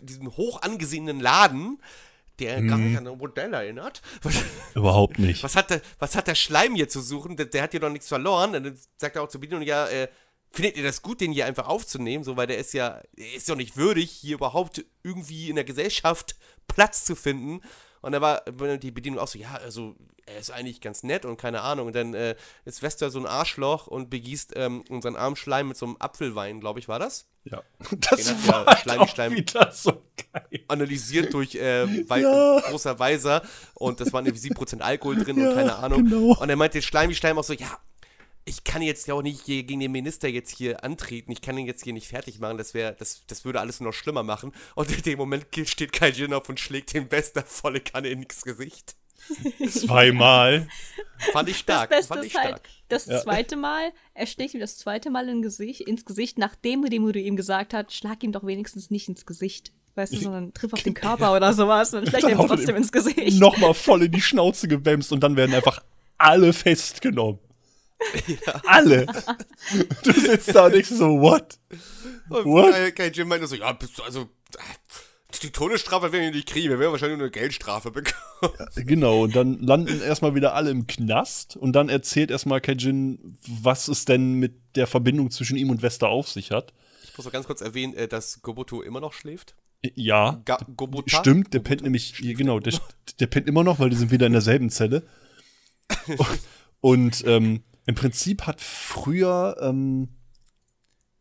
in 0.00 0.06
diesem 0.06 0.36
hoch 0.36 0.62
angesehenen 0.62 1.20
Laden, 1.20 1.80
der 2.38 2.62
gar 2.62 2.78
Mhm. 2.78 2.88
nicht 2.88 2.96
an 2.98 3.06
ein 3.06 3.18
Modell 3.18 3.52
erinnert. 3.52 4.00
Was, 4.22 4.34
Überhaupt 4.74 5.18
nicht. 5.18 5.42
was, 5.42 5.56
hat 5.56 5.68
der, 5.70 5.82
was 5.98 6.16
hat 6.16 6.26
der 6.26 6.34
Schleim 6.34 6.74
hier 6.74 6.88
zu 6.88 7.02
suchen? 7.02 7.36
Der, 7.36 7.46
der 7.46 7.62
hat 7.62 7.72
hier 7.72 7.80
doch 7.80 7.90
nichts 7.90 8.08
verloren. 8.08 8.54
Und 8.54 8.64
dann 8.64 8.78
sagt 8.96 9.16
er 9.16 9.22
auch 9.22 9.28
zur 9.28 9.42
Bedienung, 9.42 9.62
ja, 9.62 9.86
äh, 9.88 10.08
findet 10.50 10.76
ihr 10.78 10.82
das 10.82 11.02
gut, 11.02 11.20
den 11.20 11.32
hier 11.32 11.44
einfach 11.44 11.68
aufzunehmen? 11.68 12.24
So, 12.24 12.36
weil 12.38 12.46
der 12.46 12.56
ist 12.58 12.72
ja, 12.72 13.02
er 13.16 13.34
ist 13.34 13.46
ja 13.48 13.54
nicht 13.54 13.76
würdig, 13.76 14.10
hier 14.10 14.36
überhaupt 14.36 14.82
irgendwie 15.02 15.50
in 15.50 15.56
der 15.56 15.64
Gesellschaft 15.64 16.36
Platz 16.66 17.04
zu 17.04 17.14
finden. 17.14 17.60
Und 18.02 18.12
da 18.12 18.20
war 18.20 18.42
die 18.78 18.90
Bedienung 18.90 19.18
auch 19.18 19.28
so, 19.28 19.38
ja, 19.38 19.54
also 19.54 19.94
er 20.26 20.38
ist 20.38 20.50
eigentlich 20.50 20.80
ganz 20.80 21.02
nett 21.02 21.24
und 21.24 21.36
keine 21.36 21.60
Ahnung. 21.62 21.88
Und 21.88 21.96
dann 21.96 22.14
äh, 22.14 22.34
ist 22.64 22.82
Wester 22.82 23.10
so 23.10 23.18
ein 23.18 23.26
Arschloch 23.26 23.86
und 23.88 24.08
begießt 24.10 24.52
ähm, 24.56 24.82
unseren 24.88 25.16
armen 25.16 25.36
Schleim 25.36 25.68
mit 25.68 25.76
so 25.76 25.86
einem 25.86 25.96
Apfelwein, 25.98 26.60
glaube 26.60 26.78
ich, 26.78 26.88
war 26.88 26.98
das? 26.98 27.26
Ja. 27.44 27.62
Das 28.10 28.24
Den 28.24 28.28
hat 28.28 28.46
war 28.48 28.60
ja 28.60 28.66
halt 28.66 28.78
Schleim- 28.80 29.00
auch 29.00 29.08
Schleim- 29.08 29.32
wieder 29.32 29.72
so 29.72 30.02
geil. 30.32 30.64
Analysiert 30.68 31.34
durch 31.34 31.54
äh, 31.56 31.84
Ja. 31.84 32.60
großer 32.60 32.98
Weiser 32.98 33.42
und 33.74 34.00
das 34.00 34.12
waren 34.12 34.24
irgendwie 34.26 34.48
7% 34.50 34.80
Alkohol 34.80 35.16
drin 35.16 35.38
Ja, 35.38 35.48
und 35.48 35.54
keine 35.54 35.76
Ahnung. 35.76 36.04
genau. 36.04 36.36
Und 36.40 36.48
er 36.48 36.56
meinte 36.56 36.80
Schleimi 36.82 37.14
Schleim 37.14 37.38
auch 37.38 37.44
so, 37.44 37.52
ja, 37.54 37.78
ich 38.44 38.64
kann 38.64 38.82
jetzt 38.82 39.06
ja 39.06 39.14
auch 39.14 39.22
nicht 39.22 39.44
gegen 39.44 39.80
den 39.80 39.92
Minister 39.92 40.28
jetzt 40.28 40.56
hier 40.56 40.82
antreten, 40.84 41.30
ich 41.30 41.42
kann 41.42 41.56
ihn 41.58 41.66
jetzt 41.66 41.84
hier 41.84 41.92
nicht 41.92 42.08
fertig 42.08 42.38
machen, 42.40 42.58
das 42.58 42.74
wäre, 42.74 42.94
das, 42.98 43.22
das 43.26 43.44
würde 43.44 43.60
alles 43.60 43.80
nur 43.80 43.90
noch 43.90 43.94
schlimmer 43.94 44.22
machen. 44.22 44.52
Und 44.74 44.90
in 44.90 45.02
dem 45.02 45.18
Moment 45.18 45.46
steht 45.66 45.92
Kai 45.92 46.10
Jin 46.10 46.32
auf 46.32 46.48
und 46.48 46.58
schlägt 46.58 46.94
den 46.94 47.10
Wester 47.10 47.42
volle 47.42 47.80
Kanne 47.80 48.08
ins 48.08 48.42
Gesicht. 48.42 48.96
Zweimal. 49.68 50.66
Fand 51.32 51.48
ich 51.48 51.58
stark, 51.58 51.90
das 51.90 51.98
Beste 51.98 52.14
fand 52.14 52.24
ich 52.24 52.32
ist 52.32 52.38
halt, 52.38 52.48
stark. 52.48 52.68
das 52.88 53.06
Ja. 53.06 53.20
zweite 53.20 53.56
Mal, 53.56 53.92
er 54.14 54.26
schlägt 54.26 54.54
ihm 54.54 54.60
das 54.60 54.78
zweite 54.78 55.10
Mal 55.10 55.28
in 55.28 55.42
Gesicht, 55.42 55.82
ins 55.82 56.04
Gesicht, 56.04 56.38
nachdem 56.38 56.82
Redemude 56.82 57.20
ihm 57.20 57.36
gesagt 57.36 57.74
hat, 57.74 57.92
schlag 57.92 58.22
ihm 58.22 58.32
doch 58.32 58.44
wenigstens 58.44 58.90
nicht 58.90 59.08
ins 59.08 59.26
Gesicht. 59.26 59.72
Weißt 59.96 60.14
du, 60.14 60.18
sondern 60.18 60.54
triff 60.54 60.72
auf 60.72 60.82
den 60.82 60.94
Körper 60.94 61.34
oder 61.34 61.52
sowas 61.52 61.92
und 61.92 62.04
dann 62.12 62.20
schlägt 62.20 62.24
er 62.24 62.40
ihm 62.40 62.46
trotzdem 62.46 62.76
ins 62.76 62.92
Gesicht. 62.92 63.38
Nochmal 63.38 63.74
voll 63.74 64.04
in 64.04 64.12
die 64.12 64.20
Schnauze 64.20 64.68
gewämst 64.68 65.12
und 65.12 65.20
dann 65.20 65.36
werden 65.36 65.54
einfach 65.54 65.82
alle 66.16 66.52
festgenommen. 66.52 67.38
Alle. 68.64 69.06
Du 70.02 70.12
sitzt 70.12 70.54
da 70.54 70.66
und 70.66 70.72
denkst 70.74 70.90
so, 70.90 71.20
what? 71.20 71.58
Und 72.28 72.44
What? 72.44 72.72
Kai, 72.72 72.90
Kai 72.92 73.08
Jin 73.08 73.28
meinte 73.28 73.46
so, 73.46 73.56
ja, 73.56 73.72
bist 73.72 73.98
du, 73.98 74.02
also, 74.02 74.28
die 75.42 75.50
Todesstrafe 75.50 76.12
werden 76.12 76.24
wir 76.24 76.30
nicht 76.32 76.48
kriegen, 76.48 76.70
wir 76.70 76.78
werden 76.78 76.92
wahrscheinlich 76.92 77.18
nur 77.18 77.26
eine 77.26 77.30
Geldstrafe 77.30 77.90
bekommen. 77.90 78.68
Genau, 78.76 79.22
und 79.24 79.36
dann 79.36 79.58
landen 79.60 80.00
erstmal 80.00 80.34
wieder 80.34 80.54
alle 80.54 80.70
im 80.70 80.86
Knast 80.86 81.56
und 81.56 81.72
dann 81.72 81.88
erzählt 81.88 82.30
erstmal 82.30 82.60
Kajin, 82.60 83.38
was 83.46 83.88
es 83.88 84.04
denn 84.04 84.34
mit 84.34 84.54
der 84.76 84.86
Verbindung 84.86 85.30
zwischen 85.30 85.56
ihm 85.56 85.70
und 85.70 85.82
Wester 85.82 86.08
auf 86.08 86.28
sich 86.28 86.50
hat. 86.50 86.72
Ich 87.02 87.16
muss 87.16 87.24
noch 87.24 87.32
ganz 87.32 87.46
kurz 87.46 87.60
erwähnen, 87.60 87.94
äh, 87.94 88.08
dass 88.08 88.42
Goboto 88.42 88.82
immer 88.82 89.00
noch 89.00 89.12
schläft. 89.12 89.54
Ja, 89.94 90.42
Ga 90.44 90.58
Gobota? 90.76 91.20
stimmt, 91.20 91.54
der 91.54 91.60
pennt 91.60 91.82
nämlich, 91.82 92.18
ja, 92.20 92.34
genau, 92.34 92.60
der, 92.60 92.78
der 93.18 93.26
pennt 93.26 93.48
immer 93.48 93.64
noch, 93.64 93.78
weil 93.78 93.90
die 93.90 93.96
sind 93.96 94.10
wieder 94.10 94.26
in 94.26 94.32
derselben 94.32 94.70
Zelle. 94.70 95.02
Und 96.80 97.24
ähm, 97.26 97.62
im 97.86 97.94
Prinzip 97.94 98.42
hat 98.46 98.60
früher, 98.60 99.56
ähm, 99.60 100.08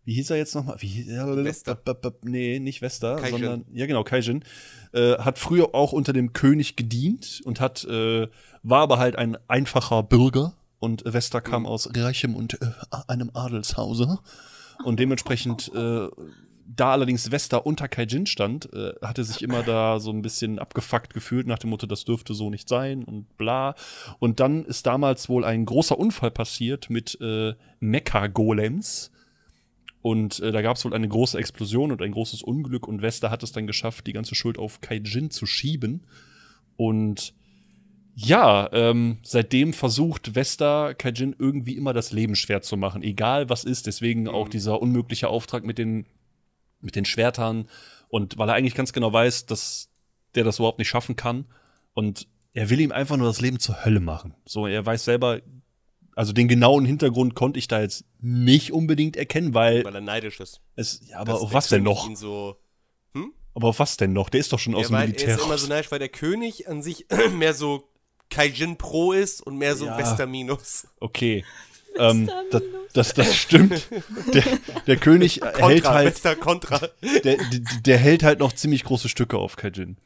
wie 0.04 0.14
hieß 0.14 0.32
er 0.32 0.38
jetzt 0.38 0.56
nochmal? 0.56 0.78
Wie 0.80 1.08
er? 1.08 1.44
Wester. 1.44 1.80
Nee, 2.24 2.60
nicht 2.60 2.82
Wester, 2.82 3.18
Kaijin. 3.18 3.32
sondern, 3.32 3.66
ja 3.72 3.86
genau, 3.86 4.04
Kaijin. 4.04 4.44
Äh, 4.92 5.18
hat 5.18 5.38
früher 5.38 5.76
auch 5.76 5.92
unter 5.92 6.14
dem 6.14 6.34
König 6.34 6.76
gedient 6.76 7.42
und 7.46 7.60
hat, 7.60 7.86
äh, 7.86 8.28
war 8.64 8.82
aber 8.82 8.98
halt 8.98 9.16
ein 9.16 9.38
einfacher 9.48 10.04
Bürger. 10.04 10.56
Und 10.80 11.04
Wester 11.06 11.42
kam 11.42 11.66
aus 11.66 11.90
reichem 11.94 12.36
und 12.36 12.60
äh, 12.62 12.72
einem 13.08 13.32
Adelshause. 13.34 14.20
Und 14.84 15.00
dementsprechend, 15.00 15.72
äh, 15.76 16.08
da 16.76 16.92
allerdings 16.92 17.32
Wester 17.32 17.66
unter 17.66 17.88
Kaijin 17.88 18.28
stand, 18.28 18.72
äh, 18.74 18.94
hatte 19.02 19.24
sich 19.24 19.42
immer 19.42 19.64
da 19.64 20.00
so 20.00 20.12
ein 20.12 20.22
bisschen 20.22 20.60
abgefuckt 20.60 21.14
gefühlt 21.14 21.48
nach 21.48 21.58
dem 21.58 21.72
Motto, 21.72 21.88
das 21.88 22.06
dürfte 22.06 22.34
so 22.36 22.50
nicht 22.50 22.70
sein 22.70 23.04
und 23.04 23.38
bla. 23.38 23.76
Und 24.20 24.40
dann 24.40 24.66
ist 24.66 24.86
damals 24.86 25.30
wohl 25.30 25.44
ein 25.46 25.66
großer 25.66 25.98
Unfall 25.98 26.32
passiert 26.32 26.90
mit 26.90 27.18
äh, 27.22 27.56
Mecha-Golems. 27.80 29.12
Und 30.02 30.40
äh, 30.40 30.52
da 30.52 30.62
gab 30.62 30.78
es 30.78 30.86
wohl 30.86 30.94
eine 30.94 31.10
große 31.10 31.38
Explosion 31.38 31.92
und 31.92 32.02
ein 32.02 32.12
großes 32.12 32.44
Unglück 32.44 32.88
und 32.88 33.02
Wester 33.02 33.32
hat 33.32 33.44
es 33.44 33.52
dann 33.52 33.68
geschafft, 33.68 34.06
die 34.08 34.14
ganze 34.14 34.36
Schuld 34.36 34.58
auf 34.58 34.80
Kaijin 34.80 35.32
zu 35.32 35.46
schieben. 35.46 36.06
Und 36.78 37.34
ja, 38.16 38.70
ähm, 38.74 39.18
seitdem 39.24 39.74
versucht 39.74 40.36
Vesta 40.36 40.94
Kaijin 40.94 41.36
irgendwie 41.38 41.78
immer 41.78 41.94
das 41.94 42.12
Leben 42.12 42.36
schwer 42.36 42.62
zu 42.62 42.78
machen, 42.78 43.02
egal 43.02 43.50
was 43.50 43.64
ist. 43.64 43.88
Deswegen 43.88 44.28
auch 44.28 44.50
dieser 44.50 44.82
unmögliche 44.82 45.30
Auftrag 45.30 45.64
mit 45.66 45.78
den, 45.78 46.06
mit 46.82 46.96
den 46.96 47.06
Schwertern. 47.06 47.68
Und 48.08 48.38
weil 48.38 48.50
er 48.50 48.56
eigentlich 48.56 48.76
ganz 48.76 48.94
genau 48.94 49.12
weiß, 49.14 49.46
dass 49.46 49.90
der 50.36 50.44
das 50.44 50.60
überhaupt 50.60 50.80
nicht 50.80 50.90
schaffen 50.90 51.16
kann. 51.16 51.46
Und 51.94 52.28
er 52.54 52.70
will 52.70 52.80
ihm 52.80 52.92
einfach 52.92 53.18
nur 53.18 53.28
das 53.28 53.42
Leben 53.42 53.60
zur 53.60 53.84
Hölle 53.86 54.00
machen. 54.00 54.36
So, 54.46 54.66
er 54.68 54.86
weiß 54.86 55.06
selber, 55.06 55.42
also 56.16 56.34
den 56.34 56.48
genauen 56.48 56.86
Hintergrund 56.86 57.36
konnte 57.36 57.60
ich 57.60 57.68
da 57.68 57.82
jetzt 57.82 58.06
nicht 58.20 58.72
unbedingt 58.74 59.16
erkennen, 59.18 59.54
weil 59.54 59.84
Weil 59.86 59.96
er 59.96 60.02
neidisch 60.02 60.40
ist. 60.40 60.62
es, 60.76 61.02
ja, 61.08 61.20
aber 61.20 61.40
auf 61.42 61.54
was 61.54 61.70
denn 61.70 61.84
noch? 61.84 62.14
So, 62.16 62.58
Aber 63.54 63.70
auf 63.70 63.80
was 63.80 63.98
denn 63.98 64.14
noch? 64.14 64.30
Der 64.30 64.40
ist 64.40 64.54
doch 64.54 64.60
schon 64.60 64.76
aus 64.76 64.84
ja, 64.84 64.88
dem 64.90 64.94
weil 64.94 65.08
Militär 65.08 65.30
er 65.30 65.36
ist 65.36 65.44
immer 65.44 65.54
raus. 65.54 65.62
so 65.62 65.68
neidisch, 65.68 65.92
weil 65.92 66.00
der 66.00 66.10
König 66.10 66.68
an 66.70 66.82
sich 66.82 67.06
mehr 67.36 67.54
so 67.54 67.90
Kaijin 68.30 68.78
Pro 68.78 69.12
ist 69.14 69.42
und 69.42 69.58
mehr 69.58 69.76
so 69.76 69.86
Ja. 69.86 69.98
Wester 69.98 70.26
Minus. 70.28 70.88
Okay. 71.00 71.44
Ähm, 71.98 72.30
das, 72.52 72.64
das, 72.94 73.14
das 73.14 73.36
stimmt. 73.36 73.88
Der, 74.34 74.44
der 74.88 74.98
König 74.98 75.42
hält 75.42 75.84
Contra, 75.84 75.94
halt, 75.94 76.40
Contra. 76.40 76.80
der, 77.24 77.38
der, 77.38 77.38
der 77.86 77.98
hält 77.98 78.24
halt 78.24 78.40
noch 78.40 78.54
ziemlich 78.54 78.84
große 78.84 79.10
Stücke 79.10 79.38
auf 79.38 79.56
Kaijin. 79.56 79.98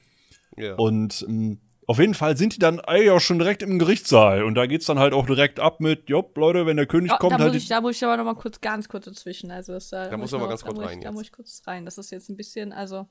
Ja. 0.58 0.76
Und 0.76 1.26
ähm, 1.28 1.60
auf 1.86 2.00
jeden 2.00 2.14
Fall 2.14 2.38
sind 2.38 2.56
die 2.56 2.60
dann 2.60 2.80
eigentlich 2.80 3.12
auch 3.12 3.20
schon 3.20 3.38
direkt 3.40 3.62
im 3.62 3.78
Gerichtssaal. 3.80 4.44
Und 4.44 4.56
da 4.56 4.66
geht's 4.66 4.86
dann 4.86 5.00
halt 5.00 5.14
auch 5.14 5.26
direkt 5.26 5.60
ab 5.60 5.80
mit, 5.82 6.10
jopp, 6.10 6.38
Leute, 6.38 6.66
wenn 6.66 6.78
der 6.78 6.86
König 6.86 7.12
Ja, 7.12 7.18
kommt, 7.18 7.34
da, 7.34 7.40
halt. 7.40 7.54
muss 7.54 7.62
ich, 7.62 7.68
da 7.68 7.82
muss 7.82 7.96
ich 7.98 8.04
aber 8.06 8.18
noch 8.18 8.24
mal 8.26 8.36
kurz, 8.36 8.62
ganz 8.62 8.88
kurz 8.88 9.06
dazwischen. 9.06 9.52
Also 9.52 9.74
das, 9.74 9.92
äh, 9.92 10.10
Da 10.10 10.18
muss 10.18 10.32
er 10.32 10.40
noch- 10.40 10.48
ganz 10.50 10.62
da 10.62 10.68
kurz 10.68 10.78
muss 10.78 10.86
ich- 10.86 10.92
rein 10.92 11.02
Da 11.02 11.12
muss 11.12 11.22
ich 11.24 11.32
kurz 11.32 11.62
rein. 11.68 11.86
Das 11.86 11.98
ist 11.98 12.12
jetzt 12.12 12.30
ein 12.30 12.38
bisschen, 12.38 12.72
also 12.72 13.08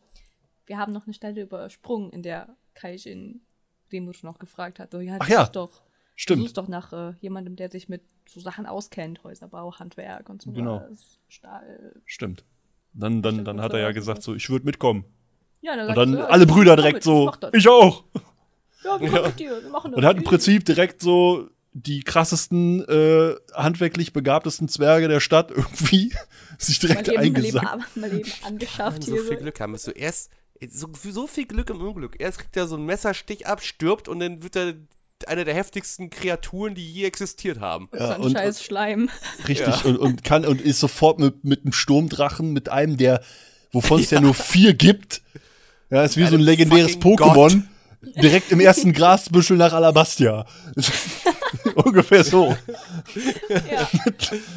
wir 0.66 0.78
haben 0.78 0.92
noch 0.92 1.04
eine 1.06 1.14
Stelle 1.14 1.42
übersprungen, 1.42 2.10
in 2.10 2.22
der 2.22 2.48
Kaijin 2.74 3.42
Demut 3.92 4.22
noch 4.24 4.38
gefragt 4.38 4.78
hat. 4.78 4.92
So, 4.92 5.00
ja, 5.00 5.16
Ach 5.18 5.28
ja, 5.28 5.44
doch, 5.46 5.70
du 5.70 5.82
Stimmt. 6.16 6.42
suchst 6.42 6.56
doch 6.56 6.68
nach 6.68 6.92
äh, 6.94 7.12
jemandem, 7.20 7.56
der 7.56 7.70
sich 7.70 7.88
mit 7.90 8.02
so 8.28 8.40
Sachen 8.40 8.66
auskennt, 8.66 9.22
Häuserbau, 9.24 9.74
Handwerk 9.78 10.28
und 10.28 10.42
so 10.42 10.50
Genau. 10.52 10.86
was. 10.90 11.18
Stahl. 11.28 11.94
Stimmt. 12.06 12.44
Dann, 12.94 13.22
dann, 13.22 13.34
Stimmt, 13.34 13.48
dann 13.48 13.56
und 13.56 13.62
hat 13.62 13.70
so 13.72 13.76
er 13.76 13.82
ja 13.84 13.88
und 13.88 13.94
gesagt, 13.94 14.22
so. 14.22 14.32
so, 14.32 14.36
ich 14.36 14.48
würde 14.50 14.64
mitkommen. 14.66 15.04
Ja, 15.60 15.72
Und 15.74 15.86
sagt 15.86 15.96
dann 15.98 16.14
ja, 16.14 16.24
alle 16.26 16.44
ich- 16.44 16.50
Brüder 16.50 16.74
ich 16.74 16.80
direkt 16.80 17.02
so, 17.04 17.30
das. 17.40 17.50
ich 17.54 17.68
auch. 17.68 18.04
Ja, 18.84 19.00
wir 19.00 19.10
machen 19.10 19.26
mit 19.26 19.38
dir, 19.40 19.62
wir 19.62 19.70
machen 19.70 19.92
das. 19.92 19.98
Und 19.98 20.04
hat 20.04 20.16
im 20.16 20.24
Prinzip 20.24 20.64
direkt 20.64 21.00
so 21.00 21.48
die 21.74 22.02
krassesten, 22.02 22.86
äh, 22.86 23.34
handwerklich 23.54 24.12
begabtesten 24.12 24.68
Zwerge 24.68 25.08
der 25.08 25.20
Stadt 25.20 25.50
irgendwie 25.52 26.12
sich 26.58 26.78
direkt 26.80 27.06
mal 27.06 27.24
eben, 27.24 27.32
mal 27.32 27.44
eben, 27.44 27.58
eingesackt. 27.58 27.96
mal 27.96 28.12
eben 28.12 28.30
angeschafft 28.44 29.04
so 29.04 29.12
hier. 29.12 29.22
viel 29.22 29.36
So. 29.38 29.42
Glück 29.42 29.60
haben. 29.60 29.76
So 29.78 29.90
erst 29.92 30.30
so, 30.68 30.88
so 30.92 31.26
viel 31.26 31.46
Glück 31.46 31.70
im 31.70 31.80
Unglück. 31.80 32.16
Erst 32.20 32.40
kriegt 32.40 32.56
er 32.56 32.66
so 32.66 32.76
einen 32.76 32.86
Messerstich 32.86 33.46
ab, 33.46 33.62
stirbt 33.62 34.06
und 34.08 34.20
dann 34.20 34.42
wird 34.42 34.54
er 34.56 34.74
eine 35.28 35.44
der 35.44 35.54
heftigsten 35.54 36.10
Kreaturen, 36.10 36.74
die 36.74 36.90
je 36.90 37.04
existiert 37.04 37.60
haben. 37.60 37.88
so 37.92 37.98
Ja, 37.98 38.14
ein 38.14 38.20
und, 38.20 38.32
scheiß 38.32 38.62
Schleim. 38.62 39.10
richtig, 39.48 39.84
und, 39.84 39.96
und 39.96 40.24
kann 40.24 40.44
und 40.44 40.60
ist 40.60 40.80
sofort 40.80 41.18
mit, 41.18 41.44
mit 41.44 41.64
einem 41.64 41.72
Sturmdrachen, 41.72 42.52
mit 42.52 42.68
einem, 42.68 42.96
der, 42.96 43.22
wovon 43.72 44.00
es 44.00 44.10
ja. 44.10 44.20
nur 44.20 44.34
vier 44.34 44.74
gibt. 44.74 45.22
Ja, 45.90 46.02
ist 46.04 46.16
wie 46.16 46.26
so 46.26 46.34
ein 46.34 46.40
legendäres 46.40 46.98
Pokémon. 46.98 47.62
Direkt 48.20 48.50
im 48.50 48.58
ersten 48.58 48.92
Grasbüschel 48.92 49.56
nach 49.56 49.72
Alabastia. 49.72 50.44
Ungefähr 51.76 52.24
so. 52.24 52.56
Ja. 53.70 53.88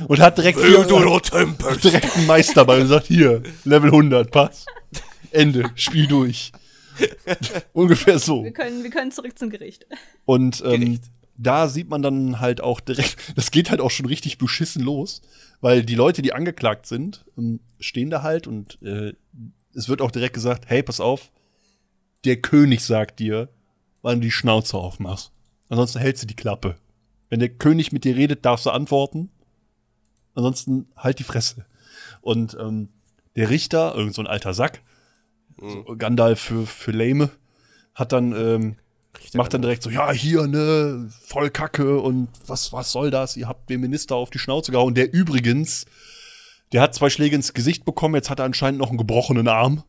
Und 0.08 0.20
hat 0.20 0.40
direkt, 0.40 0.60
vier, 0.60 0.84
direkt 0.84 2.16
einen 2.16 2.26
Meister 2.26 2.66
bei 2.66 2.82
und 2.82 2.88
sagt, 2.88 3.06
hier, 3.06 3.44
Level 3.64 3.92
100, 3.92 4.32
pass. 4.32 4.66
Ende, 5.30 5.70
Spiel 5.76 6.08
durch. 6.08 6.52
Ungefähr 7.74 8.20
so. 8.20 8.44
Wir 8.44 8.54
können, 8.54 8.84
wir 8.84 8.90
können 8.90 9.12
zurück 9.12 9.38
zum 9.38 9.50
Gericht. 9.50 9.86
Und 10.26 10.64
ähm, 10.66 10.82
Gericht. 10.82 11.04
da 11.38 11.68
sieht 11.68 11.90
man 11.90 12.02
dann 12.02 12.40
halt 12.40 12.62
auch 12.62 12.80
direkt, 12.80 13.18
das 13.36 13.52
geht 13.52 13.70
halt 13.70 13.82
auch 13.82 13.92
schon 13.92 14.06
richtig 14.06 14.38
beschissen 14.38 14.84
los, 14.84 15.22
weil 15.62 15.84
die 15.84 15.96
Leute, 15.96 16.22
die 16.22 16.34
angeklagt 16.34 16.86
sind, 16.86 17.26
ähm, 17.38 17.60
stehen 17.80 18.10
da 18.10 18.22
halt 18.22 18.48
und 18.48 18.82
äh, 18.82 19.14
es 19.74 19.90
wird 19.90 20.02
auch 20.02 20.12
direkt 20.12 20.34
gesagt, 20.34 20.66
hey, 20.68 20.84
pass 20.84 21.00
auf, 21.00 21.32
der 22.24 22.38
König 22.38 22.84
sagt 22.84 23.20
dir, 23.20 23.50
wann 24.02 24.20
du 24.20 24.26
die 24.26 24.32
Schnauze 24.32 24.78
aufmachst. 24.78 25.32
Ansonsten 25.70 26.00
hältst 26.00 26.24
du 26.24 26.28
die 26.28 26.36
Klappe. 26.36 26.76
Wenn 27.30 27.40
der 27.40 27.50
König 27.50 27.92
mit 27.92 28.04
dir 28.04 28.16
redet, 28.16 28.46
darfst 28.46 28.66
du 28.66 28.70
antworten. 28.70 29.30
Ansonsten 30.36 30.88
halt 30.96 31.20
die 31.20 31.24
Fresse. 31.24 31.66
Und 32.22 32.56
ähm, 32.60 32.90
der 33.36 33.50
Richter, 33.50 33.96
irgend 33.96 34.16
so 34.16 34.22
ein 34.22 34.28
alter 34.28 34.54
Sack, 34.54 34.82
so 35.60 35.96
Gandalf 35.98 36.40
für, 36.40 36.66
für 36.66 36.92
Lame, 36.92 37.30
hat 37.94 38.12
dann 38.12 38.32
ähm, 38.34 38.76
macht 39.34 39.54
dann 39.54 39.62
direkt 39.62 39.84
so, 39.84 39.90
ja, 39.90 40.12
hier, 40.12 40.48
ne, 40.48 41.10
voll 41.26 41.50
Kacke 41.50 42.00
und 42.00 42.28
was, 42.48 42.74
was 42.74 42.92
soll 42.92 43.12
das? 43.12 43.38
Ihr 43.38 43.48
habt 43.48 43.70
den 43.70 43.82
Minister 43.82 44.16
auf 44.16 44.30
die 44.30 44.40
Schnauze 44.40 44.72
gehauen. 44.72 44.94
Der 44.96 45.14
übrigens, 45.14 45.86
der 46.72 46.82
hat 46.82 46.96
zwei 46.96 47.10
Schläge 47.10 47.36
ins 47.36 47.54
Gesicht 47.54 47.86
bekommen, 47.86 48.16
jetzt 48.16 48.30
hat 48.30 48.40
er 48.40 48.46
anscheinend 48.46 48.80
noch 48.80 48.90
einen 48.90 48.98
gebrochenen 48.98 49.48
Arm. 49.48 49.84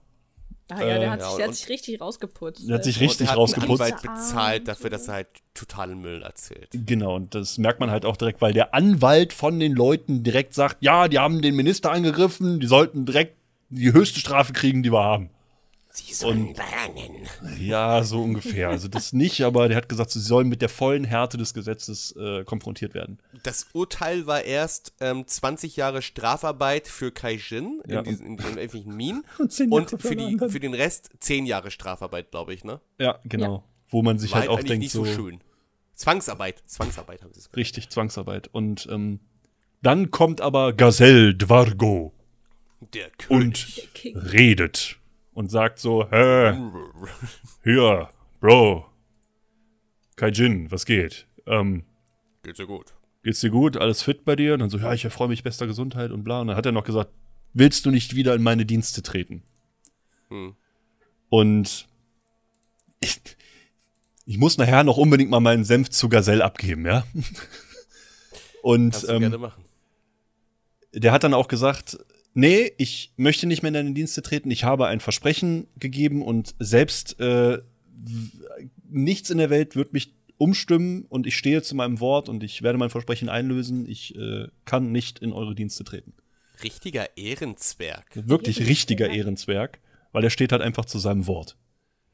Ah 0.69 0.81
ja, 0.81 0.99
der, 0.99 1.11
hat, 1.13 1.21
ja, 1.21 1.29
sich, 1.29 1.37
der 1.37 1.47
hat 1.47 1.55
sich 1.55 1.69
richtig 1.69 2.01
rausgeputzt. 2.01 2.69
Der 2.69 2.75
hat 2.77 2.85
sich 2.85 3.01
Äh, 3.01 3.05
richtig 3.05 3.21
Und 3.21 3.27
er 3.27 3.31
hat 3.31 3.39
rausgeputzt. 3.39 3.83
Anwalt 3.83 4.05
Ah, 4.05 4.15
bezahlt 4.15 4.69
dafür, 4.69 4.91
dass 4.91 5.07
er 5.07 5.15
halt 5.15 5.29
totalen 5.55 6.01
Müll 6.01 6.23
erzählt. 6.23 6.71
Genau, 6.73 7.15
und 7.15 7.37
das 7.37 7.59
merkt 7.59 7.79
man 7.79 7.91
halt 7.91 8.05
auch 8.05 8.17
direkt, 8.17 8.41
weil 8.41 8.53
der 8.53 8.75
Anwalt 8.75 9.33
von 9.33 9.61
den 9.61 9.73
Leuten 9.73 10.25
direkt 10.25 10.55
sagt, 10.55 10.79
ja, 10.81 11.07
die 11.07 11.21
haben 11.21 11.41
den 11.41 11.55
Minister 11.55 11.93
angegriffen, 11.93 12.59
die 12.59 12.67
sollten 12.67 13.07
direkt 13.07 13.37
die 13.69 13.93
höchste 13.93 14.19
Strafe 14.19 14.53
kriegen, 14.53 14.83
die 14.83 14.93
wir 14.93 15.03
haben. 15.05 15.31
Sie 15.97 16.13
sollen 16.13 16.53
brennen. 16.53 17.27
Ja, 17.59 18.05
so 18.05 18.23
ungefähr. 18.23 18.69
Also 18.69 18.87
das 18.87 19.15
nicht, 19.15 19.41
aber 19.41 19.67
der 19.69 19.79
hat 19.79 19.89
gesagt, 19.89 20.11
sie 20.11 20.21
sollen 20.21 20.47
mit 20.47 20.61
der 20.61 20.69
vollen 20.69 21.05
Härte 21.05 21.39
des 21.39 21.55
Gesetzes 21.55 22.15
äh, 22.17 22.45
konfrontiert 22.45 22.93
werden. 22.93 23.19
Das 23.45 23.67
Urteil 23.73 24.27
war 24.27 24.43
erst 24.45 24.93
ähm, 25.01 25.27
20 25.27 25.75
Jahre 25.77 26.03
Strafarbeit 26.03 26.87
für 26.87 27.13
Kaijin 27.13 27.81
in, 27.85 27.91
Ja, 27.91 28.03
diesen, 28.03 28.27
in 28.27 28.37
den 28.37 28.59
öffentlichen 28.59 28.95
Minen 28.95 29.25
Und 29.39 29.71
und 29.71 30.03
für, 30.03 30.15
die, 30.17 30.37
für 30.39 30.61
den 30.61 30.75
Rest 30.75 31.09
10 31.21 31.47
Jahre 31.47 31.71
Strafarbeit, 31.71 32.31
glaube 32.31 32.53
ich, 32.53 32.63
ne? 32.63 32.79
Ja, 32.99 33.19
genau. 33.25 33.65
Wo 33.89 34.03
man 34.03 34.19
sich 34.19 34.33
War 34.33 34.41
halt 34.41 34.51
auch 34.51 34.59
eigentlich 34.59 34.69
denkt, 34.69 34.83
nicht 34.83 34.93
so, 34.93 35.05
so 35.07 35.13
schön. 35.15 35.41
Zwangsarbeit, 35.95 36.63
Zwangsarbeit 36.67 37.23
haben 37.23 37.33
sie 37.33 37.39
es 37.39 37.45
gesagt. 37.47 37.57
richtig 37.57 37.89
Zwangsarbeit. 37.89 38.49
Und 38.53 38.87
ähm, 38.91 39.21
dann 39.81 40.11
kommt 40.11 40.43
aber 40.43 40.75
Gazelle 40.75 41.35
Dvargo 41.35 42.13
Der 42.93 43.07
und 43.07 43.55
König. 43.55 43.89
King. 43.95 44.17
redet 44.19 44.99
und 45.37 45.51
sagt 45.51 45.79
so, 45.79 46.11
hä, 46.11 46.55
hier, 47.63 48.09
Bro, 48.41 48.87
Kaijin, 50.17 50.71
was 50.71 50.87
geht? 50.87 51.27
Ähm, 51.47 51.85
Geht 52.43 52.57
so 52.57 52.67
gut. 52.67 52.95
geht's 53.23 53.41
dir 53.41 53.51
gut? 53.51 53.77
Alles 53.77 54.03
fit 54.03 54.25
bei 54.25 54.35
dir? 54.35 54.55
Und 54.55 54.61
dann 54.61 54.71
so, 54.71 54.79
ja, 54.79 54.95
ich 54.95 55.05
erfreue 55.05 55.29
mich 55.29 55.43
bester 55.43 55.67
Gesundheit 55.67 56.11
und 56.11 56.25
bla. 56.25 56.41
Und 56.41 56.47
dann 56.47 56.57
hat 56.57 56.65
er 56.65 56.73
noch 56.73 56.85
gesagt, 56.85 57.11
willst 57.53 57.85
du 57.85 57.91
nicht 57.91 58.17
wieder 58.17 58.35
in 58.35 58.43
meine 58.43 58.65
Dienste 58.65 59.03
treten? 59.03 59.43
Hm. 60.31 60.57
Und 61.29 61.87
ich, 63.01 63.21
ich 64.25 64.39
muss 64.39 64.57
nachher 64.57 64.85
noch 64.85 64.97
unbedingt 64.97 65.31
mal 65.31 65.41
meinen 65.41 65.65
Senf 65.65 65.91
zu 65.91 66.09
Gazelle 66.09 66.43
abgeben, 66.43 66.87
ja? 66.87 67.05
Und 68.63 68.93
Kannst 68.93 69.03
du 69.11 69.19
gerne 69.19 69.35
ähm, 69.35 69.41
machen. 69.43 69.65
der 70.95 71.13
hat 71.13 71.25
dann 71.25 71.35
auch 71.35 71.49
gesagt, 71.49 71.99
nee, 72.37 72.73
ich 72.77 73.13
möchte 73.17 73.47
nicht 73.47 73.63
mehr 73.63 73.69
in 73.69 73.75
deine 73.75 73.93
Dienste 73.93 74.23
treten. 74.23 74.51
Ich 74.51 74.63
habe 74.63 74.87
ein 74.87 75.01
Versprechen 75.01 75.67
gegeben 75.77 76.23
und 76.23 76.55
selbst 76.59 77.19
äh, 77.19 77.59
nichts 78.89 79.31
in 79.31 79.39
der 79.39 79.51
Welt 79.51 79.75
wird 79.75 79.93
mich 79.93 80.15
umstimmen 80.39 81.07
und 81.09 81.27
ich 81.27 81.37
stehe 81.37 81.63
zu 81.63 81.75
meinem 81.75 81.99
Wort 81.99 82.29
und 82.29 82.45
ich 82.45 82.63
werde 82.63 82.79
mein 82.79 82.91
Versprechen 82.91 83.31
einlösen. 83.31 83.89
Ich 83.89 84.15
äh, 84.17 84.49
kann 84.67 84.93
nicht 84.93 85.19
in 85.19 85.33
eure 85.33 85.55
Dienste 85.55 85.83
treten. 85.83 86.13
Richtiger 86.63 87.17
Ehrenzwerg. 87.17 88.07
Wirklich 88.15 88.61
richtiger 88.61 89.09
Ehrenzwerg, 89.09 89.81
weil 90.13 90.23
er 90.23 90.31
steht 90.31 90.53
halt 90.53 90.63
einfach 90.63 90.85
zu 90.85 90.99
seinem 90.99 91.27
Wort. 91.27 91.57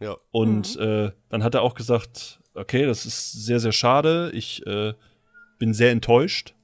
Ja. 0.01 0.17
Und 0.31 0.77
äh, 0.77 1.11
dann 1.31 1.43
hat 1.43 1.55
er 1.55 1.63
auch 1.63 1.75
gesagt, 1.75 2.41
okay, 2.55 2.87
das 2.87 3.07
ist 3.07 3.33
sehr, 3.33 3.59
sehr 3.59 3.73
schade. 3.73 4.31
Ich 4.35 4.65
äh, 4.67 4.95
bin 5.59 5.75
sehr 5.75 5.91
enttäuscht. 5.91 6.55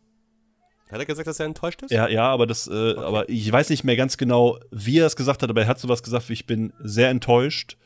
Hat 0.90 0.98
er 1.00 1.04
gesagt, 1.04 1.26
dass 1.28 1.38
er 1.40 1.46
enttäuscht 1.46 1.82
ist? 1.82 1.90
Ja, 1.90 2.08
ja, 2.08 2.24
aber 2.30 2.46
das, 2.46 2.66
äh, 2.68 2.94
aber 2.96 3.28
ich 3.28 3.50
weiß 3.50 3.68
nicht 3.70 3.84
mehr 3.84 3.96
ganz 3.96 4.16
genau, 4.16 4.58
wie 4.70 4.98
er 4.98 5.06
es 5.06 5.16
gesagt 5.16 5.42
hat, 5.42 5.50
aber 5.50 5.62
er 5.62 5.68
hat 5.68 5.78
sowas 5.78 6.02
gesagt 6.02 6.28
wie 6.28 6.32
ich 6.34 6.46
bin 6.46 6.72
sehr 6.82 7.10
enttäuscht. 7.10 7.76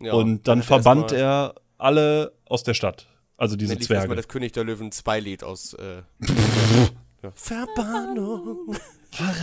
Ja. 0.00 0.12
und 0.12 0.46
dann 0.46 0.62
verbannt 0.62 1.10
erstmal- 1.10 1.20
er 1.20 1.54
alle 1.76 2.32
aus 2.44 2.62
der 2.62 2.74
Stadt. 2.74 3.06
Also 3.36 3.56
diese 3.56 3.72
Dann 3.74 3.80
lief 3.80 3.90
erstmal 3.90 4.06
Zwerge. 4.06 4.16
das 4.16 4.28
König 4.28 4.52
der 4.52 4.62
Löwen 4.64 4.92
2 4.92 5.18
Lied 5.20 5.42
aus 5.42 5.74
äh, 5.74 6.02
ja. 7.22 7.32
Verbannung. 7.34 8.76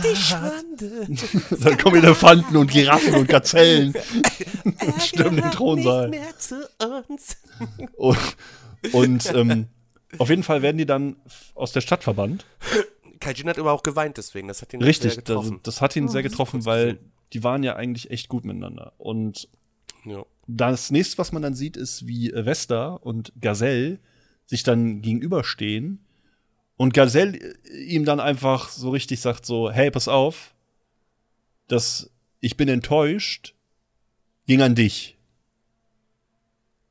Die 0.02 0.16
Schande. 0.16 1.08
Dann 1.62 1.76
kommen 1.76 1.96
Elefanten 1.96 2.56
und 2.56 2.70
Giraffen 2.70 3.14
und 3.16 3.28
Gazellen. 3.28 3.94
Stürmen 5.00 5.42
den 5.42 5.50
Thronsaal. 5.50 6.08
Nicht 6.08 6.20
mehr 6.22 6.38
zu 6.38 6.68
uns. 7.10 7.36
Und, 7.96 8.36
und 8.92 9.34
ähm, 9.34 9.66
auf 10.18 10.30
jeden 10.30 10.42
Fall 10.42 10.62
werden 10.62 10.78
die 10.78 10.86
dann 10.86 11.16
aus 11.54 11.72
der 11.72 11.80
Stadt 11.80 12.04
verbannt. 12.04 12.44
Kaijin 13.20 13.48
hat 13.48 13.58
aber 13.58 13.72
auch 13.72 13.82
geweint 13.82 14.16
deswegen. 14.16 14.48
Das 14.48 14.62
hat 14.62 14.72
ihn 14.72 14.82
Richtig, 14.82 15.14
sehr 15.14 15.22
das, 15.22 15.24
getroffen. 15.24 15.60
das 15.62 15.80
hat 15.80 15.96
ihn 15.96 16.08
sehr 16.08 16.22
das 16.22 16.32
ist 16.32 16.32
getroffen, 16.32 16.64
weil 16.64 16.94
gesehen. 16.94 17.12
die 17.32 17.44
waren 17.44 17.62
ja 17.62 17.76
eigentlich 17.76 18.10
echt 18.10 18.28
gut 18.28 18.44
miteinander. 18.44 18.92
Und 18.98 19.48
ja. 20.04 20.24
das 20.46 20.90
nächste, 20.90 21.18
was 21.18 21.32
man 21.32 21.42
dann 21.42 21.54
sieht, 21.54 21.76
ist, 21.76 22.06
wie 22.06 22.32
Vesta 22.32 22.94
und 22.94 23.32
Gazelle 23.40 23.98
sich 24.46 24.62
dann 24.62 25.02
gegenüberstehen 25.02 26.06
und 26.76 26.94
Gazelle 26.94 27.36
äh, 27.38 27.84
ihm 27.84 28.04
dann 28.04 28.20
einfach 28.20 28.68
so 28.68 28.90
richtig 28.90 29.20
sagt 29.20 29.46
so, 29.46 29.70
hey, 29.70 29.90
pass 29.90 30.08
auf, 30.08 30.54
das, 31.68 32.10
ich 32.40 32.56
bin 32.56 32.68
enttäuscht, 32.68 33.54
ging 34.46 34.62
an 34.62 34.74
dich. 34.74 35.15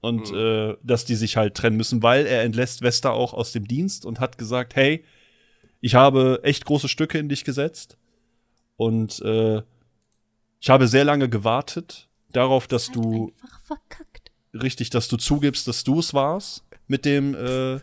Und 0.05 0.31
Mhm. 0.31 0.37
äh, 0.37 0.77
dass 0.83 1.05
die 1.05 1.15
sich 1.15 1.35
halt 1.35 1.55
trennen 1.55 1.77
müssen, 1.77 2.03
weil 2.03 2.27
er 2.27 2.43
entlässt 2.43 2.83
Vesta 2.83 3.09
auch 3.09 3.33
aus 3.33 3.51
dem 3.53 3.67
Dienst 3.67 4.05
und 4.05 4.19
hat 4.19 4.37
gesagt, 4.37 4.75
hey, 4.75 5.03
ich 5.81 5.95
habe 5.95 6.41
echt 6.43 6.65
große 6.65 6.87
Stücke 6.89 7.17
in 7.17 7.27
dich 7.27 7.43
gesetzt 7.43 7.97
und 8.77 9.19
äh, 9.21 9.63
ich 10.59 10.69
habe 10.69 10.87
sehr 10.87 11.05
lange 11.05 11.27
gewartet 11.27 12.07
darauf, 12.31 12.67
dass 12.67 12.91
du 12.91 13.31
richtig, 14.53 14.91
dass 14.91 15.07
du 15.07 15.17
zugibst, 15.17 15.67
dass 15.67 15.83
du 15.83 15.99
es 15.99 16.13
warst 16.13 16.63
mit 16.87 17.03
dem, 17.05 17.33
äh, 17.33 17.79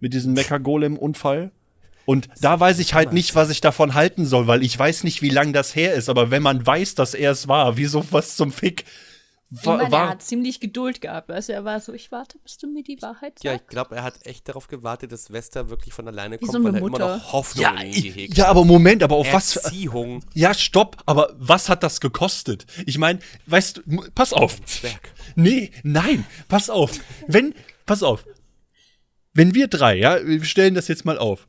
mit 0.00 0.14
diesem 0.14 0.32
Mecha-Golem-Unfall. 0.32 1.52
Und 2.06 2.28
da 2.40 2.58
weiß 2.58 2.80
ich 2.80 2.94
halt 2.94 3.12
nicht, 3.12 3.36
was 3.36 3.50
ich 3.50 3.60
davon 3.60 3.94
halten 3.94 4.26
soll, 4.26 4.48
weil 4.48 4.64
ich 4.64 4.76
weiß 4.76 5.04
nicht, 5.04 5.22
wie 5.22 5.30
lang 5.30 5.52
das 5.52 5.76
her 5.76 5.94
ist. 5.94 6.08
Aber 6.08 6.32
wenn 6.32 6.42
man 6.42 6.66
weiß, 6.66 6.96
dass 6.96 7.14
er 7.14 7.30
es 7.30 7.46
war, 7.46 7.76
wieso 7.76 8.04
was 8.10 8.36
zum 8.36 8.50
Fick? 8.50 8.84
Ich 9.54 9.66
Wa- 9.66 9.76
meine, 9.76 9.88
er 9.88 9.92
war, 9.92 10.08
hat 10.08 10.22
ziemlich 10.22 10.60
Geduld 10.60 11.02
gehabt. 11.02 11.30
Also 11.30 11.52
er 11.52 11.62
war 11.64 11.78
so, 11.80 11.92
ich 11.92 12.10
warte, 12.10 12.38
bis 12.38 12.56
du 12.56 12.68
mir 12.72 12.82
die 12.82 13.00
Wahrheit 13.02 13.34
sagst. 13.34 13.44
Ja, 13.44 13.54
ich 13.54 13.66
glaube, 13.66 13.96
er 13.96 14.02
hat 14.02 14.24
echt 14.26 14.48
darauf 14.48 14.66
gewartet, 14.66 15.12
dass 15.12 15.30
Wester 15.30 15.68
wirklich 15.68 15.92
von 15.92 16.08
alleine 16.08 16.36
Wie 16.40 16.46
kommt, 16.46 16.52
so 16.52 16.56
eine 16.58 16.64
weil 16.68 16.74
er 16.76 16.78
immer 16.78 16.88
Mutter. 16.90 17.16
noch 17.18 17.32
Hoffnung 17.32 17.62
ja, 17.62 17.80
in 17.82 17.92
gehegt 17.92 18.38
ja, 18.38 18.46
aber 18.46 18.64
Moment, 18.64 19.02
aber 19.02 19.16
auf 19.16 19.30
was? 19.30 19.52
Für, 19.52 19.60
Erziehung. 19.64 20.24
ja, 20.32 20.54
stopp, 20.54 21.02
aber 21.04 21.34
was 21.38 21.68
hat 21.68 21.82
das 21.82 22.00
gekostet? 22.00 22.64
Ich 22.86 22.96
meine, 22.96 23.18
weißt 23.46 23.82
du, 23.84 24.10
pass 24.14 24.32
auf. 24.32 24.64
Zwerg. 24.64 25.12
Nee, 25.36 25.70
nein, 25.82 26.24
pass 26.48 26.70
auf. 26.70 26.98
Wenn, 27.26 27.54
pass 27.84 28.02
auf. 28.02 28.24
Wenn 29.34 29.54
wir 29.54 29.68
drei, 29.68 29.96
ja, 29.96 30.26
wir 30.26 30.44
stellen 30.44 30.74
das 30.74 30.88
jetzt 30.88 31.04
mal 31.04 31.18
auf. 31.18 31.46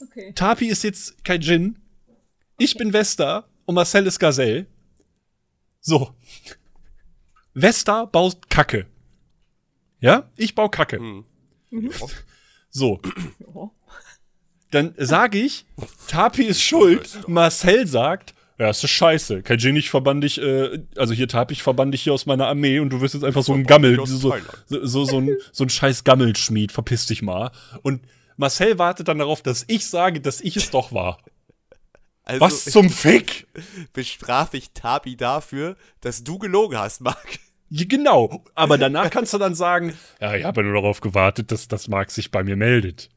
Okay. 0.00 0.32
Tapi 0.36 0.66
ist 0.66 0.84
jetzt 0.84 1.24
kein 1.24 1.40
Djinn. 1.40 1.78
Ich 2.58 2.76
bin 2.76 2.92
Vesta 2.92 3.48
und 3.64 3.74
Marcel 3.74 4.06
ist 4.06 4.20
Gazelle. 4.20 4.66
So. 5.80 6.14
Vesta 7.54 8.04
baut 8.04 8.50
Kacke. 8.50 8.86
Ja? 10.00 10.30
Ich 10.36 10.54
baue 10.54 10.70
Kacke. 10.70 10.98
Hm. 10.98 11.24
So. 12.70 13.00
Ja. 13.54 13.70
Dann 14.70 14.94
sage 14.98 15.38
ich, 15.38 15.66
Tapi 16.08 16.44
ist 16.44 16.60
schuld. 16.60 17.28
Marcel 17.28 17.86
sagt, 17.86 18.34
ja, 18.58 18.70
ist 18.70 18.82
das 18.82 18.90
scheiße. 18.90 19.42
Kein 19.42 19.58
Djinn, 19.58 19.76
ich 19.76 19.90
verbann 19.90 20.20
dich, 20.20 20.40
äh, 20.40 20.80
also 20.96 21.14
hier 21.14 21.28
Tapi, 21.28 21.54
ich 21.54 21.62
verbann 21.62 21.92
dich 21.92 22.02
hier 22.02 22.12
aus 22.12 22.26
meiner 22.26 22.46
Armee 22.46 22.78
und 22.80 22.90
du 22.90 23.00
wirst 23.00 23.14
jetzt 23.14 23.24
einfach 23.24 23.42
so 23.42 23.52
ein 23.52 23.64
Gammel, 23.64 23.96
so, 24.04 24.06
so, 24.06 24.34
so, 24.68 25.04
so, 25.04 25.20
ein, 25.20 25.36
so 25.52 25.64
ein 25.64 25.70
scheiß 25.70 26.04
Gammelschmied, 26.04 26.72
verpiss 26.72 27.06
dich 27.06 27.22
mal. 27.22 27.50
Und 27.82 28.02
Marcel 28.36 28.78
wartet 28.78 29.08
dann 29.08 29.18
darauf, 29.18 29.42
dass 29.42 29.64
ich 29.68 29.86
sage, 29.86 30.20
dass 30.20 30.40
ich 30.40 30.56
es 30.56 30.70
doch 30.70 30.92
war. 30.92 31.18
Also 32.24 32.40
Was 32.40 32.64
zum 32.64 32.88
Fick? 32.90 33.46
bestrafe 33.92 34.56
ich 34.56 34.72
Tabi 34.72 35.16
dafür, 35.16 35.76
dass 36.00 36.24
du 36.24 36.38
gelogen 36.38 36.78
hast, 36.78 37.00
Marc. 37.02 37.38
Ja, 37.68 37.84
genau. 37.86 38.44
Aber 38.54 38.78
danach 38.78 39.10
kannst 39.10 39.34
du 39.34 39.38
dann 39.38 39.54
sagen, 39.54 39.96
ja, 40.20 40.34
ich 40.34 40.44
habe 40.44 40.60
ja 40.62 40.66
nur 40.66 40.80
darauf 40.80 41.00
gewartet, 41.00 41.50
dass 41.52 41.68
das 41.68 41.88
Marc 41.88 42.10
sich 42.10 42.30
bei 42.30 42.42
mir 42.42 42.56
meldet. 42.56 43.10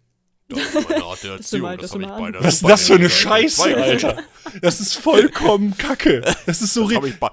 Das 0.49 0.60
Erziehung, 1.24 1.68
habe 1.68 2.38
Was 2.39 2.55
ist 2.55 2.70
das 2.70 2.88
für 2.88 2.95
eine 2.95 3.10
Scheiße, 3.10 3.76
Alter? 3.76 4.24
Das 4.62 4.80
ist 4.80 4.95
vollkommen 4.95 5.78
kacke. 5.78 6.22
Das 6.45 6.62
ist 6.62 6.74
so 6.74 6.88
Das 6.88 6.95
habe 6.95 7.05
richtig. 7.08 7.16
ich 7.16 7.20
bei, 7.20 7.32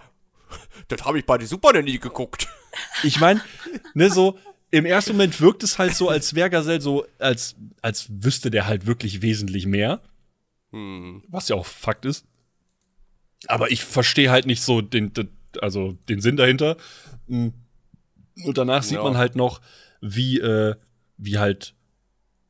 das 0.89 1.05
hab 1.05 1.14
ich 1.14 1.25
bei 1.25 1.39
der 1.39 1.47
Super 1.47 1.81
nie 1.81 1.99
geguckt. 1.99 2.49
Ich 3.05 3.20
meine, 3.20 3.41
ne, 3.95 4.11
so 4.11 4.39
im 4.70 4.85
ersten 4.85 5.12
Moment 5.12 5.41
wirkt 5.41 5.62
es 5.62 5.79
halt 5.79 5.95
so, 5.95 6.09
als 6.09 6.35
wäre 6.35 6.51
Gazelle 6.51 6.81
so, 6.81 7.07
als, 7.20 7.55
als 7.81 8.07
wüsste 8.09 8.51
der 8.51 8.66
halt 8.66 8.87
wirklich 8.87 9.22
wesentlich 9.22 9.66
mehr. 9.66 10.03
Hm. 10.75 11.22
Was 11.29 11.49
ja 11.49 11.55
auch 11.55 11.66
Fakt 11.66 12.05
ist. 12.05 12.27
Aber 13.47 13.70
ich 13.70 13.85
verstehe 13.85 14.31
halt 14.31 14.47
nicht 14.47 14.61
so 14.62 14.81
den, 14.81 15.12
den, 15.12 15.29
also 15.61 15.97
den 16.09 16.20
Sinn 16.20 16.37
dahinter. 16.37 16.77
Mm. 17.29 17.49
Und 18.45 18.59
danach 18.59 18.83
sieht 18.83 18.97
Ja. 18.97 19.05
man 19.05 19.16
halt 19.16 19.37
noch, 19.37 19.61
wie, 20.01 20.41
äh, 20.41 20.75
wie 21.16 21.39
halt 21.39 21.75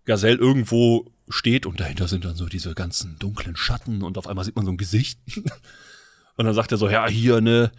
Gazelle 0.06 0.38
irgendwo 0.38 1.12
steht 1.28 1.66
und 1.66 1.80
dahinter 1.80 2.08
sind 2.08 2.24
dann 2.24 2.36
so 2.36 2.46
diese 2.46 2.74
ganzen 2.74 3.18
dunklen 3.18 3.56
Schatten 3.56 4.02
und 4.02 4.16
auf 4.16 4.26
einmal 4.26 4.44
sieht 4.44 4.56
man 4.56 4.64
so 4.64 4.70
ein 4.70 4.78
Gesicht. 4.78 5.20
und 6.36 6.46
dann 6.46 6.54
sagt 6.54 6.72
er 6.72 6.78
so, 6.78 6.88
ja, 6.88 7.06
hier, 7.08 7.42
ne, 7.42 7.72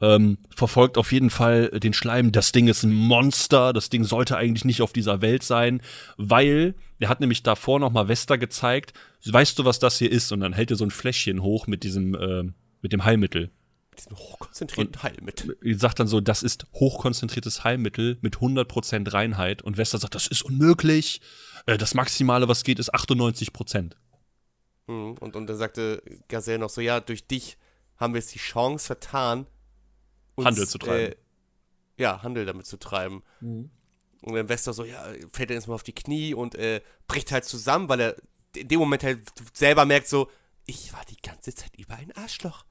ähm, 0.00 0.38
verfolgt 0.54 0.96
auf 0.98 1.12
jeden 1.12 1.30
Fall 1.30 1.68
den 1.68 1.92
Schleim. 1.92 2.32
Das 2.32 2.52
Ding 2.52 2.68
ist 2.68 2.82
ein 2.82 2.92
Monster. 2.92 3.72
Das 3.72 3.90
Ding 3.90 4.04
sollte 4.04 4.36
eigentlich 4.36 4.64
nicht 4.64 4.82
auf 4.82 4.92
dieser 4.92 5.20
Welt 5.20 5.42
sein, 5.42 5.82
weil 6.16 6.74
er 6.98 7.08
hat 7.08 7.20
nämlich 7.20 7.42
davor 7.42 7.80
noch 7.80 7.92
mal 7.92 8.08
Vesta 8.08 8.36
gezeigt. 8.36 8.92
Weißt 9.24 9.58
du, 9.58 9.64
was 9.64 9.78
das 9.78 9.98
hier 9.98 10.10
ist? 10.10 10.32
Und 10.32 10.40
dann 10.40 10.52
hält 10.52 10.70
er 10.70 10.76
so 10.76 10.84
ein 10.84 10.90
Fläschchen 10.90 11.42
hoch 11.42 11.66
mit 11.66 11.82
diesem 11.82 12.14
ähm, 12.14 12.54
mit 12.82 12.92
dem 12.92 13.04
Heilmittel. 13.04 13.50
Diesen 13.98 14.16
hochkonzentrierten 14.16 15.02
Heilmittel. 15.02 15.58
Er 15.62 15.78
sagt 15.78 16.00
dann 16.00 16.06
so, 16.06 16.20
das 16.20 16.42
ist 16.42 16.66
hochkonzentriertes 16.74 17.64
Heilmittel 17.64 18.18
mit 18.22 18.36
100% 18.36 19.12
Reinheit. 19.12 19.62
Und 19.62 19.76
Vesta 19.76 19.98
sagt, 19.98 20.14
das 20.14 20.26
ist 20.26 20.42
unmöglich. 20.42 21.20
Äh, 21.66 21.76
Das 21.76 21.94
Maximale, 21.94 22.48
was 22.48 22.64
geht, 22.64 22.78
ist 22.78 22.94
98%. 22.94 23.92
Hm. 24.86 25.12
Und, 25.18 25.36
und 25.36 25.46
dann 25.46 25.56
sagte 25.56 26.02
Gazelle 26.28 26.58
noch 26.58 26.70
so, 26.70 26.80
ja, 26.80 27.00
durch 27.00 27.26
dich 27.26 27.58
haben 27.96 28.14
wir 28.14 28.20
jetzt 28.20 28.34
die 28.34 28.38
Chance 28.38 28.86
vertan, 28.86 29.46
uns, 30.40 30.46
Handel 30.46 30.68
zu 30.68 30.78
treiben. 30.78 31.12
Äh, 31.12 31.16
ja, 32.02 32.22
Handel 32.22 32.46
damit 32.46 32.66
zu 32.66 32.78
treiben. 32.78 33.22
Mhm. 33.40 33.70
Und 34.22 34.32
der 34.34 34.42
Investor 34.42 34.74
so, 34.74 34.84
ja, 34.84 35.02
fällt 35.32 35.50
dann 35.50 35.56
erstmal 35.56 35.74
auf 35.76 35.82
die 35.82 35.94
Knie 35.94 36.34
und 36.34 36.54
äh, 36.54 36.82
bricht 37.06 37.32
halt 37.32 37.44
zusammen, 37.44 37.88
weil 37.88 38.00
er 38.00 38.16
in 38.56 38.68
dem 38.68 38.78
Moment 38.80 39.02
halt 39.02 39.22
selber 39.54 39.84
merkt 39.84 40.08
so, 40.08 40.30
ich 40.66 40.92
war 40.92 41.04
die 41.06 41.16
ganze 41.20 41.54
Zeit 41.54 41.74
über 41.78 41.94
ein 41.96 42.12
Arschloch. 42.12 42.64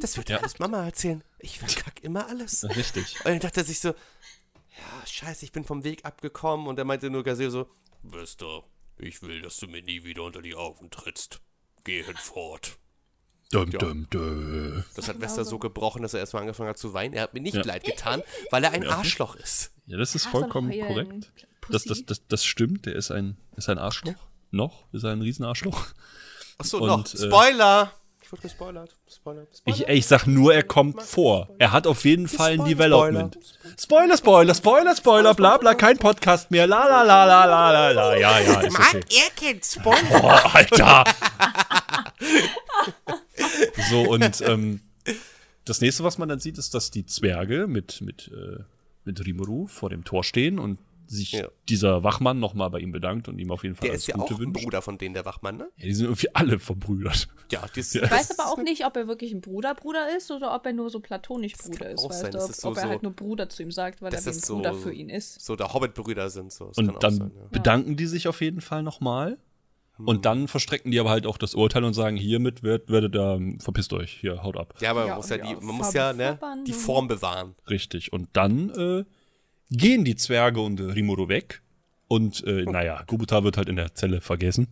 Das 0.00 0.16
wird 0.16 0.28
Ja. 0.28 0.38
alles 0.38 0.58
Mama 0.58 0.84
erzählen. 0.84 1.22
Ich 1.40 1.58
verkack 1.58 2.02
immer 2.02 2.28
alles. 2.28 2.64
Richtig. 2.76 3.18
Und 3.20 3.26
dann 3.26 3.40
dachte 3.40 3.60
er 3.60 3.64
sich 3.64 3.80
so, 3.80 3.88
ja, 3.88 5.06
scheiße, 5.06 5.44
ich 5.44 5.52
bin 5.52 5.64
vom 5.64 5.84
Weg 5.84 6.04
abgekommen. 6.04 6.66
Und 6.66 6.78
er 6.78 6.84
meinte 6.84 7.10
nur 7.10 7.22
Gazelle 7.24 7.50
so, 7.50 7.68
Wester, 8.02 8.62
ich 8.98 9.22
will, 9.22 9.40
dass 9.42 9.56
du 9.58 9.66
mir 9.66 9.82
nie 9.82 10.04
wieder 10.04 10.22
unter 10.22 10.42
die 10.42 10.54
Augen 10.54 10.90
trittst. 10.90 11.40
Geh 11.84 12.02
hinfort. 12.02 12.78
Dum, 13.52 13.70
Ja. 13.70 13.78
dum, 13.78 14.06
dum. 14.10 14.84
Das 14.96 15.08
hat 15.08 15.20
Wester 15.20 15.44
so 15.44 15.58
gebrochen, 15.58 16.02
dass 16.02 16.14
er 16.14 16.20
erstmal 16.20 16.42
angefangen 16.42 16.70
hat 16.70 16.78
zu 16.78 16.92
weinen. 16.92 17.14
Er 17.14 17.22
hat 17.24 17.34
mir 17.34 17.40
nicht 17.40 17.54
Ja. 17.56 17.62
leid 17.64 17.84
getan, 17.84 18.22
weil 18.50 18.64
er 18.64 18.72
ein 18.72 18.82
Ja. 18.82 18.90
Arschloch 18.96 19.36
ist. 19.36 19.70
Ja, 19.86 19.96
das 19.98 20.14
ist 20.14 20.26
vollkommen 20.26 20.70
korrekt. 20.86 21.30
Das, 21.70 21.84
das, 21.84 22.04
das, 22.04 22.26
das 22.26 22.44
stimmt, 22.44 22.86
der 22.86 22.94
ist 22.96 23.10
ein, 23.10 23.36
ist 23.56 23.68
ein 23.68 23.78
Arschloch. 23.78 24.14
Noch? 24.50 24.84
Ist 24.92 25.04
er 25.04 25.10
ein 25.12 25.20
Riesenarschloch? 25.22 25.86
Achso, 26.58 26.78
Und, 26.78 26.88
noch. 26.88 27.04
äh, 27.14 27.26
Spoiler! 27.26 27.92
Ich 28.22 28.32
wurde 28.32 28.42
gespoilert. 28.42 28.96
Spoiler. 29.06 29.42
Ich, 29.66 29.76
Spoiler. 29.76 29.88
ich 29.90 30.06
sag 30.06 30.26
nur, 30.26 30.54
er 30.54 30.62
kommt 30.62 31.02
vor. 31.02 31.50
Er 31.58 31.72
hat 31.72 31.86
auf 31.86 32.04
jeden 32.06 32.26
Fall 32.26 32.52
ein 32.52 32.56
Spoiler, 32.60 32.68
Development. 32.74 33.38
Spoiler, 33.78 34.16
Spoiler, 34.16 34.54
Spoiler, 34.54 34.96
Spoiler, 34.96 35.34
bla 35.34 35.58
bla, 35.58 35.74
kein 35.74 35.98
Podcast 35.98 36.50
mehr. 36.50 36.66
La 36.66 36.86
la 36.88 37.02
la 37.02 37.24
la 37.26 37.44
la 37.44 37.70
la 37.70 37.90
la. 37.90 38.16
Ja, 38.16 38.38
ja, 38.40 38.60
ist 38.60 38.74
okay. 38.78 39.00
er 39.10 39.30
kennt 39.36 39.64
Spoiler. 39.64 40.20
Boah, 40.20 40.54
Alter! 40.54 41.04
so, 43.90 44.00
und 44.10 44.40
ähm, 44.46 44.80
das 45.64 45.80
nächste, 45.80 46.04
was 46.04 46.18
man 46.18 46.28
dann 46.28 46.38
sieht, 46.40 46.58
ist, 46.58 46.74
dass 46.74 46.90
die 46.90 47.06
Zwerge 47.06 47.66
mit, 47.66 48.00
mit, 48.00 48.30
äh, 48.34 48.62
mit 49.04 49.24
Rimuru 49.24 49.66
vor 49.66 49.90
dem 49.90 50.04
Tor 50.04 50.24
stehen 50.24 50.58
und 50.58 50.78
sich 51.06 51.32
Ja. 51.32 51.48
dieser 51.68 52.02
Wachmann 52.02 52.40
nochmal 52.40 52.70
bei 52.70 52.80
ihm 52.80 52.90
bedankt 52.90 53.28
und 53.28 53.38
ihm 53.38 53.50
auf 53.50 53.62
jeden 53.62 53.74
Fall 53.74 53.82
Der 53.82 53.90
alles 53.90 54.02
ist 54.04 54.06
ja 54.08 54.14
Gute 54.14 54.34
auch 54.34 54.38
ein 54.38 54.46
wünscht. 54.46 54.62
Bruder 54.64 54.80
von 54.80 54.96
denen, 54.96 55.12
der 55.12 55.26
Wachmann, 55.26 55.58
ne? 55.58 55.68
Ja, 55.76 55.84
die 55.84 55.92
sind 55.94 56.06
irgendwie 56.06 56.34
alle 56.34 56.58
verbrüdert. 56.58 57.28
Ja, 57.52 57.62
das, 57.76 57.94
Ich 57.94 58.10
weiß 58.10 58.38
aber 58.38 58.50
auch 58.50 58.56
nicht, 58.62 58.86
ob 58.86 58.96
er 58.96 59.06
wirklich 59.06 59.32
ein 59.32 59.42
Bruder-Bruder 59.42 60.16
ist 60.16 60.30
oder 60.30 60.54
ob 60.54 60.64
er 60.64 60.72
nur 60.72 60.88
so 60.88 61.00
platonisch 61.00 61.52
Bruder 61.58 61.76
kann 61.78 61.86
ist. 61.94 62.04
Weißt 62.08 62.20
sein, 62.20 62.30
du, 62.30 62.38
das 62.38 62.44
ob, 62.44 62.50
ist 62.50 62.60
so- 62.62 62.68
ob 62.70 62.76
er 62.78 62.88
halt 62.88 63.02
nur 63.02 63.12
Bruder 63.12 63.50
zu 63.50 63.62
ihm 63.62 63.70
sagt, 63.70 64.00
weil 64.00 64.14
er 64.14 64.20
das 64.22 64.24
wie 64.24 64.30
ein 64.54 64.56
Bruder 64.56 64.72
so- 64.74 64.80
für 64.80 64.92
ihn 64.94 65.10
ist. 65.10 65.42
so 65.44 65.56
der 65.56 65.74
Hobbit-Brüder 65.74 66.30
sind. 66.30 66.50
So. 66.52 66.68
Das 66.68 66.76
kann 66.76 66.88
Und 66.88 66.96
auch 66.96 67.00
dann 67.00 67.14
sein, 67.16 67.32
ja. 67.36 67.42
bedanken 67.50 67.96
die 67.96 68.06
sich 68.06 68.26
auf 68.26 68.40
jeden 68.40 68.62
Fall 68.62 68.82
nochmal. 68.82 69.36
Hm. 69.96 70.08
Und 70.08 70.24
dann 70.24 70.48
verstrecken 70.48 70.90
die 70.90 70.98
aber 70.98 71.10
halt 71.10 71.26
auch 71.26 71.38
das 71.38 71.54
Urteil 71.54 71.84
und 71.84 71.94
sagen, 71.94 72.16
hiermit 72.16 72.62
wird, 72.62 72.90
werdet 72.90 73.14
ihr, 73.14 73.34
ähm, 73.36 73.60
verpisst 73.60 73.92
euch, 73.92 74.12
hier, 74.12 74.42
haut 74.42 74.56
ab. 74.56 74.74
Ja, 74.80 74.90
aber 74.90 75.00
man 75.00 75.08
Ja, 75.08 75.16
muss 75.16 75.28
ja, 75.28 75.36
die, 75.38 75.54
man 75.64 75.74
muss 75.76 75.92
ja 75.92 76.12
ne, 76.12 76.38
die 76.66 76.72
Form 76.72 77.08
bewahren. 77.08 77.54
Richtig. 77.70 78.12
Und 78.12 78.28
dann 78.32 78.70
äh, 78.70 79.04
gehen 79.70 80.04
die 80.04 80.16
Zwerge 80.16 80.60
und 80.60 80.80
äh, 80.80 80.84
Rimuru 80.84 81.28
weg. 81.28 81.62
Und 82.08 82.44
äh, 82.46 82.64
naja, 82.64 83.02
Gubuta 83.06 83.44
wird 83.44 83.56
halt 83.56 83.68
in 83.68 83.76
der 83.76 83.94
Zelle 83.94 84.20
vergessen. 84.20 84.68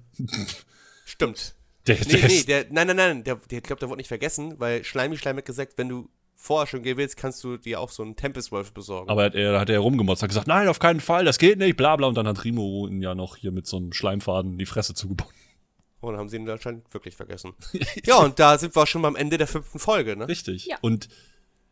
Stimmt. 1.05 1.55
Der, 1.87 1.97
Nee, 1.97 2.05
der 2.05 2.29
nee, 2.29 2.43
der, 2.45 2.67
nein, 2.71 2.87
nein, 2.89 2.97
nein, 2.97 3.25
der, 3.25 3.37
der, 3.37 3.59
ich 3.59 3.65
glaube, 3.65 3.81
der 3.81 3.89
wurde 3.89 3.99
nicht 3.99 4.09
vergessen, 4.09 4.55
weil 4.61 4.85
Schleimi 4.85 5.17
Schleim 5.17 5.37
hat 5.37 5.45
gesagt, 5.45 5.73
wenn 5.79 5.89
du 5.89 6.09
vorher 6.45 6.67
schon 6.67 6.83
gehen 6.83 6.97
willst, 6.97 7.17
kannst 7.17 7.43
du 7.45 7.57
dir 7.57 7.79
auch 7.81 7.91
so 7.91 8.03
einen 8.03 8.17
Tempestwolf 8.17 8.73
besorgen. 8.73 9.09
aber 9.09 9.33
er, 9.35 9.53
er 9.55 9.61
hat 9.61 9.71
er 9.71 9.79
rumgemotzt, 9.79 10.23
hat 10.23 10.29
gesagt, 10.31 10.49
nein, 10.49 10.67
auf 10.69 10.79
keinen 10.81 11.01
Fall, 11.01 11.25
das 11.25 11.39
geht 11.39 11.59
nicht, 11.59 11.77
bla 11.77 11.95
bla. 11.97 12.09
Und 12.09 12.17
dann 12.17 12.27
hat 12.27 12.45
Rimuru 12.45 12.89
ihn 12.89 13.01
ja 13.01 13.15
noch 13.15 13.37
hier 13.37 13.53
mit 13.53 13.67
so 13.67 13.77
einem 13.77 13.93
Schleimfaden 13.93 14.59
die 14.59 14.67
Fresse 14.67 14.93
zugebunden. 14.95 15.35
und 16.01 16.13
dann 16.13 16.19
haben 16.21 16.29
sie 16.29 16.37
ihn 16.37 16.49
anscheinend 16.51 16.93
wirklich 16.93 17.15
vergessen. 17.15 17.53
ja, 18.05 18.17
und 18.17 18.39
da 18.41 18.59
sind 18.59 18.75
wir 18.75 18.87
schon 18.87 19.03
beim 19.03 19.15
Ende 19.17 19.39
der 19.39 19.47
fünften 19.47 19.79
Folge, 19.79 20.17
ne? 20.17 20.27
Richtig. 20.27 20.67
Ja. 20.67 20.77
Und 20.81 21.09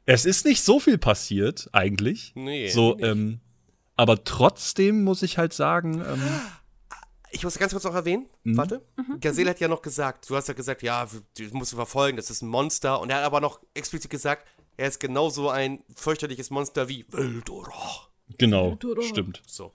es 0.07 0.25
ist 0.25 0.45
nicht 0.47 0.63
so 0.63 0.79
viel 0.81 0.99
passiert, 0.99 1.69
eigentlich. 1.73 2.33
Nee, 2.37 2.69
So, 2.69 2.95
nicht. 2.95 3.05
ähm, 3.07 3.41
aber 3.97 4.23
trotzdem 4.25 5.03
muss 5.05 5.23
ich 5.23 5.37
halt 5.37 5.53
sagen, 5.53 6.01
ähm, 6.01 6.23
Ich 7.33 7.45
muss 7.45 7.59
ganz 7.59 7.71
kurz 7.73 7.85
noch 7.85 7.95
erwähnen, 7.95 8.27
Mhm. 8.43 8.57
warte. 8.57 8.83
Gazelle 9.21 9.51
hat 9.51 9.61
ja 9.61 9.69
noch 9.69 9.83
gesagt, 9.83 10.29
du 10.29 10.35
hast 10.37 10.49
ja 10.49 10.55
gesagt, 10.55 10.83
ja, 10.83 11.07
du 11.37 11.45
musst 11.53 11.71
du 11.73 11.77
verfolgen, 11.77 12.17
das 12.17 12.29
ist 12.31 12.43
ein 12.43 12.49
Monster. 12.49 13.01
Und 13.01 13.11
er 13.11 13.19
hat 13.19 13.25
aber 13.25 13.41
noch 13.41 13.61
explizit 13.75 14.11
gesagt, 14.11 14.49
er 14.77 14.89
ist 14.89 15.01
genauso 15.01 15.51
ein 15.51 15.83
fürchterliches 15.95 16.51
Monster 16.51 16.89
wie 16.89 17.05
Wildora. 17.11 18.09
genau, 18.39 18.75
Dora. 18.77 19.03
stimmt. 19.03 19.43
So. 19.47 19.73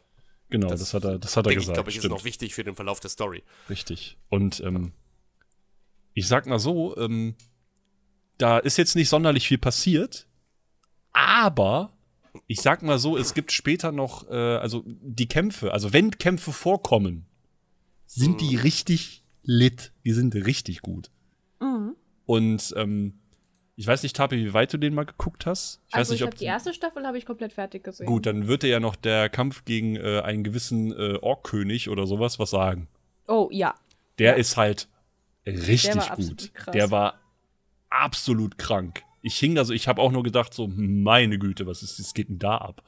Genau, 0.50 0.68
das, 0.70 0.94
hat 0.94 1.04
er, 1.04 1.18
das 1.20 1.36
hat 1.36 1.46
er 1.46 1.50
denke 1.50 1.62
ich, 1.62 1.68
gesagt. 1.68 1.76
glaube 1.76 1.90
ich, 1.90 1.98
ist 1.98 2.08
noch 2.08 2.24
wichtig 2.24 2.54
für 2.54 2.64
den 2.64 2.76
Verlauf 2.76 3.00
der 3.00 3.10
Story. 3.10 3.44
Richtig. 3.70 4.18
Und 4.30 4.62
ähm, 4.62 4.92
ich 6.14 6.28
sag 6.28 6.46
mal 6.46 6.60
so, 6.60 6.96
ähm, 6.98 7.36
da 8.38 8.60
ist 8.60 8.78
jetzt 8.78 8.96
nicht 8.96 9.10
sonderlich 9.10 9.48
viel 9.48 9.58
passiert, 9.58 10.28
aber 11.14 11.94
ich 12.48 12.62
sag 12.62 12.84
mal 12.84 13.00
so, 13.00 13.18
es 13.18 13.34
gibt 13.34 13.52
später 13.52 13.92
noch, 13.92 14.30
äh, 14.30 14.34
also 14.34 14.84
die 14.86 15.28
Kämpfe, 15.28 15.74
also 15.74 15.94
wenn 15.94 16.12
Kämpfe 16.12 16.52
vorkommen, 16.52 17.26
sind 18.06 18.42
die 18.42 18.56
richtig 18.56 19.24
lit. 19.44 19.94
Die 20.06 20.12
sind 20.14 20.36
richtig 20.36 20.82
gut. 20.82 21.10
Mhm. 21.60 21.96
Und 22.26 22.74
ähm, 22.78 23.20
ich 23.76 23.88
weiß 23.88 24.04
nicht, 24.04 24.16
Tapi, 24.16 24.38
wie 24.38 24.54
weit 24.54 24.72
du 24.74 24.78
den 24.78 24.94
mal 24.94 25.06
geguckt 25.06 25.46
hast. 25.46 25.82
Ich 25.88 25.94
weiß 25.94 26.00
Also 26.00 26.14
nicht, 26.14 26.22
ich 26.22 26.28
habe 26.28 26.38
die 26.38 26.46
erste 26.46 26.74
Staffel 26.74 27.06
habe 27.06 27.18
ich 27.18 27.26
komplett 27.26 27.54
fertig 27.54 27.84
gesehen. 27.84 28.06
Gut, 28.06 28.26
dann 28.26 28.48
wird 28.48 28.64
dir 28.64 28.70
ja 28.70 28.80
noch 28.80 28.96
der 28.96 29.30
Kampf 29.30 29.66
gegen 29.66 29.98
äh, 29.98 30.22
einen 30.24 30.44
gewissen 30.44 30.94
äh, 30.94 31.18
Orkkönig 31.22 31.90
oder 31.90 32.08
sowas 32.08 32.40
was 32.40 32.50
sagen. 32.52 32.88
Oh 33.28 33.50
ja. 33.52 33.76
Der 34.18 34.38
ist 34.38 34.56
halt 34.56 34.88
richtig 35.46 36.04
Der 36.06 36.16
gut. 36.16 36.52
Der 36.74 36.92
war 36.92 37.20
absolut 37.90 38.58
krank. 38.58 39.04
Ich 39.22 39.38
hing 39.38 39.56
da 39.56 39.66
so, 39.66 39.74
ich 39.74 39.88
habe 39.88 40.02
auch 40.02 40.12
nur 40.12 40.24
gedacht, 40.24 40.54
so, 40.54 40.68
meine 40.68 41.38
Güte, 41.38 41.66
was 41.68 41.84
ist, 41.84 42.00
was 42.00 42.14
geht 42.14 42.30
denn 42.30 42.40
da 42.40 42.58
ab? 42.58 42.84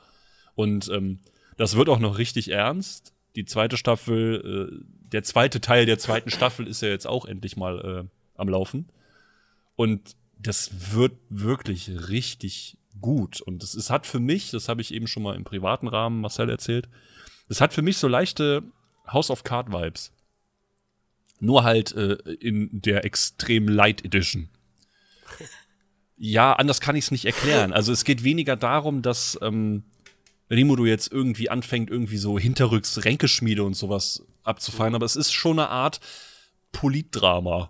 Und 0.56 0.90
ähm, 0.90 1.20
das 1.58 1.76
wird 1.76 1.90
auch 1.90 2.00
noch 2.00 2.18
richtig 2.18 2.52
ernst. 2.52 3.14
Die 3.36 3.46
zweite 3.46 3.76
Staffel, 3.76 4.80
äh, 4.82 4.86
der 5.12 5.24
zweite 5.24 5.60
Teil 5.60 5.86
der 5.86 6.00
zweiten 6.00 6.30
Staffel 6.30 6.68
ist 6.68 6.82
ja 6.82 6.90
jetzt 6.90 7.08
auch 7.08 7.26
endlich 7.26 7.58
mal 7.58 8.06
äh, 8.06 8.40
am 8.40 8.50
Laufen. 8.50 8.88
Und 9.76 10.16
das 10.40 10.94
wird 10.94 11.18
wirklich 11.30 11.90
richtig 12.10 12.78
gut. 13.02 13.42
Und 13.42 13.64
es, 13.64 13.74
es 13.74 13.90
hat 13.90 14.06
für 14.06 14.20
mich, 14.20 14.52
das 14.52 14.70
habe 14.70 14.82
ich 14.82 14.94
eben 14.94 15.08
schon 15.08 15.24
mal 15.24 15.36
im 15.36 15.44
privaten 15.44 15.88
Rahmen 15.88 16.22
Marcel 16.22 16.50
erzählt, 16.50 16.88
es 17.50 17.62
hat 17.62 17.74
für 17.74 17.82
mich 17.82 17.98
so 17.98 18.08
leichte 18.08 18.64
House 19.08 19.30
of 19.30 19.44
Card 19.44 19.72
Vibes. 19.72 20.12
Nur 21.40 21.64
halt 21.64 21.94
äh, 21.96 22.16
in 22.40 22.70
der 22.82 23.06
extrem 23.06 23.68
Light 23.68 24.04
Edition. 24.06 24.50
Ja, 26.20 26.54
anders 26.54 26.82
kann 26.82 26.96
ich 26.96 27.06
es 27.06 27.12
nicht 27.12 27.26
erklären. 27.26 27.72
Also 27.72 27.92
es 27.92 28.04
geht 28.04 28.24
weniger 28.24 28.56
darum, 28.56 29.04
dass 29.04 29.38
ähm, 29.44 29.84
Rimuru 30.50 30.88
jetzt 30.88 31.12
irgendwie 31.12 31.52
anfängt, 31.52 31.92
irgendwie 31.92 32.18
so 32.18 32.40
hinterrücks 32.40 33.06
Ränkeschmiede 33.06 33.64
und 33.64 33.76
sowas 33.76 34.26
abzufallen, 34.44 34.96
aber 34.96 35.06
es 35.06 35.16
ist 35.16 35.32
schon 35.32 35.60
eine 35.60 35.70
Art 35.70 36.00
Politdrama 36.72 37.70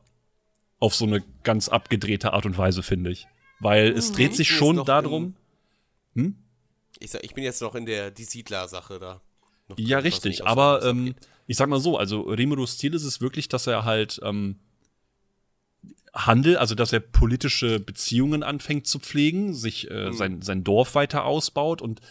auf 0.80 0.96
so 0.96 1.06
eine 1.06 1.24
ganz 1.44 1.70
abgedrehte 1.70 2.34
Art 2.34 2.46
und 2.46 2.58
Weise, 2.58 2.84
finde 2.84 3.12
ich. 3.12 3.28
Weil 3.60 3.92
es 3.92 4.12
dreht 4.12 4.36
sich 4.36 4.50
schon 4.50 4.86
darum. 4.86 5.36
Ich, 7.00 7.12
sag, 7.12 7.24
ich 7.24 7.34
bin 7.34 7.44
jetzt 7.44 7.62
noch 7.62 7.76
in 7.76 7.86
der 7.86 8.12
die 8.12 8.24
Siedler-Sache 8.24 9.00
da. 9.00 9.22
Noch 9.68 9.78
Ja, 9.78 10.00
richtig. 10.00 10.40
nicht 10.40 10.46
Aber 10.46 10.84
ähm, 10.84 11.16
ich 11.48 11.58
sag 11.58 11.70
mal 11.70 11.80
so, 11.80 11.98
also 11.98 12.22
Rimurus 12.22 12.78
Ziel 12.78 12.94
ist 12.94 13.04
es 13.04 13.22
wirklich, 13.22 13.48
dass 13.50 13.68
er 13.68 13.86
halt 13.86 14.20
ähm, 14.24 14.58
Handel, 16.14 16.58
also 16.58 16.76
dass 16.76 16.94
er 16.94 17.00
politische 17.00 17.80
Beziehungen 17.80 18.44
anfängt 18.44 18.88
zu 18.88 19.00
pflegen, 19.00 19.54
sich 19.54 19.90
äh, 19.90 20.12
sein, 20.12 20.42
sein 20.42 20.64
Dorf 20.64 20.96
weiter 20.96 21.26
ausbaut 21.26 21.82
und 21.82 22.02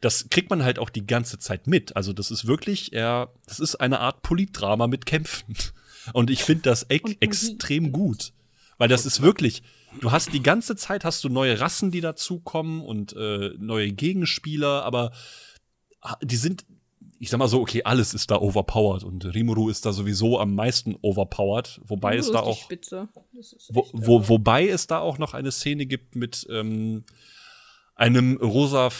das 0.00 0.28
kriegt 0.28 0.50
man 0.50 0.62
halt 0.62 0.78
auch 0.78 0.90
die 0.90 1.06
ganze 1.06 1.38
Zeit 1.38 1.66
mit. 1.66 1.96
Also 1.96 2.12
das 2.12 2.30
ist 2.30 2.46
wirklich, 2.46 2.92
er, 2.92 3.32
das 3.46 3.60
ist 3.60 3.76
eine 3.76 4.00
Art 4.00 4.22
Politdrama 4.22 4.86
mit 4.86 5.06
Kämpfen. 5.06 5.56
Und 6.12 6.30
ich 6.30 6.44
finde 6.44 6.62
das 6.62 6.86
e 6.88 7.00
Magie. 7.02 7.16
extrem 7.20 7.92
gut. 7.92 8.32
Weil 8.78 8.88
das 8.88 9.06
ist 9.06 9.22
wirklich, 9.22 9.62
du 10.00 10.12
hast 10.12 10.32
die 10.32 10.42
ganze 10.42 10.76
Zeit 10.76 11.04
hast 11.04 11.24
du 11.24 11.28
neue 11.28 11.60
Rassen, 11.60 11.90
die 11.90 12.00
dazukommen 12.00 12.82
und 12.82 13.14
äh, 13.14 13.50
neue 13.58 13.92
Gegenspieler, 13.92 14.84
aber 14.84 15.12
die 16.22 16.36
sind, 16.36 16.66
ich 17.18 17.30
sag 17.30 17.38
mal 17.38 17.48
so, 17.48 17.60
okay, 17.60 17.82
alles 17.84 18.12
ist 18.12 18.30
da 18.30 18.36
overpowered 18.36 19.02
und 19.02 19.24
Rimuru 19.24 19.70
ist 19.70 19.86
da 19.86 19.92
sowieso 19.92 20.38
am 20.38 20.54
meisten 20.54 20.96
overpowered, 21.00 21.80
wobei 21.84 22.10
Rimuru 22.10 22.26
es 22.26 22.32
da 22.32 22.40
auch. 22.40 22.68
Das 23.32 23.52
ist 23.52 23.70
wo, 23.72 23.88
wo, 23.92 24.28
wobei 24.28 24.68
es 24.68 24.86
da 24.86 24.98
auch 24.98 25.18
noch 25.18 25.32
eine 25.32 25.50
Szene 25.50 25.86
gibt 25.86 26.14
mit 26.16 26.46
ähm, 26.50 27.04
einem 27.96 28.36
rosa, 28.36 28.90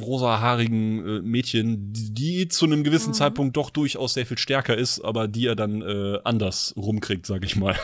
rosahaarigen 0.00 1.06
äh, 1.06 1.20
Mädchen, 1.22 1.92
die, 1.92 2.14
die 2.14 2.48
zu 2.48 2.64
einem 2.64 2.84
gewissen 2.84 3.10
Mhm. 3.10 3.14
Zeitpunkt 3.14 3.56
doch 3.56 3.70
durchaus 3.70 4.14
sehr 4.14 4.26
viel 4.26 4.38
stärker 4.38 4.76
ist, 4.76 5.00
aber 5.00 5.28
die 5.28 5.46
er 5.46 5.56
dann 5.56 5.82
äh, 5.82 6.20
anders 6.24 6.72
rumkriegt, 6.76 7.26
sag 7.26 7.44
ich 7.44 7.56
mal. 7.56 7.76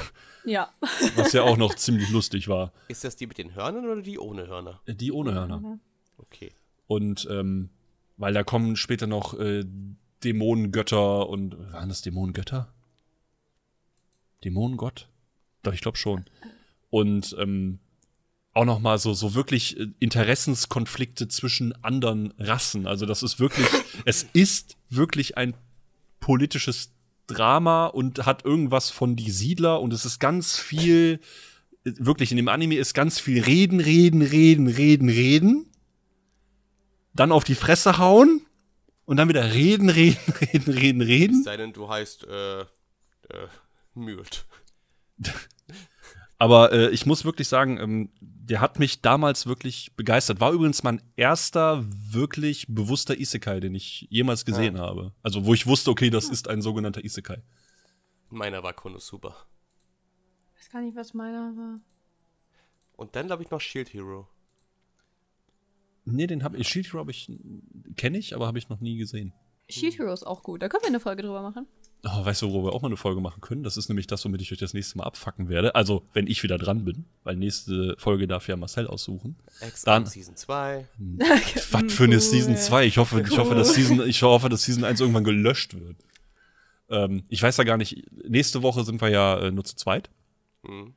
Ja. 0.44 0.70
Was 1.16 1.32
ja 1.32 1.42
auch 1.42 1.56
noch 1.56 1.74
ziemlich 1.76 2.08
lustig 2.10 2.48
war. 2.48 2.72
Ist 2.88 3.04
das 3.04 3.16
die 3.16 3.26
mit 3.26 3.36
den 3.36 3.54
Hörnern 3.54 3.84
oder 3.84 4.00
die 4.00 4.18
ohne 4.18 4.46
Hörner? 4.46 4.80
Die 4.86 5.12
ohne 5.12 5.34
Hörner. 5.34 5.78
Okay. 6.16 6.52
Und 6.86 7.26
ähm, 7.30 7.70
weil 8.16 8.32
da 8.32 8.44
kommen 8.44 8.76
später 8.76 9.06
noch 9.06 9.38
äh, 9.38 9.64
Dämonengötter 10.22 11.28
und 11.28 11.56
waren 11.72 11.88
das 11.88 12.02
Dämonengötter? 12.02 12.72
Dämonengott? 14.44 15.08
Doch, 15.62 15.72
ich 15.72 15.80
glaube 15.80 15.98
schon. 15.98 16.24
Und 16.90 17.34
ähm, 17.38 17.78
auch 18.60 18.66
noch 18.66 18.78
mal 18.78 18.98
so 18.98 19.14
so 19.14 19.34
wirklich 19.34 19.80
äh, 19.80 19.86
Interessenskonflikte 20.00 21.28
zwischen 21.28 21.72
anderen 21.82 22.34
Rassen. 22.38 22.86
Also 22.86 23.06
das 23.06 23.22
ist 23.22 23.40
wirklich, 23.40 23.66
es 24.04 24.26
ist 24.34 24.76
wirklich 24.90 25.38
ein 25.38 25.54
politisches 26.20 26.92
Drama 27.26 27.86
und 27.86 28.26
hat 28.26 28.44
irgendwas 28.44 28.90
von 28.90 29.16
die 29.16 29.30
Siedler 29.30 29.80
und 29.80 29.94
es 29.94 30.04
ist 30.04 30.18
ganz 30.18 30.58
viel 30.58 31.20
äh, 31.84 31.92
wirklich 31.96 32.32
in 32.32 32.36
dem 32.36 32.48
Anime 32.48 32.76
ist 32.76 32.92
ganz 32.92 33.18
viel 33.18 33.42
reden, 33.42 33.80
reden, 33.80 34.20
reden, 34.20 34.68
reden, 34.68 35.08
reden. 35.08 35.66
Dann 37.14 37.32
auf 37.32 37.44
die 37.44 37.54
Fresse 37.54 37.96
hauen 37.96 38.42
und 39.06 39.16
dann 39.16 39.28
wieder 39.30 39.54
reden, 39.54 39.88
reden, 39.88 40.34
reden, 40.38 40.72
reden, 40.74 41.00
Es 41.00 41.08
reden. 41.08 41.44
sei 41.44 41.56
denn, 41.56 41.72
du 41.72 41.88
heißt, 41.88 42.24
äh, 42.24 42.60
äh, 42.60 42.66
Mürt. 43.94 44.44
Aber 46.38 46.72
äh, 46.72 46.90
ich 46.90 47.04
muss 47.06 47.24
wirklich 47.24 47.48
sagen, 47.48 47.78
ähm, 47.78 48.08
der 48.50 48.60
hat 48.60 48.80
mich 48.80 49.00
damals 49.00 49.46
wirklich 49.46 49.94
begeistert. 49.94 50.40
War 50.40 50.50
übrigens 50.50 50.82
mein 50.82 51.00
erster 51.14 51.84
wirklich 51.88 52.66
bewusster 52.68 53.16
Isekai, 53.16 53.60
den 53.60 53.76
ich 53.76 54.08
jemals 54.10 54.44
gesehen 54.44 54.76
habe. 54.76 55.14
Also 55.22 55.46
wo 55.46 55.54
ich 55.54 55.68
wusste, 55.68 55.90
okay, 55.90 56.10
das 56.10 56.28
ist 56.28 56.48
ein 56.48 56.60
sogenannter 56.60 57.04
Isekai. 57.04 57.40
Meiner 58.28 58.64
war 58.64 58.72
Konosuba. 58.72 59.36
Ich 60.54 60.62
weiß 60.62 60.70
gar 60.70 60.82
nicht, 60.82 60.96
was 60.96 61.14
meiner 61.14 61.56
war. 61.56 61.80
Und 62.96 63.14
dann, 63.14 63.28
glaube 63.28 63.44
ich, 63.44 63.50
noch 63.52 63.60
Shield 63.60 63.94
Hero. 63.94 64.28
Nee, 66.04 66.26
den 66.26 66.42
habe 66.42 66.56
ich, 66.56 66.66
Shield 66.66 66.88
Hero 66.88 66.98
habe 66.98 67.12
ich, 67.12 67.30
kenne 67.96 68.18
ich, 68.18 68.34
aber 68.34 68.48
habe 68.48 68.58
ich 68.58 68.68
noch 68.68 68.80
nie 68.80 68.98
gesehen. 68.98 69.32
Shield 69.68 69.96
Hero 69.96 70.12
ist 70.12 70.26
auch 70.26 70.42
gut. 70.42 70.60
Da 70.60 70.68
können 70.68 70.82
wir 70.82 70.88
eine 70.88 70.98
Folge 70.98 71.22
drüber 71.22 71.40
machen. 71.40 71.68
Oh, 72.02 72.24
weißt 72.24 72.40
du, 72.42 72.50
worüber 72.50 72.68
wir 72.68 72.72
auch 72.72 72.80
mal 72.80 72.88
eine 72.88 72.96
Folge 72.96 73.20
machen 73.20 73.42
können? 73.42 73.62
Das 73.62 73.76
ist 73.76 73.88
nämlich 73.88 74.06
das, 74.06 74.24
womit 74.24 74.40
ich 74.40 74.50
euch 74.52 74.58
das 74.58 74.72
nächste 74.72 74.96
Mal 74.96 75.04
abfacken 75.04 75.50
werde. 75.50 75.74
Also, 75.74 76.02
wenn 76.14 76.26
ich 76.26 76.42
wieder 76.42 76.56
dran 76.56 76.84
bin, 76.86 77.04
weil 77.24 77.36
nächste 77.36 77.94
Folge 77.98 78.26
darf 78.26 78.48
ja 78.48 78.56
Marcel 78.56 78.86
aussuchen. 78.86 79.36
Dann- 79.84 80.06
Season 80.06 80.34
2. 80.34 80.88
Was 81.70 81.92
für 81.92 82.04
eine 82.04 82.14
Cool. 82.14 82.20
Season 82.20 82.56
2? 82.56 82.86
Ich 82.86 82.96
hoffe, 82.96 83.20
ich 83.20 83.36
hoffe, 83.38 83.54
dass 83.54 83.74
Season, 83.74 84.06
ich 84.08 84.22
hoffe, 84.22 84.48
dass 84.48 84.62
Season 84.62 84.84
1 84.84 85.00
irgendwann 85.00 85.24
gelöscht 85.24 85.74
wird. 85.78 85.96
Ähm, 86.88 87.24
ich 87.28 87.42
weiß 87.42 87.58
ja 87.58 87.64
gar 87.64 87.76
nicht, 87.76 88.02
nächste 88.26 88.62
Woche 88.62 88.82
sind 88.84 89.00
wir 89.02 89.10
ja 89.10 89.38
äh, 89.38 89.50
nur 89.50 89.64
zu 89.64 89.76
zweit. 89.76 90.08
Mhm. 90.62 90.94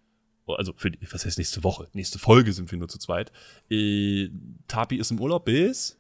Also, 0.48 0.74
für 0.76 0.90
die, 0.92 1.00
was 1.12 1.26
heißt 1.26 1.38
nächste 1.38 1.64
Woche? 1.66 1.88
Nächste 1.94 2.18
Folge 2.20 2.54
sind 2.54 2.72
wir 2.72 2.78
nur 2.80 2.88
zu 2.90 2.98
zweit. 2.98 3.32
Äh, 3.70 4.30
Tapi 4.68 4.96
ist 4.98 5.12
im 5.12 5.20
Urlaub 5.20 5.46
bis? 5.46 5.98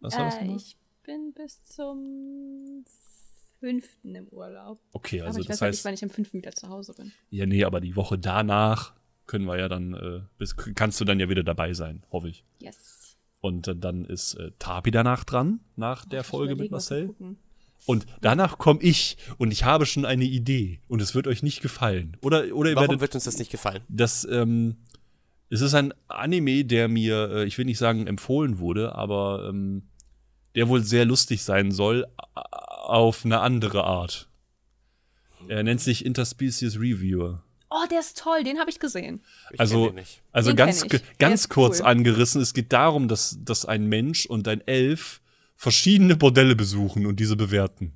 Was 0.00 0.14
Äh, 0.14 0.54
ich 0.56 0.76
bin 1.04 1.32
bis 1.34 1.64
zum 1.64 2.84
fünften 3.60 4.14
im 4.14 4.26
Urlaub. 4.28 4.80
Okay, 4.92 5.20
Aber 5.20 5.28
also 5.28 5.40
ich 5.40 5.46
das 5.46 5.56
weiß 5.56 5.60
halt 5.60 5.70
nicht, 5.70 5.78
heißt, 5.78 5.84
wann 5.84 5.94
ich 5.94 6.02
am 6.02 6.10
fünften 6.10 6.38
wieder 6.38 6.52
zu 6.52 6.68
Hause 6.68 6.94
bin. 6.94 7.12
ja, 7.30 7.46
nee, 7.46 7.64
aber 7.64 7.80
die 7.80 7.94
Woche 7.96 8.18
danach 8.18 8.94
können 9.26 9.44
wir 9.44 9.58
ja 9.58 9.68
dann, 9.68 9.94
äh, 9.94 10.20
bis, 10.38 10.56
kannst 10.56 11.00
du 11.00 11.04
dann 11.04 11.20
ja 11.20 11.28
wieder 11.28 11.44
dabei 11.44 11.72
sein, 11.72 12.02
hoffe 12.10 12.28
ich. 12.30 12.44
Yes. 12.60 13.16
Und 13.40 13.68
äh, 13.68 13.76
dann 13.76 14.04
ist 14.04 14.34
äh, 14.34 14.50
Tapi 14.58 14.90
danach 14.90 15.24
dran, 15.24 15.60
nach 15.76 16.04
der 16.04 16.22
Ich 16.22 16.26
Folge 16.26 16.56
mit 16.56 16.70
Marcel. 16.70 17.14
Und 17.86 18.04
danach 18.20 18.58
komme 18.58 18.82
ich 18.82 19.16
und 19.38 19.52
ich 19.52 19.64
habe 19.64 19.86
schon 19.86 20.04
eine 20.04 20.24
Idee 20.24 20.80
und 20.88 21.00
es 21.00 21.14
wird 21.14 21.26
euch 21.26 21.42
nicht 21.42 21.62
gefallen. 21.62 22.16
Oder, 22.20 22.54
oder 22.54 22.70
ihr 22.70 22.76
Warum 22.76 22.88
werdet 22.88 23.00
wird 23.00 23.14
uns 23.14 23.24
das 23.24 23.38
nicht 23.38 23.50
gefallen? 23.50 23.82
das, 23.88 24.26
ähm, 24.30 24.76
es 25.48 25.62
ist 25.62 25.74
ein 25.74 25.94
Anime, 26.08 26.64
der 26.64 26.88
mir, 26.88 27.30
äh, 27.30 27.44
ich 27.44 27.56
will 27.56 27.64
nicht 27.64 27.78
sagen 27.78 28.06
empfohlen 28.06 28.58
wurde, 28.58 28.94
aber 28.94 29.46
ähm, 29.48 29.84
der 30.54 30.68
wohl 30.68 30.82
sehr 30.82 31.04
lustig 31.06 31.42
sein 31.42 31.70
soll, 31.72 32.06
auf 32.90 33.24
eine 33.24 33.40
andere 33.40 33.84
Art. 33.84 34.28
Er 35.48 35.62
nennt 35.62 35.80
sich 35.80 36.04
Interspecies 36.04 36.76
Reviewer. 36.76 37.42
Oh, 37.70 37.86
der 37.90 38.00
ist 38.00 38.18
toll. 38.18 38.42
Den 38.42 38.58
habe 38.58 38.68
ich 38.68 38.80
gesehen. 38.80 39.22
Ich 39.52 39.60
Also, 39.60 39.94
also 40.32 40.50
Den 40.50 40.56
ganz, 40.56 40.84
ganz 41.18 41.48
kurz 41.48 41.80
cool. 41.80 41.86
angerissen, 41.86 42.42
es 42.42 42.52
geht 42.52 42.72
darum, 42.72 43.06
dass, 43.08 43.38
dass 43.42 43.64
ein 43.64 43.86
Mensch 43.86 44.26
und 44.26 44.48
ein 44.48 44.60
Elf 44.66 45.20
verschiedene 45.56 46.16
Bordelle 46.16 46.56
besuchen 46.56 47.06
und 47.06 47.20
diese 47.20 47.36
bewerten. 47.36 47.92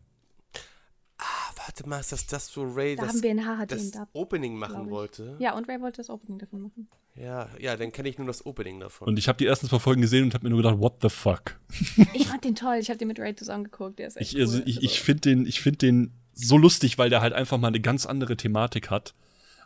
Ah, 1.18 1.24
warte 1.56 1.88
mal, 1.88 1.98
ist 2.00 2.12
das 2.12 2.26
das, 2.26 2.56
wo 2.56 2.62
Ray 2.62 2.94
Da 2.94 3.02
das, 3.04 3.14
haben 3.14 3.22
wir 3.22 3.30
in 3.30 3.44
HHD 3.44 3.72
das 3.72 3.90
da. 3.90 4.08
Opening 4.12 4.56
machen 4.56 4.90
wollte? 4.90 5.36
Ja, 5.40 5.54
und 5.56 5.68
Ray 5.68 5.80
wollte 5.80 5.96
das 5.98 6.08
Opening 6.10 6.38
davon 6.38 6.62
machen. 6.62 6.88
Ja, 7.16 7.48
ja, 7.60 7.76
dann 7.76 7.92
kenne 7.92 8.08
ich 8.08 8.18
nur 8.18 8.26
das 8.26 8.44
Opening 8.44 8.80
davon. 8.80 9.06
Und 9.06 9.18
ich 9.18 9.28
habe 9.28 9.38
die 9.38 9.46
ersten 9.46 9.68
zwei 9.68 9.78
Folgen 9.78 10.00
gesehen 10.00 10.24
und 10.24 10.34
habe 10.34 10.44
mir 10.44 10.50
nur 10.50 10.62
gedacht, 10.62 10.78
what 10.80 10.94
the 11.00 11.08
fuck? 11.08 11.60
Ich 12.12 12.26
fand 12.26 12.44
den 12.44 12.56
toll. 12.56 12.76
Ich 12.80 12.88
habe 12.88 12.98
den 12.98 13.08
mit 13.08 13.20
Ray 13.20 13.34
zusammen 13.36 13.64
geguckt. 13.64 13.98
Der 14.00 14.08
ist 14.08 14.16
echt 14.16 14.32
Ich, 14.34 14.40
also, 14.40 14.58
cool. 14.58 14.62
ich, 14.66 14.82
ich 14.82 15.00
finde 15.00 15.20
den, 15.20 15.46
ich 15.46 15.60
find 15.60 15.80
den 15.82 16.12
so 16.32 16.56
lustig, 16.58 16.98
weil 16.98 17.10
der 17.10 17.20
halt 17.20 17.32
einfach 17.32 17.58
mal 17.58 17.68
eine 17.68 17.80
ganz 17.80 18.04
andere 18.06 18.36
Thematik 18.36 18.90
hat. 18.90 19.14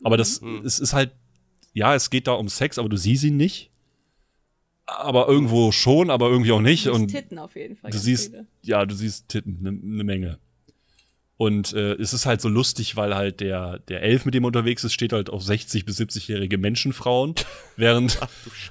Aber 0.04 0.16
das, 0.18 0.42
Mhm. 0.42 0.62
es 0.66 0.78
ist 0.78 0.92
halt, 0.92 1.12
ja, 1.72 1.94
es 1.94 2.10
geht 2.10 2.26
da 2.26 2.32
um 2.32 2.48
Sex, 2.50 2.78
aber 2.78 2.88
du 2.90 2.96
siehst 2.98 3.24
ihn 3.24 3.36
nicht. 3.38 3.70
Aber 4.84 5.28
irgendwo 5.28 5.72
schon, 5.72 6.10
aber 6.10 6.28
irgendwie 6.28 6.52
auch 6.52 6.60
nicht. 6.60 6.86
Du 6.86 6.90
siehst 6.92 7.00
Und 7.02 7.08
Titten 7.08 7.38
auf 7.38 7.56
jeden 7.56 7.76
Fall. 7.76 7.90
du 7.90 7.98
siehst, 7.98 8.30
viele. 8.30 8.46
ja, 8.62 8.84
du 8.86 8.94
siehst 8.94 9.28
Titten, 9.28 9.58
eine 9.60 9.72
ne 9.72 10.04
Menge. 10.04 10.38
Und 11.38 11.72
äh, 11.72 11.92
es 11.92 12.12
ist 12.12 12.26
halt 12.26 12.40
so 12.40 12.48
lustig, 12.48 12.96
weil 12.96 13.14
halt 13.14 13.38
der, 13.38 13.78
der 13.86 14.02
Elf, 14.02 14.24
mit 14.24 14.34
dem 14.34 14.42
er 14.42 14.48
unterwegs 14.48 14.82
ist, 14.82 14.92
steht 14.92 15.12
halt 15.12 15.30
auf 15.30 15.40
60- 15.44 15.84
bis 15.84 16.00
70-jährige 16.00 16.58
Menschenfrauen, 16.58 17.36
während 17.76 18.18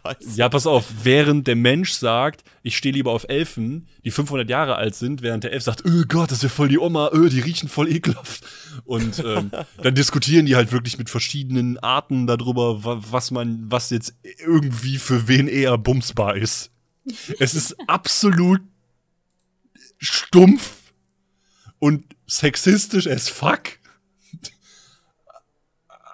Ach 0.04 0.14
du 0.20 0.30
ja, 0.36 0.50
pass 0.50 0.68
auf, 0.68 0.86
während 1.04 1.48
der 1.48 1.56
Mensch 1.56 1.94
sagt, 1.94 2.44
ich 2.64 2.76
stehe 2.76 2.94
lieber 2.94 3.14
auf 3.14 3.26
Elfen, 3.30 3.88
die 4.04 4.12
500 4.12 4.50
Jahre 4.50 4.76
alt 4.76 4.96
sind, 4.96 5.22
während 5.22 5.46
der 5.46 5.54
Elf 5.54 5.64
sagt, 5.64 5.86
oh 5.86 6.04
Gott, 6.10 6.30
das 6.30 6.40
ist 6.40 6.44
ja 6.44 6.50
voll 6.50 6.68
die 6.68 6.78
Oma, 6.78 7.10
öh, 7.14 7.30
die 7.30 7.40
riechen 7.40 7.70
voll 7.70 7.90
ekelhaft. 7.90 8.44
Und 8.84 9.20
ähm, 9.20 9.50
dann 9.82 9.96
diskutieren 9.96 10.46
die 10.46 10.58
halt 10.58 10.74
wirklich 10.74 10.98
mit 10.98 11.10
verschiedenen 11.10 11.78
Arten 11.78 12.28
darüber, 12.28 12.84
wa 12.84 13.02
was 13.10 13.32
man, 13.32 13.72
was 13.72 13.92
jetzt 13.92 14.14
irgendwie 14.46 14.98
für 14.98 15.30
wen 15.30 15.48
eher 15.48 15.78
bumsbar 15.78 16.36
ist. 16.36 16.70
Es 17.40 17.56
ist 17.56 17.78
absolut 17.88 18.60
stumpf 20.00 20.87
und 21.80 22.16
sexistisch 22.26 23.08
as 23.08 23.30
fuck. 23.30 23.80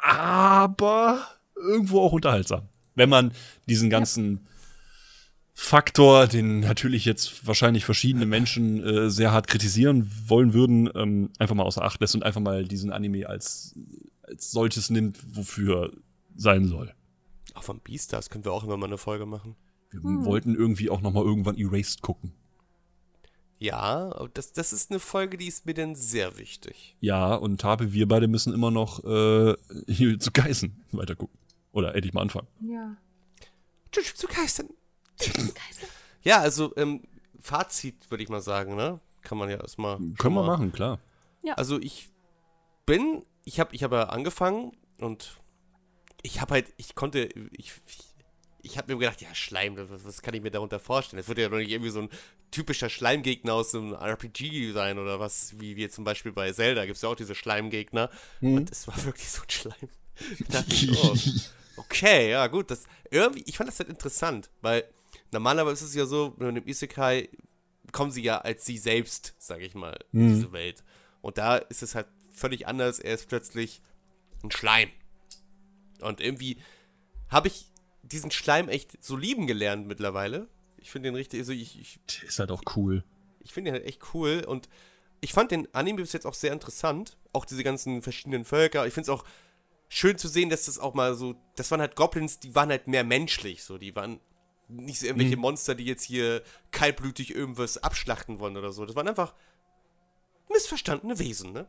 Aber 0.02 1.26
irgendwo 1.56 2.02
auch 2.02 2.11
unterhaltsam. 2.11 2.68
Wenn 2.95 3.10
man 3.10 3.31
diesen 3.68 3.90
ganzen 3.90 4.48
Faktor, 5.56 6.27
den 6.27 6.61
natürlich 6.61 7.06
jetzt 7.06 7.45
wahrscheinlich 7.48 7.85
verschiedene 7.85 8.26
Menschen 8.26 8.84
äh, 8.84 9.10
sehr 9.10 9.31
hart 9.31 9.48
kritisieren 9.48 10.11
wollen 10.27 10.53
würden, 10.53 10.90
ähm, 10.95 11.30
einfach 11.40 11.56
mal 11.56 11.64
außer 11.64 11.84
Acht 11.84 12.02
lässt 12.02 12.15
und 12.15 12.23
einfach 12.23 12.41
mal 12.41 12.65
diesen 12.65 12.91
Anime 12.91 13.30
als, 13.30 13.76
als 14.23 14.52
solches 14.52 14.90
nimmt, 14.90 15.19
wofür 15.35 15.94
sein 16.35 16.65
soll. 16.65 16.94
Auch 17.53 17.64
von 17.64 17.80
Beastars 17.80 18.30
können 18.30 18.45
wir 18.45 18.52
auch 18.52 18.64
immer 18.64 18.77
mal 18.77 18.88
eine 18.88 18.98
Folge 18.98 19.26
machen. 19.26 19.56
Wir 19.91 20.02
wollten 20.26 20.56
irgendwie 20.56 20.90
auch 20.90 21.02
noch 21.02 21.14
mal 21.14 21.23
irgendwann 21.23 21.56
Erased 21.56 22.02
gucken. 22.02 22.34
Ja, 23.64 24.11
aber 24.14 24.27
das, 24.27 24.52
das 24.52 24.73
ist 24.73 24.91
eine 24.91 24.99
Folge, 24.99 25.38
die 25.38 25.48
ist 25.48 25.65
mir 25.65 25.73
denn 25.73 25.95
sehr 25.95 26.38
wichtig. 26.38 26.98
Ja, 26.99 27.34
und 27.34 27.61
Tabe, 27.61 27.94
wir 27.94 28.10
beide 28.10 28.27
müssen 28.27 28.53
immer 28.53 28.72
noch 28.72 29.02
äh, 29.06 29.56
hier 29.88 30.19
zu 30.19 30.31
Geißen 30.34 30.85
weiter 30.91 31.15
gucken. 31.15 31.40
Oder 31.72 31.95
endlich 31.95 32.14
mal 32.14 32.23
anfangen. 32.23 32.48
Ja. 32.60 32.98
Tschüss, 33.90 34.15
zu 34.15 34.27
Geistern. 34.27 34.68
Ja, 36.26 36.40
also, 36.40 36.73
ähm, 36.77 37.03
Fazit 37.41 38.10
würde 38.10 38.23
ich 38.23 38.30
mal 38.30 38.41
sagen, 38.41 38.77
ne? 38.77 39.02
Kann 39.23 39.38
man 39.38 39.49
ja 39.49 39.57
erstmal. 39.57 39.98
Können 40.18 40.35
wir 40.35 40.44
machen, 40.44 40.72
klar. 40.72 40.99
Also 41.57 41.81
ich 41.81 42.10
bin, 42.85 43.23
ich 43.44 43.60
habe 43.60 43.76
ich 43.76 43.84
hab 43.84 43.91
ja 43.91 44.03
angefangen 44.03 44.72
und 44.99 45.38
ich 46.22 46.40
habe 46.40 46.53
halt, 46.53 46.73
ich 46.77 46.95
konnte, 46.95 47.27
ich, 47.52 47.73
ich, 47.85 48.12
ich 48.65 48.77
habe 48.77 48.91
mir 48.94 48.99
gedacht, 48.99 49.22
ja, 49.22 49.34
Schleim, 49.35 49.77
was, 49.77 50.06
was 50.06 50.22
kann 50.22 50.34
ich 50.34 50.41
mir 50.41 50.49
darunter 50.49 50.80
vorstellen? 50.80 51.19
Das 51.19 51.27
wird 51.27 51.38
ja 51.38 51.49
doch 51.49 51.57
nicht 51.57 51.69
irgendwie 51.69 51.91
so 51.91 52.02
ein 52.02 52.10
typischer 52.49 52.90
Schleimgegner 52.90 53.53
aus 53.53 53.76
einem 53.76 53.94
RPG 53.94 54.72
sein 54.72 54.98
oder 54.98 55.19
was, 55.19 55.60
wie 55.60 55.76
wir 55.76 55.91
zum 55.91 56.03
Beispiel 56.06 56.31
bei 56.31 56.52
Zelda, 56.52 56.85
gibt 56.85 56.95
es 56.95 57.02
ja 57.02 57.10
auch 57.10 57.15
diese 57.15 57.35
Schleimgegner. 57.35 58.10
Und 58.41 58.72
es 58.72 58.88
war 58.88 59.03
wirklich 59.06 59.30
so 59.30 59.41
ein 59.44 59.49
Schleim. 59.49 59.90
Da 60.49 60.61
dachte 60.61 60.73
ich, 60.76 60.91
oh, 60.91 61.15
okay, 61.77 62.30
ja 62.31 62.45
gut, 62.48 62.69
das 62.72 62.84
irgendwie, 63.10 63.44
ich 63.48 63.57
fand 63.57 63.68
das 63.68 63.80
halt 63.80 63.90
interessant, 63.90 64.49
weil 64.61 64.88
normalerweise 65.31 65.84
ist 65.84 65.90
es 65.90 65.95
ja 65.95 66.06
so, 66.06 66.35
mit 66.38 66.48
einem 66.48 66.68
Isekai 66.68 67.30
kommen 67.91 68.11
sie 68.11 68.22
ja 68.22 68.38
als 68.40 68.64
sie 68.65 68.77
selbst, 68.77 69.34
sag 69.40 69.61
ich 69.61 69.73
mal, 69.73 69.98
in 70.14 70.27
Mhm. 70.27 70.35
diese 70.35 70.52
Welt. 70.52 70.84
Und 71.22 71.38
da 71.40 71.57
ist 71.57 71.81
es 71.84 71.95
halt 71.95 72.07
völlig 72.31 72.68
anders. 72.68 72.99
Er 72.99 73.15
ist 73.15 73.27
plötzlich 73.27 73.81
ein 74.44 74.52
Schleim. 74.52 74.90
Und 76.02 76.22
irgendwie 76.22 76.57
habe 77.30 77.48
ich 77.48 77.65
diesen 78.03 78.31
Schleim 78.31 78.69
echt 78.69 79.03
so 79.03 79.15
lieben 79.15 79.47
gelernt 79.47 79.88
mittlerweile. 79.88 80.47
Ich 80.77 80.91
finde 80.91 81.09
den 81.09 81.15
richtig, 81.15 81.39
also 81.39 81.53
ich, 81.53 81.80
ich, 81.80 81.99
ist 82.23 82.39
halt 82.39 82.51
auch 82.51 82.61
cool. 82.75 83.03
ich 83.39 83.53
finde 83.53 83.71
den 83.71 83.80
halt 83.80 83.88
echt 83.88 84.13
cool 84.13 84.43
und 84.45 84.69
ich 85.21 85.31
fand 85.31 85.51
den 85.51 85.73
Anime 85.73 86.01
bis 86.01 86.11
jetzt 86.11 86.25
auch 86.25 86.34
sehr 86.34 86.51
interessant. 86.51 87.17
Auch 87.31 87.45
diese 87.45 87.63
ganzen 87.63 88.01
verschiedenen 88.01 88.43
Völker. 88.43 88.85
Ich 88.85 88.93
finde 88.93 89.09
es 89.09 89.17
auch 89.17 89.23
schön 89.88 90.17
zu 90.17 90.27
sehen, 90.27 90.49
dass 90.49 90.65
das 90.65 90.80
auch 90.80 90.93
mal 90.93 91.15
so, 91.15 91.35
das 91.55 91.71
waren 91.71 91.80
halt 91.80 91.95
Goblins, 91.95 92.39
die 92.39 92.53
waren 92.55 92.69
halt 92.69 92.88
mehr 92.88 93.05
menschlich, 93.05 93.63
so, 93.63 93.77
die 93.77 93.95
waren 93.95 94.19
nicht 94.67 94.99
so 94.99 95.05
irgendwelche 95.05 95.38
Monster, 95.38 95.75
die 95.75 95.85
jetzt 95.85 96.03
hier 96.03 96.41
kaltblütig 96.71 97.34
irgendwas 97.34 97.77
abschlachten 97.77 98.39
wollen 98.39 98.57
oder 98.57 98.73
so. 98.73 98.85
Das 98.85 98.95
waren 98.95 99.07
einfach 99.07 99.34
missverstandene 100.51 101.19
Wesen, 101.19 101.53
ne? 101.53 101.67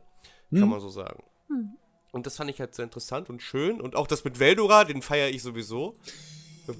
Kann 0.51 0.69
man 0.69 0.79
so 0.79 0.89
sagen. 0.89 1.23
Und 2.15 2.25
das 2.25 2.37
fand 2.37 2.49
ich 2.49 2.61
halt 2.61 2.73
sehr 2.73 2.85
interessant 2.85 3.29
und 3.29 3.41
schön. 3.41 3.81
Und 3.81 3.97
auch 3.97 4.07
das 4.07 4.23
mit 4.23 4.39
Veldora, 4.39 4.85
den 4.85 5.01
feiere 5.01 5.29
ich 5.31 5.41
sowieso. 5.43 5.97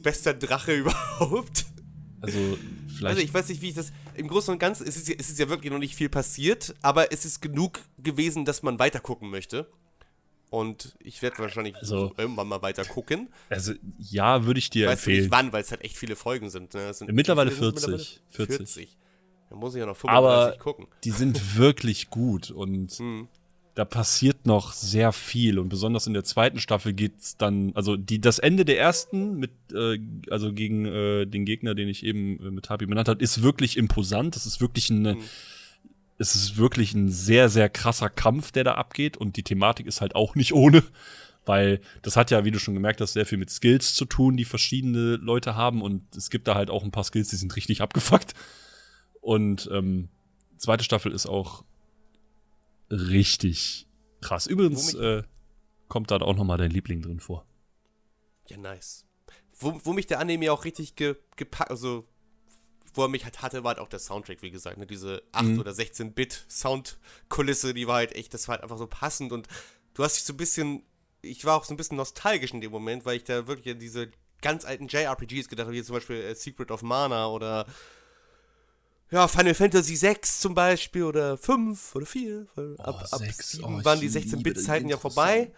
Bester 0.01 0.33
Drache 0.33 0.73
überhaupt. 0.77 1.65
Also, 2.21 2.39
vielleicht. 2.87 3.05
Also 3.05 3.21
ich 3.21 3.33
weiß 3.33 3.49
nicht, 3.49 3.61
wie 3.61 3.69
ich 3.69 3.75
das. 3.75 3.91
Im 4.15 4.29
Großen 4.29 4.53
und 4.53 4.59
Ganzen 4.59 4.87
ist 4.87 4.95
es, 4.95 5.09
ja- 5.09 5.15
es 5.19 5.29
ist 5.29 5.37
ja 5.37 5.49
wirklich 5.49 5.73
noch 5.73 5.77
nicht 5.79 5.93
viel 5.95 6.07
passiert, 6.07 6.73
aber 6.81 7.11
es 7.11 7.25
ist 7.25 7.41
genug 7.41 7.81
gewesen, 7.97 8.45
dass 8.45 8.63
man 8.63 8.79
weiter 8.79 9.01
gucken 9.01 9.29
möchte. 9.29 9.67
Und 10.49 10.95
ich 10.99 11.21
werde 11.21 11.37
wahrscheinlich 11.39 11.75
Also- 11.75 12.13
irgendwann 12.17 12.47
mal 12.47 12.61
weiter 12.61 12.85
gucken. 12.85 13.27
also, 13.49 13.73
ja, 13.99 14.45
würde 14.45 14.59
ich 14.59 14.69
dir 14.69 14.87
Weißt 14.87 15.05
du 15.05 15.09
nicht 15.09 15.17
empfehlen. 15.25 15.31
wann, 15.31 15.51
weil 15.53 15.63
es 15.63 15.71
halt 15.71 15.83
echt 15.83 15.97
viele 15.97 16.15
Folgen 16.15 16.49
sind. 16.49 16.73
Ne? 16.75 16.93
Sind 16.93 17.11
Mittlerweile 17.11 17.51
wie 17.51 17.55
viele 17.55 17.77
sind's 17.77 17.83
40. 17.83 18.21
40. 18.29 18.57
40. 18.57 18.97
Da 19.49 19.55
muss 19.57 19.75
ich 19.75 19.81
ja 19.81 19.85
noch 19.85 20.01
Aber 20.05 20.53
35 20.55 20.59
gucken. 20.61 20.87
die 21.03 21.11
sind 21.11 21.57
wirklich 21.57 22.09
gut 22.09 22.51
und 22.51 22.93
Hm. 22.93 23.27
Da 23.75 23.83
passiert 23.83 24.45
noch 24.45 24.71
sehr 24.71 25.11
viel 25.11 25.59
und 25.59 25.67
besonders 25.67 26.07
in 26.07 26.13
der 26.13 26.23
zweiten 26.23 26.59
Staffel 26.59 26.93
geht's 26.93 27.35
dann, 27.35 27.73
also 27.75 27.97
die 27.97 28.21
das 28.21 28.39
Ende 28.39 28.63
der 28.63 28.79
ersten 28.79 29.37
mit 29.37 29.51
äh, 29.73 29.99
also 30.29 30.53
gegen 30.53 30.85
äh, 30.85 31.25
den 31.25 31.43
Gegner, 31.43 31.75
den 31.75 31.89
ich 31.89 32.05
eben 32.05 32.39
äh, 32.39 32.51
mit 32.51 32.69
Habi 32.69 32.85
benannt 32.85 33.09
habe, 33.09 33.21
ist 33.21 33.43
wirklich 33.43 33.75
imposant. 33.75 34.35
Das 34.37 34.45
ist 34.45 34.61
wirklich 34.61 34.89
eine 34.89 35.17
es 36.17 36.35
ist 36.35 36.55
wirklich 36.55 36.93
ein 36.93 37.09
sehr 37.09 37.49
sehr 37.49 37.67
krasser 37.67 38.09
Kampf, 38.09 38.53
der 38.53 38.63
da 38.63 38.75
abgeht 38.75 39.17
und 39.17 39.35
die 39.35 39.43
Thematik 39.43 39.87
ist 39.87 39.99
halt 39.99 40.15
auch 40.15 40.35
nicht 40.35 40.53
ohne, 40.53 40.81
weil 41.45 41.81
das 42.01 42.15
hat 42.15 42.31
ja, 42.31 42.45
wie 42.45 42.51
du 42.51 42.59
schon 42.59 42.75
gemerkt 42.75 43.01
hast, 43.01 43.11
sehr 43.11 43.25
viel 43.25 43.37
mit 43.37 43.49
Skills 43.49 43.93
zu 43.93 44.05
tun, 44.05 44.37
die 44.37 44.45
verschiedene 44.45 45.17
Leute 45.17 45.55
haben 45.55 45.81
und 45.81 46.15
es 46.15 46.29
gibt 46.29 46.47
da 46.47 46.55
halt 46.55 46.69
auch 46.69 46.85
ein 46.85 46.91
paar 46.91 47.03
Skills, 47.03 47.27
die 47.27 47.35
sind 47.35 47.53
richtig 47.57 47.81
abgefuckt. 47.81 48.33
Und 49.19 49.69
ähm, 49.73 50.07
zweite 50.57 50.83
Staffel 50.83 51.11
ist 51.11 51.25
auch 51.25 51.63
richtig 52.89 53.87
krass. 54.21 54.47
Übrigens 54.47 54.93
äh, 54.93 55.23
kommt 55.87 56.11
da 56.11 56.17
auch 56.17 56.35
noch 56.35 56.43
mal 56.43 56.57
dein 56.57 56.71
Liebling 56.71 57.01
drin 57.01 57.19
vor. 57.19 57.45
Ja, 58.47 58.57
nice. 58.57 59.05
Wo, 59.57 59.79
wo 59.83 59.93
mich 59.93 60.07
der 60.07 60.19
Anime 60.19 60.51
auch 60.51 60.65
richtig 60.65 60.95
ge, 60.95 61.15
gepackt, 61.35 61.71
also 61.71 62.07
wo 62.93 63.03
er 63.03 63.09
mich 63.09 63.25
halt 63.25 63.41
hatte, 63.41 63.63
war 63.63 63.69
halt 63.69 63.79
auch 63.79 63.89
der 63.89 63.99
Soundtrack, 63.99 64.41
wie 64.41 64.51
gesagt. 64.51 64.77
Ne? 64.77 64.85
Diese 64.87 65.23
8 65.31 65.45
Mhm. 65.45 65.59
oder 65.59 65.71
16-Bit-Soundkulisse, 65.71 67.73
die 67.73 67.87
war 67.87 67.95
halt 67.95 68.15
echt, 68.15 68.33
das 68.33 68.47
war 68.47 68.55
halt 68.55 68.63
einfach 68.63 68.77
so 68.77 68.87
passend 68.87 69.31
und 69.31 69.47
du 69.93 70.03
hast 70.03 70.15
dich 70.15 70.23
so 70.23 70.33
ein 70.33 70.37
bisschen, 70.37 70.83
ich 71.21 71.43
war 71.45 71.57
auch 71.57 71.65
so 71.65 71.73
ein 71.73 71.77
bisschen 71.77 71.97
nostalgisch 71.97 72.53
in 72.53 72.61
dem 72.61 72.71
Moment, 72.71 73.05
weil 73.05 73.17
ich 73.17 73.23
da 73.23 73.47
wirklich 73.47 73.73
an 73.73 73.79
diese 73.79 74.11
ganz 74.41 74.65
alten 74.65 74.87
JRPGs 74.87 75.49
gedacht 75.49 75.67
habe, 75.67 75.75
wie 75.75 75.83
zum 75.83 75.95
Beispiel 75.95 76.17
äh, 76.17 76.35
Secret 76.35 76.71
of 76.71 76.83
Mana 76.83 77.27
oder 77.27 77.65
ja, 79.15 79.27
Final 79.27 79.53
Fantasy 79.53 79.95
6 79.95 80.41
zum 80.41 80.53
Beispiel 80.53 81.03
oder 81.03 81.37
5 81.37 81.95
oder 81.95 82.05
4. 82.05 82.47
Weil 82.55 82.75
ab, 82.79 83.07
ab 83.11 83.19
6, 83.19 83.51
7 83.51 83.63
oh, 83.63 83.83
waren 83.85 83.99
die 83.99 84.07
ich 84.07 84.13
liebe 84.13 84.35
16-Bit-Zeiten 84.37 84.87
die 84.87 84.91
ja 84.91 84.97
vorbei. 84.97 85.51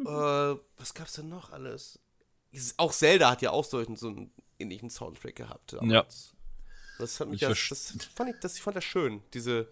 äh, 0.00 0.04
was 0.04 0.94
gab's 0.94 1.12
denn 1.14 1.28
noch 1.28 1.50
alles? 1.52 1.98
Ist- 2.50 2.78
Auch 2.78 2.92
Zelda 2.92 3.30
hat 3.30 3.42
ja 3.42 3.50
auch 3.50 3.64
so 3.64 3.78
einen, 3.78 3.96
so 3.96 4.08
einen 4.08 4.30
ähnlichen 4.58 4.90
Soundtrack 4.90 5.36
gehabt. 5.36 5.72
damals. 5.74 6.34
Das 6.98 7.18
hat 7.20 7.28
mich 7.28 7.36
Ich 7.36 7.42
ja, 7.42 7.48
das 7.48 7.94
fand 8.14 8.30
ich, 8.30 8.36
das, 8.40 8.56
ich 8.56 8.62
fand 8.62 8.76
das 8.76 8.84
schön. 8.84 9.22
Diese, 9.34 9.68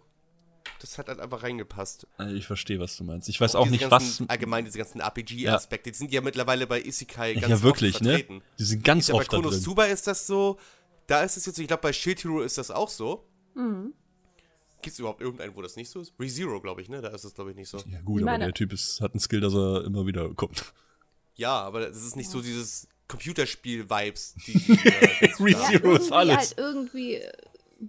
das 0.81 0.99
hat 0.99 1.09
halt 1.09 1.21
einfach 1.21 1.43
reingepasst. 1.43 2.07
Äh, 2.19 2.33
Ich 2.35 2.47
verstehe, 2.47 2.79
was 2.81 2.97
du 2.97 3.05
meinst. 3.05 3.29
Ich 3.29 3.41
weiß 3.41 3.55
auch 3.55 3.65
diese 3.65 3.73
nicht, 3.77 3.89
ganzen, 3.91 4.25
was. 4.27 4.31
Allgemein 4.31 4.65
diese 4.65 4.79
ganzen 4.79 5.01
RPG-Aspekte, 5.01 5.91
die 5.93 5.97
sind 5.99 6.13
ja 6.13 6.21
mittlerweile 6.23 6.67
bei 6.67 6.81
Isekai 6.83 7.35
ganz 7.35 7.49
Ja, 7.49 7.63
wirklich, 7.63 7.95
oft 7.97 8.05
ne? 8.05 8.11
vertreten. 8.19 8.43
Die 8.59 8.65
sind 8.65 8.83
ganz 8.85 9.05
Ist 9.05 9.09
ja 9.09 9.15
bei 9.15 9.21
oft 9.21 9.33
da 9.33 9.37
drin. 9.37 9.45
Konosuba 9.45 9.85
ist 9.85 10.07
das 10.07 10.27
so. 10.27 10.59
Da 11.11 11.23
ist 11.25 11.37
es 11.37 11.47
jetzt 11.47 11.57
so, 11.57 11.63
ich 11.63 11.69
glaube 11.69 11.83
bei 11.83 11.93
Shield 11.93 12.23
Hero 12.23 12.41
ist 12.41 12.57
das 12.57 12.71
auch 12.71 12.89
so. 12.89 13.27
Gibt 14.83 14.95
es 14.95 14.99
überhaupt 14.99 15.21
irgendeinen, 15.21 15.55
wo 15.57 15.63
das 15.63 15.77
nicht 15.77 15.91
so 15.91 16.01
ist? 16.01 16.15
ReZero, 16.19 16.61
glaube 16.61 16.81
ich, 16.81 16.89
ne? 16.89 17.03
Da 17.03 17.09
ist 17.09 17.25
es, 17.25 17.35
glaube 17.35 17.51
ich, 17.51 17.57
nicht 17.57 17.69
so. 17.69 17.79
Ja, 17.79 18.01
gut, 18.01 18.23
Ich 18.23 18.29
aber 18.29 18.39
der 18.39 18.55
Typ 18.55 18.73
ist, 18.73 19.01
hat 19.01 19.13
einen 19.13 19.21
Skill, 19.21 19.41
dass 19.41 19.53
er 19.53 19.85
immer 19.85 20.07
wieder 20.07 20.33
kommt. 20.35 20.73
Ja, 21.35 21.61
aber 21.61 21.89
es 21.89 22.03
ist 22.03 22.17
nicht 22.17 22.31
so 22.31 22.41
dieses 22.41 22.89
Computerspiel-Vibes, 23.09 24.37
die. 24.47 24.53
die 24.59 24.73
äh, 24.73 25.25
ReZero 25.41 25.93
ist 25.95 26.11
irgendwie 26.11 26.13
alles. 26.13 26.37
Halt 26.37 26.55
irgendwie 26.57 27.15
äh, 27.17 27.33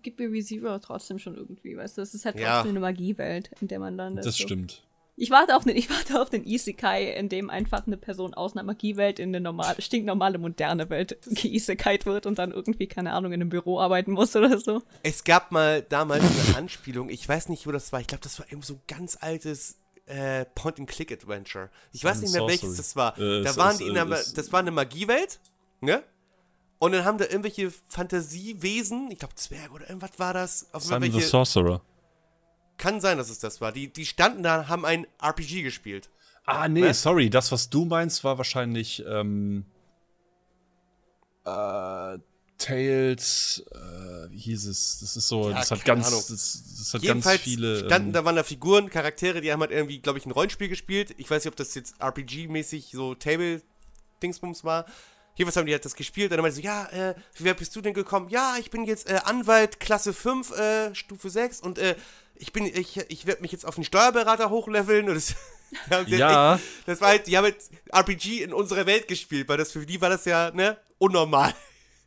gibt 0.02 0.20
mir 0.20 0.30
ReZero 0.32 0.80
trotzdem 0.80 1.20
schon 1.20 1.36
irgendwie, 1.38 1.78
weißt 1.78 1.98
du? 1.98 2.02
Es 2.02 2.14
ist 2.14 2.26
halt 2.26 2.38
Ja. 2.40 2.56
trotzdem 2.56 2.72
eine 2.72 2.80
Magiewelt, 2.82 3.52
in 3.62 3.68
der 3.70 3.80
man 3.80 3.98
dann. 3.98 4.16
Das 4.18 4.26
ist 4.26 4.38
so. 4.40 4.44
stimmt. 4.44 4.84
Ich 5.18 5.30
warte 5.30 5.56
auf 5.56 5.66
den, 5.66 5.76
ich 5.76 5.90
warte 5.90 6.20
auf 6.22 6.30
den 6.30 6.44
Isekai, 6.46 7.12
in 7.14 7.30
dem 7.30 7.50
einfach 7.50 7.86
eine 7.86 7.98
Person 7.98 8.34
aus 8.34 8.54
einer 8.54 8.64
Magiewelt 8.64 9.20
in 9.20 9.30
eine 9.30 9.42
normale, 9.42 9.80
stinknormale, 9.82 10.38
moderne 10.40 10.90
Welt 10.90 11.18
geisekait 11.44 12.06
wird 12.06 12.26
und 12.26 12.40
dann 12.40 12.52
irgendwie, 12.52 12.88
keine 12.88 13.14
Ahnung, 13.14 13.32
in 13.34 13.42
einem 13.42 13.50
Büro 13.50 13.80
arbeiten 13.80 14.12
muss 14.14 14.36
oder 14.36 14.58
so. 14.60 14.82
Es 15.04 15.24
gab 15.24 15.52
mal 15.52 15.82
damals 15.84 16.24
eine 16.24 16.58
Anspielung, 16.58 17.10
ich 17.10 17.28
weiß 17.28 17.50
nicht, 17.50 17.68
wo 17.68 17.72
das 17.72 17.92
war. 17.94 18.00
Ich 18.00 18.08
glaube, 18.08 18.24
das 18.24 18.40
war 18.40 18.48
irgendwie 18.50 18.68
so 18.68 18.74
ein 18.76 18.82
ganz 18.88 19.18
altes 19.20 19.78
äh, 20.08 20.46
Point-and-Click-Adventure. 20.56 21.70
Ich 21.92 22.04
weiß 22.04 22.22
nicht 22.22 22.32
mehr, 22.34 22.48
welches 22.48 22.76
das 22.78 22.96
war. 22.96 23.18
Äh, 23.20 23.44
da 23.44 23.56
waren 23.58 23.72
ist, 23.74 23.82
die 23.82 23.88
in 23.88 23.96
äh, 23.96 24.00
einer, 24.00 24.16
es- 24.16 24.34
das 24.34 24.52
war 24.52 24.60
eine 24.62 24.72
Magiewelt, 24.72 25.40
ne? 25.82 26.04
Und 26.80 26.94
dann 26.94 27.06
haben 27.06 27.20
da 27.20 27.26
irgendwelche 27.26 27.72
Fantasiewesen, 27.90 29.12
ich 29.12 29.20
glaube 29.20 29.36
Zwerge 29.36 29.72
oder 29.74 29.88
irgendwas 29.88 30.18
war 30.18 30.34
das. 30.34 30.68
Auf 30.74 30.84
Simon 30.84 31.02
the 31.02 31.08
irgendwelche, 31.10 31.30
Sorcerer. 31.30 31.82
Kann 32.82 33.00
sein, 33.00 33.18
dass 33.18 33.30
es 33.30 33.40
das 33.40 33.62
war. 33.62 33.72
Die, 33.72 33.88
die 33.88 34.06
standen 34.06 34.44
da, 34.44 34.68
haben 34.68 34.86
ein 34.86 35.06
RPG 35.22 35.62
gespielt. 35.62 36.10
Ah, 36.46 36.68
nee, 36.68 36.84
Was? 36.90 37.04
sorry. 37.04 37.30
Das, 37.30 37.52
was 37.52 37.70
du 37.70 37.86
meinst, 37.86 38.24
war 38.24 38.38
wahrscheinlich 38.38 39.04
ähm, 39.08 39.66
äh, 41.46 42.18
Tales, 42.58 43.64
äh, 43.72 44.32
wie 44.32 44.38
hieß 44.38 44.66
es? 44.66 45.00
Das 45.00 45.16
ist 45.16 45.28
so, 45.28 45.50
Ja, 45.50 45.58
das 45.60 45.72
hat 45.72 45.86
ganz, 45.86 46.10
das, 46.10 46.28
das 46.28 46.94
hat 46.94 47.02
Jedenfalls 47.02 47.38
ganz 47.38 47.44
viele. 47.44 47.86
standen 47.86 48.10
ähm, 48.10 48.14
da 48.14 48.26
waren 48.26 48.36
da 48.36 48.44
Figuren, 48.44 48.90
Charaktere, 48.90 49.42
die 49.42 49.52
haben 49.52 49.62
halt 49.62 49.72
irgendwie, 49.72 50.00
glaube 50.00 50.20
ich, 50.20 50.26
ein 50.26 50.32
Rollenspiel 50.32 50.68
gespielt. 50.68 51.14
Ich 51.18 51.30
weiß 51.30 51.44
nicht, 51.44 51.52
ob 51.52 51.56
das 51.56 51.74
jetzt 51.76 51.96
RPG-mäßig 52.02 52.92
so 52.92 53.16
Table-Dingsbums 53.16 54.64
war. 54.64 54.86
Jedenfalls 55.36 55.58
haben 55.58 55.66
die 55.66 55.74
halt 55.74 55.86
das 55.86 55.96
gespielt. 55.96 56.32
Und 56.32 56.38
dann 56.38 56.42
meinte 56.44 56.56
sie 56.56 56.62
so, 56.62 56.68
ja, 56.68 56.86
äh, 56.88 57.16
wie 57.36 57.46
weit 57.46 57.58
bist 57.58 57.76
du 57.76 57.82
denn 57.82 57.94
gekommen? 57.94 58.30
Ja, 58.30 58.56
ich 58.60 58.70
bin 58.70 58.84
jetzt 58.86 59.10
äh, 59.10 59.20
Anwalt 59.24 59.80
Klasse 59.80 60.14
5, 60.14 60.52
äh, 60.52 60.96
Stufe 60.96 61.30
6 61.30 61.62
und 61.62 61.78
äh, 61.80 61.96
ich 62.42 62.52
bin, 62.52 62.66
ich, 62.66 62.98
ich 62.98 63.26
werde 63.28 63.42
mich 63.42 63.52
jetzt 63.52 63.66
auf 63.66 63.76
den 63.76 63.84
Steuerberater 63.84 64.50
hochleveln 64.50 65.08
und 65.08 65.16
das, 65.16 65.28
sie 65.88 65.92
halt 65.92 66.10
Ja. 66.10 66.56
echt, 66.56 66.64
das 66.88 67.00
war 67.00 67.10
halt, 67.10 67.28
die 67.28 67.38
haben 67.38 67.46
halt 67.46 67.58
RPG 67.92 68.44
in 68.44 68.52
unserer 68.54 68.86
Welt 68.86 69.08
gespielt, 69.08 69.48
weil 69.48 69.58
das 69.58 69.72
für 69.72 69.86
die 69.86 70.02
war 70.02 70.10
das 70.10 70.26
ja, 70.26 70.52
ne, 70.52 70.78
unnormal. 70.98 71.54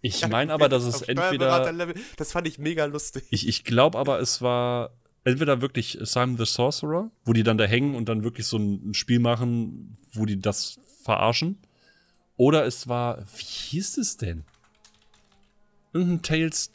ich 0.02 0.26
meine 0.28 0.52
aber, 0.52 0.68
dass 0.68 0.84
es 0.84 1.02
entweder. 1.02 1.72
Das 2.16 2.32
fand 2.32 2.48
ich 2.48 2.58
mega 2.58 2.84
lustig. 2.84 3.24
Ich, 3.30 3.46
ich 3.46 3.64
glaube 3.64 3.96
aber, 3.98 4.20
es 4.20 4.42
war 4.42 4.90
entweder 5.22 5.60
wirklich 5.62 5.98
Simon 6.02 6.36
the 6.36 6.44
Sorcerer, 6.44 7.10
wo 7.24 7.32
die 7.32 7.44
dann 7.44 7.56
da 7.56 7.64
hängen 7.64 7.94
und 7.94 8.08
dann 8.08 8.24
wirklich 8.24 8.46
so 8.46 8.58
ein, 8.58 8.90
ein 8.90 8.94
Spiel 8.94 9.20
machen, 9.20 9.96
wo 10.12 10.26
die 10.26 10.40
das 10.40 10.78
verarschen. 11.02 11.58
Oder 12.36 12.66
es 12.66 12.88
war, 12.88 13.24
wie 13.36 13.44
hieß 13.44 13.98
es 13.98 14.16
denn? 14.16 14.44
Irgendein 15.92 16.22
Tales, 16.22 16.72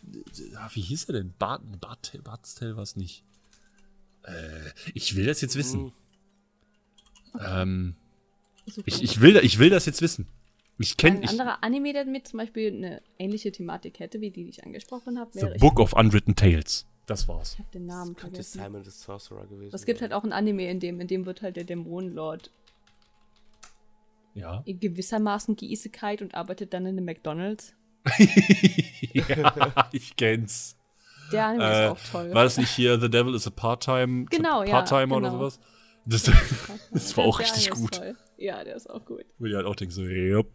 ah, 0.56 0.70
wie 0.74 0.82
hieß 0.82 1.10
er 1.10 1.14
denn? 1.14 1.34
Bart, 1.38 1.62
Bart, 1.82 2.18
Bart's 2.24 2.56
Tale 2.56 2.78
war 2.78 2.84
es 2.84 2.96
nicht. 2.96 3.26
Äh, 4.30 4.72
ich 4.94 5.16
will 5.16 5.26
das 5.26 5.42
jetzt 5.42 5.56
wissen. 5.56 5.92
Ähm, 7.46 7.96
Super. 8.66 8.88
ich, 8.88 9.04
ich, 9.04 9.22
will, 9.22 9.38
ich 9.38 9.60
will 9.60 9.70
das 9.70 9.86
jetzt 9.86 10.02
wissen. 10.02 10.28
Ich 10.78 10.94
Ein 10.94 10.98
kenne 10.98 11.22
ich, 11.24 11.30
anderer 11.32 11.64
Anime, 11.64 11.92
der 11.94 12.06
mit 12.06 12.28
zum 12.28 12.40
Beispiel 12.40 12.74
eine 12.74 13.02
ähnliche 13.18 13.52
Thematik 13.52 14.00
hätte, 14.00 14.22
wie 14.22 14.32
die, 14.32 14.44
die 14.46 14.50
ich 14.50 14.64
angesprochen 14.64 15.20
habe, 15.20 15.34
wäre. 15.36 15.52
The 15.54 15.60
Book 15.60 15.80
of 15.80 15.94
Unwritten 15.94 16.36
Tales. 16.36 16.86
Das 17.06 17.28
war's. 17.28 17.54
Ich 17.54 17.60
habe 17.60 17.70
den 17.74 17.86
Namen 17.88 18.16
Könnte 18.16 18.36
vergessen. 18.36 18.62
Simon 18.62 18.84
the 18.84 18.92
Sorcerer 18.92 19.48
gewesen 19.48 19.74
Es 19.76 19.86
gibt 19.86 20.02
halt 20.02 20.14
auch 20.14 20.24
ein 20.24 20.32
Anime, 20.32 20.70
in 20.70 20.80
dem, 20.80 21.02
in 21.02 21.08
dem 21.08 21.26
wird 21.26 21.42
halt 21.42 21.56
der 21.56 21.64
Dämonenlord 21.64 22.52
Ja. 24.36 24.62
in 24.66 24.80
gewissermaßen 24.80 25.56
geisekait 25.56 26.22
und 26.22 26.36
arbeitet 26.36 26.74
dann 26.74 26.86
in 26.86 26.98
einem 26.98 27.06
McDonalds. 27.06 27.74
ja, 29.14 29.90
ich 29.92 30.16
kenn's. 30.16 30.78
Der 31.32 31.46
Anime 31.48 31.64
Äh, 31.64 31.86
ist 31.86 31.92
auch 31.92 32.12
toll. 32.12 32.34
War 32.34 32.44
das 32.44 32.58
nicht 32.58 32.70
hier 32.72 33.00
The 33.00 33.10
Devil 33.10 33.36
is 33.36 33.48
a 33.48 33.50
Part-Time? 33.50 34.26
Genau, 34.30 34.64
ja, 34.64 34.72
Part-Timer 34.72 35.18
oder 35.18 35.30
genau. 35.30 35.40
sowas? 35.40 35.60
Das, 36.06 36.24
das 36.92 37.18
war 37.18 37.26
auch 37.26 37.38
Der 37.40 37.46
richtig 37.48 37.70
gut. 37.72 37.96
toll. 37.96 38.16
Ja, 38.38 38.64
der 38.64 38.76
ist 38.76 38.90
auch 38.90 39.06
gut. 39.06 39.26
Wo 39.38 39.46
die 39.46 39.56
halt 39.56 39.66
auch 39.66 39.76
denken 39.76 39.94
so, 39.94 40.04
yep, 40.04 40.48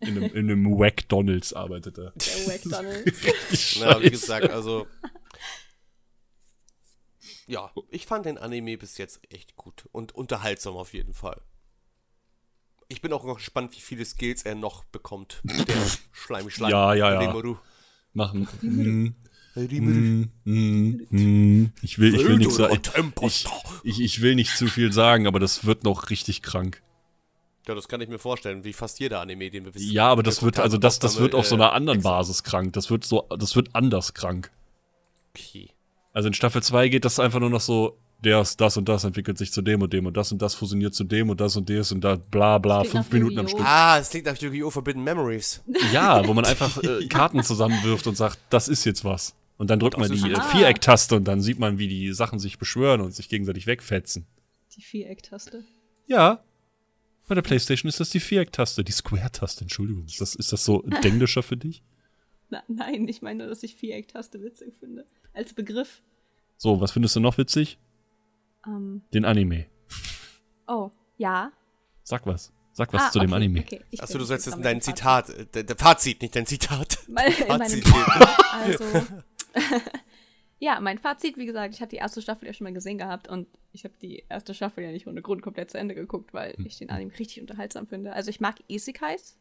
in 0.00 0.16
einem, 0.16 0.24
in 0.34 0.50
einem 0.50 0.62
McDonalds 0.62 1.52
arbeitet 1.52 1.98
er. 1.98 2.12
Der 2.12 2.46
McDonalds. 2.48 3.24
Richtig 3.24 3.78
Na, 3.80 4.02
wie 4.02 4.10
gesagt, 4.10 4.50
also. 4.50 4.86
Ja, 7.46 7.70
ich 7.90 8.06
fand 8.06 8.26
den 8.26 8.38
Anime 8.38 8.78
bis 8.78 8.98
jetzt 8.98 9.20
echt 9.32 9.56
gut 9.56 9.88
und 9.92 10.14
unterhaltsam 10.14 10.76
auf 10.76 10.92
jeden 10.92 11.14
Fall. 11.14 11.40
Ich 12.88 13.00
bin 13.00 13.12
auch 13.12 13.24
noch 13.24 13.36
gespannt, 13.36 13.72
wie 13.76 13.80
viele 13.80 14.04
Skills 14.04 14.42
er 14.42 14.54
noch 14.56 14.84
bekommt. 14.84 15.40
Der 15.44 15.76
Schleimi 16.12 16.50
Schleim. 16.50 16.70
Ja, 16.70 16.94
ja, 16.94 17.22
ja. 17.22 17.56
Machen. 18.12 19.16
Mm, 19.54 19.62
mm, 19.62 20.30
mm, 20.44 21.06
mm. 21.10 21.72
Ich 21.82 21.98
will, 21.98 22.14
ich 22.14 22.24
will 22.24 22.38
nicht 22.38 22.52
so, 22.52 22.68
ich, 22.68 22.80
ich, 23.82 24.00
ich 24.00 24.22
will 24.22 24.36
nicht 24.36 24.56
zu 24.56 24.68
viel 24.68 24.92
sagen, 24.92 25.26
aber 25.26 25.40
das 25.40 25.64
wird 25.64 25.84
noch 25.84 26.10
richtig 26.10 26.42
krank. 26.42 26.82
Ja, 27.66 27.74
das 27.74 27.88
kann 27.88 28.00
ich 28.00 28.08
mir 28.08 28.18
vorstellen, 28.18 28.64
wie 28.64 28.72
fast 28.72 29.00
jeder 29.00 29.20
Anime, 29.20 29.50
den 29.50 29.64
wir 29.64 29.72
bis 29.72 29.90
Ja, 29.90 30.08
aber 30.08 30.22
das 30.22 30.42
wird, 30.42 30.58
also 30.58 30.78
das, 30.78 30.98
das 30.98 31.18
wird 31.18 31.34
auf 31.34 31.46
so 31.46 31.56
äh, 31.56 31.58
einer 31.58 31.72
anderen. 31.72 32.00
Basis 32.00 32.42
krank. 32.42 32.72
Das 32.72 32.90
wird 32.90 33.04
so, 33.04 33.26
das 33.38 33.54
wird 33.54 33.74
anders 33.74 34.14
krank. 34.14 34.50
Okay. 35.36 35.70
Also 36.12 36.28
in 36.28 36.34
Staffel 36.34 36.62
2 36.62 36.88
geht 36.88 37.04
das 37.04 37.20
einfach 37.20 37.38
nur 37.38 37.50
noch 37.50 37.60
so, 37.60 37.98
das, 38.22 38.56
das 38.56 38.76
und 38.76 38.88
das 38.88 39.04
entwickelt 39.04 39.38
sich 39.38 39.52
zu 39.52 39.62
dem 39.62 39.82
und 39.82 39.92
dem 39.92 40.06
und 40.06 40.16
das 40.16 40.32
und 40.32 40.42
das 40.42 40.54
fusioniert 40.54 40.94
zu 40.94 41.04
dem 41.04 41.30
und 41.30 41.40
das 41.40 41.56
und 41.56 41.70
das 41.70 41.92
und 41.92 42.02
da 42.02 42.16
bla 42.16 42.58
bla, 42.58 42.84
fünf 42.84 43.10
Minuten 43.12 43.38
am! 43.38 43.48
Stück. 43.48 43.64
Ah, 43.64 43.98
es 43.98 44.10
klingt 44.10 44.26
nach 44.26 44.36
Yu-Gi-Oh! 44.36 44.70
Forbidden 44.70 45.02
Memories. 45.02 45.62
Ja, 45.92 46.26
wo 46.26 46.34
man 46.34 46.44
einfach 46.46 46.82
äh, 46.82 47.06
Karten 47.06 47.42
zusammenwirft 47.42 48.06
und 48.06 48.16
sagt, 48.16 48.38
das 48.50 48.68
ist 48.68 48.84
jetzt 48.84 49.04
was. 49.04 49.34
Und 49.60 49.68
dann 49.68 49.78
drückt 49.78 49.98
Das 49.98 50.08
man 50.08 50.16
die 50.18 50.30
äh, 50.30 50.36
Ah. 50.36 50.40
Viereck-Taste 50.40 51.14
und 51.16 51.24
dann 51.24 51.42
sieht 51.42 51.58
man, 51.58 51.76
wie 51.76 51.86
die 51.86 52.14
Sachen 52.14 52.38
sich 52.38 52.56
beschwören 52.56 53.02
und 53.02 53.12
sich 53.14 53.28
gegenseitig 53.28 53.66
wegfetzen. 53.66 54.26
Die 54.74 54.80
Viereck-Taste. 54.80 55.64
Ja. 56.06 56.42
Bei 57.28 57.34
der 57.34 57.42
Playstation 57.42 57.86
ist 57.90 58.00
das 58.00 58.08
die 58.08 58.20
Viereck-Taste, 58.20 58.82
die 58.82 58.92
Square-Taste, 58.92 59.60
Entschuldigung. 59.60 60.06
Ist 60.06 60.18
das, 60.18 60.34
ist 60.34 60.50
das 60.54 60.64
so 60.64 60.82
englischer 61.02 61.42
für 61.42 61.58
dich? 61.58 61.82
Na, 62.48 62.62
nein, 62.68 63.06
ich 63.06 63.20
meine, 63.20 63.46
dass 63.48 63.62
ich 63.62 63.76
Viereck-Taste 63.76 64.42
witzig 64.42 64.72
finde. 64.80 65.04
Als 65.34 65.52
Begriff. 65.52 66.00
So, 66.56 66.80
was 66.80 66.92
findest 66.92 67.16
du 67.16 67.20
noch 67.20 67.36
witzig? 67.36 67.78
Ähm, 68.66 69.02
Den 69.12 69.26
Anime. 69.26 69.66
oh, 70.68 70.90
ja. 71.18 71.52
Sag 72.02 72.26
was. 72.26 72.50
Sag 72.72 72.92
was 72.94 73.02
Ah, 73.02 73.10
zu 73.10 73.18
dem 73.18 73.28
okay, 73.32 73.36
Anime. 73.36 73.60
Okay. 73.60 73.80
Ich 73.90 74.02
Achso, 74.02 74.16
du 74.16 74.24
sollst 74.24 74.46
jetzt 74.46 74.58
dein. 74.64 74.80
Zitat, 74.80 75.28
äh, 75.28 75.64
der, 75.64 75.76
Fazit, 75.76 76.22
nicht 76.22 76.34
dein 76.34 76.46
Zitat. 76.46 76.98
Mein, 77.08 77.30
in 77.32 77.48
meinem 77.48 77.82
Fazit. 77.82 77.84
Also, 78.52 78.84
ja, 80.58 80.78
mein 80.80 80.98
Fazit, 80.98 81.36
wie 81.36 81.46
gesagt, 81.46 81.74
ich 81.74 81.80
hatte 81.80 81.90
die 81.90 81.96
erste 81.96 82.20
Staffel 82.22 82.46
ja 82.46 82.52
schon 82.52 82.64
mal 82.66 82.72
gesehen 82.74 82.98
gehabt 82.98 83.28
und 83.28 83.46
ich 83.72 83.84
habe 83.84 83.94
die 84.00 84.24
erste 84.28 84.54
Staffel 84.54 84.84
ja 84.84 84.90
nicht 84.92 85.06
ohne 85.06 85.22
Grund 85.22 85.42
komplett 85.42 85.70
zu 85.70 85.78
Ende 85.78 85.94
geguckt, 85.94 86.34
weil 86.34 86.54
Hm. 86.54 86.66
ich 86.66 86.78
den 86.78 86.90
Anime 86.90 87.12
richtig 87.18 87.40
unterhaltsam 87.40 87.86
finde. 87.86 88.12
Also 88.12 88.30
ich 88.30 88.40
mag 88.40 88.56
Isekais. 88.68 89.36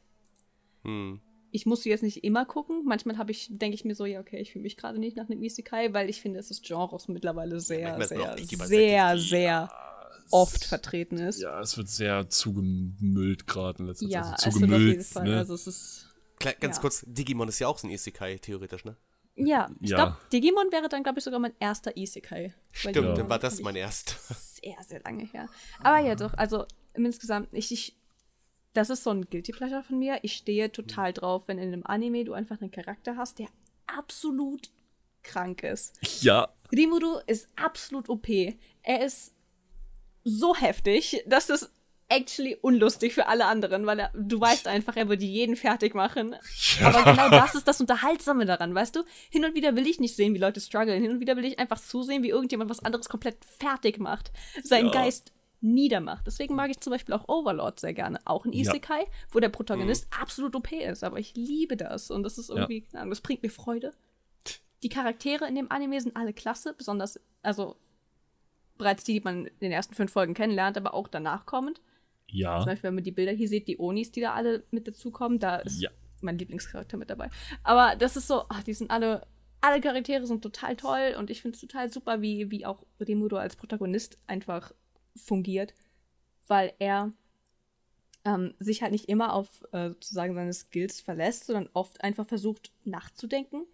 Hm. 0.84 1.20
Ich 1.52 1.66
muss 1.66 1.82
sie 1.82 1.90
jetzt 1.90 2.04
nicht 2.04 2.24
immer 2.24 2.46
gucken. 2.46 2.84
Manchmal 2.86 3.18
habe 3.18 3.32
ich, 3.32 3.48
denke 3.50 3.74
ich 3.74 3.84
mir 3.84 3.96
so, 3.96 4.06
ja, 4.06 4.20
okay, 4.20 4.38
ich 4.38 4.52
fühle 4.52 4.62
mich 4.64 4.78
gerade 4.78 5.00
nicht 5.00 5.18
nach 5.18 5.28
einem 5.30 5.42
Isekai, 5.42 5.94
weil 5.94 6.08
ich 6.10 6.22
finde, 6.22 6.38
dass 6.38 6.50
das 6.50 6.62
Genre 6.62 6.98
mittlerweile 7.08 7.60
sehr, 7.60 7.96
auch 7.96 8.02
sehr, 8.04 8.36
übersättigt. 8.38 8.68
sehr, 8.68 9.18
sehr 9.18 9.72
oft 10.32 10.64
vertreten 10.64 11.18
ist. 11.18 11.42
Ja, 11.42 11.60
es 11.60 11.76
wird 11.76 11.90
sehr 11.90 12.30
zugemüllt 12.30 13.48
gerade 13.48 13.80
in 13.80 13.88
letzter 13.88 14.08
Ja, 14.08 14.22
Zeit. 14.24 14.36
es 14.40 14.46
Also 14.46 14.62
wird 14.62 14.72
auf 14.74 14.78
jeden 14.80 15.02
zugemüllt, 15.02 15.06
Fall. 15.08 15.28
ne? 15.28 15.38
Also 15.38 15.56
es 15.56 15.66
ist. 15.66 16.06
Kle- 16.40 16.58
Ganz 16.60 16.76
Ja. 16.78 16.82
kurz, 16.82 17.04
Digimon 17.08 17.48
ist 17.50 17.58
ja 17.58 17.68
auch 17.68 17.80
so 17.80 17.88
ein 17.88 17.92
Isekai, 17.92 18.38
theoretisch, 18.38 18.86
ne? 18.86 18.96
Ja, 19.40 19.70
ich 19.80 19.90
Ja. 19.92 19.96
glaube, 19.98 20.18
Digimon 20.34 20.72
wäre 20.72 20.90
dann, 20.90 21.04
glaube 21.04 21.20
ich, 21.20 21.24
sogar 21.26 21.40
mein 21.40 21.54
erster 21.60 21.96
Isekai. 21.98 22.54
Stimmt, 22.72 22.96
Digimon 22.96 23.16
dann 23.16 23.30
war 23.30 23.40
das 23.40 23.60
mein 23.62 23.76
erst. 23.76 24.18
sehr, 24.62 24.76
sehr 24.88 25.02
lange 25.02 25.26
her. 25.26 25.48
Aber 25.82 26.00
ja, 26.00 26.16
doch, 26.16 26.34
also 26.36 26.66
insgesamt, 26.94 27.50
ich, 27.54 27.72
ich, 27.72 27.96
das 28.74 28.90
ist 28.90 29.04
so 29.04 29.10
ein 29.12 29.26
Guilty 29.30 29.52
Pleasure 29.52 29.84
von 29.84 29.98
mir. 30.00 30.20
Ich 30.24 30.34
stehe 30.34 30.72
total 30.72 31.14
drauf, 31.14 31.44
wenn 31.48 31.58
in 31.58 31.74
einem 31.74 31.86
Anime 31.86 32.24
du 32.26 32.34
einfach 32.34 32.60
einen 32.62 32.72
Charakter 32.72 33.16
hast, 33.18 33.40
der 33.40 33.48
absolut 33.88 34.70
krank 35.24 35.64
ist. 35.64 35.98
Ja, 36.24 36.50
Rimuru 36.72 37.20
ist 37.26 37.48
absolut 37.56 38.10
OP. 38.10 38.28
Er 38.84 39.06
ist 39.06 39.34
so 40.24 40.56
heftig, 40.56 41.24
dass 41.26 41.50
es 41.50 41.72
actually 42.10 42.58
unlustig 42.62 43.14
für 43.14 43.28
alle 43.28 43.46
anderen, 43.46 43.86
weil 43.86 44.00
er, 44.00 44.12
du 44.16 44.42
weißt 44.42 44.68
einfach, 44.68 44.96
er 44.98 45.08
würde 45.10 45.24
jeden 45.24 45.56
fertig 45.56 45.94
machen. 45.96 46.36
Aber 46.84 47.04
genau 47.04 47.30
das 47.30 47.56
ist 47.56 47.68
das 47.68 47.80
Unterhaltsame 47.80 48.46
daran, 48.46 48.74
weißt 48.76 48.96
du? 48.96 49.04
Hin 49.30 49.46
und 49.46 49.56
wieder 49.56 49.76
will 49.76 49.88
ich 49.88 50.00
nicht 50.00 50.16
sehen, 50.16 50.34
wie 50.34 50.40
Leute 50.40 50.60
strugglen. 50.60 51.02
Hin 51.02 51.12
und 51.12 51.20
wieder 51.20 51.38
will 51.38 51.46
ich 51.46 51.60
einfach 51.60 51.80
zusehen, 51.80 52.24
wie 52.24 52.30
irgendjemand 52.30 52.70
was 52.70 52.84
anderes 52.84 53.10
komplett 53.10 53.38
fertig 53.46 54.00
macht. 54.00 54.32
Seinen 54.64 54.88
Ja. 54.88 54.92
Geist 54.92 55.32
niedermacht. 55.62 56.26
Deswegen 56.26 56.56
mag 56.56 56.72
ich 56.72 56.80
zum 56.80 56.92
Beispiel 56.92 57.14
auch 57.14 57.28
Overlord 57.28 57.80
sehr 57.80 57.94
gerne. 57.94 58.20
Auch 58.26 58.46
Ja. 58.46 58.54
Isekai, 58.54 59.06
wo 59.32 59.40
der 59.40 59.50
Protagonist 59.50 60.08
absolut 60.20 60.56
OP 60.56 60.72
ist. 60.72 61.04
Aber 61.04 61.20
ich 61.20 61.36
liebe 61.36 61.78
das. 61.78 62.10
Und 62.12 62.24
das 62.24 62.38
ist 62.38 62.50
Ja. 62.50 62.56
irgendwie, 62.56 62.86
Ahnung, 62.94 63.10
das 63.10 63.22
bringt 63.22 63.44
mir 63.44 63.50
Freude. 63.52 63.94
Die 64.82 64.90
Charaktere 64.90 65.46
in 65.48 65.56
dem 65.56 65.70
Anime 65.72 66.00
sind 66.00 66.16
alle 66.16 66.32
klasse, 66.34 66.74
besonders, 66.74 67.20
also 67.44 67.76
bereits 68.78 69.04
die, 69.04 69.14
die 69.14 69.20
man 69.20 69.46
in 69.46 69.60
den 69.60 69.72
ersten 69.74 69.94
fünf 69.94 70.14
Folgen 70.14 70.34
kennenlernt, 70.34 70.78
aber 70.78 70.94
auch 70.94 71.10
danach 71.10 71.46
kommend. 71.46 71.82
Ja. 72.32 72.60
Zum 72.60 72.68
Beispiel, 72.68 72.88
wenn 72.88 72.96
man 72.96 73.04
die 73.04 73.12
Bilder 73.12 73.32
hier 73.32 73.48
sieht, 73.48 73.68
die 73.68 73.78
Onis, 73.80 74.12
die 74.12 74.22
da 74.22 74.34
alle 74.34 74.64
mit 74.72 74.88
dazukommen, 74.88 75.40
da 75.40 75.58
ist 75.58 75.82
Ja. 75.82 75.90
mein 76.22 76.38
Lieblingscharakter 76.38 76.98
mit 76.98 77.10
dabei. 77.10 77.30
Aber 77.64 77.96
das 77.96 78.16
ist 78.18 78.28
so, 78.28 78.44
ach, 78.50 78.64
die 78.64 78.74
sind 78.74 78.92
alle, 78.92 79.26
alle 79.62 79.82
Charaktere 79.82 80.26
sind 80.26 80.42
total 80.42 80.76
toll 80.76 81.16
und 81.18 81.30
ich 81.30 81.42
finde 81.42 81.56
es 81.56 81.62
total 81.62 81.92
super, 81.92 82.22
wie, 82.22 82.50
wie 82.52 82.66
auch 82.66 82.86
Rimuro 83.00 83.38
als 83.38 83.56
Protagonist 83.56 84.18
einfach 84.28 84.74
fungiert, 85.16 85.74
weil 86.48 86.74
er 86.80 87.12
ähm, 88.26 88.54
sich 88.60 88.82
halt 88.82 88.92
nicht 88.92 89.06
immer 89.10 89.34
auf 89.34 89.64
äh, 89.72 89.90
sozusagen 89.90 90.36
seine 90.36 90.54
Skills 90.54 91.00
verlässt, 91.02 91.46
sondern 91.46 91.70
oft 91.74 92.04
einfach 92.04 92.28
versucht 92.28 92.72
nachzudenken 92.84 93.66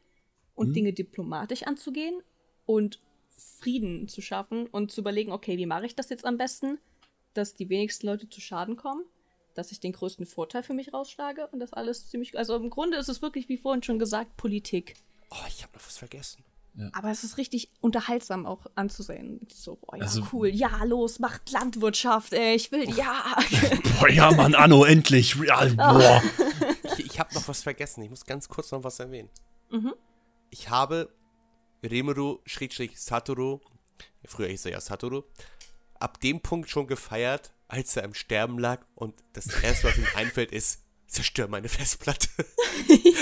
und 0.53 0.69
Mhm. 0.69 0.73
Dinge 0.73 0.93
diplomatisch 0.93 1.63
anzugehen 1.63 2.21
und 2.65 2.99
Frieden 3.29 4.07
zu 4.07 4.21
schaffen 4.21 4.67
und 4.67 4.91
zu 4.91 5.01
überlegen, 5.01 5.31
okay, 5.31 5.57
wie 5.57 5.65
mache 5.65 5.85
ich 5.85 5.95
das 5.95 6.09
jetzt 6.09 6.25
am 6.25 6.37
besten, 6.37 6.77
dass 7.37 7.53
die 7.53 7.69
wenigsten 7.69 8.07
Leute 8.07 8.29
zu 8.29 8.41
Schaden 8.41 8.75
kommen, 8.75 9.03
dass 9.53 9.71
ich 9.71 9.79
den 9.79 9.93
größten 9.93 10.25
Vorteil 10.25 10.63
für 10.63 10.73
mich 10.73 10.93
rausschlage 10.93 11.47
und 11.47 11.59
das 11.59 11.73
alles 11.73 12.09
ziemlich, 12.09 12.37
also 12.37 12.55
im 12.55 12.69
Grunde 12.69 12.97
ist 12.97 13.09
es 13.09 13.21
wirklich, 13.21 13.47
wie 13.49 13.57
vorhin 13.57 13.83
schon 13.83 13.99
gesagt, 13.99 14.35
Politik. 14.37 14.95
Oh, 15.31 15.35
ich 15.47 15.63
habe 15.63 15.73
noch 15.73 15.85
was 15.85 15.97
vergessen. 15.97 16.43
Aber 16.91 17.09
es 17.09 17.23
ist 17.23 17.37
richtig 17.37 17.69
unterhaltsam 17.79 18.45
auch 18.45 18.65
anzusehen. 18.75 19.39
So, 19.53 19.77
boah, 19.77 19.95
ja, 19.95 20.03
Also- 20.03 20.27
cool, 20.33 20.49
ja, 20.49 20.83
los, 20.83 21.19
macht 21.19 21.49
Landwirtschaft, 21.51 22.33
ey, 22.33 22.55
ich 22.55 22.69
will, 22.73 22.89
ja. 22.93 23.37
Boah, 23.99 24.09
ja, 24.09 24.29
Mann, 24.31 24.55
Anno, 24.55 24.83
endlich. 24.83 25.35
Ja, 25.35 25.63
boah. 25.73 26.21
Ich, 26.97 27.05
ich 27.05 27.19
habe 27.19 27.33
noch 27.33 27.47
was 27.47 27.63
vergessen. 27.63 28.01
Ich 28.03 28.09
muss 28.09 28.25
ganz 28.25 28.49
kurz 28.49 28.71
noch 28.73 28.83
was 28.83 28.99
erwähnen. 28.99 29.29
Mhm. 29.71 29.93
Ich 30.49 30.69
habe 30.69 31.09
Rimuru 31.81 32.39
Schrägstrich 32.45 32.99
Satoru, 32.99 33.61
früher 34.25 34.49
hieß 34.49 34.65
er 34.65 34.71
ja 34.73 34.81
Satoru, 34.81 35.23
ab 36.05 36.19
dem 36.21 36.39
Punkt 36.39 36.69
schon 36.69 36.85
gefeiert, 36.85 37.51
als 37.67 37.97
er 37.97 38.03
im 38.03 38.13
Sterben 38.13 38.59
lag 38.59 38.85
und 38.93 39.15
das 39.33 39.47
erste, 39.47 39.87
was 39.87 39.97
ihm 39.97 40.05
einfällt, 40.15 40.51
ist, 40.51 40.81
zerstör 41.07 41.47
meine 41.47 41.67
Festplatte. 41.67 42.27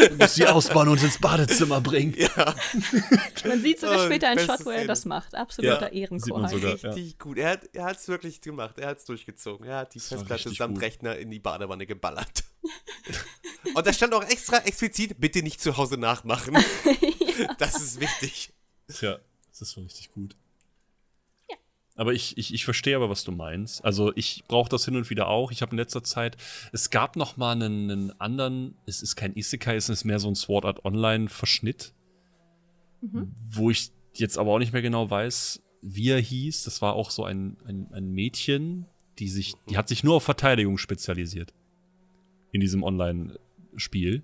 Du 0.09 0.15
musst 0.17 0.35
sie 0.35 0.45
ausbauen 0.45 0.89
und 0.89 1.01
ins 1.01 1.17
Badezimmer 1.17 1.79
bringen. 1.79 2.13
ja, 2.17 2.55
Man 3.45 3.61
sieht 3.61 3.79
sogar 3.79 4.01
Oh, 4.01 4.05
später 4.05 4.27
einen 4.29 4.45
Shot, 4.45 4.65
wo 4.65 4.69
er 4.71 4.85
das 4.85 5.05
macht. 5.05 5.33
Absoluter 5.35 5.93
Ja, 5.93 6.01
Ehrenchor. 6.01 6.41
Ja. 6.49 6.57
richtig 6.91 7.19
gut. 7.19 7.37
Er 7.37 7.51
hat 7.51 7.69
er 7.73 7.85
hat's 7.85 8.07
wirklich 8.09 8.41
gemacht. 8.41 8.79
Er 8.79 8.87
hat's 8.89 9.05
durchgezogen. 9.05 9.65
Er 9.67 9.77
hat 9.79 9.93
die 9.93 9.99
Das 9.99 10.07
Festplatte 10.09 10.49
samt 10.53 10.75
gut. 10.75 10.83
Rechner 10.83 11.17
in 11.17 11.29
die 11.31 11.39
Badewanne 11.39 11.85
geballert. 11.85 12.43
und 13.75 13.85
da 13.87 13.93
stand 13.93 14.13
auch 14.13 14.23
extra 14.23 14.57
explizit, 14.57 15.19
bitte 15.19 15.41
nicht 15.41 15.61
zu 15.61 15.77
Hause 15.77 15.97
nachmachen. 15.97 16.57
Das 17.59 17.75
ist 17.81 17.99
wichtig. 17.99 18.53
Ja, 19.01 19.19
das 19.49 19.61
ist 19.61 19.73
schon 19.73 19.83
richtig 19.83 20.11
gut. 20.11 20.35
Aber 21.95 22.13
ich, 22.13 22.37
ich, 22.37 22.53
ich 22.53 22.65
verstehe 22.65 22.95
aber, 22.95 23.09
was 23.09 23.23
du 23.23 23.31
meinst. 23.31 23.85
Also 23.85 24.11
ich 24.15 24.43
brauche 24.47 24.69
das 24.69 24.85
hin 24.85 24.95
und 24.95 25.09
wieder 25.09 25.27
auch. 25.27 25.51
Ich 25.51 25.61
habe 25.61 25.71
in 25.71 25.77
letzter 25.77 26.03
Zeit, 26.03 26.37
es 26.71 26.89
gab 26.89 27.15
noch 27.15 27.37
mal 27.37 27.51
einen, 27.51 27.91
einen 27.91 28.19
anderen, 28.19 28.75
es 28.87 29.03
ist 29.03 29.15
kein 29.15 29.35
Isekai, 29.35 29.75
es 29.75 29.89
ist 29.89 30.03
mehr 30.03 30.19
so 30.19 30.27
ein 30.27 30.35
Sword 30.35 30.65
Art 30.65 30.85
Online 30.85 31.29
Verschnitt, 31.29 31.93
wo 33.51 33.69
ich 33.69 33.91
jetzt 34.13 34.37
aber 34.37 34.51
auch 34.51 34.59
nicht 34.59 34.73
mehr 34.73 34.81
genau 34.81 35.09
weiß, 35.09 35.61
wie 35.81 36.09
er 36.09 36.19
hieß. 36.19 36.63
Das 36.63 36.81
war 36.81 36.93
auch 36.93 37.11
so 37.11 37.25
ein, 37.25 37.57
ein, 37.67 37.87
ein 37.91 38.11
Mädchen, 38.11 38.85
die 39.19 39.27
sich, 39.27 39.53
die 39.69 39.77
hat 39.77 39.87
sich 39.87 40.03
nur 40.03 40.15
auf 40.15 40.23
Verteidigung 40.23 40.77
spezialisiert 40.77 41.53
in 42.51 42.61
diesem 42.61 42.83
Online-Spiel. 42.83 44.23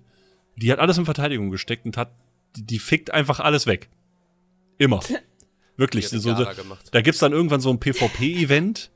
Die 0.56 0.72
hat 0.72 0.78
alles 0.78 0.98
in 0.98 1.04
Verteidigung 1.04 1.50
gesteckt 1.50 1.84
und 1.84 1.96
hat, 1.96 2.12
die, 2.56 2.64
die 2.64 2.78
fickt 2.78 3.12
einfach 3.12 3.38
alles 3.40 3.66
weg. 3.66 3.90
Immer. 4.78 5.00
Wirklich. 5.80 6.08
So, 6.10 6.18
so, 6.18 6.34
da 6.34 7.00
gibt's 7.00 7.20
dann 7.20 7.32
irgendwann 7.32 7.62
so 7.62 7.70
ein 7.70 7.80
PvP-Event 7.80 8.90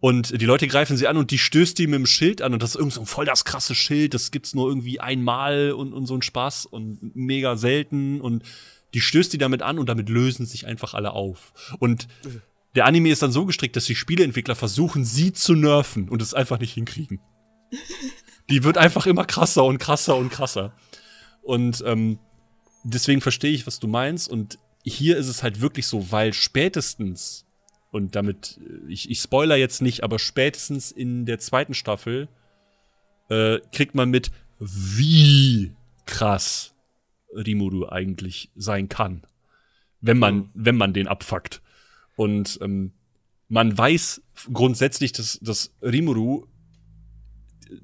und 0.00 0.40
die 0.40 0.46
Leute 0.46 0.66
greifen 0.66 0.96
sie 0.96 1.06
an 1.06 1.18
und 1.18 1.30
die 1.30 1.38
stößt 1.38 1.78
die 1.78 1.86
mit 1.86 1.96
dem 1.96 2.06
Schild 2.06 2.40
an 2.40 2.54
und 2.54 2.62
das 2.62 2.70
ist 2.70 2.76
irgend 2.76 2.94
so 2.94 3.00
ein 3.00 3.06
voll 3.06 3.26
das 3.26 3.44
krasse 3.44 3.74
Schild, 3.74 4.14
das 4.14 4.30
gibt's 4.30 4.54
nur 4.54 4.68
irgendwie 4.68 5.00
einmal 5.00 5.72
und, 5.72 5.92
und 5.92 6.06
so 6.06 6.14
ein 6.14 6.22
Spaß 6.22 6.64
und 6.64 7.14
mega 7.14 7.56
selten 7.56 8.22
und 8.22 8.42
die 8.94 9.02
stößt 9.02 9.30
die 9.34 9.38
damit 9.38 9.60
an 9.60 9.78
und 9.78 9.90
damit 9.90 10.08
lösen 10.08 10.46
sich 10.46 10.66
einfach 10.66 10.94
alle 10.94 11.12
auf. 11.12 11.52
Und 11.78 12.08
der 12.74 12.86
Anime 12.86 13.10
ist 13.10 13.20
dann 13.20 13.32
so 13.32 13.44
gestrickt, 13.44 13.76
dass 13.76 13.84
die 13.84 13.94
Spieleentwickler 13.94 14.54
versuchen, 14.54 15.04
sie 15.04 15.34
zu 15.34 15.54
nerven 15.54 16.08
und 16.08 16.22
es 16.22 16.32
einfach 16.32 16.58
nicht 16.58 16.72
hinkriegen. 16.72 17.20
Die 18.48 18.64
wird 18.64 18.78
einfach 18.78 19.04
immer 19.04 19.26
krasser 19.26 19.64
und 19.64 19.76
krasser 19.76 20.16
und 20.16 20.30
krasser. 20.30 20.72
Und 21.42 21.82
ähm, 21.84 22.18
deswegen 22.82 23.20
verstehe 23.20 23.52
ich, 23.52 23.66
was 23.66 23.78
du 23.78 23.88
meinst. 23.88 24.30
Und 24.30 24.58
hier 24.88 25.16
ist 25.16 25.28
es 25.28 25.42
halt 25.42 25.60
wirklich 25.60 25.86
so, 25.86 26.10
weil 26.10 26.32
spätestens, 26.32 27.46
und 27.90 28.14
damit, 28.16 28.58
äh, 28.62 28.92
ich, 28.92 29.10
ich 29.10 29.20
spoiler 29.20 29.56
jetzt 29.56 29.82
nicht, 29.82 30.02
aber 30.02 30.18
spätestens 30.18 30.90
in 30.90 31.26
der 31.26 31.38
zweiten 31.38 31.74
Staffel 31.74 32.28
äh, 33.28 33.58
kriegt 33.72 33.94
man 33.94 34.10
mit, 34.10 34.30
wie 34.58 35.72
krass 36.06 36.74
Rimuru 37.32 37.86
eigentlich 37.88 38.50
sein 38.56 38.88
kann. 38.88 39.22
Wenn 40.00 40.18
man, 40.18 40.50
wenn 40.54 40.76
man 40.76 40.92
den 40.92 41.08
abfuckt. 41.08 41.60
Und 42.16 42.58
ähm, 42.62 42.92
man 43.48 43.76
weiß 43.76 44.22
grundsätzlich, 44.52 45.12
dass, 45.12 45.38
dass 45.40 45.74
Rimuru 45.82 46.46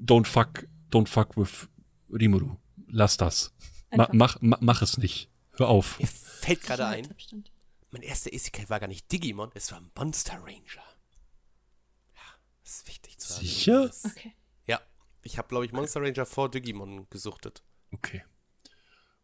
don't 0.03 0.25
fuck, 0.25 0.67
don't 0.91 1.07
fuck 1.07 1.35
with 1.37 1.67
Rimuru. 2.09 2.57
Lass 2.87 3.17
das. 3.17 3.53
Ma, 3.95 4.09
mach, 4.13 4.41
ma, 4.41 4.57
mach 4.61 4.81
es 4.81 4.97
nicht. 4.97 5.29
Hör 5.57 5.69
auf. 5.69 5.99
Mir 5.99 6.07
fällt 6.07 6.61
gerade 6.63 6.85
ein, 6.87 7.09
Abstand. 7.09 7.51
mein 7.91 8.01
erster 8.01 8.31
Isekai 8.33 8.69
war 8.69 8.79
gar 8.79 8.87
nicht 8.87 9.11
Digimon, 9.11 9.51
es 9.53 9.71
war 9.71 9.81
Monster 9.97 10.33
Ranger. 10.39 10.83
Ja, 12.15 12.21
das 12.63 12.77
ist 12.77 12.87
wichtig 12.87 13.17
zu 13.17 13.33
sagen. 13.33 13.45
Sicher? 13.45 13.87
Das- 13.87 14.05
Okay. 14.05 14.33
Ja, 14.67 14.79
ich 15.23 15.37
habe, 15.37 15.47
glaube 15.47 15.65
ich, 15.65 15.71
Monster 15.71 16.01
Ranger 16.01 16.25
vor 16.25 16.49
Digimon 16.49 17.07
gesuchtet. 17.09 17.63
Okay. 17.91 18.23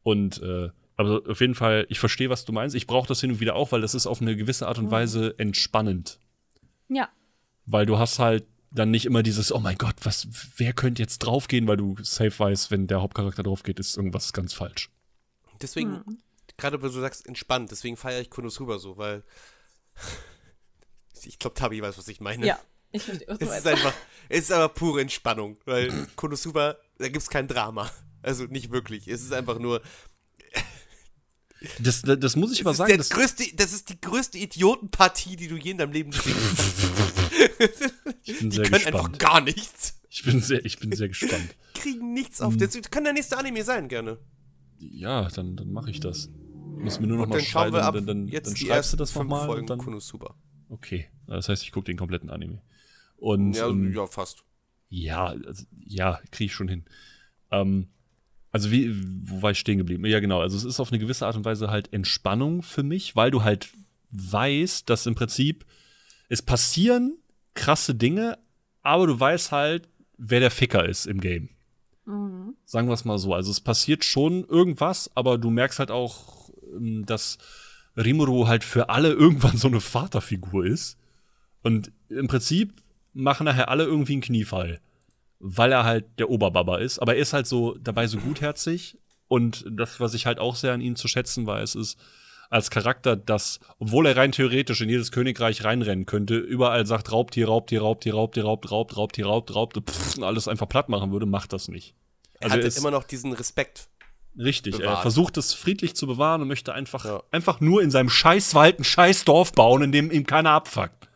Und, 0.03 0.41
äh, 0.41 0.69
aber 0.95 1.21
auf 1.29 1.41
jeden 1.41 1.55
Fall, 1.55 1.85
ich 1.89 1.99
verstehe, 1.99 2.29
was 2.29 2.45
du 2.45 2.51
meinst. 2.53 2.75
Ich 2.75 2.87
brauche 2.87 3.07
das 3.07 3.21
hin 3.21 3.31
und 3.31 3.39
wieder 3.39 3.55
auch, 3.55 3.71
weil 3.71 3.81
das 3.81 3.93
ist 3.95 4.07
auf 4.07 4.21
eine 4.21 4.35
gewisse 4.35 4.67
Art 4.67 4.77
und 4.77 4.91
Weise 4.91 5.35
entspannend. 5.37 6.19
Ja. 6.89 7.09
Weil 7.65 7.85
du 7.85 7.97
hast 7.99 8.19
halt 8.19 8.45
dann 8.71 8.89
nicht 8.91 9.05
immer 9.05 9.21
dieses, 9.23 9.51
oh 9.51 9.59
mein 9.59 9.77
Gott, 9.77 9.95
was, 10.03 10.27
wer 10.57 10.73
könnte 10.73 11.01
jetzt 11.01 11.19
draufgehen, 11.19 11.67
weil 11.67 11.77
du 11.77 11.97
safe 12.01 12.37
weißt, 12.37 12.71
wenn 12.71 12.87
der 12.87 13.01
Hauptcharakter 13.01 13.43
draufgeht, 13.43 13.79
ist 13.79 13.97
irgendwas 13.97 14.31
ganz 14.33 14.53
falsch. 14.53 14.89
Deswegen, 15.61 16.21
gerade 16.57 16.81
weil 16.81 16.89
du 16.91 16.99
sagst, 16.99 17.25
entspannt, 17.27 17.71
deswegen 17.71 17.97
feiere 17.97 18.21
ich 18.21 18.29
Konosuba 18.29 18.79
so, 18.79 18.97
weil 18.97 19.23
ich 21.23 21.39
glaube, 21.39 21.53
Tabi 21.55 21.81
weiß, 21.81 21.97
was 21.97 22.07
ich 22.07 22.19
meine. 22.21 22.45
Ja. 22.45 22.59
Ich 22.91 23.03
verstehe, 23.03 23.27
was 23.27 23.39
du 23.39 23.45
Es 23.45 23.57
ist 23.59 23.67
einfach, 23.67 23.93
es 24.27 24.39
ist 24.45 24.51
aber 24.51 24.69
pure 24.69 25.01
Entspannung, 25.01 25.57
weil 25.65 26.07
Konosuba, 26.15 26.77
da 26.97 27.05
gibt 27.07 27.21
es 27.23 27.29
kein 27.29 27.47
Drama. 27.47 27.89
Also 28.21 28.43
nicht 28.45 28.71
wirklich. 28.71 29.07
Es 29.07 29.21
ist 29.21 29.33
einfach 29.33 29.59
nur. 29.59 29.81
Das, 31.79 32.01
das, 32.01 32.19
das 32.19 32.35
muss 32.35 32.51
ich 32.51 32.65
ist 32.65 32.77
sagen, 32.77 32.97
das, 32.97 33.09
größte, 33.11 33.45
das 33.55 33.71
ist 33.71 33.89
die 33.89 34.01
größte 34.01 34.37
Idiotenpartie, 34.39 35.35
die 35.35 35.47
du 35.47 35.57
je 35.57 35.71
in 35.71 35.77
deinem 35.77 35.91
Leben 35.91 36.09
gesehen 36.11 36.35
hast. 36.35 37.93
ich 38.23 38.39
bin 38.39 38.49
Die 38.49 38.55
sehr 38.57 38.65
können 38.65 38.75
einfach 38.87 39.11
gespannt. 39.11 39.19
gar 39.19 39.41
nichts. 39.41 39.93
Ich 40.09 40.23
bin 40.23 40.41
sehr, 40.41 40.65
ich 40.65 40.79
bin 40.79 40.91
sehr 40.95 41.07
gespannt. 41.07 41.55
Kriegen 41.75 42.13
nichts 42.13 42.39
Hm. 42.39 42.47
auf. 42.47 42.57
Das 42.57 42.73
kann 42.89 43.03
der 43.03 43.13
nächste 43.13 43.37
Anime 43.37 43.63
sein, 43.63 43.87
gerne. 43.87 44.17
Ja, 44.81 45.27
dann, 45.29 45.55
dann 45.55 45.71
mache 45.71 45.91
ich 45.91 45.99
das. 45.99 46.29
Muss 46.77 46.99
mir 46.99 47.07
nur 47.07 47.17
noch 47.17 47.23
Und 47.23 47.29
mal 47.29 47.35
dann 47.37 47.45
schreiben, 47.45 47.75
wir 47.75 47.83
ab 47.83 47.93
dann, 47.93 48.05
dann, 48.05 48.27
jetzt 48.27 48.47
dann 48.47 48.55
schreibst 48.55 48.93
du 48.93 48.97
das 48.97 49.13
nochmal 49.13 49.45
Folgen 49.45 49.67
dann. 49.67 49.77
Konosuba. 49.77 50.35
Okay, 50.69 51.07
das 51.27 51.49
heißt, 51.49 51.63
ich 51.63 51.71
gucke 51.71 51.85
den 51.85 51.97
kompletten 51.97 52.29
Anime. 52.29 52.61
Und 53.17 53.53
Ja, 53.53 53.67
ähm, 53.67 53.93
ja, 53.93 54.07
fast. 54.07 54.43
Ja, 54.89 55.27
also, 55.27 55.65
ja, 55.85 56.19
kriege 56.31 56.45
ich 56.45 56.53
schon 56.53 56.67
hin. 56.67 56.85
Ähm, 57.51 57.89
also 58.51 58.71
wie, 58.71 58.93
wo 59.29 59.41
war 59.41 59.51
ich 59.51 59.59
stehen 59.59 59.77
geblieben? 59.77 60.05
Ja, 60.05 60.19
genau. 60.19 60.41
Also 60.41 60.57
es 60.57 60.63
ist 60.63 60.79
auf 60.79 60.91
eine 60.91 60.99
gewisse 60.99 61.25
Art 61.25 61.35
und 61.35 61.45
Weise 61.45 61.69
halt 61.69 61.93
Entspannung 61.93 62.63
für 62.63 62.83
mich, 62.83 63.15
weil 63.15 63.31
du 63.31 63.43
halt 63.43 63.69
weißt, 64.11 64.89
dass 64.89 65.05
im 65.05 65.15
Prinzip 65.15 65.65
es 66.29 66.41
passieren 66.41 67.17
krasse 67.53 67.95
Dinge, 67.95 68.37
aber 68.81 69.07
du 69.07 69.19
weißt 69.19 69.51
halt, 69.51 69.87
wer 70.17 70.39
der 70.39 70.51
Ficker 70.51 70.87
ist 70.87 71.05
im 71.05 71.21
Game. 71.21 71.49
Mhm. 72.05 72.55
Sagen 72.65 72.87
wir 72.87 72.93
es 72.93 73.05
mal 73.05 73.17
so. 73.17 73.33
Also 73.33 73.51
es 73.51 73.61
passiert 73.61 74.03
schon 74.03 74.45
irgendwas, 74.45 75.11
aber 75.15 75.37
du 75.37 75.49
merkst 75.49 75.79
halt 75.79 75.91
auch, 75.91 76.49
ähm, 76.75 77.05
dass 77.05 77.37
Rimuru 77.95 78.47
halt 78.47 78.63
für 78.63 78.89
alle 78.89 79.11
irgendwann 79.13 79.57
so 79.57 79.67
eine 79.67 79.81
Vaterfigur 79.81 80.65
ist. 80.65 80.97
Und 81.63 81.91
im 82.09 82.27
Prinzip 82.27 82.73
machen 83.13 83.45
nachher 83.45 83.69
alle 83.69 83.83
irgendwie 83.83 84.13
einen 84.13 84.21
Kniefall. 84.21 84.79
Weil 85.39 85.71
er 85.71 85.83
halt 85.83 86.05
der 86.19 86.29
Oberbaba 86.29 86.77
ist. 86.77 86.99
Aber 86.99 87.15
er 87.15 87.21
ist 87.21 87.33
halt 87.33 87.47
so 87.47 87.75
dabei 87.79 88.07
so 88.07 88.17
gutherzig. 88.17 88.97
Und 89.27 89.65
das, 89.69 89.99
was 89.99 90.13
ich 90.13 90.25
halt 90.25 90.39
auch 90.39 90.55
sehr 90.55 90.73
an 90.73 90.81
ihm 90.81 90.95
zu 90.95 91.07
schätzen 91.07 91.45
weiß, 91.45 91.75
ist 91.75 91.97
als 92.51 92.69
Charakter, 92.69 93.15
dass, 93.15 93.59
obwohl 93.79 94.05
er 94.05 94.15
rein 94.17 94.31
theoretisch 94.33 94.81
in 94.81 94.89
jedes 94.89 95.11
Königreich 95.11 95.63
reinrennen 95.63 96.05
könnte, 96.05 96.35
überall 96.37 96.85
sagt 96.85 97.11
Raubtier, 97.11 97.47
Raubtier, 97.47 97.81
Raubtier, 97.81 98.13
Raubtier, 98.13 98.43
Raubt, 98.43 98.69
Raubt, 98.69 98.97
Raubtier, 98.97 99.25
Raubt, 99.25 99.55
Raubt, 99.55 99.77
pff, 99.89 100.17
und 100.17 100.23
alles 100.23 100.47
einfach 100.47 100.67
platt 100.69 100.89
machen 100.89 101.11
würde, 101.11 101.25
macht 101.25 101.53
das 101.53 101.67
nicht. 101.69 101.95
Er 102.35 102.43
Also 102.43 102.53
hatte 102.53 102.61
er 102.63 102.67
ist- 102.67 102.77
immer 102.77 102.91
noch 102.91 103.03
diesen 103.05 103.33
Respekt. 103.33 103.87
Richtig, 104.37 104.75
er 104.75 104.79
bewahrt. 104.81 105.01
versucht 105.01 105.37
es 105.37 105.53
friedlich 105.53 105.95
zu 105.95 106.07
bewahren 106.07 106.41
und 106.41 106.47
möchte 106.47 106.73
einfach, 106.73 107.03
Ja. 107.05 107.23
einfach 107.31 107.59
nur 107.61 107.81
in 107.81 107.89
seinem 107.91 108.09
Scheißwald 108.09 108.79
ein 108.79 108.83
Scheißdorf 108.83 109.51
bauen, 109.53 109.81
in 109.83 109.91
dem 109.91 110.11
ihm 110.11 110.25
keiner 110.25 110.51
abfuckt. 110.51 111.09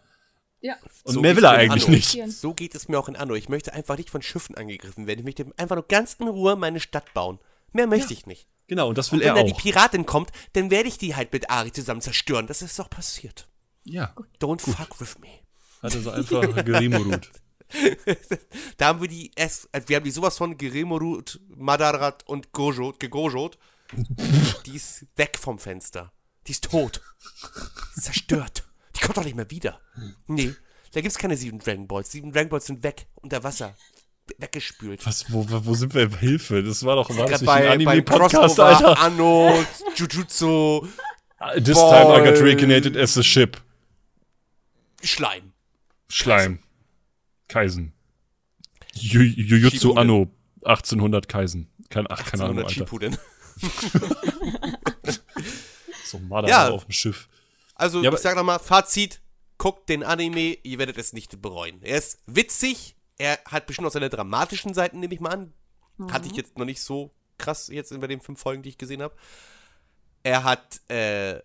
Ja. 0.62 0.76
Und 1.04 1.14
So 1.14 1.22
mehr 1.22 1.36
will 1.36 1.44
er 1.44 1.52
eigentlich 1.52 1.86
Anno. 1.86 1.96
nicht. 1.96 2.18
So 2.32 2.54
geht 2.54 2.76
es 2.76 2.88
mir 2.88 2.98
auch 2.98 3.08
in 3.08 3.16
Anno. 3.16 3.36
Ich 3.36 3.50
möchte 3.50 3.74
einfach 3.74 3.98
nicht 3.98 4.10
von 4.10 4.22
Schiffen 4.22 4.56
angegriffen 4.56 5.06
werden. 5.06 5.20
Ich 5.20 5.26
möchte 5.26 5.46
einfach 5.58 5.76
nur 5.76 5.86
ganz 5.88 6.16
in 6.16 6.28
Ruhe 6.28 6.56
meine 6.56 6.80
Stadt 6.80 7.14
bauen. 7.14 7.40
Mehr 7.72 7.88
möchte 7.88 8.14
ich 8.14 8.26
nicht. 8.26 8.48
Genau, 8.68 8.90
und 8.90 8.98
das 8.98 9.12
will 9.12 9.20
Wenn 9.20 9.28
er 9.28 9.34
da 9.36 9.44
die 9.44 9.54
auch. 9.54 9.58
Piratin 9.62 10.06
kommt, 10.06 10.32
dann 10.54 10.72
werde 10.72 10.90
ich 10.90 10.98
die 10.98 11.16
halt 11.16 11.32
mit 11.34 11.50
Ari 11.50 11.72
zusammen 11.72 12.02
zerstören. 12.02 12.48
Das 12.48 12.62
ist 12.62 12.80
doch 12.80 12.90
passiert. 12.90 13.48
Ja, 13.84 14.16
Don't 14.42 14.60
fuck 14.62 15.00
with 15.00 15.20
me. 15.20 15.28
hat 15.84 15.94
er 15.94 16.02
so 16.02 16.10
einfach 16.12 16.66
gerimurut. 16.66 17.32
Da 18.78 18.88
haben 18.88 19.02
wir 19.02 19.08
die 19.08 19.32
erst, 19.36 19.68
also 19.72 19.90
wir 19.90 19.96
haben 19.98 20.04
die 20.04 20.12
sowas 20.12 20.38
von 20.38 20.56
Geremorut, 20.58 21.40
Madarat 21.50 22.24
und 22.28 22.52
Gojot, 22.52 23.00
gegojot. 23.00 23.58
die 24.66 24.76
ist 24.76 25.06
weg 25.16 25.38
vom 25.40 25.58
Fenster. 25.58 26.12
Die 26.48 26.52
ist 26.52 26.66
tot. 26.66 27.02
Die 27.96 27.98
ist 27.98 28.06
zerstört. 28.06 28.66
Die 28.96 29.00
kommt 29.02 29.18
doch 29.18 29.24
nicht 29.26 29.36
mehr 29.36 29.50
wieder. 29.50 29.82
Nee, 30.28 30.54
da 30.94 31.02
gibt's 31.02 31.18
keine 31.18 31.36
sieben 31.38 31.60
Dragon 31.60 31.88
Balls. 31.88 32.12
Sieben 32.12 32.32
Dragon 32.32 32.50
Balls 32.50 32.68
sind 32.68 32.84
weg, 32.84 33.08
unter 33.16 33.44
Wasser. 33.44 33.76
Weggespült. 34.38 35.06
Was, 35.06 35.32
wo, 35.32 35.46
wo 35.48 35.74
sind 35.76 35.94
wir? 35.94 36.10
Hilfe, 36.18 36.64
das 36.64 36.84
war 36.84 36.96
doch 36.96 37.10
war 37.16 37.28
das 37.28 37.42
nicht 37.42 37.50
ein 37.50 37.56
bei, 37.62 37.62
beim 37.62 37.88
Anime-Podcast, 37.88 38.60
Alter. 38.60 39.00
Anno, 39.00 39.64
Jujutsu, 39.96 40.88
This 41.56 41.78
time 41.78 42.12
I 42.12 42.24
got 42.32 42.42
recreated 42.42 42.98
as 42.98 43.18
a 43.18 43.24
ship. 43.24 43.62
Schleim. 45.04 45.54
Schleim. 46.10 46.60
Kaisen. 47.48 47.94
Ju- 48.96 49.22
Jujutsu. 49.22 49.94
Anno 49.94 50.32
1800 50.64 51.28
Kaisen. 51.28 51.70
Kein, 51.90 52.08
ach, 52.10 52.26
keine 52.26 52.46
Ahnung, 52.46 52.66
1800 52.66 52.66
Alter. 52.66 52.74
Shippuden. 52.74 53.18
So 56.06 56.20
Madara 56.20 56.50
Ja. 56.50 56.70
auf 56.70 56.86
dem 56.86 56.92
Schiff. 56.92 57.28
Also, 57.74 58.02
Ja, 58.04 58.14
ich 58.14 58.20
sag 58.20 58.36
nochmal, 58.36 58.60
Fazit, 58.60 59.22
guckt 59.58 59.90
den 59.90 60.04
Anime, 60.04 60.58
ihr 60.64 60.78
werdet 60.78 60.98
es 60.98 61.14
nicht 61.14 61.42
bereuen. 61.42 61.82
Er 61.82 61.98
ist 61.98 62.20
witzig, 62.28 62.96
er 63.18 63.40
hat 63.46 63.68
bestimmt 63.68 63.88
auch 63.88 63.92
seine 63.92 64.10
dramatischen 64.10 64.74
Seiten, 64.74 65.00
nehme 65.00 65.14
ich 65.14 65.20
mal 65.20 65.32
an. 65.32 65.54
Hatte 66.12 66.28
ich 66.28 66.36
jetzt 66.36 66.58
noch 66.58 66.66
nicht 66.66 66.82
so 66.82 67.14
krass 67.38 67.68
jetzt 67.68 67.92
über 67.92 68.08
den 68.08 68.22
fünf 68.22 68.40
Folgen, 68.40 68.64
die 68.64 68.70
ich 68.70 68.78
gesehen 68.78 69.02
habe. 69.02 69.16
Er 70.24 70.44
hat 70.44 70.82
äh, 70.90 71.40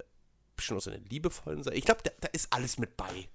bestimmt 0.56 0.78
auch 0.78 0.82
seine 0.82 0.98
liebevollen 0.98 1.62
Seiten. 1.62 1.76
Ich 1.76 1.84
glaube, 1.84 2.00
da, 2.02 2.10
da 2.20 2.28
ist 2.28 2.52
alles 2.52 2.78
mit 2.78 2.96
bei. 2.96 3.28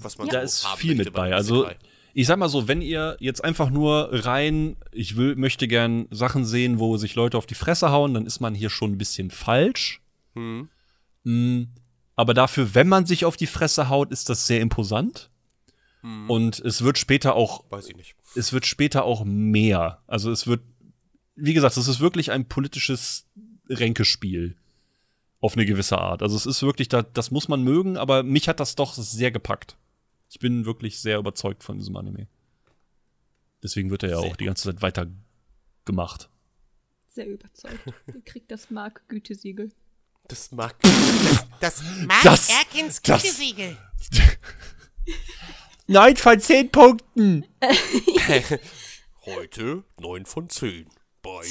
Was 0.00 0.18
man 0.18 0.28
Da 0.28 0.40
so 0.40 0.44
ist 0.44 0.66
haben 0.66 0.78
viel 0.78 0.94
mit 0.94 1.12
bei. 1.12 1.34
Also, 1.34 1.68
ich 2.14 2.26
sag 2.26 2.38
mal 2.38 2.48
so, 2.48 2.66
wenn 2.66 2.82
ihr 2.82 3.16
jetzt 3.20 3.44
einfach 3.44 3.70
nur 3.70 4.08
rein, 4.12 4.76
ich 4.92 5.16
will, 5.16 5.36
möchte 5.36 5.68
gern 5.68 6.08
Sachen 6.10 6.44
sehen, 6.44 6.78
wo 6.78 6.96
sich 6.96 7.14
Leute 7.14 7.36
auf 7.36 7.46
die 7.46 7.54
Fresse 7.54 7.90
hauen, 7.90 8.14
dann 8.14 8.26
ist 8.26 8.40
man 8.40 8.54
hier 8.54 8.70
schon 8.70 8.92
ein 8.92 8.98
bisschen 8.98 9.30
falsch. 9.30 10.00
Hm. 10.34 10.68
Mm, 11.24 11.64
Aber 12.14 12.32
dafür, 12.32 12.74
wenn 12.74 12.88
man 12.88 13.04
sich 13.06 13.24
auf 13.24 13.36
die 13.36 13.46
Fresse 13.46 13.88
haut, 13.88 14.12
ist 14.12 14.30
das 14.30 14.46
sehr 14.46 14.60
imposant. 14.60 15.30
Hm. 16.06 16.30
Und 16.30 16.60
es 16.60 16.82
wird 16.82 16.98
später 16.98 17.34
auch, 17.34 17.64
Weiß 17.70 17.88
ich 17.88 17.96
nicht. 17.96 18.14
es 18.36 18.52
wird 18.52 18.64
später 18.66 19.04
auch 19.04 19.24
mehr. 19.24 20.02
Also 20.06 20.30
es 20.30 20.46
wird, 20.46 20.60
wie 21.34 21.52
gesagt, 21.54 21.76
es 21.76 21.88
ist 21.88 21.98
wirklich 22.00 22.30
ein 22.30 22.46
politisches 22.48 23.26
Ränkespiel. 23.68 24.56
Auf 25.40 25.54
eine 25.54 25.66
gewisse 25.66 25.98
Art. 25.98 26.22
Also 26.22 26.34
es 26.36 26.46
ist 26.46 26.62
wirklich, 26.62 26.88
da, 26.88 27.02
das 27.02 27.30
muss 27.30 27.46
man 27.48 27.62
mögen, 27.62 27.96
aber 27.98 28.22
mich 28.22 28.48
hat 28.48 28.58
das 28.58 28.74
doch 28.74 28.94
sehr 28.94 29.30
gepackt. 29.30 29.76
Ich 30.30 30.38
bin 30.38 30.64
wirklich 30.64 30.98
sehr 31.00 31.18
überzeugt 31.18 31.62
von 31.62 31.76
diesem 31.78 31.94
Anime. 31.96 32.26
Deswegen 33.62 33.90
wird 33.90 34.02
er 34.02 34.10
ja 34.10 34.20
Sehr 34.20 34.30
auch 34.30 34.36
die 34.36 34.46
ganze 34.46 34.64
Zeit 34.64 34.80
weiter 34.82 35.06
gemacht. 35.84 36.30
Sehr 37.10 37.26
überzeugt. 37.28 37.78
Ihr 38.06 38.22
kriegt 38.24 38.50
das 38.50 38.70
Mark-Gütesiegel. 38.70 39.72
Das 40.28 40.50
mag. 40.52 40.74
Das, 40.82 41.46
das 41.60 41.82
mag 42.06 42.22
Das- 42.22 42.48
Erkins 42.48 43.02
das- 43.02 43.22
Gütesiegel. 45.86 46.00
Nein, 46.02 46.16
von 46.16 46.40
zehn 46.40 46.70
Punkten! 46.70 47.46
Heute 49.24 49.84
9 50.00 50.26
von 50.26 50.48
10 50.48 50.88
bei 51.22 51.42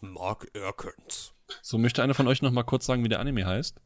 Mark 0.00 0.48
Erkens. 0.54 1.32
So, 1.62 1.78
möchte 1.78 2.02
einer 2.02 2.14
von 2.14 2.26
euch 2.26 2.42
noch 2.42 2.50
mal 2.50 2.64
kurz 2.64 2.86
sagen, 2.86 3.04
wie 3.04 3.08
der 3.08 3.20
Anime 3.20 3.46
heißt? 3.46 3.76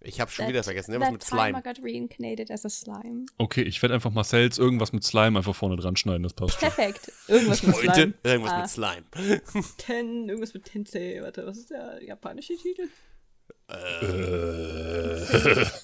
Ich 0.00 0.20
habe 0.20 0.30
schon 0.30 0.46
wieder 0.46 0.62
vergessen, 0.62 0.92
irgendwas 0.92 1.12
mit 1.12 1.22
time 1.26 1.40
I 1.40 1.44
Slime. 1.50 1.62
got 1.62 1.78
reincarnated 1.84 2.50
as 2.52 2.64
a 2.64 2.68
slime. 2.70 3.26
Okay, 3.36 3.62
ich 3.62 3.82
werde 3.82 3.94
einfach 3.96 4.12
Marcells 4.12 4.56
irgendwas 4.56 4.92
mit 4.92 5.02
Slime 5.02 5.36
einfach 5.38 5.56
vorne 5.56 5.74
dran 5.76 5.96
schneiden, 5.96 6.22
das 6.22 6.34
passt. 6.34 6.58
Perfekt. 6.60 7.10
Irgendwas 7.26 7.64
mit 7.64 7.74
Heute 7.76 7.92
Slime. 7.92 8.14
irgendwas 8.22 8.52
Ah. 8.52 8.60
mit 8.60 8.70
Slime. 8.70 9.42
Ten, 9.78 10.28
irgendwas 10.28 10.54
mit 10.54 10.64
Tensei. 10.66 11.18
Warte, 11.20 11.44
was 11.46 11.58
ist 11.58 11.70
der 11.70 12.00
japanische 12.04 12.56
Titel? 12.56 12.88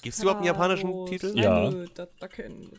Gibt 0.01 0.15
es 0.15 0.19
überhaupt 0.21 0.37
einen 0.39 0.45
japanischen 0.47 1.05
Titel? 1.05 1.37
Ja. 1.37 1.69
Slime, 1.69 1.87
Da, 1.93 2.07
da 2.19 2.27
keine 2.27 2.55
Ahnung, 2.55 2.71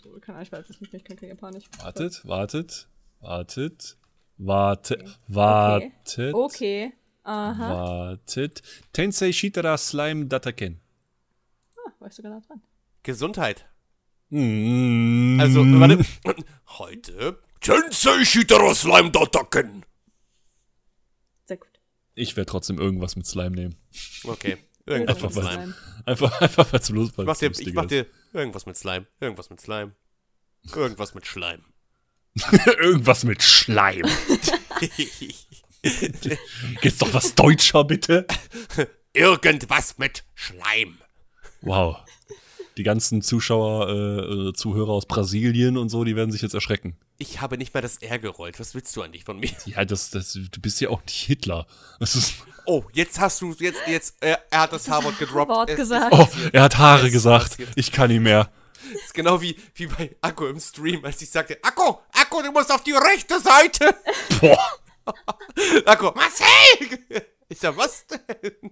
ich 0.43 0.53
weiß 0.53 0.69
es 0.71 0.81
nicht, 0.81 0.93
ich 0.95 1.05
kann 1.05 1.17
kein 1.17 1.29
Japanisch. 1.29 1.65
Wartet, 1.79 2.27
wartet, 2.27 2.89
wartet, 3.21 3.97
wartet, 4.37 5.19
wartet, 5.29 6.35
Okay. 6.35 6.93
Aha. 7.23 7.75
wartet. 7.75 8.63
Tensei 8.93 9.33
Shitara 9.33 9.77
Slime 9.79 10.27
Dataken. 10.27 10.81
Ah, 11.77 11.91
war 11.99 12.09
ich 12.09 12.15
sogar 12.15 12.33
nah 12.33 12.41
dran. 12.41 12.63
Gesundheit. 13.03 13.67
Mm. 14.31 15.39
Also, 15.41 15.61
warte. 15.65 16.05
Heute 16.79 17.39
Tensei 17.61 18.25
Shitara 18.25 18.75
Slime 18.75 19.11
Dotaken. 19.11 19.85
Sehr 21.45 21.57
gut. 21.57 21.69
Ich 22.15 22.37
werde 22.37 22.51
trotzdem 22.51 22.79
irgendwas 22.79 23.17
mit 23.17 23.27
Slime 23.27 23.55
nehmen. 23.57 23.77
Okay. 24.25 24.59
Irgendwas 24.87 25.17
Einfach 25.17 25.29
mit 25.35 25.45
weil- 25.45 25.53
Slime. 25.55 25.75
Einfach, 26.07 26.41
einfach 26.41 26.73
weil 26.73 26.81
es 26.81 26.91
bloß 26.91 27.09
Ich 27.11 27.17
mach, 27.17 27.37
dir, 27.37 27.51
ich 27.51 27.75
mach 27.75 27.87
dir 27.87 28.07
irgendwas 28.33 28.65
mit 28.67 28.77
Slime. 28.77 29.07
Irgendwas 29.21 29.51
mit 29.51 29.61
Slime. 29.61 29.93
Irgendwas 30.75 31.15
mit 31.15 31.27
Schleim. 31.27 31.65
Irgendwas 32.81 33.25
mit 33.25 33.43
Schleim. 33.43 34.07
Geht's 36.83 36.99
doch 36.99 37.13
was 37.13 37.35
Deutscher, 37.35 37.85
bitte? 37.85 38.27
irgendwas 39.13 39.99
mit 39.99 40.25
Schleim. 40.35 40.99
Wow. 41.63 41.97
Die 42.77 42.83
ganzen 42.83 43.23
Zuschauer, 43.23 43.89
äh, 43.89 44.49
äh, 44.49 44.53
Zuhörer 44.53 44.91
aus 44.91 45.07
Brasilien 45.07 45.79
und 45.79 45.89
so, 45.89 46.05
die 46.05 46.15
werden 46.15 46.31
sich 46.31 46.43
jetzt 46.43 46.55
erschrecken. 46.55 46.97
Ich 47.19 47.41
habe 47.41 47.57
nicht 47.57 47.73
mal 47.73 47.81
das 47.81 47.97
R 47.99 48.19
gerollt. 48.19 48.61
Was 48.61 48.75
willst 48.75 48.95
du 48.95 49.03
eigentlich 49.03 49.25
von 49.25 49.39
mir? 49.41 49.51
Ja, 49.65 49.85
das, 49.87 50.11
das, 50.11 50.35
du 50.35 50.61
bist 50.61 50.81
ja 50.81 50.91
auch 50.91 51.03
nicht 51.05 51.17
Hitler. 51.17 51.67
Das 51.99 52.15
ist, 52.15 52.35
Oh, 52.67 52.85
jetzt 52.93 53.19
hast 53.21 53.41
du, 53.41 53.53
jetzt, 53.59 53.81
jetzt, 53.87 54.15
äh, 54.23 54.37
er 54.51 54.61
hat 54.63 54.73
das 54.73 54.89
H-Wort 54.89 55.19
gedroppt. 55.19 55.49
Wort 55.51 55.71
Es 55.71 55.77
gesagt. 55.77 56.09
oh, 56.13 56.29
er 56.53 56.63
hat 56.63 56.77
Haare 56.79 57.11
gesagt. 57.11 57.51
passiert. 57.51 57.71
Ich 57.77 57.93
kann 57.93 58.09
nicht 58.11 58.21
mehr. 58.21 58.51
Ist, 58.93 59.05
ist 59.07 59.15
genau 59.15 59.41
wie, 59.41 59.57
wie 59.75 59.87
bei 59.87 60.15
Akku 60.21 60.47
im 60.47 60.61
Stream, 60.61 61.05
als 61.05 61.21
ich 61.23 61.31
sagte, 61.31 61.59
Akku, 61.63 61.95
Akku, 62.13 62.43
du 62.43 62.51
musst 62.53 62.71
auf 62.73 62.83
die 62.85 62.93
rechte 62.93 63.39
Seite. 63.41 63.95
Boah. 64.41 64.59
Akku, 65.87 66.11
Marcel! 66.15 67.25
Ich 67.49 67.59
sag, 67.61 67.77
was 67.77 68.05
denn? 68.07 68.71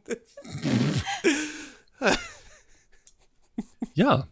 Ja, 3.95 4.27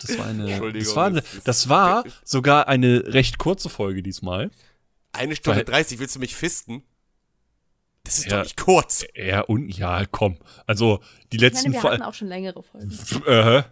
das 0.00 0.18
war 0.18 0.26
eine. 0.26 0.48
Entschuldigung, 0.48 0.86
Das 0.86 0.96
war, 0.96 1.06
eine, 1.06 1.20
das 1.22 1.44
das 1.44 1.68
war 1.68 2.04
sogar 2.24 2.68
eine 2.68 3.02
recht 3.12 3.38
kurze 3.38 3.68
Folge 3.68 4.02
diesmal. 4.02 4.50
Eine 5.12 5.34
Stunde 5.34 5.58
Weil- 5.58 5.64
30, 5.64 5.98
willst 5.98 6.14
du 6.14 6.20
mich 6.20 6.36
fisten? 6.36 6.84
Das 8.08 8.20
ist 8.20 8.24
Ja. 8.30 8.38
doch 8.38 8.44
nicht 8.44 8.56
kurz. 8.56 9.04
Ja, 9.14 9.42
und 9.42 9.68
ja, 9.68 10.06
komm. 10.10 10.38
Also, 10.66 11.00
die 11.30 11.36
letzten 11.36 11.72
meine, 11.72 11.82
wir 11.82 11.90
hatten 11.90 12.02
auch 12.02 12.14
schon 12.14 12.28
längere 12.28 12.62
Folgen. 12.62 12.90
Äh, 13.26 13.62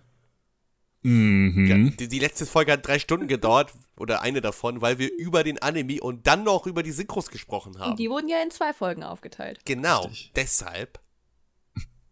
mhm. 1.03 1.67
Ja, 1.67 1.91
die, 1.97 2.09
die 2.09 2.19
letzte 2.19 2.45
Folge 2.45 2.73
hat 2.73 2.87
drei 2.87 2.99
Stunden 2.99 3.29
gedauert, 3.29 3.73
oder 3.99 4.21
eine 4.21 4.43
davon, 4.43 4.83
weil 4.83 4.99
wir 4.99 5.11
über 5.17 5.43
den 5.43 5.59
Anime 5.63 6.03
und 6.03 6.27
dann 6.27 6.45
noch 6.45 6.67
über 6.67 6.83
die 6.83 6.93
Synchros 6.93 7.31
gesprochen 7.31 7.79
haben. 7.79 7.93
Und 7.93 7.99
die 7.99 8.11
wurden 8.11 8.29
ja 8.29 8.43
in 8.43 8.51
zwei 8.51 8.75
Folgen 8.75 9.03
aufgeteilt. 9.03 9.61
genau, 9.65 10.03
Richtig. 10.03 10.33
deshalb. 10.37 11.01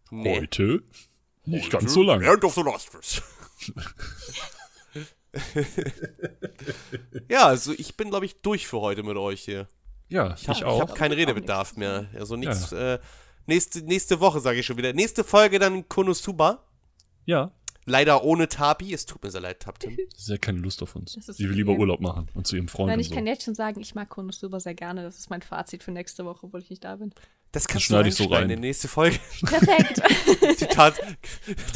Nee. 0.09 0.39
Heute 0.39 0.81
nicht 1.43 1.69
ganz 1.69 1.93
so 1.93 2.01
lang. 2.01 2.23
End 2.23 2.43
of 2.43 2.55
the 2.55 2.61
Lustrous. 2.61 3.21
ja, 7.29 7.45
also 7.45 7.73
ich 7.73 7.95
bin, 7.97 8.09
glaube 8.09 8.25
ich, 8.25 8.41
durch 8.41 8.65
für 8.67 8.79
heute 8.81 9.03
mit 9.03 9.17
euch 9.17 9.41
hier. 9.43 9.67
Ja, 10.09 10.33
ich, 10.35 10.43
Ich 10.43 10.47
habe 10.49 10.67
auch. 10.67 10.79
hab 10.81 10.95
keinen 10.95 11.13
Auch 11.13 11.17
Redebedarf 11.17 11.75
mehr. 11.77 12.07
Also 12.15 12.35
nichts. 12.35 12.71
Äh, 12.71 12.99
nächste, 13.47 13.81
nächste 13.81 14.19
Woche 14.19 14.39
sage 14.39 14.59
ich 14.59 14.65
schon 14.65 14.77
wieder. 14.77 14.93
Nächste 14.93 15.23
Folge 15.23 15.59
dann 15.59 15.87
Konosuba. 15.89 16.63
ja, 17.25 17.51
Leider 17.87 18.23
ohne 18.23 18.49
Tapi. 18.49 18.93
Es 18.93 19.05
tut 19.05 19.23
mir 19.23 19.29
sehr 19.29 19.41
leid, 19.41 19.59
Taptim. 19.59 19.95
sie 20.15 20.33
hat 20.33 20.41
keine 20.41 20.57
Lust 20.57 20.81
auf 20.81 20.95
uns. 20.95 21.19
Das 21.23 21.37
Sie 21.37 21.47
will 21.47 21.55
lieber 21.55 21.73
Urlaub 21.73 22.01
machen 22.01 22.27
und 22.33 22.47
zu 22.47 22.55
ihrem 22.55 22.67
Freund 22.67 22.87
Nein, 22.87 22.95
und 22.97 23.01
ich 23.01 23.09
so. 23.09 23.13
kann 23.15 23.27
jetzt 23.27 23.43
schon 23.43 23.53
sagen, 23.53 23.79
ich 23.79 23.93
mag 23.93 24.09
Konosuba 24.09 24.59
sehr 24.59 24.73
gerne. 24.73 25.03
Das 25.03 25.19
ist 25.19 25.29
mein 25.29 25.43
Fazit 25.43 25.83
für 25.83 25.91
nächste 25.91 26.25
Woche, 26.25 26.47
obwohl 26.47 26.61
ich 26.61 26.69
nicht 26.71 26.83
da 26.83 26.95
bin. 26.95 27.13
Das 27.51 27.67
kannst 27.67 27.85
schneide 27.85 28.05
du 28.05 28.09
ich 28.09 28.15
so 28.15 28.25
rein. 28.25 28.43
in 28.49 28.49
die 28.49 28.67
nächste 28.67 28.87
Folge. 28.87 29.19
Perfekt. 29.45 30.01
Zitat. 30.57 30.95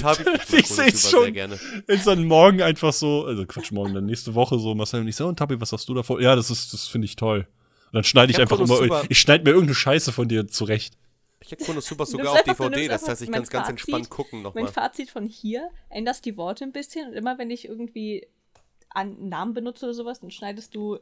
Tabi. 0.01 0.23
Ich 0.51 0.67
seh's 0.67 0.75
Konosuba 0.77 1.09
schon. 1.09 1.21
Sehr 1.25 1.31
gerne. 1.31 1.59
Ist 1.85 2.07
dann 2.07 2.23
morgen 2.25 2.63
einfach 2.63 2.91
so, 2.91 3.25
also 3.25 3.45
Quatsch, 3.45 3.71
morgen, 3.71 3.93
dann 3.93 4.07
nächste 4.07 4.33
Woche 4.33 4.57
so, 4.57 4.73
Marcel 4.73 5.01
und 5.01 5.07
ich 5.07 5.15
so, 5.15 5.27
und 5.27 5.37
Tabi, 5.37 5.61
was 5.61 5.71
hast 5.71 5.87
du 5.87 5.93
davor? 5.93 6.19
Ja, 6.19 6.35
das 6.35 6.49
ist, 6.49 6.73
das 6.73 6.87
finde 6.87 7.05
ich 7.05 7.17
toll. 7.17 7.47
Und 7.91 7.95
dann 7.95 8.03
schneide 8.03 8.31
ich, 8.31 8.37
Ich 8.37 8.41
einfach 8.41 8.59
immer, 8.59 8.75
Konosuba- 8.75 9.05
ich 9.09 9.19
schneide 9.19 9.43
mir 9.43 9.51
irgendeine 9.51 9.75
Scheiße 9.75 10.11
von 10.11 10.27
dir 10.27 10.47
zurecht. 10.47 10.95
Ich 11.41 11.51
hätte 11.51 11.65
Konosuba 11.65 12.05
Du 12.05 12.11
sogar 12.11 12.33
auf 12.33 12.43
DVD. 12.43 12.87
Das 12.87 13.07
heißt, 13.07 13.21
ich 13.21 13.29
mein 13.29 13.35
kann 13.35 13.43
es 13.43 13.49
ganz 13.49 13.69
entspannt 13.69 14.09
gucken 14.09 14.39
Mein 14.41 14.53
nochmal. 14.53 14.67
Fazit 14.67 15.09
von 15.09 15.25
hier, 15.25 15.69
änderst 15.89 16.25
die 16.25 16.37
Worte 16.37 16.63
ein 16.65 16.71
bisschen 16.71 17.09
und 17.09 17.13
immer 17.13 17.37
wenn 17.37 17.49
ich 17.49 17.65
irgendwie 17.65 18.27
einen 18.89 19.29
Namen 19.29 19.53
benutze 19.53 19.85
oder 19.85 19.93
sowas, 19.93 20.19
dann 20.19 20.31
schneidest 20.31 20.75
du 20.75 20.99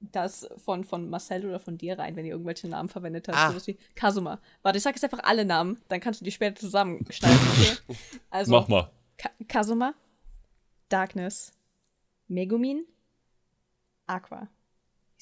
das 0.00 0.48
von, 0.56 0.84
von 0.84 1.08
Marcel 1.10 1.46
oder 1.46 1.60
von 1.60 1.78
dir 1.78 1.98
rein, 1.98 2.16
wenn 2.16 2.24
ihr 2.24 2.32
irgendwelche 2.32 2.68
Namen 2.68 2.88
verwendet 2.88 3.28
habt. 3.28 3.38
Ah. 3.38 3.50
Sowas 3.50 3.66
wie 3.66 3.78
Kazuma. 3.94 4.40
Warte, 4.62 4.78
ich 4.78 4.82
sag 4.82 4.94
jetzt 4.94 5.04
einfach 5.04 5.22
alle 5.22 5.44
Namen, 5.44 5.80
dann 5.88 6.00
kannst 6.00 6.20
du 6.20 6.24
die 6.24 6.32
später 6.32 6.56
zusammenschneiden. 6.56 7.38
Okay? 7.52 7.96
Also, 8.30 8.50
Mach 8.52 8.68
mal. 8.68 8.90
Ka 9.18 9.30
Kazuma, 9.46 9.94
Darkness, 10.88 11.52
Megumin, 12.28 12.84
Aqua. 14.06 14.48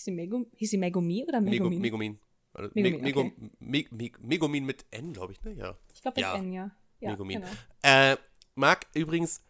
Hieß 0.01 0.05
sie, 0.07 0.13
Megum 0.13 0.47
hieß 0.57 0.71
sie 0.71 0.79
Megumi 0.79 1.27
oder 1.29 1.43
Megumin? 1.43 1.79
Megumin. 1.79 2.19
Also, 2.55 2.71
Megumin, 2.75 3.03
Mego, 3.03 3.21
okay. 3.21 3.51
Me, 3.59 3.85
Me, 3.91 4.11
Megumin 4.21 4.65
mit 4.65 4.87
N, 4.91 5.13
glaube 5.13 5.35
ich, 5.35 5.43
ne? 5.43 5.53
Ja. 5.53 5.77
ich 5.93 6.01
glaube 6.01 6.15
mit 6.17 6.23
Ja. 6.23 6.37
N, 6.39 6.53
ja. 6.55 6.71
ja 7.01 7.11
Megumin. 7.11 7.43
Genau. 7.43 7.53
Äh, 7.83 8.17
Marc, 8.55 8.87
übrigens, 8.95 9.43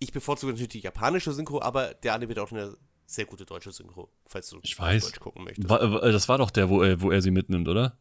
ich 0.00 0.10
bevorzuge 0.12 0.50
natürlich 0.52 0.70
die 0.70 0.80
japanische 0.80 1.30
Synchro, 1.32 1.62
aber 1.62 1.94
der 1.94 2.14
Anime 2.14 2.32
hat 2.32 2.40
auch 2.40 2.50
eine 2.50 2.76
sehr 3.06 3.26
gute 3.26 3.46
deutsche 3.46 3.70
Synchro, 3.70 4.10
falls 4.26 4.50
du 4.50 4.58
Ich 4.62 4.76
weiß. 4.76 5.04
Deutsch 5.04 5.20
gucken 5.20 5.44
möchtest. 5.44 5.68
Wa- 5.70 5.80
wa- 5.92 6.10
das 6.10 6.28
war 6.28 6.38
doch 6.38 6.50
der, 6.50 6.68
wo 6.68 6.82
er, 6.82 7.00
wo 7.00 7.12
er 7.12 7.22
sie 7.22 7.30
mitnimmt, 7.30 7.68
oder? 7.68 7.96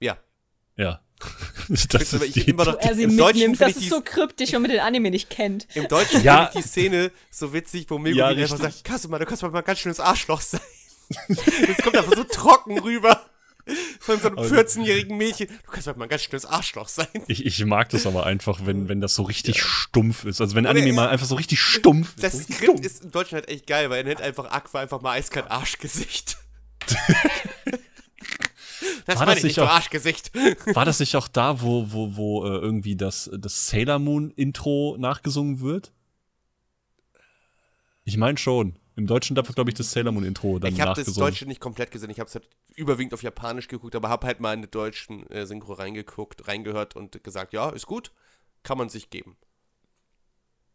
ja. 0.00 0.18
Ja. 0.76 1.00
Das 1.68 2.12
ist 2.12 2.22
ich 2.22 2.32
die, 2.34 2.40
immer 2.50 2.64
noch, 2.66 2.78
er 2.78 2.94
sie 2.94 3.06
mitnimmt, 3.06 3.58
das 3.60 3.70
ist 3.72 3.80
die, 3.82 3.88
so 3.88 4.02
kryptisch, 4.02 4.52
wenn 4.52 4.62
man 4.62 4.70
den 4.70 4.80
Anime 4.80 5.10
nicht 5.10 5.30
kennt. 5.30 5.66
Im 5.74 5.88
Deutschen 5.88 6.22
Ja. 6.22 6.46
finde 6.46 6.58
ich 6.58 6.64
die 6.64 6.68
Szene 6.68 7.10
so 7.30 7.52
witzig, 7.54 7.86
wo 7.88 7.98
Megumin 7.98 8.18
Ja, 8.18 8.26
einfach 8.26 8.58
sagt, 8.58 8.84
Kasuma, 8.84 9.18
du 9.18 9.24
kannst 9.24 9.42
mal 9.42 9.54
ein 9.54 9.64
ganz 9.64 9.78
schönes 9.78 10.00
Arschloch 10.00 10.40
sein. 10.40 10.60
Das 11.28 11.76
kommt 11.82 11.96
einfach 11.96 12.16
so 12.16 12.24
trocken 12.24 12.78
rüber. 12.80 13.24
Von 14.00 14.20
so 14.20 14.28
einem 14.28 14.38
Aber- 14.38 14.46
14-jährigen 14.48 15.16
Mädchen. 15.16 15.48
Du 15.48 15.70
kannst 15.70 15.86
mal 15.86 16.02
ein 16.02 16.08
ganz 16.08 16.22
schönes 16.24 16.44
Arschloch 16.44 16.88
sein. 16.88 17.06
ich, 17.28 17.46
ich 17.46 17.64
mag 17.64 17.88
das 17.90 18.06
aber 18.06 18.26
einfach, 18.26 18.60
wenn, 18.64 18.88
wenn 18.90 19.00
das 19.00 19.14
so 19.14 19.22
richtig 19.22 19.62
stumpf 19.62 20.24
ist. 20.26 20.40
Also 20.42 20.54
wenn 20.54 20.66
Anime 20.66 20.92
mal 20.92 21.08
einfach 21.08 21.26
so 21.26 21.34
richtig 21.34 21.60
stumpf 21.60 22.14
Das 22.20 22.32
so 22.32 22.38
richtig 22.38 22.56
Skript 22.56 22.72
stumpf. 22.78 22.86
ist 22.86 23.04
in 23.04 23.10
Deutschland 23.10 23.46
halt 23.46 23.54
echt 23.54 23.66
geil, 23.66 23.88
weil 23.88 23.98
er 23.98 24.04
nennt 24.04 24.20
einfach 24.20 24.50
Aqua 24.50 24.80
einfach 24.80 25.00
mal 25.00 25.12
eiskalt 25.12 25.50
Arschgesicht. 25.50 26.36
das 29.06 29.18
War 29.18 29.26
das 29.26 29.38
ich 29.38 29.44
nicht 29.44 29.56
nicht 29.56 29.60
auch- 29.66 29.70
Arschgesicht. 29.70 30.32
War 30.74 30.84
das 30.84 31.00
nicht 31.00 31.16
auch 31.16 31.28
da, 31.28 31.60
wo, 31.60 31.92
wo, 31.92 32.16
wo 32.16 32.44
äh, 32.44 32.48
irgendwie 32.58 32.96
das, 32.96 33.30
das 33.38 33.68
Sailor 33.68 33.98
Moon 33.98 34.30
Intro 34.30 34.96
nachgesungen 34.98 35.60
wird? 35.60 35.92
Ich 38.04 38.16
meine 38.16 38.38
schon. 38.38 38.76
Im 38.96 39.08
Deutschen 39.08 39.34
darf, 39.34 39.52
glaube 39.52 39.70
ich, 39.70 39.74
das 39.74 39.90
Sailor 39.90 40.12
Moon 40.12 40.24
Intro 40.24 40.58
dann 40.60 40.72
Ich 40.72 40.80
habe 40.80 41.02
das. 41.02 41.12
Deutsche 41.14 41.46
nicht 41.46 41.60
komplett 41.60 41.90
gesehen. 41.90 42.10
Ich 42.10 42.20
habe 42.20 42.28
es 42.28 42.34
halt 42.36 42.48
überwiegend 42.76 43.12
auf 43.12 43.22
Japanisch 43.22 43.66
geguckt, 43.66 43.96
aber 43.96 44.08
habe 44.08 44.26
halt 44.26 44.38
mal 44.40 44.54
in 44.54 44.62
den 44.62 44.70
deutschen 44.70 45.28
äh, 45.30 45.46
Synchro 45.46 45.72
reingeguckt, 45.72 46.46
reingehört 46.46 46.94
und 46.94 47.24
gesagt, 47.24 47.52
ja, 47.52 47.70
ist 47.70 47.86
gut, 47.86 48.12
kann 48.62 48.78
man 48.78 48.88
sich 48.88 49.10
geben. 49.10 49.36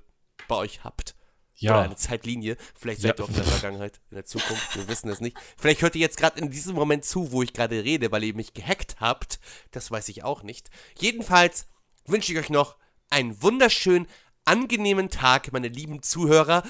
bei 0.48 0.56
euch 0.56 0.84
habt. 0.84 1.14
Oder 1.62 1.72
Ja, 1.72 1.80
eine 1.82 1.96
Zeitlinie. 1.96 2.56
Vielleicht 2.74 3.02
seid 3.02 3.18
Ja. 3.18 3.24
ihr 3.24 3.24
auch 3.26 3.28
in 3.28 3.34
der 3.34 3.44
Vergangenheit, 3.44 4.00
in 4.08 4.14
der 4.14 4.24
Zukunft. 4.24 4.74
Wir 4.76 4.88
wissen 4.88 5.10
es 5.10 5.20
nicht. 5.20 5.36
Vielleicht 5.58 5.82
hört 5.82 5.94
ihr 5.94 6.00
jetzt 6.00 6.16
gerade 6.16 6.40
in 6.40 6.50
diesem 6.50 6.74
Moment 6.74 7.04
zu, 7.04 7.32
wo 7.32 7.42
ich 7.42 7.52
gerade 7.52 7.84
rede, 7.84 8.10
weil 8.10 8.24
ihr 8.24 8.34
mich 8.34 8.54
gehackt 8.54 8.96
habt. 9.00 9.38
Das 9.70 9.90
weiß 9.90 10.08
ich 10.08 10.24
auch 10.24 10.42
nicht. 10.42 10.70
Jedenfalls 10.98 11.66
wünsche 12.06 12.32
ich 12.32 12.38
euch 12.38 12.48
noch 12.48 12.76
einen 13.10 13.42
wunderschönen, 13.42 14.06
angenehmen 14.46 15.10
Tag, 15.10 15.52
meine 15.52 15.68
lieben 15.68 16.02
Zuhörer. 16.02 16.62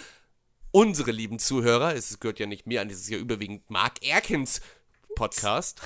Unsere 0.73 1.13
lieben 1.13 1.39
Zuhörer. 1.39 1.95
Es 1.95 2.19
gehört 2.19 2.41
ja 2.41 2.47
nicht 2.47 2.67
mir 2.67 2.81
an, 2.81 2.89
das 2.89 2.99
ist 2.99 3.11
ja 3.11 3.19
überwiegend 3.19 3.71
Mark 3.71 4.05
Erkins 4.05 4.61
Podcast. 5.15 5.81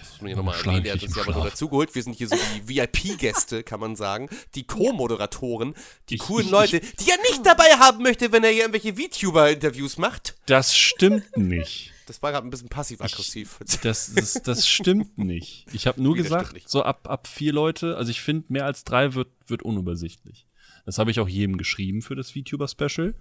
Das 0.00 0.10
muss 0.10 0.20
man 0.22 0.28
hier 0.28 0.36
nochmal 0.36 0.58
erwähnen, 0.58 0.84
der 0.84 0.94
hat 0.94 1.02
uns 1.02 1.14
ja 1.16 1.22
aber 1.22 1.34
nur 1.34 1.44
dazugeholt. 1.44 1.94
Wir 1.94 2.02
sind 2.02 2.14
hier 2.16 2.28
so 2.28 2.36
die 2.56 2.68
VIP-Gäste, 2.68 3.62
kann 3.62 3.80
man 3.80 3.94
sagen. 3.96 4.28
Die 4.54 4.64
Co-Moderatoren, 4.64 5.74
die 6.08 6.14
Ich- 6.14 6.20
coolen 6.20 6.46
ich- 6.46 6.52
Leute, 6.52 6.80
die 6.80 7.10
er 7.10 7.18
nicht 7.30 7.44
dabei 7.44 7.64
haben 7.78 8.02
möchte, 8.02 8.32
wenn 8.32 8.42
er 8.44 8.50
hier 8.50 8.62
irgendwelche 8.66 8.94
VTuber-Interviews 8.96 9.98
macht. 9.98 10.36
das 10.46 10.76
stimmt 10.76 11.36
nicht. 11.36 11.92
Das 12.06 12.22
war 12.22 12.30
gerade 12.30 12.46
ein 12.46 12.50
bisschen 12.50 12.68
passiv-aggressiv. 12.68 13.58
Das, 13.82 14.12
das, 14.14 14.34
das 14.44 14.68
stimmt 14.68 15.18
nicht. 15.18 15.66
Ich 15.72 15.86
habe 15.88 16.00
nur 16.00 16.14
Wie, 16.14 16.22
gesagt, 16.22 16.56
so 16.68 16.82
ab, 16.84 17.08
ab 17.10 17.26
vier 17.26 17.52
Leute, 17.52 17.96
also 17.96 18.10
ich 18.12 18.20
finde, 18.20 18.44
mehr 18.52 18.64
als 18.64 18.84
drei 18.84 19.14
wird, 19.14 19.28
wird 19.48 19.62
unübersichtlich. 19.62 20.46
Das 20.84 20.98
habe 20.98 21.10
ich 21.10 21.18
auch 21.18 21.28
jedem 21.28 21.58
geschrieben 21.58 22.02
für 22.02 22.14
das 22.14 22.30
VTuber-Special. 22.30 23.14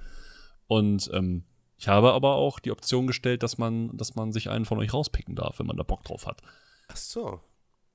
Und 0.68 1.10
ähm, 1.14 1.44
ich 1.78 1.88
habe 1.88 2.14
aber 2.14 2.36
auch 2.36 2.60
die 2.60 2.72
Option 2.72 3.08
gestellt, 3.08 3.44
dass 3.44 3.58
man, 3.58 3.96
dass 3.98 4.16
man 4.16 4.32
sich 4.32 4.50
einen 4.50 4.66
von 4.66 4.78
euch 4.80 4.94
rauspicken 4.94 5.36
darf, 5.36 5.60
wenn 5.60 5.68
man 5.68 5.78
da 5.78 5.84
Bock 5.84 6.04
drauf 6.04 6.26
hat. 6.28 6.42
Ach 6.88 6.96
so. 6.96 7.40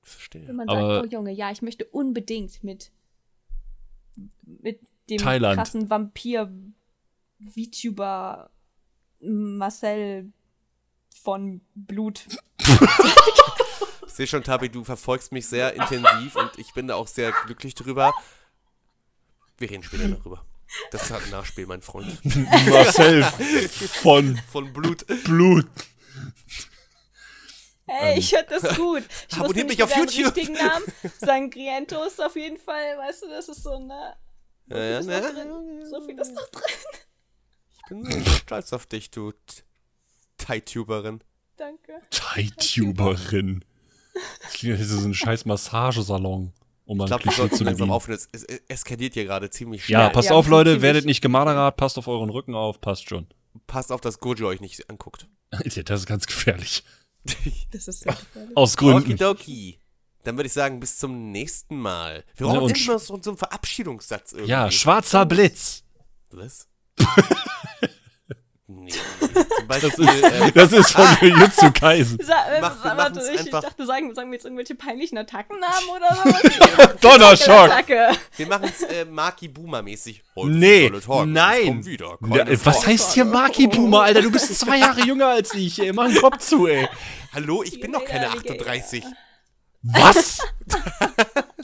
Verstehe. 0.03 0.47
Wenn 0.47 0.55
man 0.55 0.69
Aber- 0.69 0.95
sagt, 1.01 1.07
oh 1.07 1.09
Junge, 1.15 1.31
ja, 1.31 1.51
ich 1.51 1.61
möchte 1.61 1.85
unbedingt 1.85 2.63
mit, 2.63 2.91
mit 4.45 4.79
dem 5.09 5.17
Thailand. 5.17 5.57
krassen 5.57 5.89
Vampir 5.89 6.51
VTuber 7.39 8.49
Marcel 9.19 10.31
von 11.09 11.61
Blut. 11.75 12.25
Ich 14.07 14.17
sehe 14.17 14.27
schon, 14.27 14.43
Tabi, 14.43 14.67
du 14.67 14.83
verfolgst 14.83 15.31
mich 15.31 15.47
sehr 15.47 15.73
intensiv 15.73 16.35
und 16.35 16.51
ich 16.57 16.73
bin 16.73 16.87
da 16.87 16.95
auch 16.95 17.07
sehr 17.07 17.31
glücklich 17.45 17.75
drüber. 17.75 18.13
Wir 19.57 19.69
reden 19.71 19.83
später 19.83 20.09
darüber. 20.09 20.45
Das 20.91 21.09
hat 21.11 21.23
ein 21.23 21.29
Nachspiel, 21.31 21.65
mein 21.67 21.81
Freund. 21.81 22.19
Marcel 22.69 23.23
von 23.23 24.39
Von 24.51 24.71
Blut. 24.73 25.05
Blut. 25.25 25.67
Hey, 27.87 28.19
ich 28.19 28.31
hört 28.33 28.49
das 28.51 28.77
gut. 28.77 29.03
Ich 29.29 29.35
Ähm, 29.35 29.43
Abonniert 29.43 29.67
mich 29.67 29.83
auf 29.83 29.95
YouTube. 29.95 30.35
richtigen 30.35 30.53
Namen. 30.53 30.85
Sangriento 31.19 32.03
ist 32.05 32.23
auf 32.23 32.35
jeden 32.35 32.57
Fall, 32.57 32.97
weißt 32.97 33.23
du, 33.23 33.29
das 33.29 33.49
ist 33.49 33.63
so 33.63 33.73
eine. 33.75 34.15
So 34.69 34.75
viel 34.75 34.83
Ja, 34.91 34.99
ist 34.99 35.07
ja, 35.09 35.19
noch 35.19 35.27
ne? 35.27 35.33
drin. 35.33 35.85
So 35.89 36.01
viel 36.05 36.19
ist 36.19 36.33
noch 36.33 36.47
drin. 36.49 36.63
Ich 37.75 37.89
bin 37.89 38.23
so 38.23 38.29
stolz 38.31 38.71
auf 38.71 38.85
dich, 38.85 39.11
du 39.11 39.33
Thai-Tuberin. 40.37 41.21
Danke. 41.57 42.01
Thai-Tuberin. 42.11 43.65
Das 44.41 44.53
klingt, 44.53 44.79
als 44.79 44.87
so 44.89 44.99
ein 45.05 45.13
scheiß 45.13 45.43
Massagesalon, 45.45 46.53
um 46.91 46.97
Ich 46.97 47.03
ein 47.03 47.07
glaube, 47.07 47.23
wir 47.25 47.31
sollten 47.31 47.55
zu 47.55 47.63
langsam 47.63 47.89
aufhören. 47.89 48.17
Es, 48.17 48.27
es, 48.33 48.43
es 48.43 48.61
eskaliert 48.67 49.13
hier 49.13 49.23
gerade 49.23 49.49
ziemlich 49.49 49.85
schnell. 49.85 49.99
Ja, 50.01 50.09
passt 50.09 50.29
Ja, 50.29 50.35
auf, 50.35 50.47
Leute, 50.47 50.81
werdet 50.81 51.05
nicht 51.05 51.21
Gemaderat, 51.21 51.77
passt 51.77 51.97
auf 51.97 52.07
euren 52.07 52.29
Rücken 52.29 52.53
auf, 52.53 52.81
passt 52.81 53.07
schon. 53.07 53.27
Passt 53.65 53.91
auf, 53.93 54.01
dass 54.01 54.19
Gojo 54.19 54.47
euch 54.47 54.59
nicht 54.61 54.89
anguckt. 54.89 55.27
Ja, 55.65 55.83
das 55.83 56.01
ist 56.01 56.05
ganz 56.05 56.27
gefährlich. 56.27 56.83
Das 57.71 57.87
ist 57.87 58.01
sehr 58.01 58.13
gefährlich. 58.33 58.57
Aus 58.57 58.75
Gründen. 58.77 59.11
Okidoki. 59.11 59.79
Dann 60.23 60.35
würde 60.37 60.47
ich 60.47 60.53
sagen, 60.53 60.79
bis 60.79 60.97
zum 60.97 61.31
nächsten 61.31 61.79
Mal. 61.79 62.23
Wir 62.35 62.47
Ne, 62.47 62.53
brauchen 62.59 62.85
mal 62.87 62.99
so, 62.99 63.19
so 63.21 63.31
einen 63.31 63.37
Verabschiedungssatz 63.37 64.33
irgendwie. 64.33 64.51
Ja, 64.51 64.69
schwarzer 64.69 65.25
Blitz. 65.25 65.83
Was? 66.31 66.67
Nee. 68.83 68.91
Zum 69.57 69.67
Beispiel, 69.67 70.07
äh, 70.23 70.51
Das 70.51 70.71
ist 70.73 70.91
von 70.91 71.05
Jujutsu 71.21 71.71
Kaisen. 71.71 72.19
Sa 72.23 72.33
äh, 72.53 72.61
Mach- 72.61 72.83
warte, 72.83 73.19
ich, 73.21 73.33
ich 73.33 73.39
einfach. 73.47 73.61
dachte, 73.61 73.85
sagen, 73.85 74.13
sagen 74.15 74.29
wir 74.31 74.35
jetzt 74.35 74.45
irgendwelche 74.45 74.75
peinlichen 74.75 75.17
Attackennamen 75.17 75.89
oder 75.95 76.15
so? 76.15 76.87
Donnerschock. 77.01 77.87
Wir 78.37 78.47
machen 78.47 78.71
es 78.73 78.83
äh, 78.83 79.05
Maki 79.05 79.47
Boomer 79.47 79.81
mäßig. 79.81 80.23
Heute 80.35 80.49
Nee, 80.51 80.87
ist 80.87 81.07
ich 81.07 81.25
nein. 81.25 81.85
wieder. 81.85 82.17
Ja, 82.29 82.43
keine 82.45 82.65
was 82.65 82.85
heißt 82.85 83.13
hier 83.13 83.25
Maki 83.25 83.67
Boomer, 83.67 84.01
Alter? 84.03 84.21
Du 84.21 84.31
bist 84.31 84.57
zwei 84.59 84.77
Jahre 84.77 85.01
jünger 85.01 85.27
als 85.27 85.53
ich, 85.53 85.79
ey. 85.79 85.93
Mach 85.93 86.07
den 86.07 86.17
Kopf 86.21 86.37
zu, 86.39 86.67
ey. 86.67 86.87
Hallo, 87.33 87.63
ich 87.63 87.79
bin 87.79 87.91
doch 87.93 88.03
keine 88.03 88.29
Alligator. 88.29 88.67
38. 88.67 89.03
Was? 89.83 90.39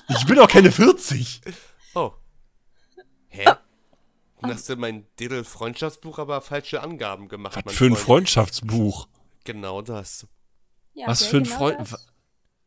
Ich 0.10 0.26
bin 0.26 0.36
doch 0.38 0.48
keine 0.48 0.72
40. 0.72 1.42
Oh. 1.94 2.14
Hä? 3.28 3.46
Dann 4.42 4.52
hast 4.54 4.70
du 4.70 4.76
mein 4.76 5.08
Diddle-Freundschaftsbuch 5.20 6.20
aber 6.20 6.42
falsche 6.42 6.82
Angaben 6.82 7.28
gemacht. 7.28 7.56
Was 7.56 7.66
mein 7.66 7.74
für 7.76 7.86
ein 7.86 7.92
Freund. 7.96 8.06
Freundschaftsbuch. 8.06 9.08
Genau 9.44 9.82
das. 9.82 10.28
Ja, 10.94 11.08
Was 11.08 11.26
für 11.26 11.38
ein 11.38 11.44
genau 11.44 11.56
Freund. 11.58 11.80
das. 11.80 12.08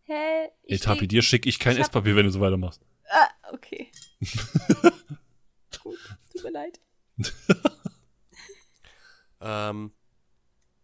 Hä? 0.04 0.48
Ich 0.64 0.80
Tapi, 0.80 1.00
leg- 1.00 1.08
dir 1.10 1.22
schicke 1.22 1.48
ich 1.48 1.58
kein 1.58 1.72
ich 1.74 1.78
hab- 1.78 1.86
Esspapier, 1.86 2.16
wenn 2.16 2.26
du 2.26 2.32
so 2.32 2.40
weitermachst. 2.40 2.80
Ah, 3.08 3.28
okay. 3.52 3.90
Gut, 5.82 5.98
tut 6.32 6.44
mir 6.44 6.50
leid. 6.50 6.80
Ähm, 9.42 9.92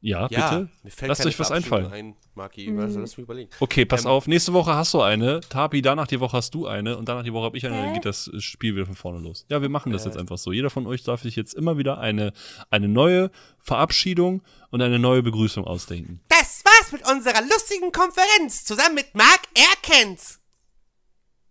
Ja, 0.09 0.29
ja, 0.31 0.51
bitte? 0.51 0.71
mir 0.85 0.91
fällt 0.93 1.09
Lasst 1.09 1.27
euch 1.27 1.37
was 1.41 1.51
einfallen. 1.51 1.91
ein, 1.93 2.17
Maki. 2.37 2.71
Also, 2.79 3.01
lass 3.01 3.17
mich 3.17 3.25
überlegen. 3.25 3.51
Okay, 3.59 3.85
pass 3.85 4.05
Ähm, 4.05 4.11
auf. 4.13 4.29
Nächste 4.29 4.53
Woche 4.53 4.73
hast 4.73 4.95
du 4.95 5.03
eine. 5.03 5.41
Tapi, 5.41 5.83
danach 5.83 6.07
die 6.07 6.21
Woche 6.21 6.37
hast 6.37 6.55
du 6.55 6.69
eine. 6.69 6.97
Und 6.97 7.09
danach 7.09 7.25
die 7.25 7.33
Woche 7.33 7.47
habe 7.47 7.59
ich 7.59 7.67
eine. 7.67 7.75
Und 7.75 7.81
dann 7.83 7.89
Hä? 7.89 7.95
geht 7.95 8.05
das 8.05 8.31
Spiel 8.39 8.77
wieder 8.77 8.87
von 8.87 8.95
vorne 8.95 9.19
los. 9.19 9.47
Ja, 9.49 9.63
wir 9.63 9.69
machen 9.69 9.91
das 9.93 10.05
Äh. 10.05 10.11
jetzt 10.11 10.17
einfach 10.17 10.39
so. 10.39 10.53
Jeder 10.53 10.71
von 10.71 10.87
euch 10.87 11.03
darf 11.03 11.23
sich 11.23 11.35
jetzt 11.35 11.55
immer 11.55 11.77
wieder 11.77 11.99
eine, 11.99 12.33
eine 12.71 12.87
neue 12.87 13.33
Verabschiedung 13.59 14.43
und 14.71 14.81
eine 14.81 15.01
neue 15.01 15.25
Begrüßung 15.25 15.65
ausdenken. 15.65 16.21
Das 16.29 16.63
war's 16.65 16.93
mit 16.93 17.05
unserer 17.11 17.43
lustigen 17.43 17.91
Konferenz 17.91 18.65
zusammen 18.65 18.95
mit 18.95 19.13
Marc 19.15 19.41
Erkens. 19.55 20.39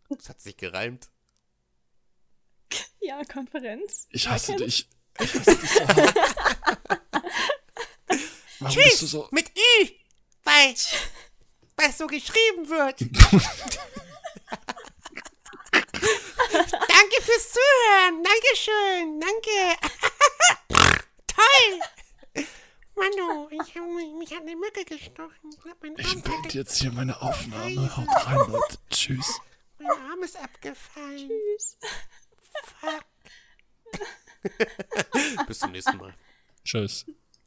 Das 0.08 0.30
hat 0.30 0.40
sich 0.40 0.56
gereimt. 0.56 1.10
Ja, 3.02 3.20
Konferenz. 3.26 4.08
Ich 4.12 4.30
hasse 4.30 4.54
Erkennt? 4.54 4.70
dich. 4.70 4.88
Ich 5.20 5.34
hasse 5.34 5.56
dich 5.56 5.70
Warum 8.66 8.84
bist 8.84 9.02
du 9.02 9.06
so. 9.06 9.28
Mit 9.32 9.50
Ü, 9.50 9.90
weil, 10.44 10.76
weil 11.76 11.90
es 11.90 11.98
so 11.98 12.08
geschrieben 12.08 12.68
wird. 12.68 13.00
Danke 16.52 17.22
fürs 17.22 17.52
Zuhören. 17.54 18.24
Dankeschön. 18.24 19.20
Danke. 19.20 19.78
Toll. 21.28 21.80
Manu, 22.96 23.50
ich 23.52 23.76
hab, 23.76 23.84
mich 24.18 24.32
hat 24.32 24.42
eine 24.42 24.56
Mücke 24.56 24.86
gestochen. 24.86 25.50
Ich 25.52 25.66
hab 25.70 25.82
meinen 25.84 26.00
Ich 26.00 26.22
beende 26.24 26.50
jetzt 26.50 26.78
hier 26.78 26.92
meine 26.92 27.22
Aufnahme. 27.22 27.98
Haut 27.98 28.08
rein, 28.26 28.52
Leute. 28.52 28.78
Tschüss. 28.90 29.40
mein 29.78 29.90
Arm 29.90 30.24
ist 30.24 30.38
abgefallen. 30.38 31.30
Tschüss. 31.30 31.78
Fuck. 32.80 33.06
Bis 35.48 35.60
zum 35.60 35.72
nächsten 35.72 35.98
Mal. 35.98 36.16
Tschüss. 36.64 37.06